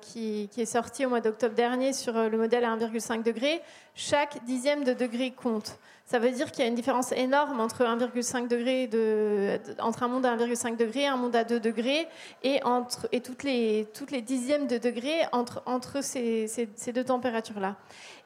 qui, 0.00 0.48
qui, 0.50 0.62
est 0.62 0.66
sorti 0.66 1.06
au 1.06 1.08
mois 1.08 1.20
d'octobre 1.20 1.54
dernier 1.54 1.92
sur 1.92 2.14
le 2.14 2.36
modèle 2.36 2.64
à 2.64 2.76
1,5 2.76 3.22
degré, 3.22 3.62
chaque 3.94 4.44
dixième 4.44 4.84
de 4.84 4.92
degré 4.92 5.30
compte. 5.30 5.78
Ça 6.06 6.18
veut 6.18 6.30
dire 6.30 6.52
qu'il 6.52 6.62
y 6.62 6.66
a 6.66 6.68
une 6.68 6.74
différence 6.74 7.12
énorme 7.12 7.60
entre 7.60 7.82
1,5 7.82 8.46
degré 8.46 8.86
de, 8.86 9.58
entre 9.80 10.02
un 10.02 10.08
monde 10.08 10.26
à 10.26 10.36
1,5 10.36 10.76
degré, 10.76 11.06
un 11.06 11.16
monde 11.16 11.34
à 11.34 11.44
2 11.44 11.58
degrés, 11.60 12.06
et, 12.42 12.62
entre, 12.62 13.08
et 13.10 13.20
toutes, 13.20 13.42
les, 13.42 13.88
toutes 13.94 14.10
les 14.10 14.20
dixièmes 14.20 14.66
de 14.66 14.76
degrés 14.76 15.22
entre, 15.32 15.62
entre 15.64 16.02
ces, 16.02 16.46
ces, 16.46 16.68
ces 16.76 16.92
deux 16.92 17.04
températures-là. 17.04 17.76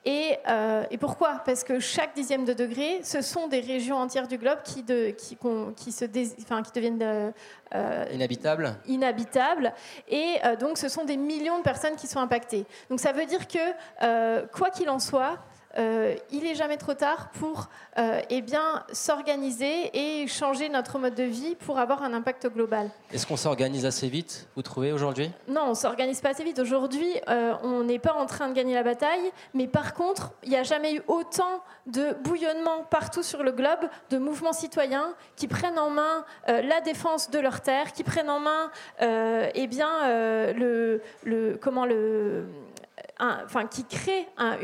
Et, 0.05 0.39
euh, 0.49 0.85
et, 0.91 0.99
pourquoi? 0.99 1.43
Parce 1.45 1.65
que 1.65 1.81
chaque 1.81 2.15
dixième 2.15 2.45
de 2.45 2.53
degré, 2.53 3.01
ce 3.03 3.21
sont 3.21 3.47
des 3.47 3.61
régions 3.61 3.97
entières 3.97 4.27
du 4.27 4.39
globe 4.39 4.63
qui, 4.65 4.83
de, 4.83 5.11
qui, 5.11 5.37
qui, 5.77 5.93
se 5.93 6.05
enfin, 6.41 6.63
qui 6.63 6.73
deviennent 6.73 7.03
euh, 7.03 7.31
euh, 7.75 8.05
inhabitables. 8.13 8.75
inhabitables. 8.87 9.73
Et 10.09 10.37
euh, 10.45 10.57
donc, 10.57 10.79
ce 10.79 10.89
sont 10.89 11.05
des 11.05 11.17
millions 11.17 11.59
de 11.59 11.63
personnes 11.63 11.97
qui 11.97 12.07
sont 12.07 12.21
impactées. 12.21 12.65
Donc, 12.91 13.01
ça 13.01 13.13
veut 13.13 13.27
dire 13.27 13.47
que, 13.47 14.47
quoi 14.47 14.71
qu'il 14.71 14.89
en 14.89 14.99
soit, 14.99 15.39
euh, 15.77 16.15
il 16.33 16.45
n'est 16.45 16.55
jamais 16.55 16.77
trop 16.77 16.95
tard 16.95 17.31
pour 17.39 17.69
euh, 17.99 18.21
eh 18.31 18.41
bien, 18.41 18.85
s'organiser 18.93 19.91
et 19.93 20.27
changer 20.27 20.69
notre 20.69 20.99
mode 20.99 21.15
de 21.15 21.25
vie 21.25 21.57
pour 21.57 21.79
avoir 21.79 22.03
un 22.03 22.15
impact 22.15 22.49
global. 22.49 22.91
Est-ce 23.13 23.27
qu'on 23.27 23.37
s'organise 23.37 23.85
assez 23.85 24.09
vite, 24.09 24.49
vous 24.57 24.63
trouvez, 24.63 24.93
aujourd'hui? 24.93 25.31
Non, 25.47 25.63
on 25.67 25.71
ne 25.71 25.75
s'organise 25.75 26.21
pas 26.21 26.31
assez 26.31 26.45
vite. 26.45 26.59
Aujourd'hui, 26.59 27.09
euh, 27.29 27.55
on 27.63 27.85
n'est 27.85 27.99
pas 27.99 28.15
en 28.15 28.27
train 28.27 28.49
de 28.49 28.55
gagner 28.55 28.75
la 28.75 28.83
bataille, 28.83 29.31
mais 29.53 29.67
par 29.67 29.95
contre, 29.95 30.33
il 30.43 30.51
n'y 30.51 30.57
a 30.57 30.63
jamais 30.63 30.95
eu 30.95 31.03
autant 31.07 31.63
de 31.87 32.15
bouillonnement 32.25 32.85
partout 32.91 33.23
sur 33.23 33.43
le 33.43 33.53
globe, 33.53 33.89
de 34.11 34.19
mouvements 34.19 34.53
citoyens 34.53 35.15
qui 35.37 35.49
prennent 35.49 35.79
en 35.79 35.91
main 35.91 36.25
la 36.47 36.81
défense 36.83 37.31
de 37.31 37.39
leurs 37.39 37.63
terres, 37.63 37.93
qui 37.93 38.05
prennent 38.05 38.29
en 38.29 38.41
main 38.41 38.71
eh 39.01 39.67
bien, 39.67 39.89
le, 40.53 41.01
le, 41.25 41.59
comment 41.61 41.87
le 41.87 42.47
enfin, 43.19 43.67
qui 43.67 43.85
crée 43.85 44.27
un, 44.37 44.57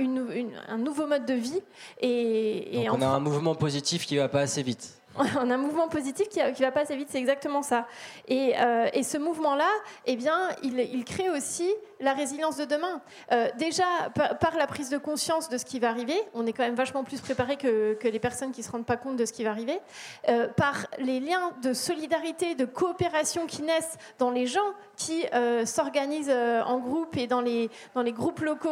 un, 0.69 0.79
nouveau 0.79 1.07
mode 1.07 1.27
de 1.27 1.35
vie. 1.35 1.61
Et, 2.01 2.83
et 2.83 2.87
Donc 2.87 2.99
on 2.99 3.03
a 3.03 3.07
un 3.07 3.21
mouvement 3.21 3.55
positif 3.55 4.07
qui 4.07 4.17
va 4.17 4.29
pas 4.29 4.41
assez 4.41 4.63
vite. 4.63 5.01
on 5.41 5.51
a 5.51 5.55
un 5.55 5.59
mouvement 5.59 5.89
positif 5.89 6.29
qui, 6.29 6.41
qui 6.55 6.63
va 6.63 6.73
pas 6.73 6.81
assez 6.81 6.97
vite, 6.97 7.09
c'est 7.11 7.19
exactement 7.19 7.63
ça. 7.63 7.87
Et, 8.27 8.55
euh, 8.59 8.89
et 8.93 9.03
ce 9.03 9.17
mouvement-là, 9.17 9.69
eh 10.07 10.17
bien, 10.17 10.49
il, 10.63 10.79
il, 10.79 11.05
crée 11.05 11.31
aussi 11.31 11.73
la 12.01 12.13
résilience 12.13 12.57
de 12.57 12.65
demain. 12.65 13.01
Euh, 13.33 13.49
déjà, 13.59 13.85
par, 14.15 14.57
la 14.57 14.67
prise 14.67 14.91
de 14.91 14.99
conscience 14.99 15.49
de 15.49 15.59
ce 15.59 15.65
qui 15.65 15.79
va 15.79 15.89
arriver, 15.91 16.17
on 16.35 16.47
est 16.47 16.53
quand 16.53 16.63
même 16.63 16.75
vachement 16.75 17.05
plus 17.05 17.21
préparé 17.21 17.57
que, 17.57 17.97
les 18.05 18.19
personnes 18.19 18.53
qui 18.53 18.61
ne 18.61 18.67
se 18.67 18.71
rendent 18.71 18.87
pas 18.87 18.97
compte 18.97 19.17
de 19.17 19.25
ce 19.25 19.33
qui 19.33 19.45
va 19.45 19.51
arriver, 19.51 19.81
euh, 20.29 20.49
par 20.49 20.87
les 20.99 21.21
liens 21.21 21.53
de 21.63 21.73
solidarité, 21.73 22.55
de 22.55 22.65
coopération 22.65 23.47
qui 23.47 23.63
naissent 23.63 23.97
dans 24.19 24.31
les 24.31 24.47
gens 24.47 24.61
qui 24.97 25.25
euh, 25.35 25.65
s'organisent 25.67 26.31
en 26.31 26.79
groupe 26.79 27.17
et 27.17 27.27
dans 27.27 27.41
les, 27.41 27.71
groupes 28.13 28.41
locaux, 28.41 28.69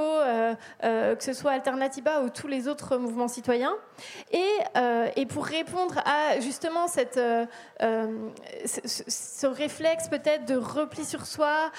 que 0.80 1.16
ce 1.20 1.32
soit 1.32 1.52
Alternativa 1.52 2.22
ou 2.22 2.30
tous 2.30 2.48
les 2.48 2.68
autres 2.68 2.96
mouvements 2.96 3.28
citoyens. 3.28 3.74
Et, 4.32 5.26
pour 5.26 5.46
répondre 5.46 5.98
à 6.04 6.40
justement 6.40 6.86
ce, 6.88 7.46
ce, 8.66 9.46
réflexe 9.46 10.08
peut-être 10.08 10.44
de 10.44 10.56
repli 10.56 11.04
sur 11.04 11.26
soi, 11.26 11.70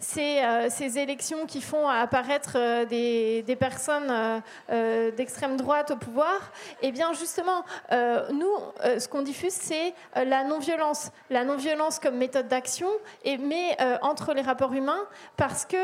c'est 0.00 0.37
euh, 0.44 0.68
ces 0.70 0.98
élections 0.98 1.46
qui 1.46 1.60
font 1.60 1.88
apparaître 1.88 2.52
euh, 2.56 2.84
des, 2.84 3.56
personnes 3.56 4.40
euh, 4.70 5.10
d'extrême 5.12 5.56
droite 5.56 5.90
au 5.90 5.96
pouvoir, 5.96 6.52
eh 6.82 6.92
bien 6.92 7.12
justement, 7.12 7.64
nous, 7.90 8.52
ce 8.82 9.08
qu'on 9.08 9.22
diffuse, 9.22 9.52
c'est 9.52 9.94
la 10.14 10.44
non-violence. 10.44 11.10
La 11.30 11.44
non-violence 11.44 11.98
comme 11.98 12.16
méthode 12.16 12.48
d'action, 12.48 12.88
mais 13.24 13.76
entre 14.02 14.32
les 14.34 14.42
rapports 14.42 14.72
humains, 14.72 15.04
parce 15.36 15.64
que 15.64 15.76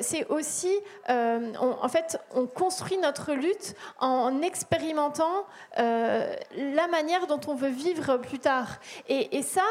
c'est 0.00 0.26
aussi, 0.28 0.72
en 1.08 1.88
fait, 1.88 2.18
on 2.34 2.46
construit 2.46 2.98
notre 2.98 3.32
lutte 3.32 3.74
en 3.98 4.42
expérimentant 4.42 5.46
la 5.76 6.88
manière 6.90 7.26
dont 7.26 7.40
on 7.46 7.54
veut 7.54 7.68
vivre 7.68 8.18
plus 8.18 8.38
tard. 8.38 8.78
Et 9.08 9.42
ça, 9.42 9.64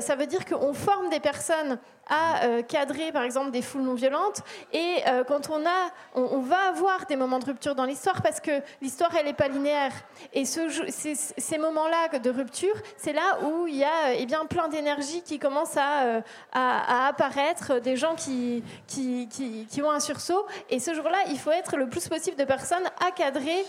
ça 0.00 0.16
veut 0.16 0.26
dire 0.26 0.44
qu'on 0.44 0.74
forme 0.74 1.08
des 1.08 1.20
personnes 1.20 1.78
à 2.08 2.44
euh, 2.44 2.62
cadrer, 2.62 3.12
par 3.12 3.22
exemple, 3.22 3.50
des 3.50 3.62
foules 3.62 3.82
non 3.82 3.94
violentes. 3.94 4.42
Et 4.72 4.96
euh, 5.06 5.24
quand 5.24 5.50
on 5.50 5.64
a, 5.66 5.90
on, 6.14 6.40
va 6.40 6.68
avoir 6.68 7.06
des 7.06 7.16
moments 7.16 7.38
de 7.38 7.44
rupture 7.44 7.74
dans 7.74 7.84
l'histoire 7.84 8.22
parce 8.22 8.40
que 8.40 8.62
l'histoire, 8.80 9.10
elle 9.18 9.26
n'est 9.26 9.32
pas 9.32 9.48
linéaire. 9.48 9.92
Et 10.32 10.44
ce, 10.44 10.68
ces 10.88 11.58
moments-là 11.58 12.18
de 12.18 12.30
rupture, 12.30 12.74
c'est 12.96 13.12
là 13.12 13.38
où 13.44 13.66
il 13.66 13.76
y 13.76 13.84
a 13.84 14.14
eh 14.14 14.26
bien, 14.26 14.46
plein 14.46 14.68
d'énergie 14.68 15.22
qui 15.22 15.38
commence 15.38 15.76
à, 15.76 16.04
euh, 16.04 16.20
à, 16.52 17.08
apparaître, 17.08 17.80
des 17.80 17.96
gens 17.96 18.14
qui, 18.14 18.62
qui, 18.86 19.28
qui, 19.28 19.82
ont 19.82 19.90
un 19.90 20.00
sursaut. 20.00 20.46
Et 20.70 20.80
ce 20.80 20.94
jour-là, 20.94 21.18
il 21.28 21.38
faut 21.38 21.50
être 21.50 21.76
le 21.76 21.88
plus 21.88 22.08
possible 22.08 22.36
de 22.36 22.44
personnes 22.44 22.84
à 23.06 23.10
cadrer 23.10 23.64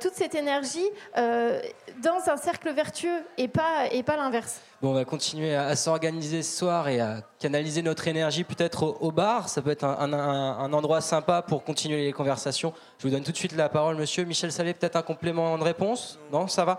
toute 0.00 0.14
cette 0.14 0.34
énergie 0.34 0.88
dans 1.16 2.28
un 2.28 2.36
cercle 2.36 2.70
vertueux 2.70 3.22
et 3.38 3.48
pas, 3.48 3.86
et 3.90 4.02
pas 4.02 4.16
l'inverse. 4.16 4.60
On 4.86 4.92
va 4.92 5.06
continuer 5.06 5.54
à, 5.54 5.74
s'organiser 5.76 6.42
ce 6.42 6.58
soir 6.58 6.88
et 6.88 7.00
à 7.00 7.22
canaliser 7.38 7.80
notre 7.80 8.06
énergie 8.06 8.44
peut-être 8.44 8.98
au, 9.00 9.10
bar. 9.10 9.48
Ça 9.48 9.62
peut 9.62 9.70
être 9.70 9.84
un, 9.84 10.12
un, 10.12 10.72
endroit 10.74 11.00
sympa 11.00 11.40
pour 11.40 11.64
continuer 11.64 12.04
les 12.04 12.12
conversations. 12.12 12.74
Je 12.98 13.04
vous 13.04 13.14
donne 13.14 13.22
tout 13.22 13.32
de 13.32 13.36
suite 13.36 13.56
la 13.56 13.70
parole, 13.70 13.96
monsieur. 13.96 14.24
Michel 14.24 14.52
Salé, 14.52 14.74
peut-être 14.74 14.96
un 14.96 15.02
complément 15.02 15.56
de 15.56 15.62
réponse? 15.62 16.18
Non, 16.30 16.48
ça 16.48 16.66
va 16.66 16.78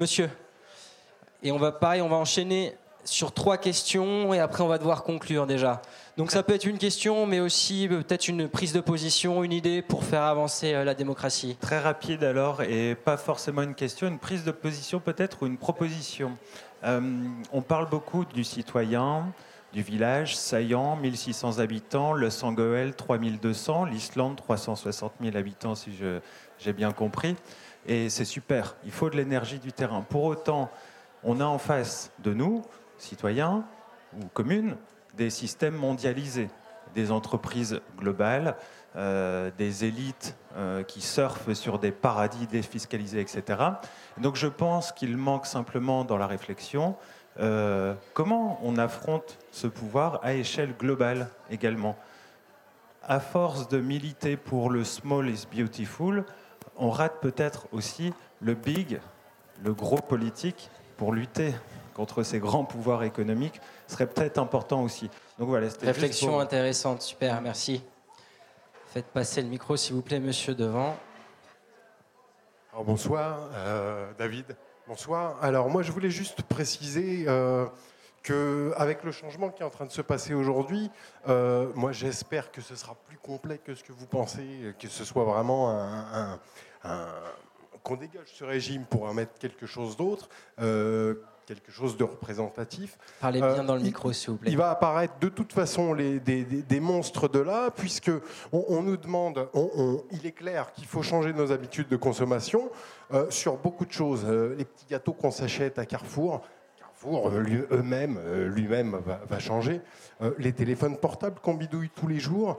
Monsieur. 0.00 0.30
Et 1.42 1.52
on 1.52 1.58
va, 1.58 1.70
pareil, 1.70 2.00
on 2.00 2.08
va 2.08 2.16
enchaîner 2.16 2.74
sur 3.04 3.32
trois 3.32 3.58
questions 3.58 4.32
et 4.34 4.40
après 4.40 4.62
on 4.62 4.68
va 4.68 4.78
devoir 4.78 5.02
conclure 5.02 5.46
déjà. 5.46 5.82
Donc 6.16 6.30
ça 6.30 6.42
peut 6.42 6.54
être 6.54 6.64
une 6.64 6.78
question, 6.78 7.26
mais 7.26 7.40
aussi 7.40 7.88
peut-être 7.88 8.28
une 8.28 8.48
prise 8.48 8.72
de 8.72 8.80
position, 8.80 9.44
une 9.44 9.52
idée 9.52 9.82
pour 9.82 10.04
faire 10.04 10.22
avancer 10.22 10.74
euh, 10.74 10.84
la 10.84 10.94
démocratie. 10.94 11.56
Très 11.60 11.78
rapide 11.78 12.24
alors, 12.24 12.62
et 12.62 12.94
pas 12.94 13.16
forcément 13.16 13.62
une 13.62 13.74
question, 13.74 14.08
une 14.08 14.18
prise 14.18 14.44
de 14.44 14.50
position 14.50 15.00
peut-être 15.00 15.42
ou 15.42 15.46
une 15.46 15.58
proposition. 15.58 16.36
Euh, 16.84 17.00
on 17.52 17.62
parle 17.62 17.88
beaucoup 17.88 18.24
du 18.24 18.44
citoyen, 18.44 19.32
du 19.72 19.82
village, 19.82 20.36
Saillant, 20.36 20.96
1600 20.96 21.58
habitants, 21.58 22.12
le 22.12 22.30
Sangoël, 22.30 22.94
3200, 22.94 23.86
l'Islande, 23.86 24.36
360 24.36 25.14
000 25.20 25.36
habitants, 25.36 25.74
si 25.74 25.90
j'ai 26.58 26.72
bien 26.72 26.92
compris. 26.92 27.36
Et 27.86 28.08
c'est 28.08 28.24
super, 28.24 28.76
il 28.84 28.92
faut 28.92 29.10
de 29.10 29.16
l'énergie 29.16 29.58
du 29.58 29.72
terrain. 29.72 30.02
Pour 30.02 30.24
autant, 30.24 30.70
on 31.22 31.40
a 31.40 31.44
en 31.44 31.58
face 31.58 32.12
de 32.22 32.32
nous, 32.34 32.62
citoyens 32.98 33.64
ou 34.16 34.26
communes, 34.32 34.76
des 35.16 35.30
systèmes 35.30 35.74
mondialisés, 35.74 36.48
des 36.94 37.10
entreprises 37.10 37.80
globales, 37.98 38.56
euh, 38.96 39.50
des 39.58 39.84
élites 39.84 40.36
euh, 40.56 40.82
qui 40.84 41.00
surfent 41.00 41.52
sur 41.52 41.78
des 41.78 41.90
paradis 41.90 42.46
défiscalisés, 42.46 43.20
etc. 43.20 43.60
Donc 44.18 44.36
je 44.36 44.46
pense 44.46 44.92
qu'il 44.92 45.16
manque 45.16 45.46
simplement 45.46 46.04
dans 46.04 46.16
la 46.16 46.26
réflexion 46.28 46.96
euh, 47.40 47.94
comment 48.12 48.60
on 48.62 48.78
affronte 48.78 49.38
ce 49.50 49.66
pouvoir 49.66 50.20
à 50.22 50.34
échelle 50.34 50.74
globale 50.78 51.28
également. 51.50 51.96
À 53.02 53.20
force 53.20 53.68
de 53.68 53.80
militer 53.80 54.36
pour 54.36 54.70
le 54.70 54.84
small 54.84 55.28
is 55.28 55.46
beautiful, 55.52 56.24
on 56.76 56.90
rate 56.90 57.20
peut-être 57.20 57.66
aussi 57.72 58.12
le 58.40 58.54
big, 58.54 59.00
le 59.62 59.74
gros 59.74 59.98
politique, 59.98 60.70
pour 60.96 61.12
lutter 61.12 61.52
contre 61.94 62.22
ces 62.22 62.38
grands 62.38 62.64
pouvoirs 62.64 63.02
économiques, 63.02 63.60
serait 63.88 64.06
peut-être 64.06 64.38
important 64.38 64.82
aussi. 64.82 65.10
Donc 65.38 65.48
voilà, 65.48 65.68
Réflexion 65.82 66.38
intéressante, 66.38 67.02
super, 67.02 67.40
merci. 67.40 67.82
Faites 68.94 69.06
passer 69.06 69.42
le 69.42 69.48
micro, 69.48 69.76
s'il 69.76 69.96
vous 69.96 70.02
plaît, 70.02 70.20
monsieur 70.20 70.54
devant. 70.54 70.96
Bonsoir, 72.86 73.50
euh, 73.52 74.12
David. 74.16 74.56
Bonsoir. 74.86 75.36
Alors, 75.42 75.68
moi, 75.68 75.82
je 75.82 75.90
voulais 75.90 76.10
juste 76.10 76.42
préciser 76.42 77.24
euh, 77.26 77.66
qu'avec 78.22 79.02
le 79.02 79.10
changement 79.10 79.50
qui 79.50 79.62
est 79.62 79.66
en 79.66 79.70
train 79.70 79.86
de 79.86 79.90
se 79.90 80.00
passer 80.00 80.32
aujourd'hui, 80.32 80.92
euh, 81.26 81.72
moi, 81.74 81.90
j'espère 81.90 82.52
que 82.52 82.60
ce 82.60 82.76
sera 82.76 82.94
plus 83.08 83.18
complet 83.18 83.58
que 83.58 83.74
ce 83.74 83.82
que 83.82 83.90
vous 83.90 84.06
pensez, 84.06 84.72
que 84.78 84.86
ce 84.86 85.04
soit 85.04 85.24
vraiment 85.24 85.72
un, 85.72 86.38
qu'on 87.82 87.96
dégage 87.96 88.28
ce 88.32 88.44
régime 88.44 88.84
pour 88.84 89.06
en 89.06 89.14
mettre 89.14 89.36
quelque 89.40 89.66
chose 89.66 89.96
d'autre, 89.96 90.28
quelque 91.46 91.70
chose 91.70 91.96
de 91.96 92.04
représentatif. 92.04 92.98
Parlez 93.20 93.42
Euh, 93.42 93.54
bien 93.54 93.64
dans 93.64 93.76
le 93.76 93.82
micro, 93.82 94.12
s'il 94.12 94.30
vous 94.30 94.36
plaît. 94.38 94.50
Il 94.50 94.56
va 94.56 94.70
apparaître 94.70 95.14
de 95.20 95.28
toute 95.28 95.52
façon 95.52 95.92
les- 95.94 96.20
des, 96.20 96.44
des- 96.44 96.62
des 96.62 96.80
monstres 96.80 97.28
de 97.28 97.38
là, 97.38 97.70
puisque 97.70 98.10
on, 98.52 98.64
on 98.68 98.82
nous 98.82 98.96
demande, 98.96 99.48
on- 99.54 99.70
on- 99.76 100.04
il 100.12 100.26
est 100.26 100.32
clair 100.32 100.72
qu'il 100.72 100.86
faut 100.86 101.02
changer 101.02 101.32
nos 101.32 101.52
habitudes 101.52 101.88
de 101.88 101.96
consommation 101.96 102.70
euh, 103.12 103.30
sur 103.30 103.56
beaucoup 103.56 103.84
de 103.84 103.92
choses. 103.92 104.24
Euh, 104.26 104.54
les 104.56 104.64
petits 104.64 104.86
gâteaux 104.88 105.12
qu'on 105.12 105.30
s'achète 105.30 105.78
à 105.78 105.86
Carrefour, 105.86 106.40
Carrefour 106.78 107.28
euh, 107.28 107.66
eux-mêmes, 107.70 108.18
euh, 108.18 108.48
lui-même 108.48 108.96
va, 109.04 109.20
va 109.28 109.38
changer. 109.38 109.80
Euh, 110.22 110.30
les 110.38 110.52
téléphones 110.52 110.96
portables 110.96 111.38
qu'on 111.40 111.54
bidouille 111.54 111.90
tous 111.94 112.06
les 112.08 112.18
jours. 112.20 112.58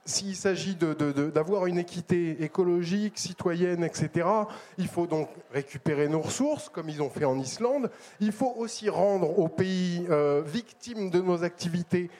Euh, 0.00 0.10
s'il 0.10 0.34
s'agit 0.34 0.76
d'avoir 0.76 1.66
une 1.66 1.78
équité 1.78 2.42
écologique, 2.42 3.18
citoyenne, 3.18 3.84
etc., 3.84 4.26
il 4.78 4.88
faut 4.88 5.06
donc 5.06 5.28
récupérer 5.52 6.08
nos 6.08 6.20
ressources, 6.20 6.68
comme 6.68 6.88
ils 6.88 7.02
ont 7.02 7.10
fait 7.10 7.24
en 7.24 7.38
Islande. 7.38 7.90
Il 8.20 8.32
faut 8.32 8.54
aussi 8.56 8.88
rendre 8.88 9.38
aux 9.38 9.48
pays 9.48 10.06
euh, 10.10 10.42
victimes 10.44 11.10
de 11.10 11.20
nos 11.20 11.44
activités, 11.44 12.10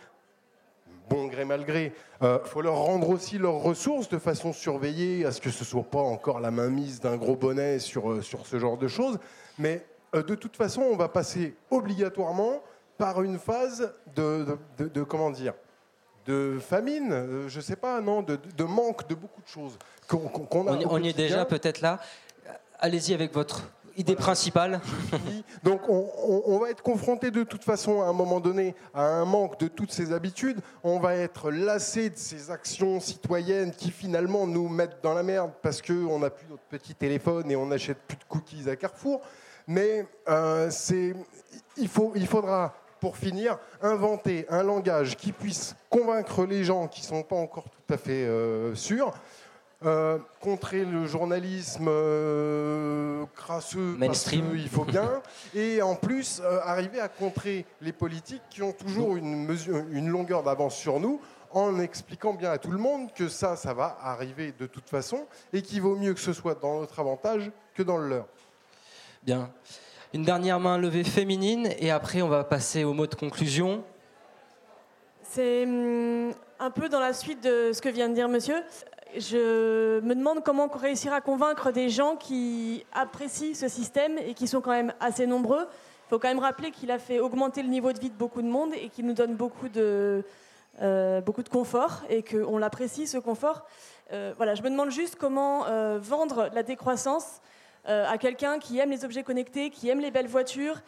bon 1.09 1.27
gré 1.27 1.45
mal 1.45 1.65
gré, 1.65 1.93
il 2.23 2.39
faut 2.45 2.61
leur 2.63 2.77
rendre 2.77 3.09
aussi 3.09 3.39
leurs 3.39 3.61
ressources 3.63 4.09
de 4.09 4.19
façon 4.19 4.53
surveillée, 4.53 5.25
à 5.25 5.33
ce 5.33 5.41
que 5.41 5.51
ce 5.51 5.65
ne 5.65 5.69
soit 5.69 5.83
pas 5.83 5.99
encore 5.99 6.39
la 6.39 6.51
mainmise 6.53 7.01
d'un 7.01 7.17
gros 7.17 7.35
bonnet 7.35 7.79
sur, 7.81 8.13
euh, 8.13 8.21
ce 8.23 8.59
genre 8.59 8.77
de 8.79 8.87
choses. 8.87 9.19
Mais 9.59 9.85
euh, 10.15 10.23
de 10.23 10.35
toute 10.37 10.57
façon, 10.57 10.83
on 10.83 10.97
va 10.97 11.09
passer 11.09 11.57
obligatoirement 11.71 12.63
par 12.99 13.23
une 13.23 13.39
phase 13.39 13.93
de- 14.15 15.03
comment 15.09 15.31
dire 15.31 15.55
de 16.27 16.59
famine, 16.61 17.13
euh, 17.13 17.49
je 17.49 17.61
sais 17.61 17.77
pas, 17.77 18.01
non, 18.01 18.23
de, 18.23 18.39
de 18.57 18.65
manque 18.65 19.09
de 19.09 19.15
beaucoup 19.15 19.41
de 19.43 19.49
choses 19.49 19.79
qu'on 20.07 20.27
a. 20.67 20.73
On, 20.73 20.81
y- 20.81 20.85
au 20.85 20.89
on 20.91 20.99
y 21.03 21.09
est 21.09 21.17
déjà 21.17 21.45
peut-être 21.45 21.81
là. 21.81 21.99
Allez-y 22.79 23.15
avec 23.15 23.33
votre 23.35 23.63
idée 23.97 24.17
principale. 24.17 24.81
Donc 25.63 25.83
on, 25.89 26.09
on- 26.27 26.43
on 26.47 26.59
va 26.59 26.71
être 26.71 26.83
confronté 26.83 27.31
de 27.31 27.43
toute 27.43 27.65
façon 27.65 28.01
à 28.03 28.07
un 28.07 28.13
moment 28.13 28.41
donné 28.41 28.75
à 28.95 29.03
un 29.03 29.25
manque 29.25 29.59
de 29.61 29.69
toutes 29.69 29.93
ces 29.93 30.13
habitudes. 30.13 30.61
On 30.85 30.99
va 30.99 31.15
être 31.17 31.51
lassé 31.51 32.11
de 32.11 32.17
ces 32.17 32.51
actions 32.51 33.01
citoyennes 33.01 33.73
qui 33.73 33.91
finalement 33.91 34.47
nous 34.47 34.69
mettent 34.69 35.03
dans 35.03 35.15
la 35.15 35.23
merde 35.23 35.51
parce 35.63 35.83
qu'on 35.83 36.19
n'a 36.19 36.31
plus 36.31 36.47
notre 36.49 36.63
petit 36.65 36.95
téléphone 36.95 37.51
et 37.51 37.57
on 37.57 37.67
n'achète 37.67 37.99
plus 38.07 38.17
de 38.17 38.25
cookies 38.29 38.69
à 38.71 38.77
Carrefour. 38.77 39.21
Mais 39.67 40.07
euh, 40.29 40.71
il, 41.77 41.89
faut, 41.89 42.13
il 42.17 42.27
faudra, 42.27 42.75
pour 43.01 43.17
finir, 43.17 43.59
inventer 43.83 44.47
un 44.49 44.63
langage 44.63 45.17
qui 45.17 45.33
puisse 45.33 45.75
convaincre 45.89 46.45
les 46.45 46.65
gens 46.65 46.87
qui 46.87 47.01
ne 47.03 47.07
sont 47.07 47.23
pas 47.23 47.37
encore 47.37 47.65
tout 47.65 47.95
à 47.95 47.97
fait 47.97 48.25
euh, 48.25 48.75
sûrs. 48.75 49.13
Euh, 49.87 50.19
contrer 50.41 50.85
le 50.85 51.07
journalisme 51.07 51.87
euh, 51.89 53.25
crasseux 53.35 53.97
Mainstream. 53.97 54.43
parce 54.43 54.59
qu'il 54.59 54.69
faut 54.69 54.85
bien 54.85 55.23
et 55.55 55.81
en 55.81 55.95
plus 55.95 56.43
arriver 56.65 57.01
à 57.01 57.09
contrer 57.09 57.65
les 57.81 57.95
politiques 57.95 58.43
qui 58.51 58.63
ont 58.63 58.73
toujours 58.73 59.17
une, 59.17 59.47
mesure, 59.47 59.83
une 59.91 60.11
longueur 60.11 60.43
d'avance 60.43 60.77
sur 60.77 61.01
nous 61.01 61.19
en 61.51 61.81
expliquant 61.81 62.35
bien 62.35 62.51
à 62.51 62.59
tout 62.59 62.71
le 62.71 62.77
monde 62.77 63.11
que 63.15 63.29
ça, 63.31 63.57
ça 63.57 63.73
va 63.73 63.97
arriver 64.03 64.53
de 64.59 64.67
toute 64.67 64.87
façon 64.87 65.27
et 65.55 65.63
qu'il 65.63 65.81
vaut 65.81 65.97
mieux 65.97 66.13
que 66.13 66.21
ce 66.21 66.35
soit 66.35 66.61
dans 66.61 66.81
notre 66.81 67.01
avantage 67.01 67.51
que 67.75 67.83
dans 67.83 67.97
le 67.97 68.09
leur. 68.09 68.27
Bien. 69.23 69.51
Une 70.13 70.25
dernière 70.25 70.59
main 70.59 70.77
levée 70.77 71.05
féminine 71.05 71.69
et 71.79 71.93
après 71.93 72.21
on 72.21 72.29
va 72.29 72.43
passer 72.43 72.83
au 72.83 72.93
mot 72.93 73.07
de 73.07 73.15
conclusion. 73.15 73.85
C'est 75.23 75.63
hum, 75.63 76.33
un 76.59 76.71
peu 76.71 76.89
dans 76.89 76.99
la 76.99 77.13
suite 77.13 77.41
de 77.45 77.71
ce 77.73 77.81
que 77.81 77.89
vient 77.89 78.09
de 78.09 78.15
dire 78.15 78.29
monsieur. 78.29 78.57
Je 79.17 80.01
me 80.01 80.15
demande 80.17 80.43
comment 80.43 80.69
on 80.73 80.77
réussira 80.77 81.17
à 81.17 81.21
convaincre 81.21 81.71
des 81.71 81.89
gens 81.91 82.17
qui 82.17 82.85
apprécient 82.93 83.55
ce 83.55 83.69
système 83.69 84.19
et 84.19 84.35
qui 84.35 84.49
sont 84.49 84.61
quand 84.61 84.73
même 84.73 84.93
assez 84.99 85.29
nombreux. 85.29 85.63
Il 85.63 86.11
faut 86.11 86.19
quand 86.19 86.29
même 86.29 86.41
rappeler 86.41 86.73
qu'il 86.73 86.91
a 86.91 86.99
fait 86.99 87.21
augmenter 87.21 87.63
le 87.63 87.69
niveau 87.69 87.93
de 87.93 88.01
vie 88.01 88.11
de 88.11 88.17
beaucoup 88.17 88.43
de 88.43 88.49
monde 88.49 88.73
et 88.75 88.89
qu'il 88.89 89.07
nous 89.07 89.15
donne 89.15 89.37
beaucoup 89.37 89.69
de, 89.69 90.25
euh, 90.83 91.21
beaucoup 91.21 91.45
de 91.45 91.49
confort 91.49 92.03
et 92.09 92.25
qu'on 92.25 92.59
l'apprécie 92.59 93.07
ce 93.07 93.19
confort. 93.19 93.65
Euh, 94.13 94.33
voilà, 94.37 94.57
je 94.57 94.63
me 94.63 94.71
demande 94.71 94.91
juste 94.91 95.15
comment 95.15 95.69
euh, 95.69 96.01
vendre 96.03 96.51
la 96.53 96.65
décroissance 96.65 97.41
à 97.87 98.19
quelqu'un 98.19 98.59
qui 98.59 98.79
aime 98.79 98.91
les 98.91 99.05
objets 99.05 99.23
connectés, 99.23 99.71
qui 99.71 99.89
aime 99.89 100.01
les 100.01 100.11
belles 100.11 100.29
voitures, 100.29 100.81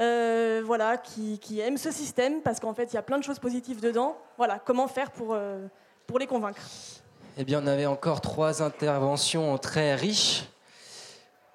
euh, 0.00 0.62
voilà, 0.64 0.96
qui, 0.96 1.38
qui 1.38 1.60
aime 1.60 1.76
ce 1.76 1.90
système, 1.90 2.40
parce 2.40 2.60
qu'en 2.60 2.74
fait, 2.74 2.92
il 2.92 2.94
y 2.94 2.98
a 2.98 3.02
plein 3.02 3.18
de 3.18 3.24
choses 3.24 3.38
positives 3.38 3.80
dedans. 3.80 4.16
Voilà, 4.38 4.58
comment 4.58 4.88
faire 4.88 5.10
pour, 5.10 5.34
euh, 5.34 5.66
pour 6.06 6.18
les 6.18 6.26
convaincre 6.26 6.62
Eh 7.36 7.44
bien, 7.44 7.62
on 7.62 7.66
avait 7.66 7.86
encore 7.86 8.20
trois 8.20 8.62
interventions 8.62 9.58
très 9.58 9.94
riches. 9.94 10.44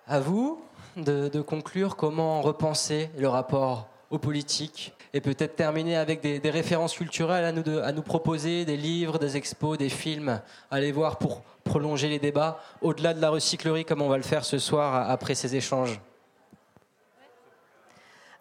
À 0.07 0.19
vous 0.19 0.61
de 0.95 1.41
conclure 1.41 1.95
comment 1.95 2.41
repenser 2.41 3.09
le 3.17 3.27
rapport 3.27 3.87
aux 4.09 4.17
politiques 4.17 4.93
et 5.13 5.21
peut-être 5.21 5.55
terminer 5.55 5.97
avec 5.97 6.21
des, 6.21 6.49
références 6.49 6.95
culturelles 6.95 7.43
à 7.43 7.91
nous, 7.91 8.01
proposer, 8.01 8.65
des 8.65 8.77
livres, 8.77 9.19
des 9.19 9.37
expos, 9.37 9.77
des 9.77 9.89
films 9.89 10.41
aller 10.71 10.91
voir 10.91 11.17
pour 11.17 11.41
prolonger 11.63 12.07
les 12.07 12.19
débats 12.19 12.59
au-delà 12.81 13.13
de 13.13 13.21
la 13.21 13.29
recyclerie 13.29 13.85
comme 13.85 14.01
on 14.01 14.07
va 14.07 14.17
le 14.17 14.23
faire 14.23 14.45
ce 14.45 14.59
soir 14.59 15.09
après 15.09 15.35
ces 15.35 15.55
échanges. 15.55 15.99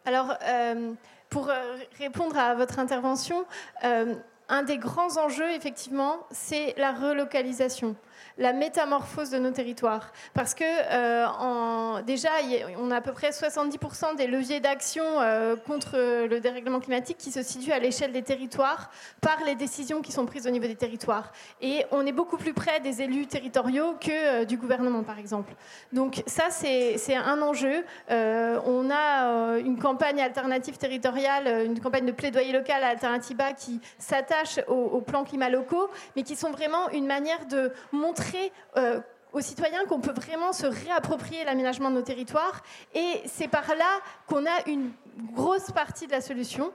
Alors, 0.05 0.35
euh, 0.45 0.93
pour 1.31 1.51
euh, 1.51 1.77
répondre 1.99 2.39
à 2.39 2.55
votre 2.55 2.79
intervention, 2.79 3.45
euh, 3.85 4.15
un 4.49 4.63
des 4.63 4.79
grands 4.79 5.19
enjeux, 5.19 5.51
effectivement, 5.51 6.21
c'est 6.31 6.75
la 6.79 6.93
relocalisation, 6.93 7.97
la 8.39 8.53
métamorphose 8.53 9.31
de 9.31 9.39
nos 9.39 9.51
territoires. 9.51 10.13
Parce 10.35 10.55
que 10.55 10.65
euh, 10.65 12.03
déjà, 12.03 12.31
on 12.79 12.91
a 12.91 12.97
à 12.97 13.01
peu 13.01 13.13
près 13.13 13.31
70% 13.31 14.17
des 14.17 14.27
leviers 14.27 14.61
d'action 14.61 15.05
euh, 15.05 15.57
contre 15.57 15.97
le 16.27 16.41
dérèglement 16.41 16.81
climatique 16.81 17.17
qui 17.19 17.31
se 17.31 17.43
situent 17.43 17.73
à 17.73 17.79
l'échelle 17.79 18.13
des 18.13 18.23
territoires 18.23 18.91
par 19.21 19.39
les 19.45 19.55
décisions 19.55 20.03
qui 20.03 20.13
sont 20.13 20.27
prises 20.27 20.47
au 20.47 20.51
niveau 20.51 20.67
des 20.67 20.77
territoires. 20.77 21.33
Et 21.61 21.85
on 21.91 22.07
est 22.07 22.13
beaucoup 22.13 22.37
plus 22.37 22.53
près 22.53 22.81
des 22.81 23.03
élus 23.03 23.27
territoriaux 23.27 23.95
que 24.01 24.43
euh, 24.43 24.45
du 24.45 24.57
gouvernement, 24.57 25.03
par 25.03 25.19
exemple. 25.19 25.55
Donc 25.93 26.23
ça, 26.27 26.51
c'est 26.51 27.17
un 27.17 27.41
enjeu. 27.43 27.85
On 28.09 28.91
a 28.91 29.59
une 29.59 29.79
campagne 29.79 30.21
alternative 30.21 30.77
territoriale, 30.77 31.65
une 31.67 31.81
campagne 31.81 32.07
de 32.07 32.13
plaidoyer 32.13 32.53
local 32.53 32.83
à 32.83 32.89
Alternativa 32.89 33.53
qui 33.53 33.81
s'attache 33.99 34.61
au, 34.69 34.75
au 34.75 35.01
plan 35.01 35.25
climat 35.25 35.49
locaux, 35.49 35.89
mais 36.15 36.23
qui 36.23 36.37
sont 36.37 36.51
vraiment 36.51 36.89
une 36.91 37.07
manière 37.07 37.47
de 37.47 37.73
montrer 37.93 38.26
euh, 38.77 39.01
aux 39.33 39.41
citoyens 39.41 39.85
qu'on 39.87 40.01
peut 40.01 40.15
vraiment 40.15 40.53
se 40.53 40.67
réapproprier 40.67 41.45
l'aménagement 41.45 41.91
de 41.91 41.97
nos 41.97 42.03
territoires. 42.03 42.63
Et 42.95 43.23
c'est 43.27 43.49
par 43.49 43.69
là 43.69 44.01
qu'on 44.27 44.47
a 44.47 44.67
une 44.67 44.93
grosse 45.35 45.71
partie 45.71 46.07
de 46.07 46.13
la 46.13 46.21
solution. 46.21 46.73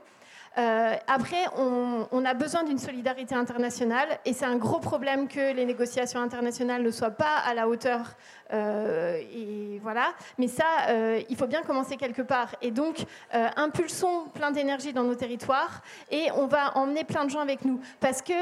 Euh, 0.58 0.96
après, 1.08 1.46
on, 1.58 2.08
on 2.12 2.26
a 2.26 2.34
besoin 2.34 2.64
d'une 2.64 2.78
solidarité 2.78 3.34
internationale 3.36 4.20
et 4.26 4.34
c'est 4.34 4.44
un 4.46 4.58
gros 4.58 4.80
problème 4.80 5.30
que 5.30 5.54
les 5.54 5.66
négociations 5.66 6.20
internationales 6.20 6.84
ne 6.84 6.92
soient 6.92 7.12
pas 7.12 7.38
à 7.46 7.54
la 7.54 7.70
hauteur. 7.70 8.16
euh, 8.52 9.18
et 9.34 9.80
voilà. 9.82 10.14
Mais 10.38 10.48
ça, 10.48 10.66
euh, 10.90 11.22
il 11.30 11.38
faut 11.38 11.48
bien 11.48 11.62
commencer 11.62 11.96
quelque 11.96 12.22
part. 12.22 12.56
Et 12.62 12.72
donc, 12.72 13.06
euh, 13.34 13.48
impulsons 13.56 14.26
plein 14.34 14.52
d'énergie 14.52 14.92
dans 14.92 15.04
nos 15.04 15.16
territoires 15.16 15.82
et 16.10 16.30
on 16.36 16.48
va 16.48 16.78
emmener 16.78 17.06
plein 17.06 17.24
de 17.24 17.30
gens 17.30 17.40
avec 17.40 17.64
nous 17.64 17.80
parce 18.02 18.22
que 18.22 18.34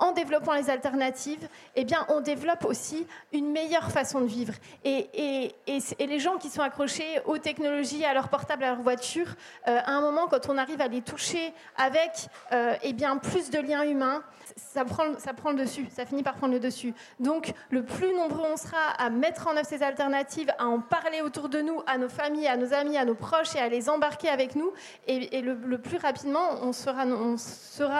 en 0.00 0.12
développant 0.12 0.54
les 0.54 0.70
alternatives, 0.70 1.48
eh 1.76 1.84
bien, 1.84 2.04
on 2.08 2.20
développe 2.20 2.64
aussi 2.64 3.06
une 3.32 3.52
meilleure 3.52 3.90
façon 3.90 4.20
de 4.20 4.26
vivre. 4.26 4.54
Et, 4.84 5.54
les 5.98 6.18
gens 6.18 6.38
qui 6.38 6.48
sont 6.48 6.62
accrochés 6.62 7.20
aux 7.26 7.38
technologies, 7.38 8.04
à 8.04 8.14
leur 8.14 8.28
portable, 8.28 8.64
à 8.64 8.70
leur 8.70 8.82
voiture, 8.82 9.36
euh, 9.68 9.78
à 9.84 9.92
un 9.92 10.00
moment, 10.00 10.26
quand 10.26 10.48
on 10.48 10.58
arrive 10.58 10.80
à 10.80 10.88
les 10.88 11.02
toucher 11.02 11.52
avec 11.76 12.10
euh, 12.52 12.74
eh 12.82 12.92
bien, 12.92 13.18
plus 13.18 13.50
de 13.50 13.60
liens 13.60 13.84
humains, 13.84 14.22
ça 14.56 14.84
prend, 14.84 15.18
ça 15.18 15.34
prend 15.34 15.50
le 15.50 15.58
dessus, 15.58 15.86
ça 15.90 16.06
finit 16.06 16.22
par 16.22 16.34
prendre 16.34 16.54
le 16.54 16.60
dessus. 16.60 16.94
Donc, 17.18 17.52
le 17.70 17.84
plus 17.84 18.14
nombreux 18.14 18.46
on 18.52 18.56
sera 18.56 18.90
à 18.98 19.10
mettre 19.10 19.48
en 19.48 19.56
œuvre 19.56 19.66
ces 19.66 19.82
alternatives, 19.82 20.52
à 20.58 20.66
en 20.66 20.80
parler 20.80 21.20
autour 21.20 21.48
de 21.48 21.60
nous, 21.60 21.82
à 21.86 21.98
nos 21.98 22.08
familles, 22.08 22.46
à 22.46 22.56
nos 22.56 22.72
amis, 22.72 22.96
à 22.96 23.04
nos 23.04 23.14
proches 23.14 23.54
et 23.56 23.58
à 23.58 23.68
les 23.68 23.88
embarquer 23.88 24.28
avec 24.28 24.54
nous, 24.54 24.72
et, 25.06 25.40
le, 25.40 25.78
plus 25.78 25.98
rapidement 25.98 26.60
on 26.62 26.72
sera, 26.72 27.04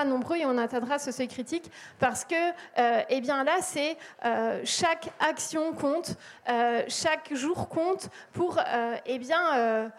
nombreux 0.04 0.36
et 0.36 0.46
on 0.46 0.58
atteindra 0.58 0.98
ce 0.98 1.12
seuil 1.12 1.28
critique 1.28 1.70
parce 1.98 2.24
que, 2.24 2.34
euh, 2.78 3.02
eh 3.08 3.20
bien 3.20 3.44
là, 3.44 3.58
c'est 3.60 3.96
euh, 4.24 4.60
chaque 4.64 5.10
action 5.20 5.72
compte, 5.72 6.16
euh, 6.48 6.82
chaque 6.88 7.34
jour 7.34 7.68
compte 7.68 8.08
pour, 8.32 8.58
eh 9.06 9.18
bien, 9.18 9.90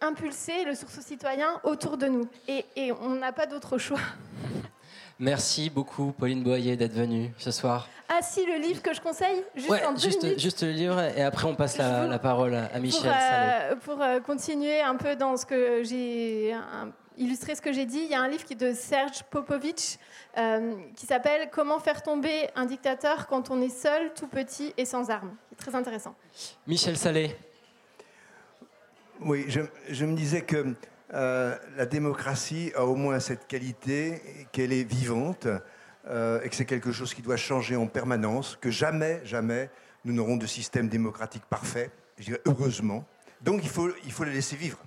impulser 0.00 0.64
le 0.64 0.74
sursaut 0.74 1.00
citoyen 1.00 1.60
autour 1.64 1.96
de 1.96 2.06
nous. 2.06 2.28
Et 2.48 2.92
on 3.02 3.10
n'a 3.10 3.32
pas 3.32 3.46
d'autre 3.46 3.78
choix. 3.78 4.00
Merci 5.22 5.70
beaucoup, 5.70 6.10
Pauline 6.10 6.42
Boyer, 6.42 6.74
d'être 6.76 6.94
venue 6.94 7.30
ce 7.38 7.52
soir. 7.52 7.86
Ah 8.08 8.18
si, 8.22 8.44
le 8.44 8.56
livre 8.56 8.82
que 8.82 8.92
je 8.92 9.00
conseille, 9.00 9.44
juste 9.54 9.70
Ouais, 9.70 9.84
en 9.86 9.92
deux 9.92 10.00
juste, 10.00 10.24
minutes. 10.24 10.40
juste 10.40 10.62
le 10.64 10.72
livre 10.72 10.98
et 11.16 11.22
après 11.22 11.46
on 11.46 11.54
passe 11.54 11.78
la, 11.78 12.08
la 12.08 12.18
parole 12.18 12.56
à 12.56 12.76
Michel 12.80 13.02
pour, 13.02 13.12
Salé. 13.12 13.52
euh, 13.70 13.76
pour, 13.76 14.02
euh, 14.02 14.18
continuer 14.18 14.80
un 14.80 14.96
peu 14.96 15.14
dans 15.14 15.36
ce 15.36 15.46
que 15.46 15.84
j'ai 15.84 16.56
illustré 17.16 17.54
ce 17.54 17.62
que 17.62 17.72
j'ai 17.72 17.86
dit, 17.86 18.00
il 18.04 18.10
y 18.10 18.14
a 18.16 18.20
un 18.20 18.26
livre 18.26 18.44
qui 18.44 18.54
est 18.54 18.56
de 18.56 18.72
Serge 18.72 19.22
Popovitch 19.30 19.96
euh, 20.38 20.72
qui 20.96 21.06
s'appelle 21.06 21.50
Comment 21.52 21.78
faire 21.78 22.02
tomber 22.02 22.48
un 22.56 22.64
dictateur 22.64 23.28
quand 23.28 23.48
on 23.50 23.62
est 23.62 23.68
seul, 23.68 24.12
tout 24.14 24.26
petit 24.26 24.74
et 24.76 24.84
sans 24.84 25.08
armes. 25.08 25.36
C'est 25.50 25.56
très 25.70 25.74
intéressant. 25.76 26.16
Michel 26.66 26.96
Salé. 26.96 27.36
Oui, 29.20 29.44
je, 29.46 29.60
je 29.88 30.04
me 30.04 30.16
disais 30.16 30.40
que 30.42 30.74
euh, 31.12 31.56
la 31.76 31.86
démocratie 31.86 32.72
a 32.74 32.84
au 32.84 32.94
moins 32.94 33.20
cette 33.20 33.46
qualité 33.46 34.46
qu'elle 34.52 34.72
est 34.72 34.84
vivante 34.84 35.46
euh, 36.08 36.40
et 36.42 36.48
que 36.48 36.54
c'est 36.54 36.64
quelque 36.64 36.90
chose 36.90 37.12
qui 37.12 37.22
doit 37.22 37.36
changer 37.36 37.76
en 37.76 37.86
permanence, 37.86 38.56
que 38.60 38.70
jamais, 38.70 39.20
jamais 39.24 39.70
nous 40.04 40.12
n'aurons 40.14 40.36
de 40.36 40.46
système 40.46 40.88
démocratique 40.88 41.44
parfait, 41.48 41.90
je 42.18 42.24
dirais 42.24 42.40
heureusement. 42.46 43.04
Donc 43.42 43.60
il 43.62 43.68
faut, 43.68 43.90
il 44.04 44.26
laisser 44.26 44.56
vivre 44.56 44.78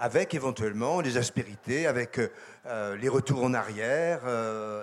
avec 0.00 0.34
éventuellement 0.34 1.00
les 1.00 1.16
aspérités, 1.16 1.86
avec 1.86 2.18
euh, 2.66 2.96
les 2.96 3.08
retours 3.08 3.44
en 3.44 3.54
arrière, 3.54 4.22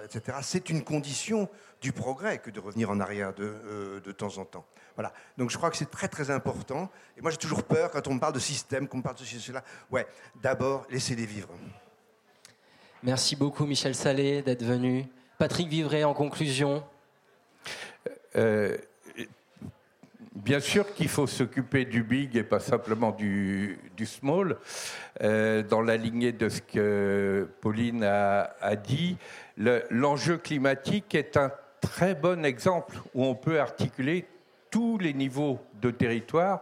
etc. 0.06 0.38
C'est 0.41 0.69
une 0.69 0.84
condition 0.84 1.49
du 1.81 1.91
progrès 1.91 2.38
que 2.38 2.49
de 2.49 2.60
revenir 2.60 2.89
en 2.89 2.99
arrière 2.99 3.34
de, 3.34 4.02
de 4.03 4.11
temps 4.14 4.38
en 4.38 4.45
temps. 4.45 4.65
Voilà. 4.95 5.14
Donc 5.38 5.52
je 5.52 5.57
crois 5.57 5.69
que 5.69 5.77
c'est 5.77 5.91
très 5.91 6.07
très 6.07 6.31
important. 6.31 6.89
Et 7.18 7.22
moi 7.22 7.31
j'ai 7.31 7.38
toujours 7.38 7.64
peur 7.64 7.91
quand 7.91 8.07
on 8.07 8.15
me 8.15 8.19
parle 8.19 8.34
de 8.34 8.39
système, 8.39 8.88
qu'on 8.88 8.98
me 8.98 9.03
parle 9.03 9.15
de 9.15 9.22
ceci, 9.22 9.39
cela. 9.39 9.64
Ouais, 9.91 10.07
d'abord 10.41 10.88
laissez-les 10.89 11.26
vivre. 11.26 11.49
Merci 13.03 13.35
beaucoup 13.35 13.65
Michel 13.65 13.94
Salé 13.94 14.41
d'être 14.41 14.64
venu. 14.64 15.06
Patrick 15.38 15.68
Vivray 15.68 16.03
en 16.03 16.15
conclusion. 16.15 16.84
Euh, 18.35 18.77
bien 20.38 20.59
sûr 20.59 20.93
qu'il 20.93 21.09
faut 21.09 21.27
s'occuper 21.27 21.85
du 21.85 22.03
big 22.03 22.35
et 22.38 22.43
pas 22.43 22.59
simplement 22.59 23.11
du, 23.11 23.80
small. 24.05 24.57
Euh, 25.22 25.64
dans 25.64 25.81
la 25.81 25.97
lignée 25.97 26.31
de 26.31 26.47
ce 26.49 26.61
que 26.61 27.47
Pauline 27.61 28.03
a 28.03 28.76
dit, 28.76 29.18
l'enjeu 29.89 30.38
climatique 30.38 31.15
est 31.15 31.38
un 31.38 31.51
très 31.81 32.15
bon 32.15 32.45
exemple 32.45 32.97
où 33.14 33.26
on 33.26 33.35
peut 33.35 33.59
articuler 33.59 34.26
tous 34.69 34.97
les 34.97 35.14
niveaux 35.14 35.59
de 35.81 35.91
territoire, 35.91 36.61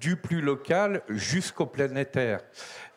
du 0.00 0.16
plus 0.16 0.40
local 0.40 1.02
jusqu'au 1.08 1.66
planétaire. 1.66 2.40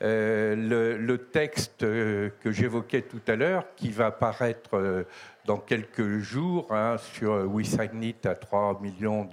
Euh, 0.03 0.97
le, 0.99 1.17
texte 1.17 1.83
euh, 1.83 2.29
que 2.41 2.51
j'évoquais 2.51 3.01
tout 3.01 3.21
à 3.27 3.35
l'heure, 3.35 3.65
qui 3.75 3.89
va 3.89 4.07
apparaître 4.07 4.75
euh, 4.75 5.03
dans 5.45 5.57
quelques 5.57 6.19
jours 6.19 6.67
hein, 6.71 6.97
sur 6.97 7.31
We 7.51 7.77
à 8.25 8.35
3 8.35 8.79
millions 8.81 9.27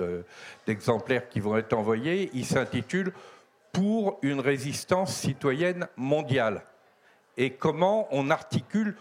d'exemplaires 0.66 1.28
qui 1.28 1.40
vont 1.40 1.56
être 1.56 1.74
envoyés, 1.74 2.30
il 2.32 2.46
s'intitule 2.46 3.12
Pour 3.72 4.18
une 4.22 4.40
résistance 4.40 5.14
citoyenne 5.14 5.88
mondiale. 5.96 6.62
Et 7.36 7.50
comment 7.50 8.06
on 8.12 8.30
articule 8.30 8.96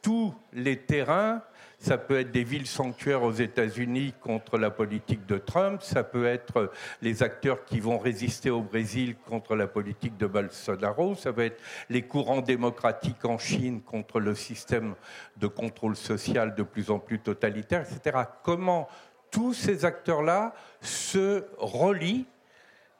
tous 0.00 0.34
les 0.52 0.78
terrains 0.78 1.42
ça 1.86 1.98
peut 1.98 2.18
être 2.18 2.32
des 2.32 2.42
villes 2.42 2.66
sanctuaires 2.66 3.22
aux 3.22 3.30
États-Unis 3.30 4.12
contre 4.20 4.58
la 4.58 4.70
politique 4.70 5.24
de 5.26 5.38
Trump. 5.38 5.82
Ça 5.82 6.02
peut 6.02 6.26
être 6.26 6.72
les 7.00 7.22
acteurs 7.22 7.64
qui 7.64 7.78
vont 7.78 7.96
résister 7.96 8.50
au 8.50 8.60
Brésil 8.60 9.14
contre 9.28 9.54
la 9.54 9.68
politique 9.68 10.16
de 10.16 10.26
Bolsonaro. 10.26 11.14
Ça 11.14 11.32
peut 11.32 11.44
être 11.44 11.62
les 11.88 12.02
courants 12.02 12.40
démocratiques 12.40 13.24
en 13.24 13.38
Chine 13.38 13.82
contre 13.82 14.18
le 14.18 14.34
système 14.34 14.96
de 15.36 15.46
contrôle 15.46 15.94
social 15.94 16.56
de 16.56 16.64
plus 16.64 16.90
en 16.90 16.98
plus 16.98 17.20
totalitaire, 17.20 17.82
etc. 17.88 18.18
Comment 18.42 18.88
tous 19.30 19.54
ces 19.54 19.84
acteurs-là 19.84 20.54
se 20.80 21.44
relient 21.56 22.26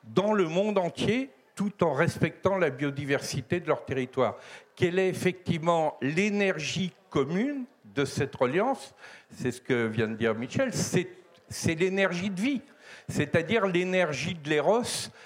dans 0.05 0.33
le 0.33 0.45
monde 0.45 0.79
entier 0.79 1.33
tout 1.57 1.83
en 1.83 1.93
respectant 1.93 2.57
la 2.57 2.71
biodiversité 2.71 3.59
de 3.59 3.67
leur 3.67 3.85
territoire? 3.85 4.37
Quelle 4.77 4.99
est 4.99 5.09
effectivement 5.09 5.97
l'énergie 6.03 6.93
commune 7.11 7.65
de 7.95 8.05
cette 8.05 8.37
reliance, 8.37 8.95
c'est 9.31 9.51
ce 9.51 9.61
que 9.61 9.87
vient 9.87 10.07
de 10.07 10.17
dire 10.17 10.35
Michel, 10.35 10.71
c'est 10.73 11.75
l'énergie 11.75 12.29
de 12.29 12.41
vie, 12.41 12.61
c'est-à-dire 13.09 13.67
l'énergie 13.67 14.35
de 14.35 14.51
l'éros 14.51 14.83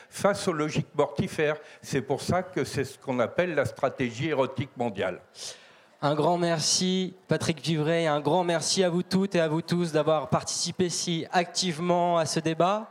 face 0.09 0.47
aux 0.47 0.53
logiques 0.53 0.95
mortifères. 0.95 1.57
C'est 1.83 2.03
pour 2.03 2.23
ça 2.23 2.45
que 2.45 2.63
c'est 2.63 2.85
ce 2.85 2.97
qu'on 2.97 3.19
appelle 3.19 3.57
la 3.57 3.65
stratégie 3.65 4.29
érotique 4.29 4.71
mondiale. 4.77 5.21
Un 6.01 6.15
grand 6.15 6.39
merci, 6.39 7.15
Patrick 7.29 7.61
Vivray, 7.61 8.07
un 8.07 8.21
grand 8.21 8.45
merci 8.45 8.85
à 8.85 8.89
vous 8.89 9.03
toutes 9.03 9.35
et 9.35 9.41
à 9.41 9.49
vous 9.49 9.61
tous 9.63 9.93
d'avoir 9.93 10.31
participé 10.31 10.89
si 10.89 11.27
activement 11.31 12.17
à 12.17 12.25
ce 12.25 12.41
débat. 12.41 12.91